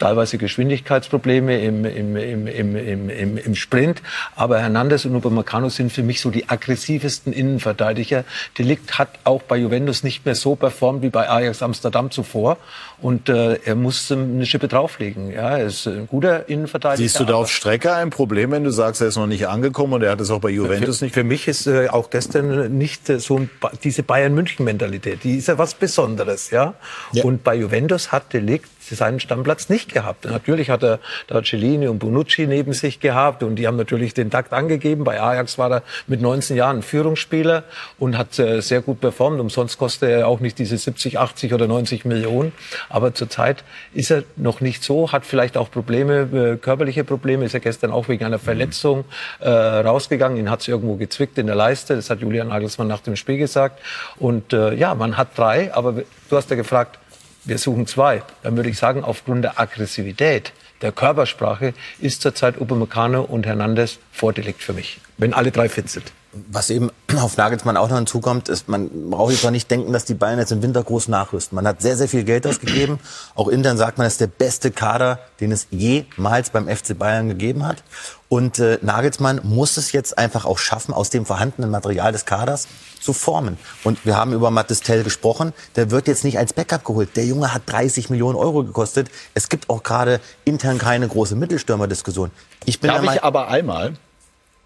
teilweise 0.00 0.38
Geschwindigkeitsprobleme 0.38 1.60
im, 1.60 1.84
im, 1.84 2.16
im, 2.16 2.46
im, 2.46 2.76
im, 2.76 3.10
im, 3.10 3.36
im 3.38 3.54
Sprint. 3.54 4.02
Aber 4.34 4.58
Hernandez 4.58 5.04
und 5.04 5.14
Upamecano 5.14 5.68
sind 5.68 5.92
für 5.92 6.02
mich 6.02 6.20
so 6.20 6.30
die 6.30 6.48
aggressivsten 6.48 7.32
Innenverteidiger. 7.32 8.01
Delikt 8.58 8.98
hat 8.98 9.08
auch 9.24 9.42
bei 9.42 9.56
Juventus 9.56 10.02
nicht 10.02 10.24
mehr 10.24 10.34
so 10.34 10.56
performt 10.56 11.02
wie 11.02 11.10
bei 11.10 11.28
Ajax 11.28 11.62
Amsterdam 11.62 12.10
zuvor. 12.10 12.56
Und 13.00 13.28
äh, 13.28 13.54
er 13.64 13.74
muss 13.74 14.10
ähm, 14.10 14.36
eine 14.36 14.46
Schippe 14.46 14.68
drauflegen. 14.68 15.32
Ja, 15.32 15.58
er 15.58 15.66
ist 15.66 15.86
ein 15.86 16.06
guter 16.06 16.48
Innenverteidiger. 16.48 17.02
Siehst 17.02 17.18
du 17.18 17.24
da 17.24 17.34
auf 17.34 17.50
Strecke 17.50 17.92
ein 17.94 18.10
Problem, 18.10 18.52
wenn 18.52 18.64
du 18.64 18.70
sagst, 18.70 19.00
er 19.00 19.08
ist 19.08 19.16
noch 19.16 19.26
nicht 19.26 19.48
angekommen 19.48 19.94
und 19.94 20.02
er 20.02 20.12
hat 20.12 20.20
es 20.20 20.30
auch 20.30 20.40
bei 20.40 20.50
Juventus 20.50 20.98
für, 20.98 21.04
nicht? 21.04 21.14
Für 21.14 21.24
mich 21.24 21.48
ist 21.48 21.66
äh, 21.66 21.88
auch 21.88 22.10
gestern 22.10 22.78
nicht 22.78 23.10
äh, 23.10 23.18
so 23.18 23.38
ein, 23.38 23.50
Ba- 23.60 23.72
diese 23.82 24.02
Bayern-München-Mentalität. 24.02 25.24
Die 25.24 25.36
ist 25.36 25.48
ja 25.48 25.58
was 25.58 25.74
Besonderes, 25.74 26.50
ja? 26.50 26.74
Und 27.22 27.44
bei 27.44 27.56
Juventus 27.56 28.12
hat 28.12 28.32
Delikt 28.32 28.71
seinen 28.82 29.20
Stammplatz 29.20 29.68
nicht 29.68 29.92
gehabt. 29.92 30.24
Natürlich 30.24 30.70
hat 30.70 30.82
er 30.82 30.98
da 31.26 31.42
Cellini 31.42 31.88
und 31.88 31.98
Bonucci 31.98 32.46
neben 32.46 32.72
sich 32.72 33.00
gehabt 33.00 33.42
und 33.42 33.56
die 33.56 33.66
haben 33.66 33.76
natürlich 33.76 34.14
den 34.14 34.30
Takt 34.30 34.52
angegeben. 34.52 35.04
Bei 35.04 35.20
Ajax 35.20 35.58
war 35.58 35.70
er 35.70 35.82
mit 36.06 36.20
19 36.20 36.56
Jahren 36.56 36.82
Führungsspieler 36.82 37.64
und 37.98 38.18
hat 38.18 38.38
äh, 38.38 38.60
sehr 38.60 38.82
gut 38.82 39.00
performt. 39.00 39.40
Umsonst 39.40 39.78
kostet 39.78 40.10
er 40.10 40.28
auch 40.28 40.40
nicht 40.40 40.58
diese 40.58 40.76
70, 40.76 41.18
80 41.18 41.54
oder 41.54 41.66
90 41.66 42.04
Millionen. 42.04 42.52
Aber 42.88 43.14
zurzeit 43.14 43.64
ist 43.94 44.10
er 44.10 44.24
noch 44.36 44.60
nicht 44.60 44.82
so, 44.82 45.12
hat 45.12 45.24
vielleicht 45.24 45.56
auch 45.56 45.70
Probleme, 45.70 46.54
äh, 46.54 46.56
körperliche 46.56 47.04
Probleme. 47.04 47.44
Ist 47.44 47.54
er 47.54 47.60
gestern 47.60 47.92
auch 47.92 48.08
wegen 48.08 48.24
einer 48.24 48.38
Verletzung 48.38 49.04
äh, 49.40 49.48
rausgegangen. 49.48 50.38
Ihn 50.38 50.50
hat 50.50 50.60
es 50.60 50.68
irgendwo 50.68 50.96
gezwickt 50.96 51.38
in 51.38 51.46
der 51.46 51.56
Leiste. 51.56 51.94
Das 51.94 52.10
hat 52.10 52.20
Julian 52.20 52.48
Nagelsmann 52.48 52.88
nach 52.88 53.00
dem 53.00 53.16
Spiel 53.16 53.38
gesagt. 53.38 53.80
Und 54.18 54.52
äh, 54.52 54.74
ja, 54.74 54.94
man 54.94 55.16
hat 55.16 55.36
drei, 55.36 55.72
aber 55.74 56.02
du 56.28 56.36
hast 56.36 56.50
ja 56.50 56.56
gefragt, 56.56 56.98
wir 57.44 57.58
suchen 57.58 57.86
zwei. 57.86 58.22
Dann 58.42 58.56
würde 58.56 58.70
ich 58.70 58.78
sagen, 58.78 59.04
aufgrund 59.04 59.44
der 59.44 59.60
Aggressivität, 59.60 60.52
der 60.80 60.92
Körpersprache 60.92 61.74
ist 62.00 62.22
zurzeit 62.22 62.60
Upamecano 62.60 63.22
und 63.22 63.46
Hernandez 63.46 63.98
vordelikt 64.10 64.62
für 64.62 64.72
mich, 64.72 65.00
wenn 65.16 65.32
alle 65.32 65.52
drei 65.52 65.68
fit 65.68 65.88
sind. 65.88 66.12
Was 66.50 66.70
eben 66.70 66.90
auf 67.16 67.36
Nagelsmann 67.36 67.76
auch 67.76 67.88
noch 67.88 67.96
hinzukommt, 67.96 68.48
ist, 68.48 68.68
man 68.68 69.10
braucht 69.10 69.32
jetzt 69.32 69.44
noch 69.44 69.50
nicht 69.50 69.70
denken, 69.70 69.92
dass 69.92 70.04
die 70.04 70.14
Bayern 70.14 70.38
jetzt 70.38 70.50
im 70.50 70.62
Winter 70.62 70.82
groß 70.82 71.08
nachrüsten. 71.08 71.54
Man 71.54 71.68
hat 71.68 71.82
sehr, 71.82 71.96
sehr 71.96 72.08
viel 72.08 72.24
Geld 72.24 72.46
ausgegeben. 72.46 72.98
Auch 73.34 73.48
intern 73.48 73.76
sagt 73.76 73.98
man, 73.98 74.06
es 74.06 74.14
ist 74.14 74.22
der 74.22 74.26
beste 74.28 74.70
Kader, 74.70 75.20
den 75.40 75.52
es 75.52 75.68
jemals 75.70 76.50
beim 76.50 76.68
FC 76.68 76.98
Bayern 76.98 77.28
gegeben 77.28 77.66
hat. 77.66 77.82
Und 78.32 78.58
äh, 78.60 78.78
Nagelsmann 78.80 79.42
muss 79.42 79.76
es 79.76 79.92
jetzt 79.92 80.16
einfach 80.16 80.46
auch 80.46 80.56
schaffen, 80.56 80.94
aus 80.94 81.10
dem 81.10 81.26
vorhandenen 81.26 81.70
Material 81.70 82.12
des 82.12 82.24
Kaders 82.24 82.66
zu 82.98 83.12
formen. 83.12 83.58
Und 83.84 84.06
wir 84.06 84.16
haben 84.16 84.32
über 84.32 84.50
Mattes 84.50 84.80
Tell 84.80 85.02
gesprochen. 85.02 85.52
Der 85.76 85.90
wird 85.90 86.08
jetzt 86.08 86.24
nicht 86.24 86.38
als 86.38 86.54
Backup 86.54 86.82
geholt. 86.82 87.14
Der 87.14 87.26
Junge 87.26 87.52
hat 87.52 87.64
30 87.66 88.08
Millionen 88.08 88.36
Euro 88.36 88.64
gekostet. 88.64 89.10
Es 89.34 89.50
gibt 89.50 89.68
auch 89.68 89.82
gerade 89.82 90.18
intern 90.46 90.78
keine 90.78 91.08
große 91.08 91.36
Mittelstürmerdiskussion. 91.36 92.30
Ich 92.64 92.80
bin 92.80 92.88
Darf 92.88 93.02
ich 93.04 93.22
aber 93.22 93.48
einmal 93.48 93.96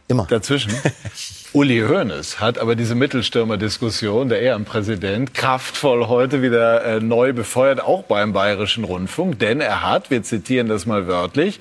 Immer. 0.07 0.27
dazwischen? 0.27 0.73
Uli 1.57 1.81
Hoeneß 1.81 2.39
hat 2.39 2.59
aber 2.59 2.77
diese 2.77 2.95
Mittelstürmer-Diskussion, 2.95 4.29
der 4.29 4.43
Ehrenpräsident, 4.43 5.33
kraftvoll 5.33 6.07
heute 6.07 6.43
wieder 6.43 6.85
äh, 6.85 7.01
neu 7.01 7.33
befeuert, 7.33 7.81
auch 7.81 8.03
beim 8.03 8.35
Bayerischen 8.35 8.85
Rundfunk. 8.85 9.39
Denn 9.39 9.63
er 9.63 9.81
hat, 9.81 10.11
wir 10.11 10.23
zitieren 10.23 10.69
das 10.69 10.85
mal 10.85 11.07
wörtlich, 11.07 11.59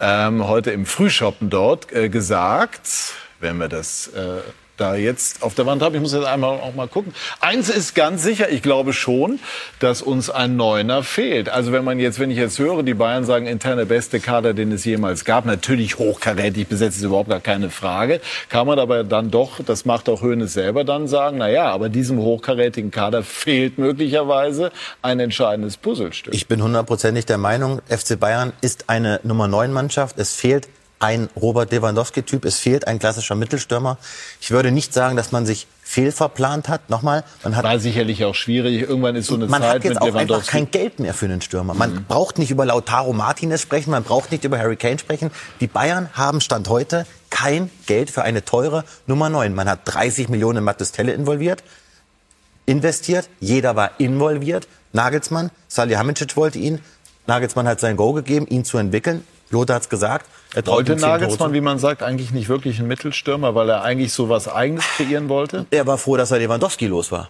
ähm, 0.00 0.48
heute 0.48 0.72
im 0.72 0.84
Frühschoppen 0.84 1.48
dort 1.48 1.92
äh, 1.92 2.08
gesagt, 2.08 3.12
wenn 3.38 3.58
wir 3.58 3.68
das 3.68 4.08
äh, 4.08 4.40
da 4.76 4.94
jetzt 4.94 5.42
auf 5.42 5.54
der 5.54 5.66
Wand 5.66 5.82
habe. 5.82 5.96
Ich 5.96 6.02
muss 6.02 6.12
jetzt 6.12 6.26
einmal 6.26 6.60
auch 6.60 6.74
mal 6.74 6.88
gucken. 6.88 7.14
Eins 7.40 7.68
ist 7.68 7.94
ganz 7.94 8.22
sicher, 8.22 8.50
ich 8.50 8.62
glaube 8.62 8.92
schon, 8.92 9.38
dass 9.80 10.02
uns 10.02 10.30
ein 10.30 10.56
Neuner 10.56 11.02
fehlt. 11.02 11.48
Also 11.48 11.72
wenn 11.72 11.84
man 11.84 11.98
jetzt, 11.98 12.18
wenn 12.18 12.30
ich 12.30 12.38
jetzt 12.38 12.58
höre, 12.58 12.82
die 12.82 12.94
Bayern 12.94 13.24
sagen, 13.24 13.46
interne 13.46 13.86
beste 13.86 14.20
Kader, 14.20 14.54
den 14.54 14.72
es 14.72 14.84
jemals 14.84 15.24
gab, 15.24 15.46
natürlich 15.46 15.98
hochkarätig 15.98 16.68
besetzt, 16.68 16.98
ist 16.98 17.04
überhaupt 17.04 17.30
gar 17.30 17.40
keine 17.40 17.70
Frage, 17.70 18.20
kann 18.48 18.66
man 18.66 18.78
aber 18.78 19.04
dann 19.04 19.30
doch, 19.30 19.60
das 19.64 19.84
macht 19.84 20.08
auch 20.08 20.22
Höhnes 20.22 20.52
selber 20.52 20.84
dann 20.84 21.08
sagen, 21.08 21.38
na 21.38 21.46
aber 21.56 21.88
diesem 21.88 22.18
hochkarätigen 22.18 22.90
Kader 22.90 23.22
fehlt 23.22 23.78
möglicherweise 23.78 24.72
ein 25.02 25.20
entscheidendes 25.20 25.76
Puzzlestück. 25.76 26.34
Ich 26.34 26.48
bin 26.48 26.62
hundertprozentig 26.62 27.26
der 27.26 27.38
Meinung, 27.38 27.80
FC 27.88 28.18
Bayern 28.18 28.52
ist 28.60 28.88
eine 28.88 29.20
Nummer 29.22 29.48
9 29.48 29.72
Mannschaft. 29.72 30.18
Es 30.18 30.34
fehlt 30.34 30.68
ein 30.98 31.28
Robert 31.36 31.70
Lewandowski-Typ. 31.72 32.44
Es 32.44 32.58
fehlt 32.58 32.86
ein 32.86 32.98
klassischer 32.98 33.34
Mittelstürmer. 33.34 33.98
Ich 34.40 34.50
würde 34.50 34.70
nicht 34.70 34.94
sagen, 34.94 35.16
dass 35.16 35.30
man 35.30 35.44
sich 35.44 35.66
fehlverplant 35.82 36.68
hat. 36.68 36.88
Nochmal, 36.90 37.22
man 37.44 37.54
hat 37.54 37.64
war 37.64 37.78
sicherlich 37.78 38.24
auch 38.24 38.34
schwierig. 38.34 38.80
Irgendwann 38.82 39.14
ist 39.14 39.26
so 39.26 39.34
eine 39.34 39.46
man 39.46 39.60
Zeit 39.62 39.74
hat 39.76 39.84
jetzt 39.84 39.94
mit 39.94 40.02
auch 40.02 40.06
Lewandowski. 40.06 40.34
einfach 40.38 40.50
kein 40.52 40.70
Geld 40.70 40.98
mehr 40.98 41.12
für 41.14 41.26
einen 41.26 41.40
Stürmer. 41.42 41.74
Man 41.74 41.92
Mhm. 41.94 42.04
braucht 42.06 42.38
nicht 42.38 42.50
über 42.50 42.64
Lautaro 42.64 43.12
Martinez 43.12 43.60
sprechen, 43.60 43.90
man 43.90 44.02
braucht 44.04 44.32
nicht 44.32 44.44
über 44.44 44.58
Harry 44.58 44.76
Kane 44.76 44.98
sprechen. 44.98 45.30
Die 45.60 45.66
Bayern 45.66 46.08
haben 46.14 46.40
Stand 46.40 46.68
heute 46.68 47.06
kein 47.30 47.70
Geld 47.86 48.10
für 48.10 48.22
eine 48.22 48.44
teure 48.44 48.84
Nummer 49.06 49.28
9. 49.28 49.54
Man 49.54 49.68
hat 49.68 49.80
30 49.84 50.28
Millionen 50.30 50.58
in 50.58 50.64
Mattes 50.64 50.92
Telle 50.92 51.12
involviert, 51.12 51.62
investiert. 52.64 53.28
Jeder 53.40 53.76
war 53.76 53.92
involviert. 53.98 54.66
Nagelsmann, 54.92 55.50
Salihamidzic 55.68 56.36
wollte 56.36 56.58
ihn. 56.58 56.80
Nagelsmann 57.26 57.66
hat 57.68 57.80
sein 57.80 57.96
Go 57.96 58.12
gegeben, 58.12 58.46
ihn 58.46 58.64
zu 58.64 58.78
entwickeln. 58.78 59.24
Lothar 59.50 59.76
hat's 59.76 59.88
gesagt. 59.88 60.26
Er 60.54 60.64
traut 60.64 60.88
Nagelsmann, 60.88 61.52
wie 61.52 61.60
man 61.60 61.78
sagt, 61.78 62.02
eigentlich 62.02 62.30
nicht 62.30 62.48
wirklich 62.48 62.78
einen 62.78 62.88
Mittelstürmer, 62.88 63.54
weil 63.54 63.68
er 63.68 63.82
eigentlich 63.82 64.12
so 64.12 64.28
was 64.28 64.48
Eigenes 64.48 64.84
kreieren 64.96 65.28
wollte? 65.28 65.66
Er 65.70 65.86
war 65.86 65.98
froh, 65.98 66.16
dass 66.16 66.30
er 66.30 66.38
Lewandowski 66.38 66.86
los 66.86 67.12
war. 67.12 67.28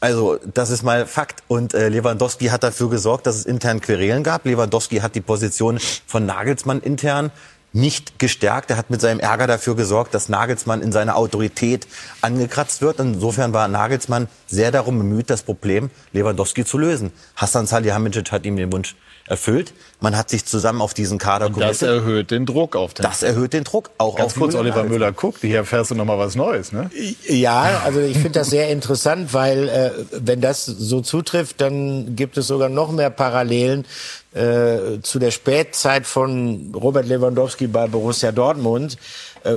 Also, 0.00 0.38
das 0.52 0.70
ist 0.70 0.82
mal 0.82 1.06
Fakt. 1.06 1.42
Und 1.48 1.72
äh, 1.72 1.88
Lewandowski 1.88 2.46
hat 2.46 2.62
dafür 2.62 2.90
gesorgt, 2.90 3.26
dass 3.26 3.36
es 3.36 3.46
intern 3.46 3.80
Querelen 3.80 4.22
gab. 4.22 4.44
Lewandowski 4.44 4.98
hat 4.98 5.14
die 5.14 5.22
Position 5.22 5.78
von 6.06 6.26
Nagelsmann 6.26 6.80
intern 6.80 7.30
nicht 7.72 8.18
gestärkt. 8.18 8.70
Er 8.70 8.76
hat 8.76 8.90
mit 8.90 9.00
seinem 9.00 9.20
Ärger 9.20 9.46
dafür 9.46 9.76
gesorgt, 9.76 10.14
dass 10.14 10.28
Nagelsmann 10.28 10.82
in 10.82 10.92
seiner 10.92 11.16
Autorität 11.16 11.86
angekratzt 12.20 12.82
wird. 12.82 13.00
Insofern 13.00 13.52
war 13.52 13.68
Nagelsmann 13.68 14.28
sehr 14.46 14.70
darum 14.70 14.98
bemüht, 14.98 15.30
das 15.30 15.42
Problem 15.42 15.90
Lewandowski 16.12 16.64
zu 16.64 16.78
lösen. 16.78 17.12
Hassan 17.36 17.66
Salihamidzic 17.66 18.32
hat 18.32 18.46
ihm 18.46 18.56
den 18.56 18.72
Wunsch 18.72 18.96
erfüllt. 19.26 19.72
Man 20.00 20.16
hat 20.16 20.30
sich 20.30 20.44
zusammen 20.44 20.80
auf 20.80 20.94
diesen 20.94 21.18
Kader 21.18 21.50
Das 21.50 21.82
erhöht 21.82 22.30
den 22.30 22.46
Druck 22.46 22.76
auf 22.76 22.94
den. 22.94 23.02
Das 23.02 23.22
erhöht 23.22 23.52
den 23.52 23.64
Druck 23.64 23.90
auch 23.98 24.16
Ganz 24.16 24.32
auf 24.32 24.38
kurz, 24.38 24.54
Julian 24.54 24.76
Oliver. 24.76 24.88
Müller, 24.88 25.12
guck, 25.12 25.38
hier 25.40 25.56
erfährst 25.58 25.90
du 25.90 25.94
noch 25.94 26.04
mal 26.04 26.18
was 26.18 26.34
Neues, 26.34 26.72
ne? 26.72 26.90
Ja, 27.26 27.82
also 27.84 28.00
ich 28.00 28.16
finde 28.16 28.38
das 28.40 28.50
sehr 28.50 28.68
interessant, 28.68 29.32
weil 29.32 29.68
äh, 29.68 29.90
wenn 30.12 30.40
das 30.40 30.64
so 30.66 31.00
zutrifft, 31.00 31.60
dann 31.60 32.14
gibt 32.14 32.36
es 32.36 32.46
sogar 32.46 32.68
noch 32.68 32.92
mehr 32.92 33.10
Parallelen 33.10 33.86
äh, 34.34 35.00
zu 35.02 35.18
der 35.18 35.30
Spätzeit 35.30 36.06
von 36.06 36.72
Robert 36.74 37.06
Lewandowski 37.06 37.66
bei 37.66 37.86
Borussia 37.86 38.32
Dortmund, 38.32 38.98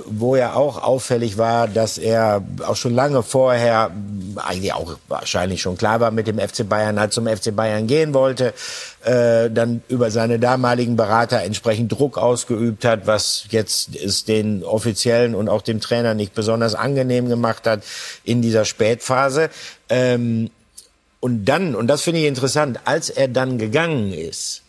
wo 0.06 0.36
ja 0.36 0.54
auch 0.54 0.82
auffällig 0.82 1.38
war, 1.38 1.68
dass 1.68 1.98
er 1.98 2.44
auch 2.66 2.76
schon 2.76 2.94
lange 2.94 3.24
vorher, 3.24 3.92
eigentlich 4.36 4.74
auch 4.74 4.98
wahrscheinlich 5.08 5.62
schon 5.62 5.78
klar 5.78 6.00
war, 6.00 6.12
mit 6.12 6.28
dem 6.28 6.40
FC 6.40 6.68
Bayern 6.68 7.00
halt 7.00 7.14
zum 7.14 7.28
FC 7.28 7.56
Bayern 7.56 7.88
gehen 7.88 8.14
wollte, 8.14 8.54
äh, 9.04 9.50
dann 9.50 9.82
über 9.88 10.12
seine 10.12 10.40
damaligen 10.40 10.96
Berater 10.96 11.42
entsprechend 11.42 11.92
Druck 11.92 12.18
ausgeübt 12.18 12.86
hat, 12.86 13.08
was 13.08 13.46
jetzt 13.50 13.96
es 13.96 14.26
den 14.26 14.64
Offiziellen 14.64 15.36
und 15.36 15.50
auch 15.50 15.62
dem 15.62 15.80
Trainer 15.80 16.14
nicht 16.14 16.34
besonders 16.34 16.76
angenehm 16.76 17.30
gemacht 17.30 17.66
hat 17.66 17.84
in 18.24 18.42
dieser 18.42 18.66
Spätphase. 18.66 19.50
Ähm, 19.90 20.50
und 21.20 21.46
dann, 21.46 21.76
und 21.76 21.88
das 21.88 22.02
finde 22.02 22.22
ich 22.22 22.28
interessant, 22.28 22.80
als 22.86 23.10
er 23.10 23.28
dann 23.28 23.58
gegangen 23.58 24.14
ist, 24.14 24.62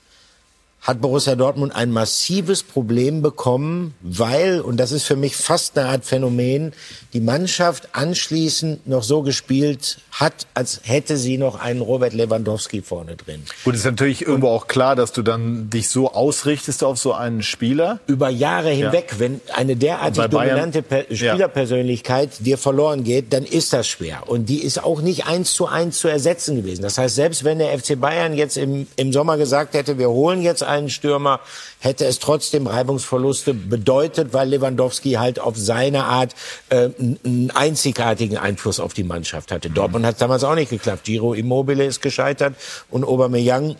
hat 0.83 1.03
Borussia 1.03 1.35
Dortmund 1.35 1.75
ein 1.77 1.91
massives 1.91 2.63
Problem 2.63 3.21
bekommen, 3.21 3.93
weil, 4.01 4.61
und 4.63 4.79
das 4.79 4.93
ist 4.93 5.05
für 5.05 5.15
mich 5.17 5.37
fast 5.37 5.77
eine 5.79 5.89
Art 5.91 6.05
Phänomen, 6.07 6.73
die 7.13 7.21
Mannschaft 7.21 7.91
anschließend 7.93 8.87
noch 8.89 9.03
so 9.03 9.21
gespielt 9.23 9.99
hat, 10.13 10.47
als 10.55 10.81
hätte 10.85 11.19
sie 11.19 11.37
noch 11.37 11.61
einen 11.61 11.83
Robert 11.83 12.15
Lewandowski 12.15 12.81
vorne 12.81 13.17
drin. 13.17 13.43
Gut, 13.65 13.75
ist 13.75 13.85
natürlich 13.85 14.23
irgendwo 14.27 14.49
auch 14.49 14.69
klar, 14.69 14.97
dass 14.97 15.13
du 15.13 15.21
dann 15.23 15.69
dich 15.69 15.89
so 15.91 16.13
ausrichtest 16.13 16.83
auf 16.83 16.99
so 16.99 17.13
einen 17.13 17.43
Spieler. 17.43 18.01
Über 18.07 18.31
Jahre 18.31 18.71
hinweg, 18.71 19.09
Ja. 19.13 19.19
wenn 19.19 19.41
eine 19.55 19.77
derartig 19.77 20.23
Und 20.25 20.31
bei 20.31 20.39
Bayern- 20.39 20.49
dominante 20.51 20.83
per 20.83 21.13
Ja. 21.13 21.33
Spielerpersönlichkeit 21.35 22.31
dir 22.41 22.57
verloren 22.59 23.05
geht, 23.05 23.33
dann 23.33 23.45
ist 23.45 23.73
das 23.73 23.87
schwer. 23.87 24.23
Und 24.29 24.49
die 24.49 24.63
ist 24.63 24.83
auch 24.83 25.03
nicht 25.03 25.27
eins 25.27 25.53
zu 25.53 25.67
eins 25.67 25.99
zu 25.99 26.09
ersetzen 26.09 26.57
gewesen. 26.57 26.83
Das 26.83 26.97
heißt, 26.99 27.15
selbst 27.15 27.45
wenn 27.45 27.59
der 27.59 27.79
FC 27.79 27.97
Bayern 28.01 28.35
jetzt 28.35 28.57
im, 28.57 28.87
im 28.97 29.13
Sommer 29.13 29.37
gesagt 29.37 29.75
hätte, 29.75 29.99
wir 29.99 30.09
holen 30.11 30.41
jetzt 30.43 30.63
einen 30.71 30.89
Stürmer, 30.89 31.41
hätte 31.81 32.07
es 32.07 32.19
trotzdem 32.19 32.67
Reibungsverluste 32.67 33.53
bedeutet, 33.53 34.33
weil 34.33 34.49
Lewandowski 34.49 35.13
halt 35.13 35.39
auf 35.39 35.57
seine 35.57 36.05
Art 36.05 36.35
äh, 36.71 36.89
einen- 36.99 37.51
einzigartigen 37.55 38.39
Einfluss 38.39 38.81
auf 38.81 38.95
die 38.95 39.05
Mannschaft 39.05 39.53
hatte. 39.53 39.69
Dortmund 39.69 40.07
hat 40.07 40.21
damals 40.21 40.45
auch 40.45 40.55
nicht 40.55 40.71
geklappt. 40.71 41.05
Giro 41.05 41.35
Immobile 41.35 41.85
ist 41.85 42.01
gescheitert 42.01 42.55
und 42.91 43.05
Aubameyang 43.05 43.77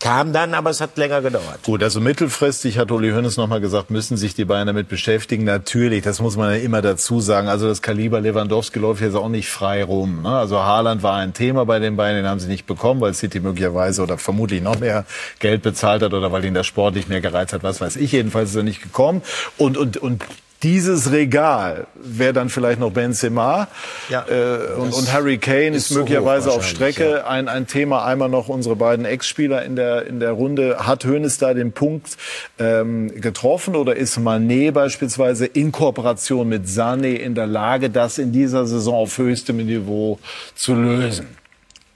kam 0.00 0.32
dann, 0.32 0.54
aber 0.54 0.70
es 0.70 0.80
hat 0.80 0.96
länger 0.96 1.22
gedauert. 1.22 1.62
Gut, 1.64 1.82
also 1.82 2.00
mittelfristig 2.00 2.78
hat 2.78 2.90
Uli 2.90 3.10
Hoeneß 3.10 3.36
noch 3.36 3.48
mal 3.48 3.60
gesagt, 3.60 3.90
müssen 3.90 4.16
sich 4.16 4.34
die 4.34 4.44
Bayern 4.44 4.66
damit 4.66 4.88
beschäftigen. 4.88 5.44
Natürlich, 5.44 6.02
das 6.02 6.20
muss 6.20 6.36
man 6.36 6.52
ja 6.52 6.60
immer 6.60 6.82
dazu 6.82 7.20
sagen. 7.20 7.48
Also 7.48 7.68
das 7.68 7.82
Kaliber 7.82 8.20
Lewandowski 8.20 8.78
läuft 8.78 9.02
jetzt 9.02 9.16
auch 9.16 9.28
nicht 9.28 9.48
frei 9.48 9.82
rum. 9.82 10.22
Ne? 10.22 10.30
Also 10.30 10.60
Haaland 10.60 11.02
war 11.02 11.16
ein 11.16 11.34
Thema 11.34 11.64
bei 11.66 11.78
den 11.78 11.96
Bayern, 11.96 12.16
den 12.16 12.26
haben 12.26 12.40
sie 12.40 12.48
nicht 12.48 12.66
bekommen, 12.66 13.00
weil 13.00 13.14
City 13.14 13.40
möglicherweise 13.40 14.02
oder 14.02 14.18
vermutlich 14.18 14.62
noch 14.62 14.78
mehr 14.78 15.04
Geld 15.40 15.62
bezahlt 15.62 16.02
hat 16.02 16.14
oder 16.14 16.30
weil 16.30 16.44
ihn 16.44 16.54
der 16.54 16.64
Sport 16.64 16.94
nicht 16.94 17.08
mehr 17.08 17.20
gereizt 17.20 17.52
hat. 17.52 17.62
Was 17.62 17.80
weiß 17.80 17.96
ich. 17.96 18.12
Jedenfalls 18.12 18.50
ist 18.50 18.56
er 18.56 18.62
nicht 18.62 18.82
gekommen. 18.82 19.22
Und, 19.56 19.76
und, 19.76 19.96
und 19.96 20.24
dieses 20.62 21.12
Regal 21.12 21.86
wäre 21.94 22.32
dann 22.32 22.48
vielleicht 22.48 22.80
noch 22.80 22.90
Benzema 22.90 23.68
Ja. 24.08 24.26
äh, 24.28 24.74
und, 24.74 24.92
und 24.92 25.12
Harry 25.12 25.38
Kane 25.38 25.76
ist, 25.76 25.90
ist 25.90 25.96
möglicherweise 25.96 26.50
auf 26.50 26.66
Strecke. 26.66 27.26
Ein, 27.26 27.48
ein 27.48 27.66
Thema 27.68 28.04
einmal 28.04 28.28
noch 28.28 28.48
unsere 28.48 28.74
beiden 28.74 29.04
Ex-Spieler 29.04 29.64
in 29.64 29.76
der, 29.76 30.06
in 30.06 30.18
der 30.18 30.32
Runde. 30.32 30.86
Hat 30.86 31.04
Hoeneß 31.04 31.38
da 31.38 31.54
den 31.54 31.72
Punkt 31.72 32.16
ähm, 32.58 33.08
getroffen 33.20 33.76
oder 33.76 33.94
ist 33.94 34.18
Mané 34.18 34.72
beispielsweise 34.72 35.46
in 35.46 35.70
Kooperation 35.70 36.48
mit 36.48 36.66
Sané 36.66 37.14
in 37.14 37.36
der 37.36 37.46
Lage, 37.46 37.88
das 37.88 38.18
in 38.18 38.32
dieser 38.32 38.66
Saison 38.66 38.94
auf 38.96 39.16
höchstem 39.18 39.58
Niveau 39.58 40.18
zu 40.56 40.74
lösen? 40.74 41.28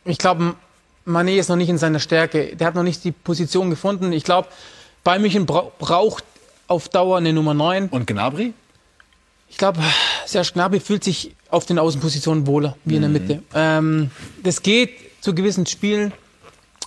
Ich 0.05 0.19
glaube, 0.19 0.55
Mané 1.07 1.37
ist 1.39 1.49
noch 1.49 1.57
nicht 1.57 1.69
in 1.69 1.79
seiner 1.79 1.99
Stärke. 1.99 2.55
Der 2.55 2.69
hat 2.69 2.77
noch 2.77 2.85
nicht 2.85 3.03
die 3.03 3.13
Position 3.13 3.71
gefunden. 3.71 4.13
Ich 4.13 4.23
glaube, 4.23 4.47
Bayern 5.03 5.23
München 5.23 5.47
bra 5.47 5.67
braucht 5.81 6.25
auf 6.73 6.89
Dauer 6.89 7.19
eine 7.19 7.33
Nummer 7.33 7.53
9. 7.53 7.89
Und 7.89 8.07
Gnabry? 8.07 8.55
Ich 9.49 9.59
glaube, 9.59 9.81
Serge 10.25 10.53
Gnabry 10.55 10.81
fühlt 10.81 11.05
sich 11.05 11.37
auf 11.51 11.67
den 11.67 11.79
Außenpositionen 11.79 12.47
wohler, 12.47 12.77
wie 12.87 12.97
in 12.97 13.03
der 13.03 13.11
Mitte. 13.11 13.43
Ähm, 13.55 14.11
das 14.43 14.63
geht 14.63 14.91
zu 15.21 15.35
gewissen 15.35 15.67
Spielen, 15.67 16.13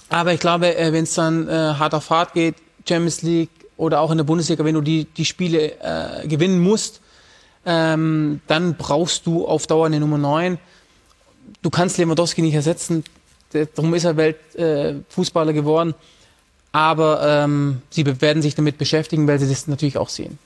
aber 0.09 0.33
ich 0.33 0.39
glaube, 0.39 0.75
äh, 0.75 0.91
wenn 0.91 1.03
es 1.03 1.13
dann 1.13 1.47
äh, 1.47 1.51
hart 1.51 1.93
auf 1.93 2.09
hart 2.09 2.33
geht, 2.33 2.55
Champions 2.89 3.21
League 3.21 3.51
oder 3.77 4.01
auch 4.01 4.09
in 4.09 4.17
der 4.17 4.25
Bundesliga, 4.25 4.65
wenn 4.65 4.73
du 4.73 4.81
die, 4.81 5.05
die 5.05 5.25
Spiele 5.25 5.73
äh, 5.79 6.27
gewinnen 6.27 6.59
musst, 6.59 7.01
ähm, 7.67 8.41
dann 8.47 8.75
brauchst 8.75 9.27
du 9.27 9.47
auf 9.47 9.67
Dauer 9.67 9.86
eine 9.86 9.99
Nummer 9.99 10.17
9. 10.17 10.57
Du 11.61 11.69
kannst 11.69 11.99
Lewandowski 11.99 12.41
nicht 12.41 12.55
ersetzen, 12.55 13.03
darum 13.51 13.93
ist 13.93 14.05
er 14.05 14.17
Weltfußballer 14.17 15.51
äh, 15.51 15.53
geworden. 15.53 15.93
Aber 16.76 17.21
ähm, 17.26 17.82
sie 17.89 18.05
werden 18.19 18.41
sich 18.41 18.53
damit 18.53 18.78
beschäftigen, 18.78 19.30
weil 19.30 19.39
sie 19.39 19.47
das 19.47 19.65
natürlich 19.65 19.97
auch 19.97 20.09
sehen. 20.09 20.38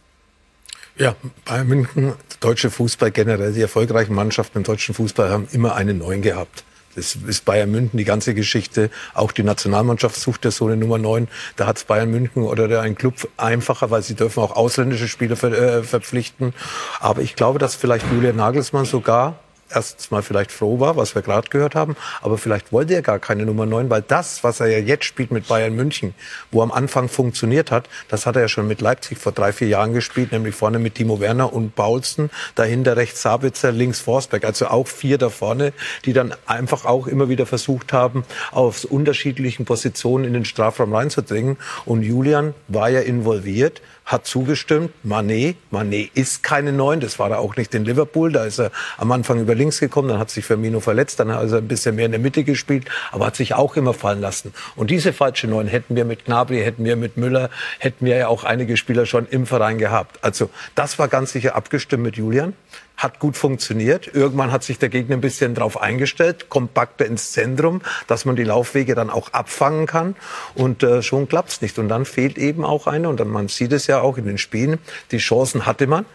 Ja, 0.95 1.15
Bayern 1.43 1.67
München, 1.67 2.13
deutsche 2.39 2.69
Fußball 2.69 3.09
generell, 3.09 3.51
die 3.51 3.61
erfolgreichen 3.61 4.13
Mannschaften 4.13 4.59
im 4.59 4.63
deutschen 4.63 4.93
Fußball 4.93 5.31
haben 5.31 5.47
immer 5.53 5.73
einen 5.73 5.97
neuen 5.97 6.21
gehabt. 6.21 6.63
Das 6.93 7.15
ist 7.15 7.45
Bayern 7.45 7.71
München, 7.71 7.97
die 7.97 8.03
ganze 8.03 8.35
Geschichte. 8.35 8.91
Auch 9.15 9.31
die 9.31 9.41
Nationalmannschaft 9.41 10.17
sucht 10.17 10.45
ja 10.45 10.51
so 10.51 10.67
eine 10.67 10.77
Nummer 10.77 10.99
9. 10.99 11.27
Da 11.55 11.65
hat 11.65 11.77
es 11.77 11.85
Bayern 11.85 12.11
München 12.11 12.43
oder 12.43 12.67
der 12.67 12.81
ein 12.81 12.93
Club 12.93 13.27
einfacher, 13.37 13.89
weil 13.89 14.03
sie 14.03 14.13
dürfen 14.13 14.43
auch 14.43 14.55
ausländische 14.55 15.07
Spieler 15.07 15.35
ver, 15.35 15.51
äh, 15.51 15.81
verpflichten. 15.81 16.53
Aber 16.99 17.23
ich 17.23 17.35
glaube, 17.35 17.57
dass 17.57 17.73
vielleicht 17.73 18.05
Julian 18.11 18.35
Nagelsmann 18.35 18.85
sogar 18.85 19.39
erstens 19.71 20.11
mal 20.11 20.21
vielleicht 20.21 20.51
froh 20.51 20.79
war, 20.79 20.95
was 20.95 21.15
wir 21.15 21.21
gerade 21.21 21.49
gehört 21.49 21.75
haben, 21.75 21.95
aber 22.21 22.37
vielleicht 22.37 22.71
wollte 22.71 22.93
er 22.93 23.01
gar 23.01 23.19
keine 23.19 23.45
Nummer 23.45 23.65
9, 23.65 23.89
weil 23.89 24.01
das, 24.01 24.43
was 24.43 24.59
er 24.59 24.67
ja 24.67 24.79
jetzt 24.79 25.05
spielt 25.05 25.31
mit 25.31 25.47
Bayern 25.47 25.75
München, 25.75 26.13
wo 26.51 26.61
am 26.61 26.71
Anfang 26.71 27.09
funktioniert 27.09 27.71
hat, 27.71 27.89
das 28.07 28.25
hat 28.25 28.35
er 28.35 28.43
ja 28.43 28.47
schon 28.47 28.67
mit 28.67 28.81
Leipzig 28.81 29.17
vor 29.17 29.31
drei, 29.31 29.53
vier 29.53 29.67
Jahren 29.67 29.93
gespielt, 29.93 30.31
nämlich 30.31 30.55
vorne 30.55 30.79
mit 30.79 30.95
Timo 30.95 31.19
Werner 31.19 31.53
und 31.53 31.75
Paulsen, 31.75 32.29
dahinter 32.55 32.97
rechts 32.97 33.21
Sabitzer, 33.21 33.71
links 33.71 33.99
Forsberg, 33.99 34.43
also 34.43 34.67
auch 34.67 34.87
vier 34.87 35.17
da 35.17 35.29
vorne, 35.29 35.73
die 36.05 36.13
dann 36.13 36.33
einfach 36.45 36.85
auch 36.85 37.07
immer 37.07 37.29
wieder 37.29 37.45
versucht 37.45 37.93
haben, 37.93 38.23
aus 38.51 38.85
unterschiedlichen 38.85 39.65
Positionen 39.65 40.25
in 40.25 40.33
den 40.33 40.45
Strafraum 40.45 40.93
reinzudringen. 40.93 41.57
Und 41.85 42.03
Julian 42.03 42.53
war 42.67 42.89
ja 42.89 43.01
involviert, 43.01 43.81
hat 44.09 44.25
zugestimmt. 44.25 44.91
Mané, 45.05 45.55
Mané 45.71 46.09
ist 46.15 46.41
keine 46.41 46.73
Neun, 46.73 46.99
das 46.99 47.19
war 47.19 47.29
er 47.29 47.39
auch 47.39 47.55
nicht 47.55 47.75
in 47.75 47.85
Liverpool. 47.85 48.31
Da 48.31 48.43
ist 48.43 48.59
er 48.59 48.71
am 48.97 49.11
Anfang 49.11 49.39
über 49.39 49.53
links 49.53 49.79
gekommen, 49.79 50.09
dann 50.09 50.17
hat 50.17 50.31
sich 50.31 50.43
Firmino 50.43 50.79
verletzt, 50.79 51.19
dann 51.19 51.31
hat 51.31 51.51
er 51.51 51.59
ein 51.59 51.67
bisschen 51.67 51.95
mehr 51.95 52.07
in 52.07 52.11
der 52.11 52.19
Mitte 52.19 52.43
gespielt, 52.43 52.89
aber 53.11 53.27
hat 53.27 53.35
sich 53.35 53.53
auch 53.53 53.77
immer 53.77 53.93
fallen 53.93 54.19
lassen. 54.19 54.51
Und 54.75 54.89
diese 54.89 55.13
falsche 55.13 55.47
Neun 55.47 55.67
hätten 55.67 55.95
wir 55.95 56.05
mit 56.05 56.25
Gnabry, 56.25 56.61
hätten 56.63 56.83
wir 56.85 56.95
mit 56.95 57.17
Müller, 57.17 57.51
hätten 57.77 58.07
wir 58.07 58.17
ja 58.17 58.27
auch 58.27 58.43
einige 58.43 58.77
Spieler 58.77 59.05
schon 59.05 59.27
im 59.27 59.45
Verein 59.45 59.77
gehabt. 59.77 60.23
Also 60.23 60.49
das 60.73 60.97
war 60.97 61.07
ganz 61.07 61.31
sicher 61.31 61.55
abgestimmt 61.55 62.01
mit 62.01 62.17
Julian 62.17 62.55
hat 62.99 63.19
gut 63.19 63.37
funktioniert. 63.37 64.13
Irgendwann 64.13 64.51
hat 64.51 64.63
sich 64.63 64.77
der 64.77 64.89
Gegner 64.89 65.15
ein 65.15 65.21
bisschen 65.21 65.55
drauf 65.55 65.81
eingestellt, 65.81 66.49
kompakter 66.49 67.05
ins 67.05 67.31
Zentrum, 67.31 67.81
dass 68.07 68.25
man 68.25 68.35
die 68.35 68.43
Laufwege 68.43 68.93
dann 68.93 69.09
auch 69.09 69.33
abfangen 69.33 69.87
kann. 69.87 70.15
Und 70.53 70.83
äh, 70.83 71.01
schon 71.01 71.27
klappt's 71.27 71.61
nicht. 71.61 71.79
Und 71.79 71.87
dann 71.87 72.05
fehlt 72.05 72.37
eben 72.37 72.63
auch 72.65 72.87
einer. 72.87 73.09
Und 73.09 73.19
dann, 73.19 73.29
man 73.29 73.47
sieht 73.47 73.71
es 73.71 73.87
ja 73.87 74.01
auch 74.01 74.17
in 74.17 74.25
den 74.25 74.37
Spielen. 74.37 74.79
Die 75.11 75.17
Chancen 75.17 75.65
hatte 75.65 75.87
man. 75.87 76.05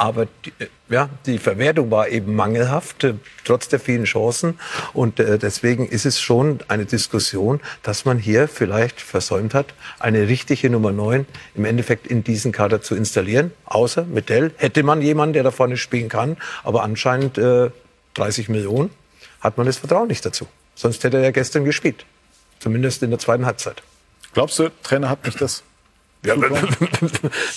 Aber 0.00 0.26
die, 0.46 0.52
äh, 0.60 0.68
ja, 0.88 1.10
die 1.26 1.36
Verwertung 1.36 1.90
war 1.90 2.08
eben 2.08 2.34
mangelhaft, 2.34 3.04
äh, 3.04 3.12
trotz 3.44 3.68
der 3.68 3.78
vielen 3.78 4.04
Chancen. 4.04 4.58
Und 4.94 5.20
äh, 5.20 5.38
deswegen 5.38 5.86
ist 5.86 6.06
es 6.06 6.18
schon 6.18 6.60
eine 6.68 6.86
Diskussion, 6.86 7.60
dass 7.82 8.06
man 8.06 8.18
hier 8.18 8.48
vielleicht 8.48 9.02
versäumt 9.02 9.52
hat, 9.52 9.74
eine 9.98 10.26
richtige 10.26 10.70
Nummer 10.70 10.90
9 10.90 11.26
im 11.54 11.64
Endeffekt 11.66 12.06
in 12.06 12.24
diesen 12.24 12.50
Kader 12.50 12.80
zu 12.80 12.94
installieren. 12.94 13.52
Außer 13.66 14.04
mit 14.04 14.30
Dell 14.30 14.54
hätte 14.56 14.82
man 14.84 15.02
jemanden, 15.02 15.34
der 15.34 15.42
da 15.42 15.50
vorne 15.50 15.76
spielen 15.76 16.08
kann. 16.08 16.38
Aber 16.64 16.82
anscheinend 16.82 17.36
äh, 17.36 17.68
30 18.14 18.48
Millionen 18.48 18.88
hat 19.42 19.58
man 19.58 19.66
das 19.66 19.76
Vertrauen 19.76 20.08
nicht 20.08 20.24
dazu. 20.24 20.48
Sonst 20.74 21.04
hätte 21.04 21.18
er 21.18 21.24
ja 21.24 21.30
gestern 21.30 21.66
gespielt. 21.66 22.06
Zumindest 22.58 23.02
in 23.02 23.10
der 23.10 23.18
zweiten 23.18 23.44
Halbzeit. 23.44 23.82
Glaubst 24.32 24.58
du, 24.60 24.70
Trainer 24.82 25.10
hat 25.10 25.26
nicht 25.26 25.42
das? 25.42 25.62
Ja, 26.22 26.36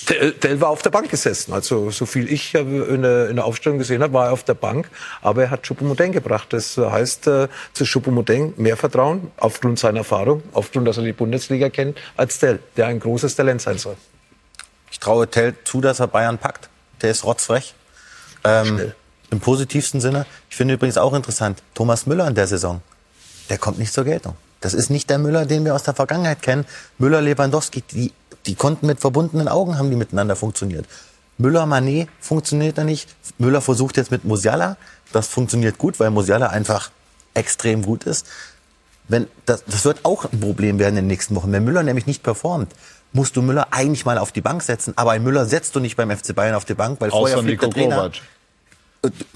Dell, 0.09 0.31
Dell 0.43 0.61
war 0.61 0.69
auf 0.69 0.81
der 0.81 0.89
Bank 0.89 1.09
gesessen. 1.09 1.53
Also 1.53 1.91
so 1.91 2.05
viel 2.05 2.31
ich 2.31 2.55
in 2.55 3.01
der, 3.01 3.29
in 3.29 3.35
der 3.35 3.45
Aufstellung 3.45 3.77
gesehen 3.77 4.01
habe, 4.01 4.13
war 4.13 4.27
er 4.27 4.31
auf 4.31 4.43
der 4.43 4.53
Bank. 4.53 4.89
Aber 5.21 5.43
er 5.43 5.51
hat 5.51 5.63
Choupo-Moting 5.63 6.13
gebracht. 6.13 6.53
Das 6.53 6.77
heißt, 6.77 7.27
äh, 7.27 7.47
zu 7.73 7.83
Choupo-Moting 7.83 8.53
mehr 8.57 8.77
Vertrauen 8.77 9.31
aufgrund 9.37 9.79
seiner 9.79 9.99
Erfahrung, 9.99 10.43
aufgrund, 10.53 10.87
dass 10.87 10.97
er 10.97 11.03
die 11.03 11.13
Bundesliga 11.13 11.69
kennt, 11.69 11.97
als 12.15 12.39
Dell, 12.39 12.59
der 12.77 12.87
ein 12.87 12.99
großes 12.99 13.35
Talent 13.35 13.61
sein 13.61 13.77
soll. 13.77 13.97
Ich 14.91 14.99
traue 14.99 15.27
Tell 15.27 15.55
zu, 15.65 15.81
dass 15.81 15.99
er 15.99 16.07
Bayern 16.07 16.37
packt. 16.37 16.69
Der 17.01 17.11
ist 17.11 17.25
rotzfrech. 17.25 17.73
Ähm, 18.45 18.93
Im 19.29 19.39
positivsten 19.39 19.99
Sinne. 19.99 20.25
Ich 20.49 20.55
finde 20.55 20.75
übrigens 20.75 20.97
auch 20.97 21.13
interessant, 21.13 21.61
Thomas 21.73 22.05
Müller 22.05 22.27
in 22.27 22.35
der 22.35 22.47
Saison, 22.47 22.81
der 23.49 23.57
kommt 23.57 23.79
nicht 23.79 23.91
zur 23.91 24.05
Geltung. 24.05 24.35
Das 24.61 24.73
ist 24.73 24.89
nicht 24.89 25.09
der 25.09 25.17
Müller, 25.17 25.45
den 25.45 25.65
wir 25.65 25.75
aus 25.75 25.83
der 25.83 25.93
Vergangenheit 25.93 26.41
kennen. 26.41 26.65
Müller, 26.97 27.21
Lewandowski, 27.21 27.81
die, 27.81 28.13
die 28.45 28.55
konnten 28.55 28.87
mit 28.87 28.99
verbundenen 28.99 29.47
Augen, 29.47 29.77
haben 29.77 29.89
die 29.89 29.95
miteinander 29.95 30.35
funktioniert. 30.35 30.85
Müller, 31.37 31.63
Mané 31.63 32.07
funktioniert 32.19 32.77
da 32.77 32.83
nicht. 32.83 33.09
Müller 33.37 33.61
versucht 33.61 33.97
jetzt 33.97 34.11
mit 34.11 34.23
Musiala. 34.25 34.77
Das 35.11 35.27
funktioniert 35.27 35.77
gut, 35.77 35.99
weil 35.99 36.09
Musiala 36.11 36.47
einfach 36.47 36.91
extrem 37.33 37.81
gut 37.83 38.03
ist. 38.03 38.27
Wenn, 39.07 39.27
das, 39.45 39.63
das 39.65 39.83
wird 39.85 40.05
auch 40.05 40.25
ein 40.31 40.39
Problem 40.39 40.79
werden 40.79 40.95
in 40.97 41.03
den 41.05 41.07
nächsten 41.07 41.35
Wochen. 41.35 41.51
Wenn 41.51 41.63
Müller 41.63 41.83
nämlich 41.83 42.05
nicht 42.05 42.23
performt, 42.23 42.71
musst 43.11 43.35
du 43.35 43.41
Müller 43.41 43.67
eigentlich 43.71 44.05
mal 44.05 44.17
auf 44.17 44.31
die 44.31 44.41
Bank 44.41 44.61
setzen. 44.63 44.93
Aber 44.95 45.11
einen 45.11 45.23
Müller 45.23 45.45
setzt 45.45 45.75
du 45.75 45.79
nicht 45.79 45.95
beim 45.97 46.09
FC 46.15 46.33
Bayern 46.35 46.55
auf 46.55 46.65
die 46.65 46.73
Bank, 46.73 47.01
weil 47.01 47.09
vorher 47.11 47.37
Außer 47.37 47.43
fliegt 47.45 47.61
Nico 47.61 47.73
der 47.73 47.83
Trainer. 47.83 47.95
Kovac. 47.97 48.13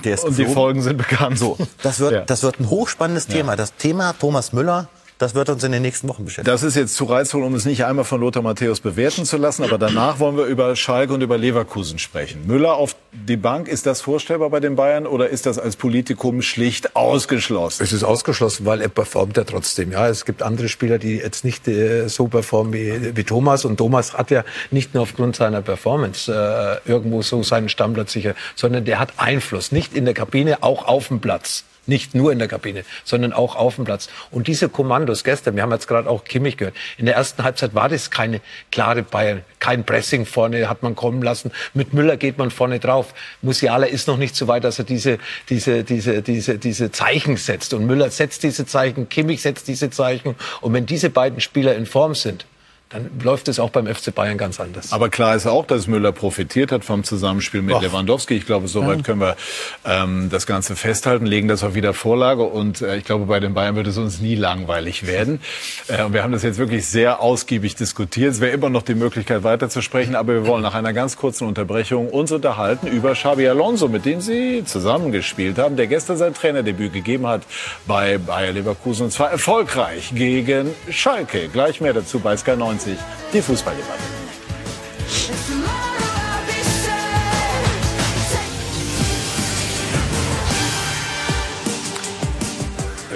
Der 0.05 0.13
ist 0.13 0.23
Und 0.23 0.31
die 0.37 0.43
geflogen. 0.43 0.53
Folgen 0.53 0.81
sind 0.81 0.97
bekannt. 0.97 1.37
So, 1.39 1.57
das 1.83 1.99
wird, 1.99 2.11
Ja. 2.13 2.21
das 2.21 2.43
wird 2.43 2.59
ein 2.59 2.69
hochspannendes 2.69 3.27
Thema. 3.27 3.55
Das 3.55 3.75
Thema 3.75 4.13
Thomas 4.13 4.53
Müller, 4.53 4.87
das 5.17 5.33
wird 5.33 5.49
uns 5.49 5.63
in 5.63 5.71
den 5.71 5.81
nächsten 5.81 6.07
Wochen 6.07 6.25
beschäftigen. 6.25 6.53
Das 6.53 6.63
ist 6.63 6.75
jetzt 6.75 6.95
zu 6.95 7.05
reizvoll, 7.05 7.43
um 7.43 7.55
es 7.55 7.65
nicht 7.65 7.85
einmal 7.85 8.05
von 8.05 8.21
Lothar 8.21 8.43
Matthäus 8.43 8.79
bewerten 8.79 9.25
zu 9.25 9.37
lassen. 9.37 9.63
Aber 9.63 9.77
danach 9.77 10.19
wollen 10.19 10.37
wir 10.37 10.45
über 10.45 10.75
Schalke 10.75 11.13
und 11.13 11.21
über 11.21 11.37
Leverkusen 11.37 11.97
sprechen. 11.97 12.45
Müller 12.45 12.75
auf 12.75 12.95
die 13.11 13.37
Bank, 13.37 13.67
ist 13.67 13.85
das 13.85 14.01
vorstellbar 14.01 14.49
bei 14.49 14.59
den 14.59 14.75
Bayern 14.75 15.07
oder 15.07 15.29
ist 15.29 15.45
das 15.45 15.57
als 15.57 15.75
Politikum 15.75 16.41
schlicht 16.41 16.95
ausgeschlossen? 16.95 17.83
Es 17.83 17.93
ist 17.93 18.03
ausgeschlossen, 18.03 18.65
weil 18.65 18.81
er 18.81 18.89
performt 18.89 19.37
ja 19.37 19.43
trotzdem. 19.43 19.91
Ja, 19.91 20.07
es 20.07 20.25
gibt 20.25 20.43
andere 20.43 20.69
Spieler, 20.69 20.99
die 20.99 21.17
jetzt 21.17 21.43
nicht 21.43 21.67
äh, 21.67 22.07
so 22.07 22.27
performen 22.27 22.73
wie, 22.73 23.15
wie 23.15 23.23
Thomas. 23.23 23.65
Und 23.65 23.77
Thomas 23.77 24.13
hat 24.13 24.29
ja 24.29 24.43
nicht 24.69 24.93
nur 24.93 25.03
aufgrund 25.03 25.35
seiner 25.35 25.61
Performance 25.61 26.31
äh, 26.31 26.89
irgendwo 26.89 27.23
so 27.23 27.41
seinen 27.41 27.69
Stammplatz 27.69 28.11
sicher, 28.11 28.35
sondern 28.55 28.85
der 28.85 28.99
hat 28.99 29.13
Einfluss. 29.17 29.71
Nicht 29.71 29.95
in 29.95 30.05
der 30.05 30.13
Kabine, 30.13 30.61
auch 30.61 30.85
auf 30.87 31.07
dem 31.07 31.19
Platz. 31.19 31.63
Nicht 31.87 32.13
nur 32.13 32.31
in 32.31 32.39
der 32.39 32.47
Kabine, 32.47 32.83
sondern 33.03 33.33
auch 33.33 33.55
auf 33.55 33.75
dem 33.75 33.85
Platz. 33.85 34.09
Und 34.29 34.47
diese 34.47 34.69
Kommandos 34.69 35.23
gestern, 35.23 35.55
wir 35.55 35.63
haben 35.63 35.71
jetzt 35.71 35.87
gerade 35.87 36.09
auch 36.09 36.23
Kimmich 36.23 36.57
gehört, 36.57 36.75
in 36.97 37.05
der 37.05 37.15
ersten 37.15 37.43
Halbzeit 37.43 37.73
war 37.73 37.89
das 37.89 38.11
keine 38.11 38.41
klare 38.71 39.03
Bayern, 39.03 39.43
kein 39.59 39.85
Pressing 39.85 40.25
vorne 40.25 40.69
hat 40.69 40.83
man 40.83 40.95
kommen 40.95 41.21
lassen. 41.21 41.51
Mit 41.73 41.93
Müller 41.93 42.17
geht 42.17 42.37
man 42.37 42.51
vorne 42.51 42.79
drauf. 42.79 43.13
Musiala 43.41 43.87
ist 43.87 44.07
noch 44.07 44.17
nicht 44.17 44.35
so 44.35 44.47
weit, 44.47 44.63
dass 44.63 44.79
er 44.79 44.85
diese, 44.85 45.17
diese, 45.49 45.83
diese, 45.83 46.21
diese, 46.21 46.57
diese 46.57 46.91
Zeichen 46.91 47.37
setzt. 47.37 47.73
Und 47.73 47.85
Müller 47.85 48.09
setzt 48.11 48.43
diese 48.43 48.65
Zeichen, 48.65 49.09
Kimmich 49.09 49.41
setzt 49.41 49.67
diese 49.67 49.89
Zeichen. 49.89 50.35
Und 50.61 50.73
wenn 50.73 50.85
diese 50.85 51.09
beiden 51.09 51.41
Spieler 51.41 51.75
in 51.75 51.85
Form 51.85 52.15
sind, 52.15 52.45
dann 52.89 53.09
läuft 53.21 53.47
es 53.49 53.59
auch 53.59 53.69
beim 53.69 53.85
FC 53.87 54.13
Bayern 54.15 54.37
ganz 54.37 54.59
anders. 54.59 54.93
Aber 54.93 55.09
klar 55.09 55.35
ist 55.35 55.45
auch, 55.45 55.65
dass 55.65 55.87
Müller 55.87 56.11
profitiert 56.13 56.71
hat 56.71 56.85
vom 56.85 57.03
Zusammenspiel 57.03 57.61
mit 57.61 57.75
Ach. 57.75 57.81
Lewandowski. 57.81 58.35
Ich 58.35 58.45
glaube, 58.45 58.67
soweit 58.67 58.97
Ja. 58.99 59.03
können 59.03 59.19
wir 59.19 59.35
ähm, 59.85 60.29
das 60.29 60.45
Ganze 60.47 60.75
festhalten, 60.75 61.25
legen 61.25 61.47
das 61.49 61.63
auf 61.63 61.75
wieder 61.75 61.93
Vorlage. 61.93 62.43
Und 62.43 62.81
äh, 62.81 62.95
ich 62.97 63.03
glaube, 63.03 63.25
bei 63.25 63.39
den 63.41 63.53
Bayern 63.53 63.75
wird 63.75 63.87
es 63.87 63.97
uns 63.97 64.19
nie 64.21 64.35
langweilig 64.35 65.05
werden. 65.07 65.41
Äh, 65.89 66.03
und 66.03 66.11
wir 66.13 66.21
haben 66.23 66.33
das 66.33 66.43
jetzt 66.43 66.57
wirklich 66.57 66.85
sehr 66.85 67.21
ausgiebig 67.21 67.75
diskutiert. 67.75 68.31
Es 68.33 68.41
wäre 68.41 68.51
immer 68.51 68.69
noch 68.69 68.81
die 68.81 68.93
Möglichkeit, 68.95 69.43
weiterzusprechen. 69.43 70.15
Aber 70.15 70.33
wir 70.33 70.45
wollen 70.47 70.61
nach 70.63 70.73
einer 70.73 70.91
ganz 70.91 71.15
kurzen 71.15 71.47
Unterbrechung 71.47 72.09
uns 72.09 72.31
unterhalten 72.33 72.87
über 72.87 73.13
Xabi 73.13 73.47
Alonso, 73.47 73.87
mit 73.87 74.03
dem 74.05 74.19
Sie 74.19 74.63
zusammengespielt 74.65 75.57
haben, 75.59 75.77
der 75.77 75.87
gestern 75.87 76.17
sein 76.17 76.33
Trainerdebüt 76.33 76.91
gegeben 76.91 77.25
hat 77.27 77.43
bei 77.85 78.17
Bayer 78.17 78.51
Leverkusen. 78.51 79.05
Und 79.05 79.11
zwar 79.11 79.31
erfolgreich 79.31 80.11
gegen 80.13 80.71
Schalke. 80.89 81.47
Gleich 81.47 81.79
mehr 81.79 81.93
dazu 81.93 82.19
bei 82.19 82.35
Sky 82.35 82.57
90, 82.77 82.97
die 83.33 83.41
Fußballdebatte. 83.41 84.03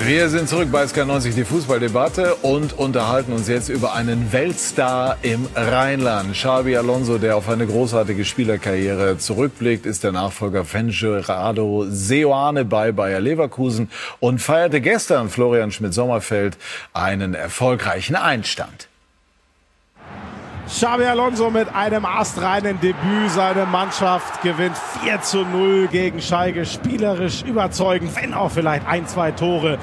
Wir 0.03 0.29
sind 0.29 0.49
zurück 0.49 0.69
bei 0.71 0.83
SK90, 0.83 1.35
die 1.35 1.45
Fußballdebatte 1.45 2.35
und 2.41 2.73
unterhalten 2.73 3.33
uns 3.33 3.47
jetzt 3.47 3.69
über 3.69 3.93
einen 3.93 4.33
Weltstar 4.33 5.17
im 5.21 5.47
Rheinland. 5.55 6.33
Xabi 6.33 6.75
Alonso, 6.75 7.19
der 7.19 7.37
auf 7.37 7.47
eine 7.47 7.67
großartige 7.67 8.25
Spielerkarriere 8.25 9.19
zurückblickt, 9.19 9.85
ist 9.85 10.03
der 10.03 10.11
Nachfolger 10.11 10.65
von 10.65 10.89
Gerardo 10.89 11.85
Seoane 11.87 12.65
bei 12.65 12.91
Bayer 12.91 13.19
Leverkusen 13.19 13.91
und 14.19 14.39
feierte 14.39 14.81
gestern 14.81 15.29
Florian 15.29 15.71
Schmidt-Sommerfeld 15.71 16.57
einen 16.93 17.35
erfolgreichen 17.35 18.15
Einstand. 18.15 18.90
Xabi 20.71 21.03
Alonso 21.03 21.51
mit 21.51 21.67
einem 21.75 22.05
astreinen 22.05 22.79
Debüt. 22.79 23.29
Seine 23.29 23.65
Mannschaft 23.65 24.41
gewinnt 24.41 24.77
4 25.03 25.21
zu 25.21 25.43
0 25.43 25.89
gegen 25.89 26.21
Schalke. 26.21 26.65
Spielerisch 26.65 27.43
überzeugend, 27.43 28.15
wenn 28.15 28.33
auch 28.33 28.51
vielleicht 28.51 28.87
ein, 28.87 29.05
zwei 29.05 29.31
Tore 29.31 29.77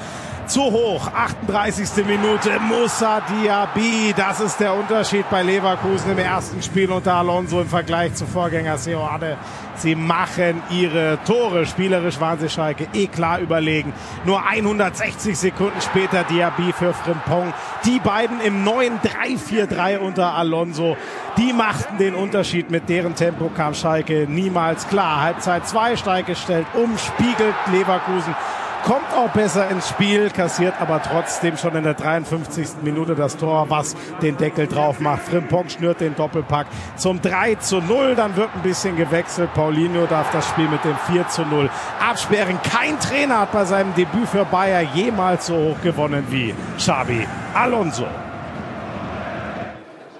zu 0.49 0.63
hoch. 0.63 1.07
38. 1.13 2.05
Minute 2.07 2.59
Musa 2.59 3.21
Diaby. 3.21 4.13
Das 4.17 4.39
ist 4.39 4.59
der 4.59 4.73
Unterschied 4.73 5.29
bei 5.29 5.43
Leverkusen 5.43 6.11
im 6.11 6.17
ersten 6.17 6.61
Spiel 6.63 6.91
unter 6.91 7.13
Alonso 7.13 7.61
im 7.61 7.67
Vergleich 7.67 8.15
zu 8.15 8.25
Vorgänger 8.25 8.79
Seoane. 8.79 9.37
Sie 9.75 9.93
machen 9.93 10.63
ihre 10.71 11.19
Tore. 11.23 11.67
Spielerisch 11.67 12.19
waren 12.19 12.39
sie 12.39 12.49
Schalke 12.49 12.87
eh 12.93 13.05
klar 13.05 13.39
überlegen. 13.39 13.93
Nur 14.25 14.43
160 14.43 15.37
Sekunden 15.37 15.79
später 15.81 16.23
Diaby 16.23 16.73
für 16.73 16.93
Frimpong. 16.93 17.53
Die 17.85 17.99
beiden 17.99 18.41
im 18.41 18.63
neuen 18.63 18.99
3-4-3 18.99 19.99
unter 19.99 20.33
Alonso. 20.33 20.97
Die 21.37 21.53
machten 21.53 21.99
den 21.99 22.15
Unterschied. 22.15 22.71
Mit 22.71 22.89
deren 22.89 23.13
Tempo 23.13 23.49
kam 23.49 23.75
Schalke 23.75 24.25
niemals 24.27 24.87
klar. 24.87 25.21
Halbzeit 25.21 25.67
2. 25.67 25.95
Schalke 25.97 26.35
stellt 26.35 26.65
um, 26.73 26.97
spiegelt 26.97 27.55
Leverkusen 27.71 28.35
kommt 28.83 29.13
auch 29.15 29.29
besser 29.29 29.69
ins 29.69 29.89
Spiel, 29.89 30.29
kassiert 30.29 30.73
aber 30.79 31.01
trotzdem 31.01 31.57
schon 31.57 31.75
in 31.75 31.83
der 31.83 31.93
53. 31.93 32.81
Minute 32.81 33.15
das 33.15 33.37
Tor, 33.37 33.69
was 33.69 33.95
den 34.21 34.37
Deckel 34.37 34.67
drauf 34.67 34.99
macht. 34.99 35.23
Frimpong 35.23 35.69
schnürt 35.69 36.01
den 36.01 36.15
Doppelpack 36.15 36.67
zum 36.95 37.21
3 37.21 37.55
zu 37.55 37.81
0. 37.81 38.15
Dann 38.15 38.35
wird 38.35 38.49
ein 38.55 38.61
bisschen 38.61 38.95
gewechselt. 38.95 39.53
Paulinho 39.53 40.05
darf 40.05 40.31
das 40.31 40.47
Spiel 40.49 40.67
mit 40.67 40.83
dem 40.83 40.97
4 41.11 41.27
zu 41.27 41.43
0 41.43 41.69
absperren. 41.99 42.59
Kein 42.63 42.99
Trainer 42.99 43.39
hat 43.39 43.51
bei 43.51 43.65
seinem 43.65 43.93
Debüt 43.95 44.27
für 44.27 44.45
Bayer 44.45 44.81
jemals 44.81 45.47
so 45.47 45.55
hoch 45.55 45.81
gewonnen 45.81 46.25
wie 46.29 46.53
Xabi 46.77 47.27
Alonso. 47.53 48.07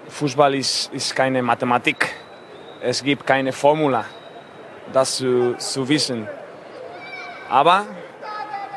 Fußball 0.10 0.56
ist, 0.56 0.91
ist 0.94 1.15
keine 1.15 1.41
Mathematik. 1.41 2.10
Es 2.81 3.03
gibt 3.03 3.26
keine 3.26 3.52
Formula, 3.52 4.06
das 4.91 5.18
zu, 5.18 5.56
zu 5.57 5.88
wissen. 5.88 6.27
Aber 7.49 7.86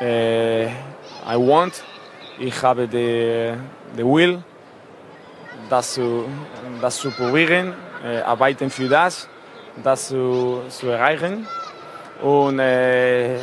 äh, 0.03 0.65
I 0.67 1.37
want, 1.37 1.83
ich 2.39 2.61
habe 2.61 2.87
den 2.87 3.59
Will, 3.95 4.43
das 5.69 5.93
zu, 5.93 6.25
das 6.81 6.97
zu 6.97 7.11
probieren, 7.11 7.73
äh, 8.03 8.19
arbeiten 8.21 8.69
für 8.69 8.89
das, 8.89 9.29
das 9.81 10.09
zu, 10.09 10.61
zu 10.69 10.89
erreichen. 10.89 11.47
Und 12.21 12.59
äh, 12.59 13.35
äh 13.35 13.39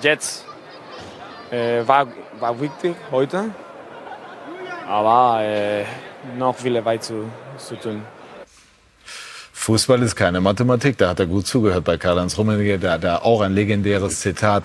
jetzt 0.00 0.44
äh, 1.50 1.86
war, 1.86 2.06
war 2.40 2.60
wichtig 2.60 2.96
heute, 3.10 3.50
aber 4.88 5.42
äh, 5.42 5.84
noch 6.36 6.56
viel 6.56 6.82
weit 6.84 7.04
zu, 7.04 7.30
zu 7.58 7.76
tun. 7.76 8.02
Fußball 9.62 10.02
ist 10.02 10.16
keine 10.16 10.40
Mathematik. 10.40 10.98
Da 10.98 11.10
hat 11.10 11.20
er 11.20 11.26
gut 11.26 11.46
zugehört 11.46 11.84
bei 11.84 11.96
Karl-Heinz 11.96 12.36
Rummenigge, 12.36 12.80
der 12.80 12.98
da 12.98 13.18
auch 13.18 13.42
ein 13.42 13.54
legendäres 13.54 14.18
Zitat 14.18 14.64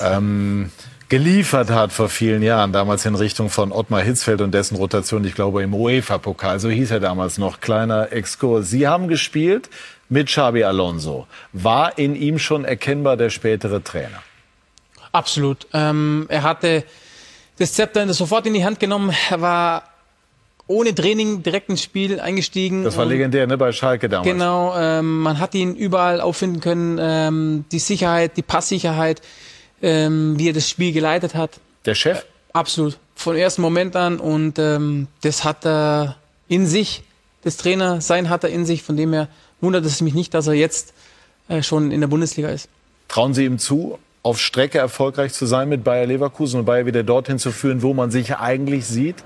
ähm, 0.00 0.72
geliefert 1.08 1.70
hat 1.70 1.92
vor 1.92 2.08
vielen 2.08 2.42
Jahren, 2.42 2.72
damals 2.72 3.06
in 3.06 3.14
Richtung 3.14 3.50
von 3.50 3.70
Ottmar 3.70 4.02
Hitzfeld 4.02 4.40
und 4.40 4.52
dessen 4.52 4.76
Rotation, 4.76 5.24
ich 5.24 5.36
glaube, 5.36 5.62
im 5.62 5.72
UEFA-Pokal. 5.72 6.58
So 6.58 6.70
hieß 6.70 6.90
er 6.90 6.98
damals 6.98 7.38
noch. 7.38 7.60
Kleiner 7.60 8.10
Exkurs. 8.10 8.68
Sie 8.68 8.88
haben 8.88 9.06
gespielt 9.06 9.70
mit 10.08 10.26
Xabi 10.26 10.64
Alonso. 10.64 11.28
War 11.52 11.96
in 11.96 12.16
ihm 12.16 12.40
schon 12.40 12.64
erkennbar 12.64 13.16
der 13.16 13.30
spätere 13.30 13.84
Trainer? 13.84 14.24
Absolut. 15.12 15.68
Ähm, 15.72 16.26
er 16.28 16.42
hatte 16.42 16.82
das 17.60 17.74
Zepter 17.74 18.12
sofort 18.12 18.44
in 18.48 18.54
die 18.54 18.64
Hand 18.64 18.80
genommen. 18.80 19.14
Er 19.30 19.40
war 19.40 19.91
ohne 20.66 20.94
Training 20.94 21.42
direkt 21.42 21.68
ins 21.68 21.82
Spiel 21.82 22.20
eingestiegen. 22.20 22.84
Das 22.84 22.96
war 22.96 23.04
legendär, 23.04 23.46
ne, 23.46 23.58
bei 23.58 23.72
Schalke 23.72 24.08
damals. 24.08 24.28
Genau, 24.28 24.74
ähm, 24.76 25.20
man 25.20 25.38
hat 25.38 25.54
ihn 25.54 25.74
überall 25.74 26.20
auffinden 26.20 26.60
können. 26.60 26.98
Ähm, 27.00 27.64
die 27.72 27.78
Sicherheit, 27.78 28.36
die 28.36 28.42
Passsicherheit, 28.42 29.22
ähm, 29.82 30.38
wie 30.38 30.48
er 30.48 30.52
das 30.52 30.68
Spiel 30.68 30.92
geleitet 30.92 31.34
hat. 31.34 31.60
Der 31.84 31.94
Chef? 31.94 32.18
Äh, 32.18 32.24
absolut. 32.52 32.98
Von 33.14 33.36
ersten 33.36 33.62
Moment 33.62 33.96
an 33.96 34.18
und 34.18 34.58
ähm, 34.58 35.08
das 35.20 35.44
hat 35.44 35.66
er 35.66 36.16
in 36.48 36.66
sich. 36.66 37.02
Das 37.42 37.56
Trainer 37.56 38.00
sein 38.00 38.30
hat 38.30 38.44
er 38.44 38.50
in 38.50 38.64
sich. 38.64 38.82
Von 38.82 38.96
dem 38.96 39.12
her 39.12 39.28
wundert 39.60 39.84
es 39.84 40.00
mich 40.00 40.14
nicht, 40.14 40.32
dass 40.34 40.46
er 40.46 40.54
jetzt 40.54 40.94
äh, 41.48 41.62
schon 41.62 41.90
in 41.90 42.00
der 42.00 42.08
Bundesliga 42.08 42.48
ist. 42.48 42.68
Trauen 43.08 43.34
Sie 43.34 43.44
ihm 43.44 43.58
zu, 43.58 43.98
auf 44.22 44.40
Strecke 44.40 44.78
erfolgreich 44.78 45.32
zu 45.32 45.46
sein 45.46 45.68
mit 45.68 45.84
Bayer 45.84 46.06
Leverkusen 46.06 46.60
und 46.60 46.66
Bayer 46.66 46.86
wieder 46.86 47.02
dorthin 47.02 47.38
zu 47.38 47.50
führen, 47.50 47.82
wo 47.82 47.92
man 47.92 48.10
sich 48.10 48.36
eigentlich 48.36 48.86
sieht? 48.86 49.16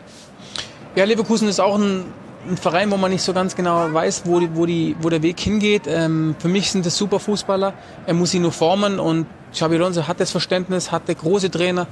Ja, 0.97 1.05
Leverkusen 1.05 1.47
ist 1.47 1.61
auch 1.61 1.75
ein, 1.77 2.07
ein, 2.49 2.57
Verein, 2.57 2.91
wo 2.91 2.97
man 2.97 3.11
nicht 3.11 3.21
so 3.21 3.35
ganz 3.35 3.55
genau 3.55 3.93
weiß, 3.93 4.23
wo, 4.25 4.41
die, 4.41 4.57
wo, 4.57 4.65
die, 4.65 4.97
wo 4.99 5.11
der 5.11 5.23
Weg 5.23 5.39
hingeht. 5.39 5.83
Ähm, 5.87 6.35
für 6.39 6.49
mich 6.49 6.71
sind 6.71 6.87
das 6.87 6.97
super 6.97 7.21
Fußballer. 7.21 7.75
Er 8.07 8.15
muss 8.15 8.31
sie 8.31 8.39
nur 8.39 8.51
formen 8.51 8.99
und 8.99 9.27
Xabi 9.53 9.75
Alonso 9.75 10.09
hat 10.09 10.21
das 10.21 10.31
Verständnis, 10.31 10.91
hatte 10.91 11.15
große 11.15 11.51
Trainer, 11.51 11.87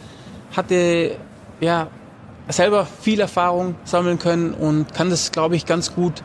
hatte 0.56 1.18
ja 1.60 1.88
selber 2.48 2.86
viel 3.02 3.20
Erfahrung 3.20 3.74
sammeln 3.84 4.18
können 4.18 4.54
und 4.54 4.94
kann 4.94 5.10
das, 5.10 5.32
glaube 5.32 5.54
ich, 5.56 5.66
ganz 5.66 5.94
gut 5.94 6.22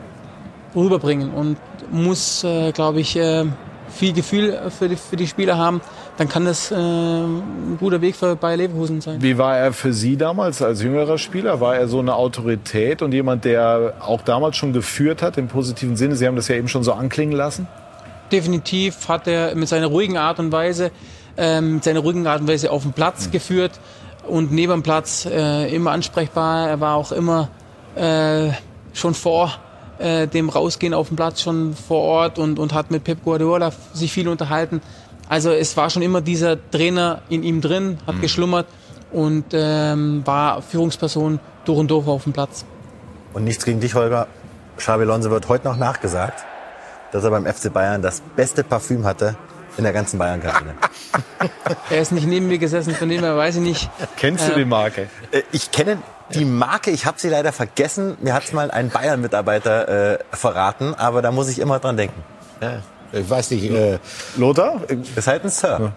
rüberbringen 0.74 1.34
und 1.34 1.58
muss, 1.92 2.44
äh, 2.44 2.72
glaube 2.72 3.00
ich, 3.00 3.14
äh, 3.14 3.44
viel 3.90 4.12
Gefühl 4.12 4.70
für 4.70 4.88
die, 4.88 4.96
für 4.96 5.16
die 5.16 5.26
Spieler 5.26 5.58
haben, 5.58 5.80
dann 6.16 6.28
kann 6.28 6.44
das 6.44 6.70
äh, 6.70 6.74
ein 6.76 7.76
guter 7.78 8.00
Weg 8.00 8.16
für 8.16 8.36
Bayer 8.36 8.56
Leverkusen 8.56 9.00
sein. 9.00 9.22
Wie 9.22 9.38
war 9.38 9.56
er 9.56 9.72
für 9.72 9.92
Sie 9.92 10.16
damals 10.16 10.62
als 10.62 10.82
jüngerer 10.82 11.18
Spieler? 11.18 11.60
War 11.60 11.76
er 11.76 11.88
so 11.88 11.98
eine 11.98 12.14
Autorität 12.14 13.02
und 13.02 13.12
jemand, 13.12 13.44
der 13.44 13.94
auch 14.00 14.22
damals 14.22 14.56
schon 14.56 14.72
geführt 14.72 15.22
hat 15.22 15.38
im 15.38 15.48
positiven 15.48 15.96
Sinne? 15.96 16.16
Sie 16.16 16.26
haben 16.26 16.36
das 16.36 16.48
ja 16.48 16.56
eben 16.56 16.68
schon 16.68 16.84
so 16.84 16.92
anklingen 16.92 17.36
lassen. 17.36 17.66
Definitiv 18.32 19.08
hat 19.08 19.26
er 19.26 19.54
mit 19.54 19.68
seiner 19.68 19.86
ruhigen 19.86 20.16
Art 20.16 20.38
und 20.38 20.52
Weise, 20.52 20.90
äh, 21.36 21.60
mit 21.60 21.84
seiner 21.84 22.00
ruhigen 22.00 22.26
Art 22.26 22.40
und 22.40 22.48
Weise 22.48 22.70
auf 22.70 22.82
den 22.82 22.92
Platz 22.92 23.26
mhm. 23.26 23.30
geführt 23.32 23.72
und 24.28 24.52
neben 24.52 24.72
dem 24.72 24.82
Platz 24.82 25.26
äh, 25.26 25.74
immer 25.74 25.90
ansprechbar. 25.90 26.68
Er 26.68 26.80
war 26.80 26.96
auch 26.96 27.12
immer 27.12 27.48
äh, 27.96 28.50
schon 28.92 29.14
vor 29.14 29.54
äh, 30.00 30.26
dem 30.26 30.48
Rausgehen 30.48 30.94
auf 30.94 31.08
dem 31.08 31.16
Platz 31.16 31.42
schon 31.42 31.74
vor 31.74 32.00
Ort 32.02 32.38
und, 32.38 32.58
und 32.58 32.74
hat 32.74 32.90
mit 32.90 33.04
Pep 33.04 33.22
Guardiola 33.22 33.72
sich 33.92 34.12
viel 34.12 34.28
unterhalten. 34.28 34.80
Also 35.28 35.50
es 35.50 35.76
war 35.76 35.90
schon 35.90 36.02
immer 36.02 36.20
dieser 36.20 36.58
Trainer 36.70 37.22
in 37.28 37.42
ihm 37.42 37.60
drin, 37.60 37.98
hat 38.06 38.16
mhm. 38.16 38.20
geschlummert 38.20 38.66
und 39.12 39.44
ähm, 39.52 40.22
war 40.24 40.62
Führungsperson 40.62 41.38
durch 41.64 41.78
und 41.78 41.90
durch 41.90 42.06
auf 42.06 42.24
dem 42.24 42.32
Platz. 42.32 42.64
Und 43.32 43.44
nichts 43.44 43.64
gegen 43.64 43.80
dich, 43.80 43.94
Holger. 43.94 44.26
Xabi 44.76 45.02
Alonso 45.02 45.30
wird 45.30 45.48
heute 45.48 45.68
noch 45.68 45.76
nachgesagt, 45.76 46.44
dass 47.12 47.22
er 47.22 47.30
beim 47.30 47.46
FC 47.46 47.72
Bayern 47.72 48.02
das 48.02 48.22
beste 48.34 48.64
Parfüm 48.64 49.04
hatte 49.04 49.36
in 49.80 49.84
der 49.84 49.92
ganzen 49.94 50.18
Bayern-Kabine. 50.18 50.74
er 51.90 52.00
ist 52.00 52.12
nicht 52.12 52.26
neben 52.26 52.48
mir 52.48 52.58
gesessen, 52.58 52.94
von 52.94 53.08
dem 53.08 53.20
her 53.20 53.36
weiß 53.36 53.56
ich 53.56 53.62
nicht. 53.62 53.90
Kennst 54.16 54.46
du 54.48 54.54
die 54.54 54.66
Marke? 54.66 55.08
Äh, 55.32 55.42
ich 55.52 55.70
kenne 55.70 55.98
die 56.34 56.44
Marke, 56.44 56.90
ich 56.90 57.06
habe 57.06 57.18
sie 57.18 57.30
leider 57.30 57.50
vergessen. 57.52 58.16
Mir 58.20 58.34
hat 58.34 58.44
es 58.44 58.52
mal 58.52 58.70
ein 58.70 58.90
Bayern-Mitarbeiter 58.90 59.88
äh, 60.12 60.18
verraten, 60.32 60.94
aber 60.94 61.22
da 61.22 61.32
muss 61.32 61.48
ich 61.48 61.58
immer 61.58 61.78
dran 61.78 61.96
denken. 61.96 62.22
Ja. 62.60 62.82
Ich 63.12 63.28
weiß 63.28 63.50
nicht. 63.52 63.70
Äh, 63.70 63.98
Lothar? 64.36 64.82
Ist 65.16 65.26
halt 65.26 65.44
ein 65.44 65.50
Sir. 65.50 65.78
Ja. 65.80 65.92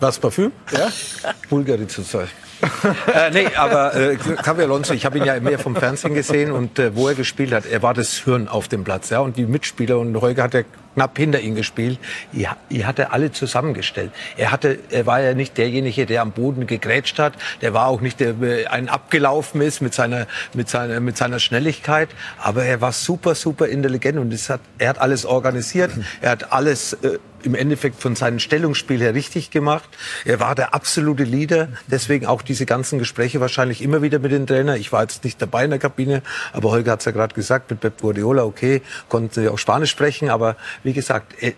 Was, 0.00 0.18
Parfüm? 0.18 0.52
Ja. 0.72 0.88
Bulgari 1.48 1.86
zu 1.86 2.02
Zeit. 2.02 2.28
äh, 3.14 3.30
nee, 3.30 3.46
aber 3.54 3.94
äh, 3.94 4.18
Alonso, 4.44 4.94
ich 4.94 5.06
habe 5.06 5.18
ihn 5.18 5.24
ja 5.24 5.38
mehr 5.40 5.58
vom 5.58 5.76
Fernsehen 5.76 6.14
gesehen 6.14 6.50
und 6.50 6.78
äh, 6.78 6.96
wo 6.96 7.08
er 7.08 7.14
gespielt 7.14 7.52
hat, 7.52 7.66
er 7.66 7.82
war 7.82 7.94
das 7.94 8.14
Hirn 8.14 8.48
auf 8.48 8.66
dem 8.68 8.82
Platz, 8.82 9.10
ja, 9.10 9.20
und 9.20 9.36
die 9.36 9.46
Mitspieler 9.46 9.98
und 9.98 10.20
Heuge 10.20 10.42
hat 10.42 10.54
er 10.54 10.64
knapp 10.96 11.18
hinter 11.18 11.40
ihm 11.40 11.54
gespielt. 11.54 11.98
Er 12.32 12.86
hatte 12.86 13.12
alle 13.12 13.30
zusammengestellt. 13.30 14.12
Er 14.38 14.50
hatte, 14.50 14.78
er 14.90 15.04
war 15.04 15.20
ja 15.20 15.34
nicht 15.34 15.58
derjenige, 15.58 16.06
der 16.06 16.22
am 16.22 16.32
Boden 16.32 16.66
gegrätscht 16.66 17.18
hat. 17.18 17.34
Der 17.60 17.74
war 17.74 17.86
auch 17.86 18.00
nicht 18.00 18.18
der, 18.18 18.32
der 18.32 18.72
ein 18.72 18.88
abgelaufen 18.88 19.60
ist 19.60 19.82
mit 19.82 19.92
seiner, 19.92 20.26
mit 20.54 20.70
seiner, 20.70 21.00
mit 21.00 21.18
seiner 21.18 21.38
Schnelligkeit. 21.38 22.08
Aber 22.38 22.64
er 22.64 22.80
war 22.80 22.92
super, 22.92 23.34
super 23.34 23.68
intelligent 23.68 24.18
und 24.18 24.32
hat, 24.48 24.60
er 24.78 24.88
hat 24.88 24.98
alles 24.98 25.26
organisiert. 25.26 25.90
Er 26.22 26.30
hat 26.30 26.50
alles 26.50 26.94
äh, 26.94 27.18
im 27.46 27.54
Endeffekt 27.54 28.00
von 28.00 28.16
seinem 28.16 28.38
Stellungsspiel 28.38 29.00
her 29.00 29.14
richtig 29.14 29.50
gemacht. 29.50 29.88
Er 30.24 30.40
war 30.40 30.54
der 30.54 30.74
absolute 30.74 31.24
Leader. 31.24 31.68
Deswegen 31.86 32.26
auch 32.26 32.42
diese 32.42 32.66
ganzen 32.66 32.98
Gespräche 32.98 33.40
wahrscheinlich 33.40 33.82
immer 33.82 34.02
wieder 34.02 34.18
mit 34.18 34.32
den 34.32 34.46
Trainern. 34.46 34.76
Ich 34.78 34.92
war 34.92 35.02
jetzt 35.02 35.24
nicht 35.24 35.40
dabei 35.40 35.64
in 35.64 35.70
der 35.70 35.78
Kabine, 35.78 36.22
aber 36.52 36.70
Holger 36.70 36.92
hat 36.92 37.00
es 37.00 37.06
ja 37.06 37.12
gerade 37.12 37.34
gesagt, 37.34 37.70
mit 37.70 37.80
Pep 37.80 38.00
Guardiola, 38.00 38.44
okay, 38.44 38.82
konnte 39.08 39.50
auch 39.52 39.58
Spanisch 39.58 39.90
sprechen, 39.90 40.28
aber 40.28 40.56
wie 40.86 40.92
gesagt, 40.92 41.42
äh, 41.42 41.52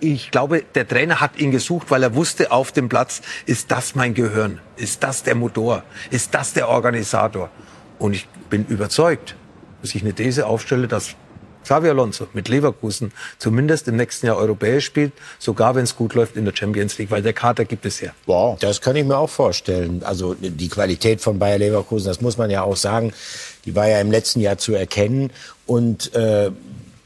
ich 0.00 0.30
glaube, 0.30 0.64
der 0.74 0.88
Trainer 0.88 1.20
hat 1.20 1.38
ihn 1.38 1.50
gesucht, 1.50 1.90
weil 1.90 2.02
er 2.02 2.14
wusste, 2.14 2.50
auf 2.50 2.72
dem 2.72 2.88
Platz 2.88 3.20
ist 3.44 3.70
das 3.70 3.94
mein 3.94 4.14
Gehirn, 4.14 4.58
ist 4.76 5.02
das 5.02 5.22
der 5.22 5.34
Motor, 5.34 5.84
ist 6.10 6.34
das 6.34 6.54
der 6.54 6.68
Organisator. 6.68 7.50
Und 7.98 8.14
ich 8.14 8.26
bin 8.48 8.64
überzeugt, 8.66 9.36
dass 9.82 9.94
ich 9.94 10.00
eine 10.02 10.14
These 10.14 10.46
aufstelle, 10.46 10.88
dass 10.88 11.14
Xavi 11.62 11.90
Alonso 11.90 12.26
mit 12.32 12.48
Leverkusen 12.48 13.12
zumindest 13.36 13.86
im 13.86 13.96
nächsten 13.96 14.26
Jahr 14.26 14.38
europäisch 14.38 14.86
spielt, 14.86 15.12
sogar 15.38 15.74
wenn 15.74 15.84
es 15.84 15.94
gut 15.94 16.14
läuft 16.14 16.36
in 16.36 16.46
der 16.46 16.56
Champions 16.56 16.96
League, 16.96 17.10
weil 17.10 17.20
der 17.20 17.34
Kater 17.34 17.66
gibt 17.66 17.84
es 17.84 18.00
ja. 18.00 18.12
Wow. 18.24 18.58
Das 18.60 18.80
kann 18.80 18.96
ich 18.96 19.04
mir 19.04 19.18
auch 19.18 19.28
vorstellen. 19.28 20.02
Also 20.02 20.34
die 20.34 20.68
Qualität 20.70 21.20
von 21.20 21.38
Bayer 21.38 21.58
Leverkusen, 21.58 22.06
das 22.06 22.22
muss 22.22 22.38
man 22.38 22.48
ja 22.48 22.62
auch 22.62 22.76
sagen, 22.76 23.12
die 23.66 23.76
war 23.76 23.86
ja 23.86 24.00
im 24.00 24.10
letzten 24.10 24.40
Jahr 24.40 24.56
zu 24.56 24.72
erkennen 24.72 25.30
und 25.66 26.14
äh, 26.14 26.50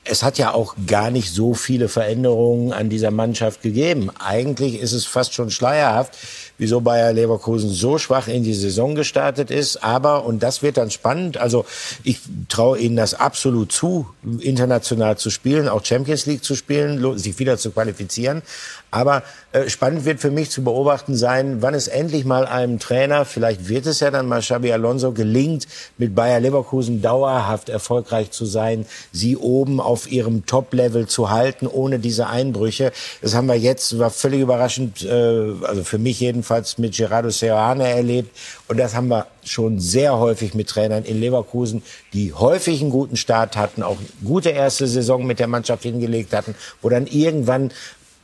es 0.05 0.23
hat 0.23 0.37
ja 0.37 0.53
auch 0.53 0.75
gar 0.87 1.11
nicht 1.11 1.33
so 1.33 1.55
viele 1.55 1.89
Veränderungen 1.89 2.73
an 2.73 2.91
dieser 2.91 3.11
Mannschaft 3.11 3.63
gegeben. 3.63 4.11
Eigentlich 4.19 4.79
ist 4.79 4.93
es 4.93 5.07
fast 5.07 5.33
schon 5.33 5.51
schleierhaft, 5.51 6.17
wieso 6.59 6.83
Bayer 6.83 7.13
Leverkusen 7.13 7.71
so 7.71 7.97
schwach 7.99 8.29
in 8.29 8.45
die 8.45 8.55
Saison 8.55 8.95
gestartet 8.95 9.51
ist. 9.51 9.83
Aber, 9.83 10.25
und 10.27 10.43
das 10.43 10.63
wird 10.63 10.77
dann 10.77 10.91
spannend, 10.91 11.39
also 11.39 11.65
ich 12.03 12.19
traue 12.49 12.79
ihnen 12.79 12.97
das 12.97 13.15
absolut 13.15 13.73
zu, 13.73 14.07
international 14.41 15.17
zu 15.17 15.31
spielen, 15.31 15.69
auch 15.69 15.85
Champions 15.85 16.27
League 16.27 16.45
zu 16.45 16.55
spielen, 16.55 17.19
sich 17.19 17.39
wieder 17.39 17.57
zu 17.57 17.71
qualifizieren. 17.71 18.43
Aber 18.91 19.25
äh, 19.53 19.69
spannend 19.69 20.05
wird 20.05 20.21
für 20.21 20.31
mich 20.31 20.51
zu 20.51 20.63
beobachten 20.63 21.17
sein, 21.17 21.63
wann 21.63 21.75
es 21.75 21.89
endlich 21.89 22.25
mal 22.25 22.47
einem 22.47 22.79
Trainer, 22.79 23.25
vielleicht 23.25 23.69
wird 23.69 23.87
es 23.87 24.01
ja 24.01 24.11
dann 24.13 24.29
mal 24.29 24.41
Xabi 24.41 24.71
Alonso, 24.71 25.13
gelingt, 25.13 25.67
mit 25.99 26.15
Bayer 26.15 26.39
Leverkusen 26.39 27.03
dauerhaft 27.03 27.71
erfolgreich 27.71 28.31
zu 28.31 28.45
sein, 28.45 28.87
sie 29.11 29.37
oben 29.37 29.81
auf 29.81 29.94
ihrem 30.07 30.47
Top-Level 30.47 31.07
zu 31.07 31.31
halten, 31.31 31.67
ohne 31.67 31.99
diese 31.99 32.27
Einbrüche. 32.27 32.93
Das 33.23 33.35
haben 33.35 33.47
wir 33.47 33.57
jetzt, 33.57 33.99
war 33.99 34.11
völlig 34.11 34.41
überraschend, 34.41 35.03
äh, 35.03 35.53
also 35.63 35.85
für 35.85 35.99
mich 35.99 36.21
jedenfalls 36.21 36.79
mit 36.79 36.97
Gerardo 36.97 37.31
Seoane 37.31 37.89
erlebt. 37.89 38.37
Und 38.69 38.79
das 38.79 38.95
haben 38.95 39.09
wir 39.09 39.27
schon 39.45 39.81
sehr 39.81 40.19
häufig 40.19 40.55
mit 40.55 40.69
Trainern 40.69 41.05
in 41.05 41.21
Leverkusen, 41.21 41.83
die 42.13 42.33
häufig 42.33 42.81
einen 42.81 42.91
guten 42.91 43.17
Start 43.17 43.57
hatten, 43.57 43.83
auch 43.83 43.97
gute 44.25 44.51
erste 44.51 44.87
Saison 44.87 45.27
mit 45.27 45.39
der 45.39 45.49
Mannschaft 45.49 45.83
hingelegt 45.83 46.33
hatten, 46.33 46.55
wo 46.83 46.89
dann 46.89 47.07
irgendwann 47.07 47.71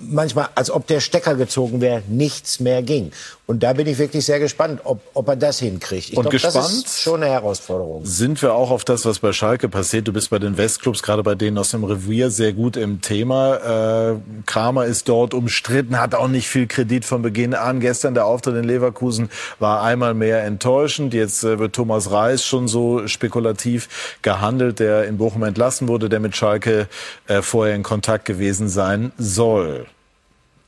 manchmal, 0.00 0.48
als 0.54 0.70
ob 0.70 0.86
der 0.86 1.00
Stecker 1.00 1.34
gezogen 1.34 1.80
wäre, 1.80 2.02
nichts 2.08 2.60
mehr 2.60 2.82
ging. 2.82 3.12
Und 3.50 3.64
da 3.64 3.72
bin 3.72 3.88
ich 3.88 3.98
wirklich 3.98 4.24
sehr 4.24 4.38
gespannt, 4.38 4.80
ob, 4.84 5.00
ob 5.12 5.26
er 5.26 5.34
das 5.34 5.58
hinkriegt. 5.58 6.10
Ich 6.10 6.16
und 6.16 6.22
glaub, 6.22 6.30
gespannt 6.30 6.54
das 6.54 6.72
ist 6.72 7.00
schon 7.00 7.20
eine 7.20 7.32
Herausforderung. 7.32 8.06
Sind 8.06 8.40
wir 8.42 8.54
auch 8.54 8.70
auf 8.70 8.84
das, 8.84 9.04
was 9.04 9.18
bei 9.18 9.32
Schalke 9.32 9.68
passiert? 9.68 10.06
Du 10.06 10.12
bist 10.12 10.30
bei 10.30 10.38
den 10.38 10.56
Westclubs, 10.56 11.02
gerade 11.02 11.24
bei 11.24 11.34
denen 11.34 11.58
aus 11.58 11.72
dem 11.72 11.82
Revier, 11.82 12.30
sehr 12.30 12.52
gut 12.52 12.76
im 12.76 13.00
Thema. 13.00 14.12
Äh, 14.12 14.16
Kramer 14.46 14.84
ist 14.84 15.08
dort 15.08 15.34
umstritten, 15.34 15.98
hat 15.98 16.14
auch 16.14 16.28
nicht 16.28 16.46
viel 16.46 16.68
Kredit 16.68 17.04
von 17.04 17.22
Beginn 17.22 17.54
an. 17.54 17.80
Gestern 17.80 18.14
der 18.14 18.24
Auftritt 18.24 18.54
in 18.54 18.62
Leverkusen 18.62 19.30
war 19.58 19.82
einmal 19.82 20.14
mehr 20.14 20.44
enttäuschend. 20.44 21.12
Jetzt 21.12 21.42
äh, 21.42 21.58
wird 21.58 21.74
Thomas 21.74 22.12
Reis 22.12 22.44
schon 22.44 22.68
so 22.68 23.08
spekulativ 23.08 24.16
gehandelt, 24.22 24.78
der 24.78 25.06
in 25.06 25.18
Bochum 25.18 25.42
entlassen 25.42 25.88
wurde, 25.88 26.08
der 26.08 26.20
mit 26.20 26.36
Schalke 26.36 26.86
äh, 27.26 27.42
vorher 27.42 27.74
in 27.74 27.82
Kontakt 27.82 28.26
gewesen 28.26 28.68
sein 28.68 29.10
soll. 29.18 29.86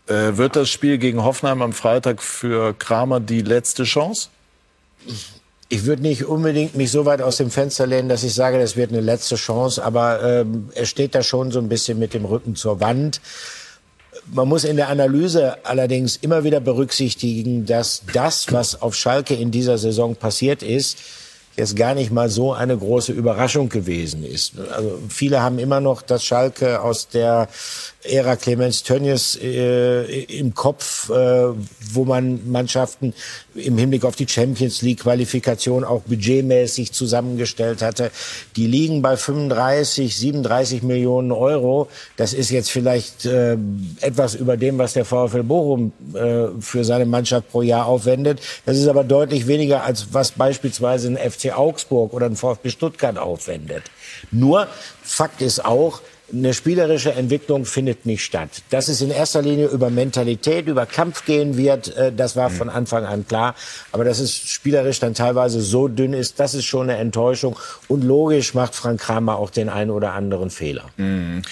Äh, 0.07 0.37
wird 0.37 0.57
das 0.57 0.69
Spiel 0.69 0.99
gegen 0.99 1.23
Hoffenheim 1.23 1.63
am 1.63 1.73
Freitag 1.73 2.23
für 2.23 2.75
Kramer 2.75 3.21
die 3.21 3.43
letzte 3.43 3.85
Chance? 3.85 4.29
Ich 5.69 5.87
würde 5.87 6.03
nicht 6.03 6.25
unbedingt 6.25 6.75
mich 6.75 6.91
so 6.91 7.07
weit 7.07 7.23
aus 7.23 7.39
dem 7.39 7.51
Fenster 7.51 7.87
lehnen, 7.87 8.09
dass 8.09 8.25
ich 8.25 8.35
sage, 8.35 8.59
das 8.59 8.77
wird 8.77 8.91
eine 8.91 9.01
letzte 9.01 9.37
Chance, 9.37 9.83
aber 9.83 10.23
ähm, 10.23 10.69
er 10.75 10.87
steht 10.87 11.15
da 11.15 11.23
schon 11.23 11.51
so 11.51 11.61
ein 11.61 11.69
bisschen 11.69 11.99
mit 11.99 12.15
dem 12.15 12.25
Rücken 12.25 12.57
zur 12.57 12.81
Wand. 12.81 13.21
Man 14.27 14.49
muss 14.49 14.65
in 14.65 14.77
der 14.77 14.89
Analyse 14.89 15.65
allerdings 15.65 16.17
immer 16.17 16.45
wieder 16.45 16.61
berücksichtigen, 16.61 17.65
dass 17.65 18.03
das, 18.13 18.53
was 18.53 18.83
auf 18.83 18.95
Schalke 18.95 19.35
in 19.35 19.51
dieser 19.51 19.79
Saison 19.79 20.15
passiert 20.15 20.63
ist, 20.63 20.99
jetzt 21.57 21.77
gar 21.77 21.95
nicht 21.95 22.13
mal 22.13 22.29
so 22.29 22.53
eine 22.53 22.77
große 22.77 23.13
Überraschung 23.13 23.69
gewesen 23.69 24.25
ist. 24.25 24.53
Also 24.59 24.99
viele 25.09 25.43
haben 25.43 25.59
immer 25.59 25.81
noch 25.81 26.03
das 26.03 26.25
Schalke 26.25 26.81
aus 26.83 27.09
der 27.09 27.49
Ära 28.05 28.37
Clemens 28.37 28.83
Tönnies 28.83 29.39
äh, 29.41 30.23
im 30.25 30.55
Kopf, 30.55 31.09
äh, 31.11 31.49
wo 31.93 32.05
man 32.05 32.51
Mannschaften 32.51 33.15
im 33.55 33.79
Hinblick 33.79 34.05
auf 34.05 34.17
die 34.17 34.27
Champions 34.27 34.83
League 34.83 35.01
Qualifikation 35.01 35.85
auch 35.85 36.03
budgetmäßig 36.03 36.93
zusammengestellt 36.93 37.81
hatte. 37.81 38.11
Die 38.57 38.67
liegen 38.67 39.03
bei 39.03 39.17
35, 39.17 40.17
37 40.17 40.83
Millionen 40.83 41.31
Euro. 41.31 41.89
Das 42.17 42.33
ist 42.33 42.51
jetzt 42.51 42.71
vielleicht 42.71 43.25
äh, 43.25 43.57
etwas 44.01 44.35
über 44.35 44.57
dem, 44.57 44.79
was 44.79 44.95
der 44.95 45.05
VfL 45.05 45.45
Bochum 45.45 45.93
äh, 46.15 46.61
für 46.61 46.85
seine 46.85 47.07
Mannschaft 47.07 47.51
pro 47.51 47.63
Jahr 47.63 47.87
aufwendet. 47.87 48.41
Das 48.67 48.79
ist 48.79 48.89
aber 48.89 49.05
deutlich 49.05 49.47
weniger 49.47 49.85
als 49.85 50.09
was 50.13 50.33
beispielsweise 50.33 51.09
ein 51.09 51.31
FC 51.31 51.57
Augsburg 51.57 52.13
oder 52.15 52.27
ein 52.27 52.37
VfB 52.37 52.71
Stuttgart 52.71 53.19
aufwendet. 53.19 53.85
Nur 54.31 54.67
Fakt 55.03 55.43
ist 55.43 55.65
auch, 55.65 56.01
eine 56.33 56.55
spielerische 56.55 57.13
Entwicklung 57.13 57.65
findet 57.65 58.07
nicht 58.07 58.25
statt. 58.25 58.51
Dass 58.71 58.89
es 58.89 59.01
in 59.01 59.11
erster 59.11 59.43
Linie 59.43 59.67
über 59.67 59.91
Mentalität, 59.91 60.67
über 60.67 60.87
Kampf 60.87 61.25
gehen 61.25 61.57
wird, 61.57 61.95
äh, 61.97 62.13
das 62.13 62.37
war 62.37 62.51
von 62.51 62.69
Anfang 62.69 63.05
an 63.05 63.27
klar. 63.27 63.55
Aber 63.93 64.05
dass 64.05 64.19
es 64.19 64.35
spielerisch 64.35 64.99
dann 65.01 65.15
teilweise 65.15 65.61
so 65.61 65.89
dünn 65.89 66.15
ist, 66.15 66.41
das 66.41 66.55
ist 66.55 66.65
schon 66.65 66.89
eine 66.89 66.99
Enttäuschung. 66.99 67.59
Und 67.89 68.03
logisch 68.03 68.55
macht 68.55 68.75
Frank 68.75 69.01
Kramer 69.01 69.37
auch 69.37 69.51
den 69.51 69.69
einen 69.69 69.91
oder 69.91 70.13
anderen 70.13 70.51
Fehler. 70.51 70.85
Mhm. 70.97 71.43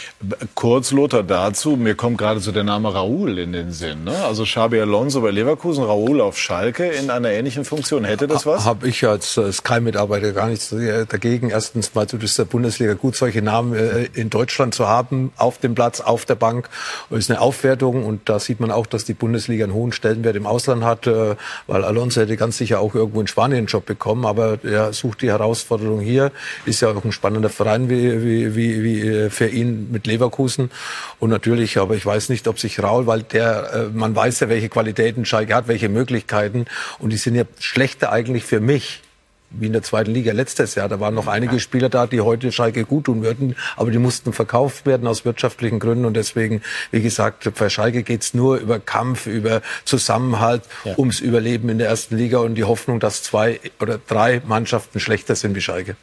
Kurz, 0.54 0.92
Lothar, 0.92 1.22
dazu. 1.22 1.76
Mir 1.76 1.94
kommt 1.94 2.18
gerade 2.18 2.40
so 2.40 2.52
der 2.52 2.64
Name 2.64 2.94
Raoul 2.94 3.38
in 3.38 3.52
den 3.52 3.72
Sinn. 3.72 4.04
Ne? 4.04 4.16
Also 4.24 4.44
Xabi 4.44 4.80
Alonso 4.80 5.20
bei 5.20 5.30
Leverkusen, 5.30 5.84
Raoul 5.84 6.20
auf 6.20 6.38
Schalke 6.38 6.86
in 6.86 7.10
einer 7.10 7.30
ähnlichen 7.30 7.64
Funktion. 7.64 8.04
Hätte 8.04 8.26
das 8.26 8.46
was? 8.46 8.64
Habe 8.64 8.88
ich 8.88 9.06
als 9.06 9.36
äh, 9.36 9.52
Sky-Mitarbeiter 9.52 10.32
gar 10.32 10.48
nichts 10.48 10.74
dagegen. 11.08 11.50
Erstens 11.50 11.94
mal 11.94 12.06
tut 12.06 12.22
es 12.22 12.36
der 12.36 12.44
Bundesliga 12.44 12.94
gut, 12.94 13.16
solche 13.16 13.42
Namen 13.42 13.74
äh, 13.74 14.08
in 14.14 14.30
Deutschland 14.30 14.69
zu 14.72 14.88
haben, 14.88 15.32
auf 15.36 15.58
dem 15.58 15.74
Platz, 15.74 16.00
auf 16.00 16.24
der 16.24 16.34
Bank. 16.34 16.68
Ist 17.10 17.30
eine 17.30 17.40
Aufwertung. 17.40 18.04
Und 18.04 18.28
da 18.28 18.38
sieht 18.38 18.60
man 18.60 18.70
auch, 18.70 18.86
dass 18.86 19.04
die 19.04 19.14
Bundesliga 19.14 19.64
einen 19.64 19.74
hohen 19.74 19.92
Stellenwert 19.92 20.36
im 20.36 20.46
Ausland 20.46 20.84
hat, 20.84 21.06
äh, 21.06 21.36
weil 21.66 21.84
Alonso 21.84 22.20
hätte 22.20 22.36
ganz 22.36 22.58
sicher 22.58 22.80
auch 22.80 22.94
irgendwo 22.94 23.20
in 23.20 23.26
Spanien 23.26 23.58
einen 23.58 23.66
Job 23.66 23.86
bekommen, 23.86 24.26
aber 24.26 24.58
er 24.64 24.92
sucht 24.92 25.22
die 25.22 25.28
Herausforderung 25.28 26.00
hier, 26.00 26.32
ist 26.64 26.80
ja 26.80 26.88
auch 26.88 27.04
ein 27.04 27.12
spannender 27.12 27.50
Verein 27.50 27.88
wie, 27.88 28.24
wie, 28.24 28.54
wie, 28.54 28.82
wie 28.82 29.08
äh, 29.08 29.30
für 29.30 29.48
ihn 29.48 29.90
mit 29.90 30.06
Leverkusen. 30.06 30.70
Und 31.18 31.30
natürlich, 31.30 31.78
aber 31.78 31.94
ich 31.94 32.04
weiß 32.04 32.28
nicht, 32.28 32.48
ob 32.48 32.58
sich 32.58 32.82
Raul, 32.82 33.06
weil 33.06 33.22
der, 33.22 33.72
äh, 33.72 33.96
man 33.96 34.14
weiß 34.14 34.40
ja, 34.40 34.48
welche 34.48 34.68
Qualitäten 34.68 35.24
Schalke 35.24 35.54
hat, 35.54 35.68
welche 35.68 35.88
Möglichkeiten. 35.88 36.66
Und 36.98 37.10
die 37.10 37.16
sind 37.16 37.34
ja 37.34 37.44
schlechter 37.58 38.12
eigentlich 38.12 38.44
für 38.44 38.60
mich 38.60 39.02
wie 39.50 39.66
in 39.66 39.72
der 39.72 39.82
zweiten 39.82 40.12
Liga 40.12 40.32
letztes 40.32 40.74
Jahr. 40.74 40.88
Da 40.88 41.00
waren 41.00 41.14
noch 41.14 41.26
einige 41.26 41.60
Spieler 41.60 41.88
da, 41.88 42.06
die 42.06 42.20
heute 42.20 42.52
Schalke 42.52 42.84
gut 42.84 43.04
tun 43.04 43.22
würden, 43.22 43.56
aber 43.76 43.90
die 43.90 43.98
mussten 43.98 44.32
verkauft 44.32 44.86
werden 44.86 45.06
aus 45.06 45.24
wirtschaftlichen 45.24 45.78
Gründen 45.78 46.04
und 46.04 46.14
deswegen, 46.14 46.62
wie 46.90 47.02
gesagt, 47.02 47.50
für 47.54 47.70
Schalke 47.70 48.02
geht's 48.02 48.34
nur 48.34 48.58
über 48.58 48.78
Kampf, 48.78 49.26
über 49.26 49.62
Zusammenhalt, 49.84 50.62
ja. 50.84 50.94
ums 50.96 51.20
Überleben 51.20 51.68
in 51.68 51.78
der 51.78 51.88
ersten 51.88 52.16
Liga 52.16 52.38
und 52.38 52.54
die 52.54 52.64
Hoffnung, 52.64 53.00
dass 53.00 53.22
zwei 53.22 53.60
oder 53.80 53.98
drei 53.98 54.42
Mannschaften 54.46 55.00
schlechter 55.00 55.34
sind 55.34 55.54
wie 55.54 55.60
Schalke. 55.60 55.96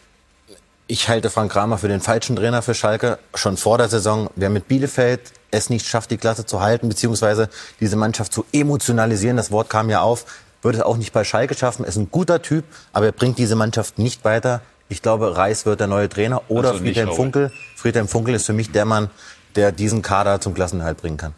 Ich 0.90 1.10
halte 1.10 1.30
Frank 1.30 1.52
Kramer 1.52 1.78
für 1.78 1.90
den 1.90 2.00
falschen 2.00 2.38
Trainer 2.38 2.62
für 2.62 2.74
Schalke. 2.74 3.20
Schon 3.36 3.58
vor 3.58 3.78
der 3.78 3.90
Saison, 3.90 4.30
wer 4.38 4.50
mit 4.50 4.70
Bielefeld 4.70 5.20
es 5.52 5.70
nicht 5.70 5.86
schafft, 5.86 6.12
die 6.12 6.18
Klasse 6.18 6.46
zu 6.46 6.62
halten, 6.62 6.88
beziehungsweise 6.88 7.50
diese 7.82 7.98
Mannschaft 7.98 8.32
zu 8.32 8.46
emotionalisieren, 8.54 9.36
das 9.36 9.52
Wort 9.52 9.70
kam 9.70 9.90
ja 9.90 10.02
auf, 10.02 10.26
würde 10.68 10.80
es 10.80 10.84
auch 10.84 10.98
nicht 10.98 11.14
bei 11.14 11.24
Schalke 11.24 11.56
schaffen. 11.56 11.86
Er 11.86 11.90
ist 11.90 11.96
ein 11.96 12.12
guter 12.12 12.42
Typ, 12.42 12.66
aber 12.92 13.06
er 13.06 13.12
bringt 13.14 13.38
diese 13.38 13.56
Mannschaft 13.56 13.98
nicht 13.98 14.26
weiter. 14.26 14.60
Ich 14.90 15.02
glaube, 15.02 15.38
Reis 15.38 15.66
wird 15.66 15.80
der 15.80 15.88
neue 15.88 16.10
Trainer 16.10 16.42
oder 16.50 16.72
also 16.72 16.82
Friedhelm 16.82 17.14
Funkel. 17.14 17.54
Friedhelm 17.78 18.10
Funkel 18.10 18.36
ist 18.36 18.46
für 18.46 18.54
mich 18.54 18.72
der 18.72 18.84
Mann, 18.84 19.10
der 19.56 19.72
diesen 19.72 20.02
Kader 20.02 20.42
zum 20.42 20.54
Klassenhalt 20.54 20.98
bringen 20.98 21.16
kann. 21.16 21.34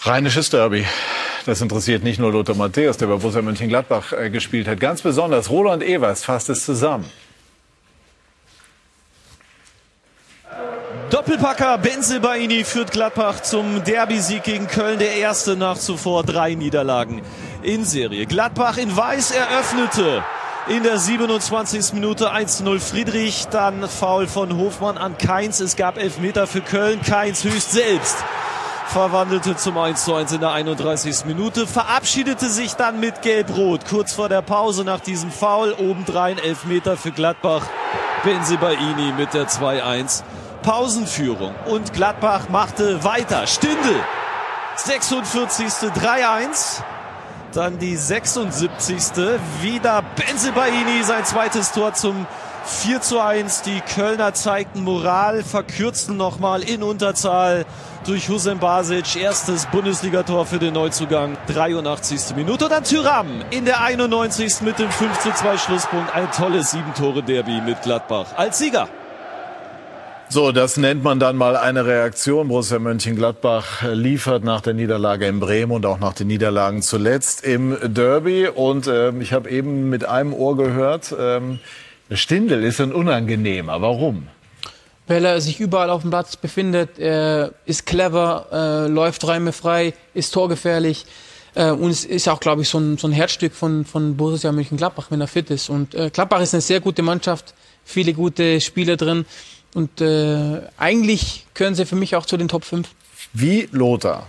Rheinisches 0.00 0.48
Derby. 0.48 0.86
Das 1.44 1.60
interessiert 1.60 2.04
nicht 2.04 2.18
nur 2.18 2.32
Lothar 2.32 2.56
Matthäus, 2.56 2.96
der 2.96 3.06
bei 3.06 3.16
Borussia 3.16 3.42
Mönchengladbach 3.42 4.14
äh, 4.14 4.30
gespielt 4.30 4.66
hat. 4.66 4.80
Ganz 4.80 5.02
besonders 5.02 5.50
Roland 5.50 5.82
Evers 5.82 6.24
fasst 6.24 6.48
es 6.48 6.64
zusammen. 6.64 7.04
Doppelpacker 11.10 11.76
Benzebaini 11.78 12.64
führt 12.64 12.92
Gladbach 12.92 13.40
zum 13.40 13.84
Derby-Sieg 13.84 14.42
gegen 14.42 14.66
Köln, 14.66 14.98
der 14.98 15.16
erste 15.16 15.54
nach 15.54 15.76
zuvor 15.78 16.24
drei 16.24 16.54
Niederlagen 16.54 17.20
in 17.64 17.84
Serie. 17.84 18.26
Gladbach 18.26 18.76
in 18.76 18.96
Weiß 18.96 19.30
eröffnete 19.30 20.22
in 20.68 20.82
der 20.82 20.98
27. 20.98 21.92
Minute 21.94 22.32
1-0 22.32 22.78
Friedrich, 22.80 23.46
dann 23.50 23.88
Foul 23.88 24.26
von 24.26 24.56
Hofmann 24.56 24.96
an 24.96 25.18
Keins. 25.18 25.60
Es 25.60 25.76
gab 25.76 25.98
Elfmeter 25.98 26.46
für 26.46 26.60
Köln, 26.60 27.02
Keins 27.02 27.44
höchst 27.44 27.72
selbst 27.72 28.16
verwandelte 28.94 29.56
zum 29.56 29.76
1 29.76 30.04
zu 30.04 30.14
1 30.14 30.32
in 30.32 30.40
der 30.40 30.52
31. 30.52 31.24
Minute, 31.24 31.66
verabschiedete 31.66 32.48
sich 32.48 32.74
dann 32.74 33.00
mit 33.00 33.22
Gelb-Rot 33.22 33.86
kurz 33.88 34.12
vor 34.12 34.28
der 34.28 34.40
Pause 34.40 34.84
nach 34.84 35.00
diesem 35.00 35.32
Foul. 35.32 35.72
Obendrein 35.72 36.38
Elfmeter 36.38 36.96
für 36.96 37.10
Gladbach. 37.10 37.62
Benzibaini 38.22 39.12
mit 39.18 39.34
der 39.34 39.48
2-1. 39.48 40.22
Pausenführung 40.62 41.54
und 41.66 41.92
Gladbach 41.92 42.48
machte 42.48 43.02
weiter. 43.02 43.48
Stindel 43.48 44.00
46. 44.76 45.66
3-1. 45.66 46.82
Dann 47.54 47.78
die 47.78 47.96
76. 47.96 49.12
Wieder 49.62 50.02
Benzebaini, 50.16 51.04
sein 51.04 51.24
zweites 51.24 51.70
Tor 51.70 51.94
zum 51.94 52.26
4 52.64 53.00
zu 53.00 53.20
1. 53.20 53.62
Die 53.62 53.80
Kölner 53.80 54.34
zeigten 54.34 54.82
Moral, 54.82 55.44
verkürzten 55.44 56.16
nochmal 56.16 56.64
in 56.64 56.82
Unterzahl 56.82 57.64
durch 58.06 58.28
Hussein 58.28 58.58
Basic. 58.58 59.14
Erstes 59.14 59.66
Bundesligator 59.66 60.46
für 60.46 60.58
den 60.58 60.74
Neuzugang. 60.74 61.36
83. 61.46 62.34
Minute. 62.34 62.64
Und 62.64 62.72
dann 62.72 62.82
Tyram 62.82 63.28
in 63.50 63.64
der 63.64 63.80
91. 63.80 64.62
mit 64.62 64.80
dem 64.80 64.90
5 64.90 65.20
zu 65.20 65.32
2 65.32 65.56
Schlusspunkt. 65.56 66.12
Ein 66.12 66.32
tolles 66.32 66.72
Sieben-Tore-Derby 66.72 67.60
mit 67.60 67.82
Gladbach 67.82 68.26
als 68.36 68.58
Sieger. 68.58 68.88
So, 70.34 70.50
das 70.50 70.76
nennt 70.76 71.04
man 71.04 71.20
dann 71.20 71.36
mal 71.36 71.56
eine 71.56 71.86
Reaktion. 71.86 72.48
Borussia 72.48 72.80
Mönchengladbach 72.80 73.84
liefert 73.92 74.42
nach 74.42 74.62
der 74.62 74.74
Niederlage 74.74 75.28
in 75.28 75.38
Bremen 75.38 75.70
und 75.70 75.86
auch 75.86 76.00
nach 76.00 76.12
den 76.12 76.26
Niederlagen 76.26 76.82
zuletzt 76.82 77.44
im 77.44 77.78
Derby. 77.80 78.48
Und 78.48 78.88
ähm, 78.88 79.20
ich 79.20 79.32
habe 79.32 79.48
eben 79.48 79.90
mit 79.90 80.04
einem 80.04 80.34
Ohr 80.34 80.56
gehört, 80.56 81.14
ähm, 81.16 81.60
Stindel 82.10 82.64
ist 82.64 82.80
ein 82.80 82.92
unangenehmer. 82.92 83.80
Warum? 83.80 84.26
Weil 85.06 85.24
er 85.24 85.40
sich 85.40 85.60
überall 85.60 85.88
auf 85.88 86.00
dem 86.00 86.10
Platz 86.10 86.36
befindet, 86.36 86.98
er 86.98 87.52
ist 87.64 87.86
clever, 87.86 88.48
äh, 88.50 88.88
läuft 88.88 89.22
Räume 89.22 89.52
frei, 89.52 89.94
ist 90.14 90.34
torgefährlich. 90.34 91.06
Äh, 91.54 91.70
und 91.70 91.90
es 91.90 92.04
ist 92.04 92.28
auch, 92.28 92.40
glaube 92.40 92.62
ich, 92.62 92.68
so 92.68 92.78
ein, 92.78 92.98
so 92.98 93.06
ein 93.06 93.12
Herzstück 93.12 93.54
von, 93.54 93.84
von 93.84 94.16
Borussia 94.16 94.50
Mönchengladbach, 94.50 95.12
wenn 95.12 95.20
er 95.20 95.28
fit 95.28 95.48
ist. 95.50 95.68
Und 95.68 95.94
äh, 95.94 96.10
Gladbach 96.12 96.40
ist 96.40 96.54
eine 96.54 96.60
sehr 96.60 96.80
gute 96.80 97.02
Mannschaft, 97.02 97.54
viele 97.84 98.12
gute 98.14 98.60
Spieler 98.60 98.96
drin. 98.96 99.26
Und 99.74 100.00
äh, 100.00 100.62
eigentlich 100.78 101.46
gehören 101.52 101.74
sie 101.74 101.84
für 101.84 101.96
mich 101.96 102.14
auch 102.16 102.26
zu 102.26 102.36
den 102.36 102.48
Top 102.48 102.64
5. 102.64 102.88
Wie, 103.32 103.68
Lothar, 103.72 104.28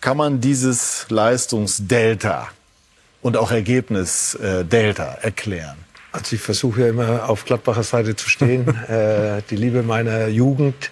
kann 0.00 0.16
man 0.16 0.40
dieses 0.40 1.06
Leistungsdelta 1.08 2.48
und 3.22 3.36
auch 3.36 3.52
Ergebnisdelta 3.52 5.18
erklären? 5.22 5.76
Also 6.12 6.34
ich 6.34 6.42
versuche 6.42 6.80
ja 6.80 6.88
immer 6.88 7.28
auf 7.28 7.44
Gladbacher 7.44 7.84
Seite 7.84 8.16
zu 8.16 8.28
stehen. 8.28 8.66
äh, 8.88 9.42
die 9.48 9.56
Liebe 9.56 9.84
meiner 9.84 10.26
Jugend, 10.26 10.90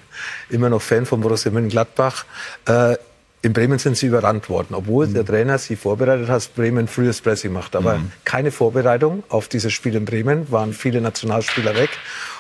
immer 0.49 0.69
noch 0.69 0.81
Fan 0.81 1.05
von 1.05 1.21
Borussia 1.21 1.51
Mönchengladbach. 1.51 2.25
Äh, 2.67 2.97
in 3.43 3.53
Bremen 3.53 3.79
sind 3.79 3.97
sie 3.97 4.07
überrannt 4.07 4.49
worden, 4.49 4.75
obwohl 4.75 5.09
mhm. 5.09 5.15
der 5.15 5.25
Trainer 5.25 5.59
sie 5.59 5.75
vorbereitet 5.75 6.29
hat, 6.29 6.55
Bremen 6.55 6.87
frühes 6.87 7.21
Pressing 7.21 7.53
macht. 7.53 7.75
Aber 7.75 7.99
mhm. 7.99 8.13
keine 8.25 8.53
Vorbereitung 8.53 9.25
auf 9.29 9.49
dieses 9.49 9.73
Spiel 9.73 9.97
in 9.97 10.05
Bremen, 10.05 10.51
waren 10.53 10.73
viele 10.73 11.01
Nationalspieler 11.01 11.75
weg 11.75 11.91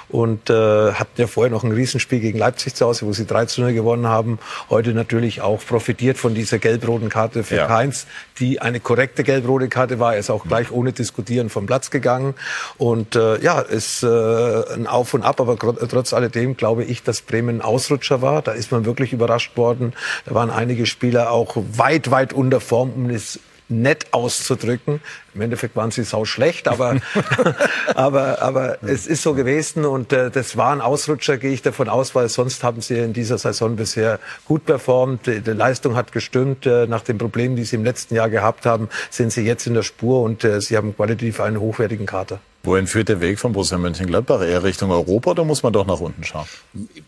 und 0.08 0.50
äh, 0.50 0.92
hatten 0.92 1.20
ja 1.20 1.26
vorher 1.26 1.50
noch 1.50 1.64
ein 1.64 1.72
Riesenspiel 1.72 2.20
gegen 2.20 2.38
Leipzig 2.38 2.74
zu 2.74 2.86
Hause, 2.86 3.06
wo 3.06 3.12
sie 3.12 3.26
3 3.26 3.46
zu 3.46 3.60
0 3.60 3.72
gewonnen 3.72 4.06
haben. 4.06 4.38
Heute 4.70 4.94
natürlich 4.94 5.42
auch 5.42 5.60
profitiert 5.64 6.18
von 6.18 6.34
dieser 6.34 6.58
gelb-roten 6.58 7.08
Karte 7.08 7.44
für 7.44 7.56
ja. 7.56 7.66
Keins, 7.66 8.06
die 8.38 8.60
eine 8.60 8.80
korrekte 8.80 9.22
gelb-rote 9.22 9.68
Karte 9.68 9.98
war. 9.98 10.14
Er 10.14 10.20
ist 10.20 10.30
auch 10.30 10.44
gleich 10.44 10.70
ohne 10.70 10.92
Diskutieren 10.92 11.50
vom 11.50 11.66
Platz 11.66 11.90
gegangen. 11.90 12.34
Und 12.78 13.16
äh, 13.16 13.40
ja, 13.40 13.60
ist 13.60 14.02
äh, 14.02 14.06
ein 14.06 14.86
Auf 14.86 15.14
und 15.14 15.22
Ab, 15.22 15.40
aber 15.40 15.56
trotz 15.58 16.12
alledem 16.12 16.56
glaube 16.56 16.84
ich, 16.84 17.02
dass 17.02 17.20
Bremen 17.20 17.58
ein 17.58 17.62
Ausrutscher 17.62 18.22
war. 18.22 18.42
Da 18.42 18.52
ist 18.52 18.72
man 18.72 18.84
wirklich 18.84 19.12
überrascht 19.12 19.56
worden. 19.56 19.92
Da 20.24 20.34
waren 20.34 20.50
einige 20.50 20.86
Spieler 20.86 21.30
auch 21.30 21.56
weit, 21.56 22.10
weit 22.10 22.32
unter 22.32 22.60
Form, 22.60 22.92
um 22.94 23.10
es 23.10 23.40
nett 23.68 24.06
auszudrücken. 24.12 25.00
Im 25.34 25.40
Endeffekt 25.40 25.76
waren 25.76 25.90
sie 25.90 26.02
sau 26.02 26.24
schlecht, 26.24 26.68
aber, 26.68 26.96
aber, 27.94 28.42
aber 28.42 28.82
es 28.82 29.06
ist 29.06 29.22
so 29.22 29.34
gewesen 29.34 29.84
und 29.84 30.12
äh, 30.12 30.30
das 30.30 30.56
war 30.56 30.72
ein 30.72 30.80
Ausrutscher, 30.80 31.36
gehe 31.36 31.52
ich 31.52 31.62
davon 31.62 31.88
aus, 31.88 32.14
weil 32.14 32.28
sonst 32.28 32.64
haben 32.64 32.80
sie 32.80 32.98
in 32.98 33.12
dieser 33.12 33.38
Saison 33.38 33.76
bisher 33.76 34.18
gut 34.46 34.64
performt. 34.64 35.26
Die, 35.26 35.40
die 35.40 35.50
Leistung 35.50 35.96
hat 35.96 36.12
gestimmt. 36.12 36.66
Äh, 36.66 36.86
nach 36.86 37.02
den 37.02 37.18
Problemen, 37.18 37.56
die 37.56 37.64
sie 37.64 37.76
im 37.76 37.84
letzten 37.84 38.14
Jahr 38.14 38.30
gehabt 38.30 38.66
haben, 38.66 38.88
sind 39.10 39.32
sie 39.32 39.42
jetzt 39.42 39.66
in 39.66 39.74
der 39.74 39.82
Spur 39.82 40.22
und 40.22 40.44
äh, 40.44 40.60
sie 40.60 40.76
haben 40.76 40.96
qualitativ 40.96 41.40
einen 41.40 41.60
hochwertigen 41.60 42.06
Kater. 42.06 42.40
Wohin 42.64 42.86
führt 42.86 43.08
der 43.08 43.20
Weg 43.20 43.38
von 43.38 43.52
Borussia 43.52 43.78
Mönchengladbach? 43.78 44.42
Eher 44.42 44.64
Richtung 44.64 44.90
Europa 44.90 45.30
oder 45.30 45.44
muss 45.44 45.62
man 45.62 45.72
doch 45.72 45.86
nach 45.86 46.00
unten 46.00 46.24
schauen? 46.24 46.46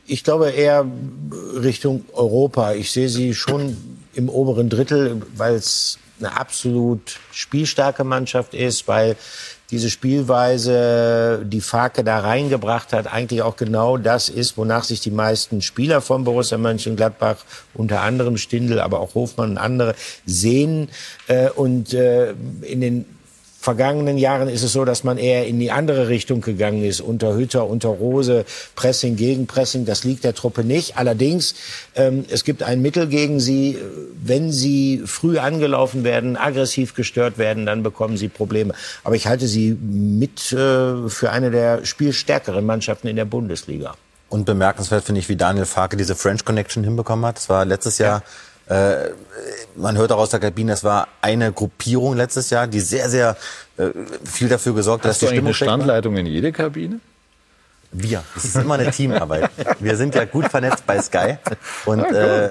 Ich 0.06 0.22
glaube 0.24 0.50
eher 0.50 0.86
Richtung 1.54 2.04
Europa. 2.12 2.72
Ich 2.74 2.92
sehe 2.92 3.08
sie 3.08 3.34
schon 3.34 3.76
im 4.14 4.28
oberen 4.28 4.68
Drittel, 4.68 5.20
weil 5.36 5.54
es 5.54 5.98
eine 6.20 6.36
absolut 6.36 7.18
spielstarke 7.32 8.04
Mannschaft 8.04 8.54
ist, 8.54 8.86
weil 8.88 9.16
diese 9.70 9.88
Spielweise 9.88 11.44
die 11.44 11.60
Farke 11.60 12.02
da 12.02 12.18
reingebracht 12.18 12.92
hat, 12.92 13.12
eigentlich 13.12 13.42
auch 13.42 13.56
genau 13.56 13.96
das 13.96 14.28
ist, 14.28 14.56
wonach 14.56 14.84
sich 14.84 15.00
die 15.00 15.12
meisten 15.12 15.62
Spieler 15.62 16.00
von 16.00 16.24
Borussia 16.24 16.58
Mönchengladbach, 16.58 17.36
unter 17.74 18.00
anderem 18.00 18.36
Stindl, 18.36 18.80
aber 18.80 19.00
auch 19.00 19.14
Hofmann 19.14 19.50
und 19.50 19.58
andere, 19.58 19.94
sehen. 20.26 20.88
Äh, 21.28 21.50
und 21.50 21.94
äh, 21.94 22.32
in 22.62 22.80
den 22.80 23.04
vergangenen 23.60 24.16
Jahren 24.16 24.48
ist 24.48 24.62
es 24.62 24.72
so, 24.72 24.86
dass 24.86 25.04
man 25.04 25.18
eher 25.18 25.46
in 25.46 25.60
die 25.60 25.70
andere 25.70 26.08
Richtung 26.08 26.40
gegangen 26.40 26.82
ist, 26.82 27.02
unter 27.02 27.34
Hütter, 27.34 27.66
unter 27.68 27.90
Rose, 27.90 28.46
Pressing, 28.74 29.16
Gegenpressing, 29.16 29.84
das 29.84 30.02
liegt 30.02 30.24
der 30.24 30.34
Truppe 30.34 30.64
nicht. 30.64 30.96
Allerdings, 30.96 31.54
ähm, 31.94 32.24
es 32.30 32.44
gibt 32.44 32.62
ein 32.62 32.80
Mittel 32.80 33.06
gegen 33.06 33.38
sie, 33.38 33.76
wenn 34.24 34.50
sie 34.50 35.02
früh 35.04 35.36
angelaufen 35.36 36.04
werden, 36.04 36.38
aggressiv 36.38 36.94
gestört 36.94 37.36
werden, 37.36 37.66
dann 37.66 37.82
bekommen 37.82 38.16
sie 38.16 38.28
Probleme. 38.28 38.72
Aber 39.04 39.14
ich 39.14 39.26
halte 39.26 39.46
sie 39.46 39.72
mit 39.72 40.52
äh, 40.52 41.08
für 41.08 41.30
eine 41.30 41.50
der 41.50 41.84
spielstärkeren 41.84 42.64
Mannschaften 42.64 43.08
in 43.08 43.16
der 43.16 43.26
Bundesliga. 43.26 43.94
Und 44.30 44.46
bemerkenswert 44.46 45.04
finde 45.04 45.20
ich, 45.20 45.28
wie 45.28 45.36
Daniel 45.36 45.66
Farke 45.66 45.98
diese 45.98 46.14
French 46.14 46.46
Connection 46.46 46.82
hinbekommen 46.82 47.26
hat. 47.26 47.36
Das 47.36 47.50
war 47.50 47.66
letztes 47.66 47.98
Jahr 47.98 48.20
ja 48.20 48.49
äh, 48.70 49.10
man 49.74 49.96
hört 49.96 50.12
auch 50.12 50.18
aus 50.18 50.30
der 50.30 50.40
Kabine, 50.40 50.72
es 50.72 50.84
war 50.84 51.08
eine 51.20 51.52
Gruppierung 51.52 52.16
letztes 52.16 52.50
Jahr, 52.50 52.66
die 52.66 52.80
sehr, 52.80 53.10
sehr 53.10 53.36
äh, 53.76 53.88
viel 54.24 54.48
dafür 54.48 54.74
gesorgt 54.74 55.04
hat, 55.04 55.10
dass 55.10 55.18
die 55.18 55.26
Stimmung 55.26 55.46
eine 55.46 55.54
Standleitung 55.54 56.16
in 56.16 56.26
jede 56.26 56.52
Kabine? 56.52 57.00
Wir. 57.92 58.22
Das 58.34 58.44
ist 58.44 58.54
immer 58.54 58.74
eine 58.74 58.90
Teamarbeit. 58.92 59.50
Wir 59.80 59.96
sind 59.96 60.14
ja 60.14 60.24
gut 60.24 60.48
vernetzt 60.48 60.86
bei 60.86 61.02
Sky 61.02 61.38
und 61.86 62.04
äh, 62.04 62.50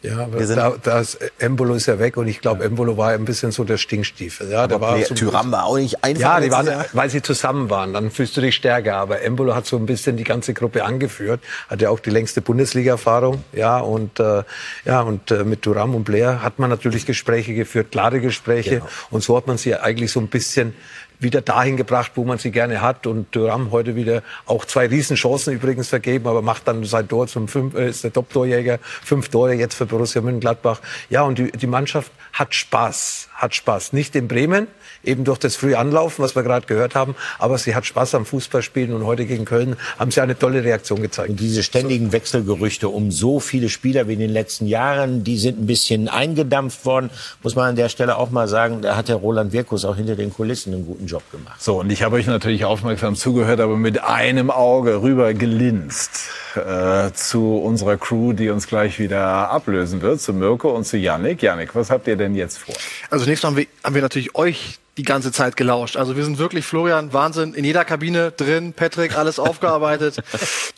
ja, 0.00 0.18
aber 0.18 0.46
da, 0.46 0.74
das 0.80 1.18
Embolo 1.38 1.74
ist 1.74 1.86
ja 1.86 1.98
weg 1.98 2.16
und 2.16 2.28
ich 2.28 2.40
glaube, 2.40 2.62
Embolo 2.62 2.96
war 2.96 3.10
ein 3.10 3.24
bisschen 3.24 3.50
so 3.50 3.64
der 3.64 3.78
Stinkstiefel. 3.78 4.48
Ja, 4.48 4.68
der 4.68 4.80
war 4.80 4.96
so 5.02 5.14
Tyram 5.14 5.50
war 5.50 5.64
auch 5.64 5.76
nicht 5.76 6.04
einfach. 6.04 6.22
Ja, 6.22 6.40
die 6.40 6.52
waren, 6.52 6.68
weil 6.92 7.10
sie 7.10 7.20
zusammen 7.20 7.68
waren, 7.68 7.92
dann 7.94 8.12
fühlst 8.12 8.36
du 8.36 8.40
dich 8.40 8.54
stärker. 8.54 8.94
Aber 8.94 9.22
Embolo 9.22 9.56
hat 9.56 9.66
so 9.66 9.76
ein 9.76 9.86
bisschen 9.86 10.16
die 10.16 10.22
ganze 10.22 10.54
Gruppe 10.54 10.84
angeführt, 10.84 11.40
hat 11.68 11.80
ja 11.80 11.90
auch 11.90 11.98
die 11.98 12.10
längste 12.10 12.40
Bundesliga-Erfahrung. 12.40 13.42
Ja, 13.52 13.78
und, 13.78 14.20
äh, 14.20 14.44
ja, 14.84 15.00
und 15.00 15.32
äh, 15.32 15.42
mit 15.42 15.62
Thuram 15.62 15.96
und 15.96 16.04
Blair 16.04 16.42
hat 16.42 16.60
man 16.60 16.70
natürlich 16.70 17.04
Gespräche 17.04 17.54
geführt, 17.54 17.90
klare 17.90 18.20
Gespräche. 18.20 18.76
Genau. 18.76 18.88
Und 19.10 19.24
so 19.24 19.36
hat 19.36 19.48
man 19.48 19.58
sie 19.58 19.74
eigentlich 19.74 20.12
so 20.12 20.20
ein 20.20 20.28
bisschen 20.28 20.74
wieder 21.20 21.40
dahin 21.40 21.76
gebracht, 21.76 22.12
wo 22.14 22.24
man 22.24 22.38
sie 22.38 22.50
gerne 22.50 22.80
hat. 22.80 23.06
Und 23.06 23.32
Thuram 23.32 23.70
heute 23.70 23.96
wieder 23.96 24.22
auch 24.46 24.64
zwei 24.64 24.86
Riesenchancen 24.86 25.54
übrigens 25.54 25.88
vergeben, 25.88 26.26
aber 26.26 26.42
macht 26.42 26.68
dann 26.68 26.84
sein 26.84 27.08
Tor 27.08 27.26
zum 27.26 27.48
fünf, 27.48 27.74
äh, 27.74 27.88
ist 27.88 28.04
der 28.04 28.12
Top-Torjäger, 28.12 28.78
fünf 28.82 29.28
Tore 29.28 29.54
jetzt 29.54 29.74
für 29.74 29.86
Borussia 29.86 30.20
Mönchengladbach. 30.20 30.80
Ja, 31.10 31.22
und 31.22 31.38
die, 31.38 31.50
die 31.50 31.66
Mannschaft 31.66 32.12
hat 32.32 32.54
Spaß, 32.54 33.27
hat 33.38 33.54
Spaß. 33.54 33.92
Nicht 33.92 34.16
in 34.16 34.28
Bremen, 34.28 34.66
eben 35.04 35.24
durch 35.24 35.38
das 35.38 35.54
frühe 35.54 35.78
Anlaufen, 35.78 36.22
was 36.22 36.34
wir 36.34 36.42
gerade 36.42 36.66
gehört 36.66 36.94
haben, 36.94 37.14
aber 37.38 37.56
sie 37.56 37.74
hat 37.74 37.86
Spaß 37.86 38.16
am 38.16 38.26
Fußballspielen 38.26 38.92
und 38.92 39.06
heute 39.06 39.26
gegen 39.26 39.44
Köln 39.44 39.76
haben 39.98 40.10
sie 40.10 40.20
eine 40.20 40.36
tolle 40.36 40.64
Reaktion 40.64 41.00
gezeigt. 41.00 41.30
Und 41.30 41.40
diese 41.40 41.62
ständigen 41.62 42.12
Wechselgerüchte 42.12 42.88
um 42.88 43.12
so 43.12 43.38
viele 43.38 43.68
Spieler 43.68 44.08
wie 44.08 44.14
in 44.14 44.18
den 44.18 44.32
letzten 44.32 44.66
Jahren, 44.66 45.22
die 45.22 45.38
sind 45.38 45.60
ein 45.60 45.66
bisschen 45.66 46.08
eingedampft 46.08 46.84
worden, 46.84 47.10
muss 47.42 47.54
man 47.54 47.70
an 47.70 47.76
der 47.76 47.88
Stelle 47.88 48.16
auch 48.16 48.30
mal 48.30 48.48
sagen, 48.48 48.82
da 48.82 48.96
hat 48.96 49.08
der 49.08 49.16
Roland 49.16 49.52
Wirkus 49.52 49.84
auch 49.84 49.96
hinter 49.96 50.16
den 50.16 50.32
Kulissen 50.32 50.74
einen 50.74 50.84
guten 50.84 51.06
Job 51.06 51.22
gemacht. 51.30 51.62
So, 51.62 51.80
und 51.80 51.90
ich 51.90 52.02
habe 52.02 52.16
euch 52.16 52.26
natürlich 52.26 52.64
aufmerksam 52.64 53.14
zugehört, 53.14 53.60
aber 53.60 53.76
mit 53.76 54.02
einem 54.02 54.50
Auge 54.50 55.00
rüber 55.02 55.32
gelinst 55.32 56.30
äh, 56.56 57.12
zu 57.12 57.56
unserer 57.58 57.96
Crew, 57.96 58.32
die 58.32 58.50
uns 58.50 58.66
gleich 58.66 58.98
wieder 58.98 59.50
ablösen 59.50 60.02
wird, 60.02 60.20
zu 60.20 60.32
Mirko 60.32 60.70
und 60.70 60.84
zu 60.84 60.96
Yannick. 60.96 61.42
Yannick, 61.42 61.74
was 61.74 61.90
habt 61.90 62.08
ihr 62.08 62.16
denn 62.16 62.34
jetzt 62.34 62.58
vor? 62.58 62.74
Also 63.10 63.27
zunächst 63.28 63.44
haben 63.44 63.58
wir, 63.58 63.66
haben 63.84 63.94
wir 63.94 64.00
natürlich 64.00 64.34
euch 64.36 64.78
die 64.96 65.02
ganze 65.02 65.32
Zeit 65.32 65.54
gelauscht. 65.58 65.98
Also 65.98 66.16
wir 66.16 66.24
sind 66.24 66.38
wirklich, 66.38 66.64
Florian, 66.64 67.12
Wahnsinn, 67.12 67.52
in 67.52 67.62
jeder 67.62 67.84
Kabine 67.84 68.30
drin, 68.30 68.72
Patrick, 68.72 69.18
alles 69.18 69.38
aufgearbeitet. 69.38 70.22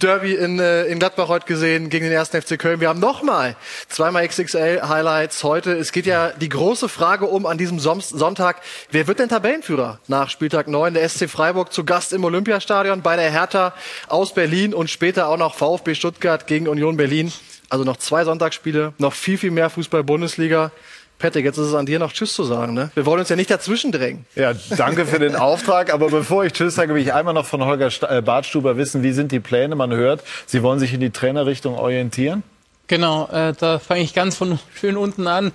Derby 0.03 0.35
in, 0.35 0.59
äh, 0.59 0.87
in 0.87 0.99
Gladbach 0.99 1.29
heute 1.29 1.47
gesehen 1.47 1.91
gegen 1.91 2.07
den 2.07 2.13
ersten 2.13 2.43
FC 2.43 2.59
Köln. 2.59 2.81
Wir 2.81 2.89
haben 2.89 2.99
nochmal 2.99 3.55
zweimal 3.89 4.27
XXL-Highlights 4.27 5.45
heute. 5.45 5.75
Es 5.75 5.93
geht 5.93 6.07
ja 6.07 6.31
die 6.31 6.49
große 6.49 6.89
Frage 6.89 7.27
um 7.27 7.47
an 7.47 7.57
diesem 7.57 7.79
Sonntag, 7.79 8.63
wer 8.91 9.07
wird 9.07 9.21
denn 9.21 9.29
Tabellenführer 9.29 10.01
nach 10.09 10.29
Spieltag 10.29 10.67
9? 10.67 10.95
Der 10.95 11.09
SC 11.09 11.31
Freiburg 11.31 11.73
zu 11.73 11.85
Gast 11.85 12.13
im 12.13 12.25
Olympiastadion 12.25 13.01
bei 13.01 13.15
der 13.15 13.31
Hertha 13.31 13.75
aus 14.09 14.35
Berlin 14.35 14.75
und 14.75 14.91
später 14.91 15.29
auch 15.29 15.39
noch 15.39 15.55
VfB 15.55 15.95
Stuttgart 15.95 16.49
gegen 16.49 16.67
Union 16.67 16.97
Berlin. 16.97 17.33
Also 17.69 17.85
noch 17.85 17.99
zwei 17.99 18.25
Sonntagsspiele, 18.25 18.93
noch 18.99 19.13
viel, 19.13 19.39
viel 19.39 19.53
mehr 19.53 19.71
Fußball-Bundesliga. 19.71 20.73
Patrick, 21.21 21.45
jetzt 21.45 21.59
ist 21.59 21.67
es 21.67 21.75
an 21.75 21.85
dir 21.85 21.99
noch 21.99 22.13
Tschüss 22.13 22.33
zu 22.33 22.45
sagen. 22.45 22.73
Ne? 22.73 22.91
Wir 22.95 23.05
wollen 23.05 23.21
uns 23.21 23.29
ja 23.29 23.37
nicht 23.37 23.51
dazwischen 23.51 23.93
drängen. 23.93 24.25
Ja, 24.35 24.55
danke 24.77 25.05
für 25.05 25.19
den 25.19 25.37
Auftrag. 25.37 25.93
Aber 25.93 26.09
bevor 26.09 26.45
ich 26.47 26.55
Tschüss 26.55 26.75
sage, 26.75 26.95
will 26.95 27.03
ich 27.03 27.13
einmal 27.13 27.35
noch 27.35 27.45
von 27.45 27.63
Holger 27.65 27.91
äh, 28.09 28.23
Bartstuber 28.23 28.79
wissen, 28.79 29.03
wie 29.03 29.13
sind 29.13 29.31
die 29.31 29.39
Pläne? 29.39 29.77
Man 29.77 29.93
hört, 29.93 30.25
Sie 30.47 30.63
wollen 30.63 30.79
sich 30.79 30.95
in 30.95 31.01
die 31.01 31.11
Trainerrichtung 31.11 31.79
orientieren. 31.79 32.43
Genau, 32.87 33.29
äh, 33.29 33.53
da 33.53 33.79
fange 33.79 34.01
ich 34.01 34.15
ganz 34.15 34.35
von 34.35 34.59
schön 34.75 34.97
unten 34.97 35.27
an 35.27 35.53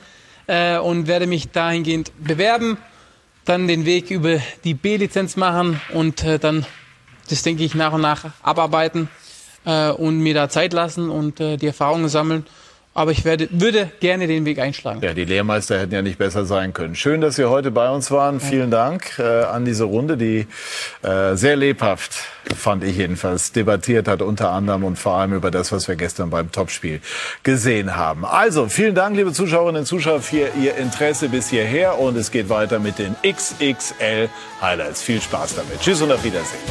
äh, 0.48 0.78
und 0.78 1.08
werde 1.08 1.26
mich 1.26 1.50
dahingehend 1.50 2.12
bewerben, 2.24 2.78
dann 3.44 3.68
den 3.68 3.86
Weg 3.86 4.12
über 4.12 4.38
die 4.64 4.76
B-Lizenz 4.76 5.36
machen 5.36 5.82
und 5.94 6.24
äh, 6.24 6.38
dann 6.38 6.66
das, 7.28 7.42
denke 7.42 7.64
ich, 7.64 7.74
nach 7.74 7.92
und 7.92 8.02
nach 8.02 8.26
abarbeiten 8.44 9.10
äh, 9.66 9.90
und 9.90 10.20
mir 10.20 10.36
da 10.36 10.48
Zeit 10.48 10.74
lassen 10.74 11.10
und 11.10 11.40
äh, 11.40 11.58
die 11.58 11.68
Erfahrungen 11.68 12.08
sammeln 12.08 12.46
aber 12.96 13.12
ich 13.12 13.26
werde, 13.26 13.50
würde 13.52 13.92
gerne 14.00 14.26
den 14.26 14.46
Weg 14.46 14.58
einschlagen. 14.58 15.02
Ja, 15.04 15.14
die 15.14 15.26
Lehrmeister 15.26 15.78
hätten 15.78 15.94
ja 15.94 16.02
nicht 16.02 16.18
besser 16.18 16.46
sein 16.46 16.74
können. 16.74 16.96
Schön, 16.96 17.20
dass 17.20 17.36
Sie 17.36 17.44
heute 17.44 17.70
bei 17.70 17.90
uns 17.90 18.10
waren. 18.10 18.40
Vielen 18.40 18.72
Dank 18.72 19.20
äh, 19.20 19.44
an 19.44 19.66
diese 19.66 19.84
Runde, 19.84 20.16
die 20.16 20.48
äh, 21.04 21.36
sehr 21.36 21.58
lebhaft, 21.58 22.16
fand 22.56 22.86
ich 22.86 22.98
jedenfalls, 22.98 23.52
debattiert 23.52 24.08
hat, 24.08 24.22
unter 24.22 24.52
anderem 24.52 24.86
und 24.86 24.98
vor 24.98 25.16
allem 25.16 25.34
über 25.34 25.52
das, 25.52 25.74
was 25.74 25.90
wir 25.90 25.98
gestern 25.98 26.30
beim 26.30 26.54
Topspiel 26.54 27.02
gesehen 27.44 27.98
haben. 27.98 28.24
Also, 28.24 28.70
vielen 28.70 28.96
Dank, 28.96 29.18
liebe 29.18 29.34
Zuschauerinnen 29.34 29.82
und 29.82 29.86
Zuschauer, 29.86 30.22
für 30.22 30.50
Ihr 30.58 30.78
Interesse 30.78 31.28
bis 31.28 31.50
hierher 31.50 32.00
und 32.00 32.16
es 32.16 32.32
geht 32.32 32.48
weiter 32.48 32.80
mit 32.80 32.98
den 32.98 33.18
XXL 33.30 34.30
Highlights. 34.62 35.02
Viel 35.02 35.20
Spaß 35.20 35.56
damit. 35.56 35.82
Tschüss 35.82 36.02
und 36.02 36.14
auf 36.14 36.24
Wiedersehen. 36.24 36.64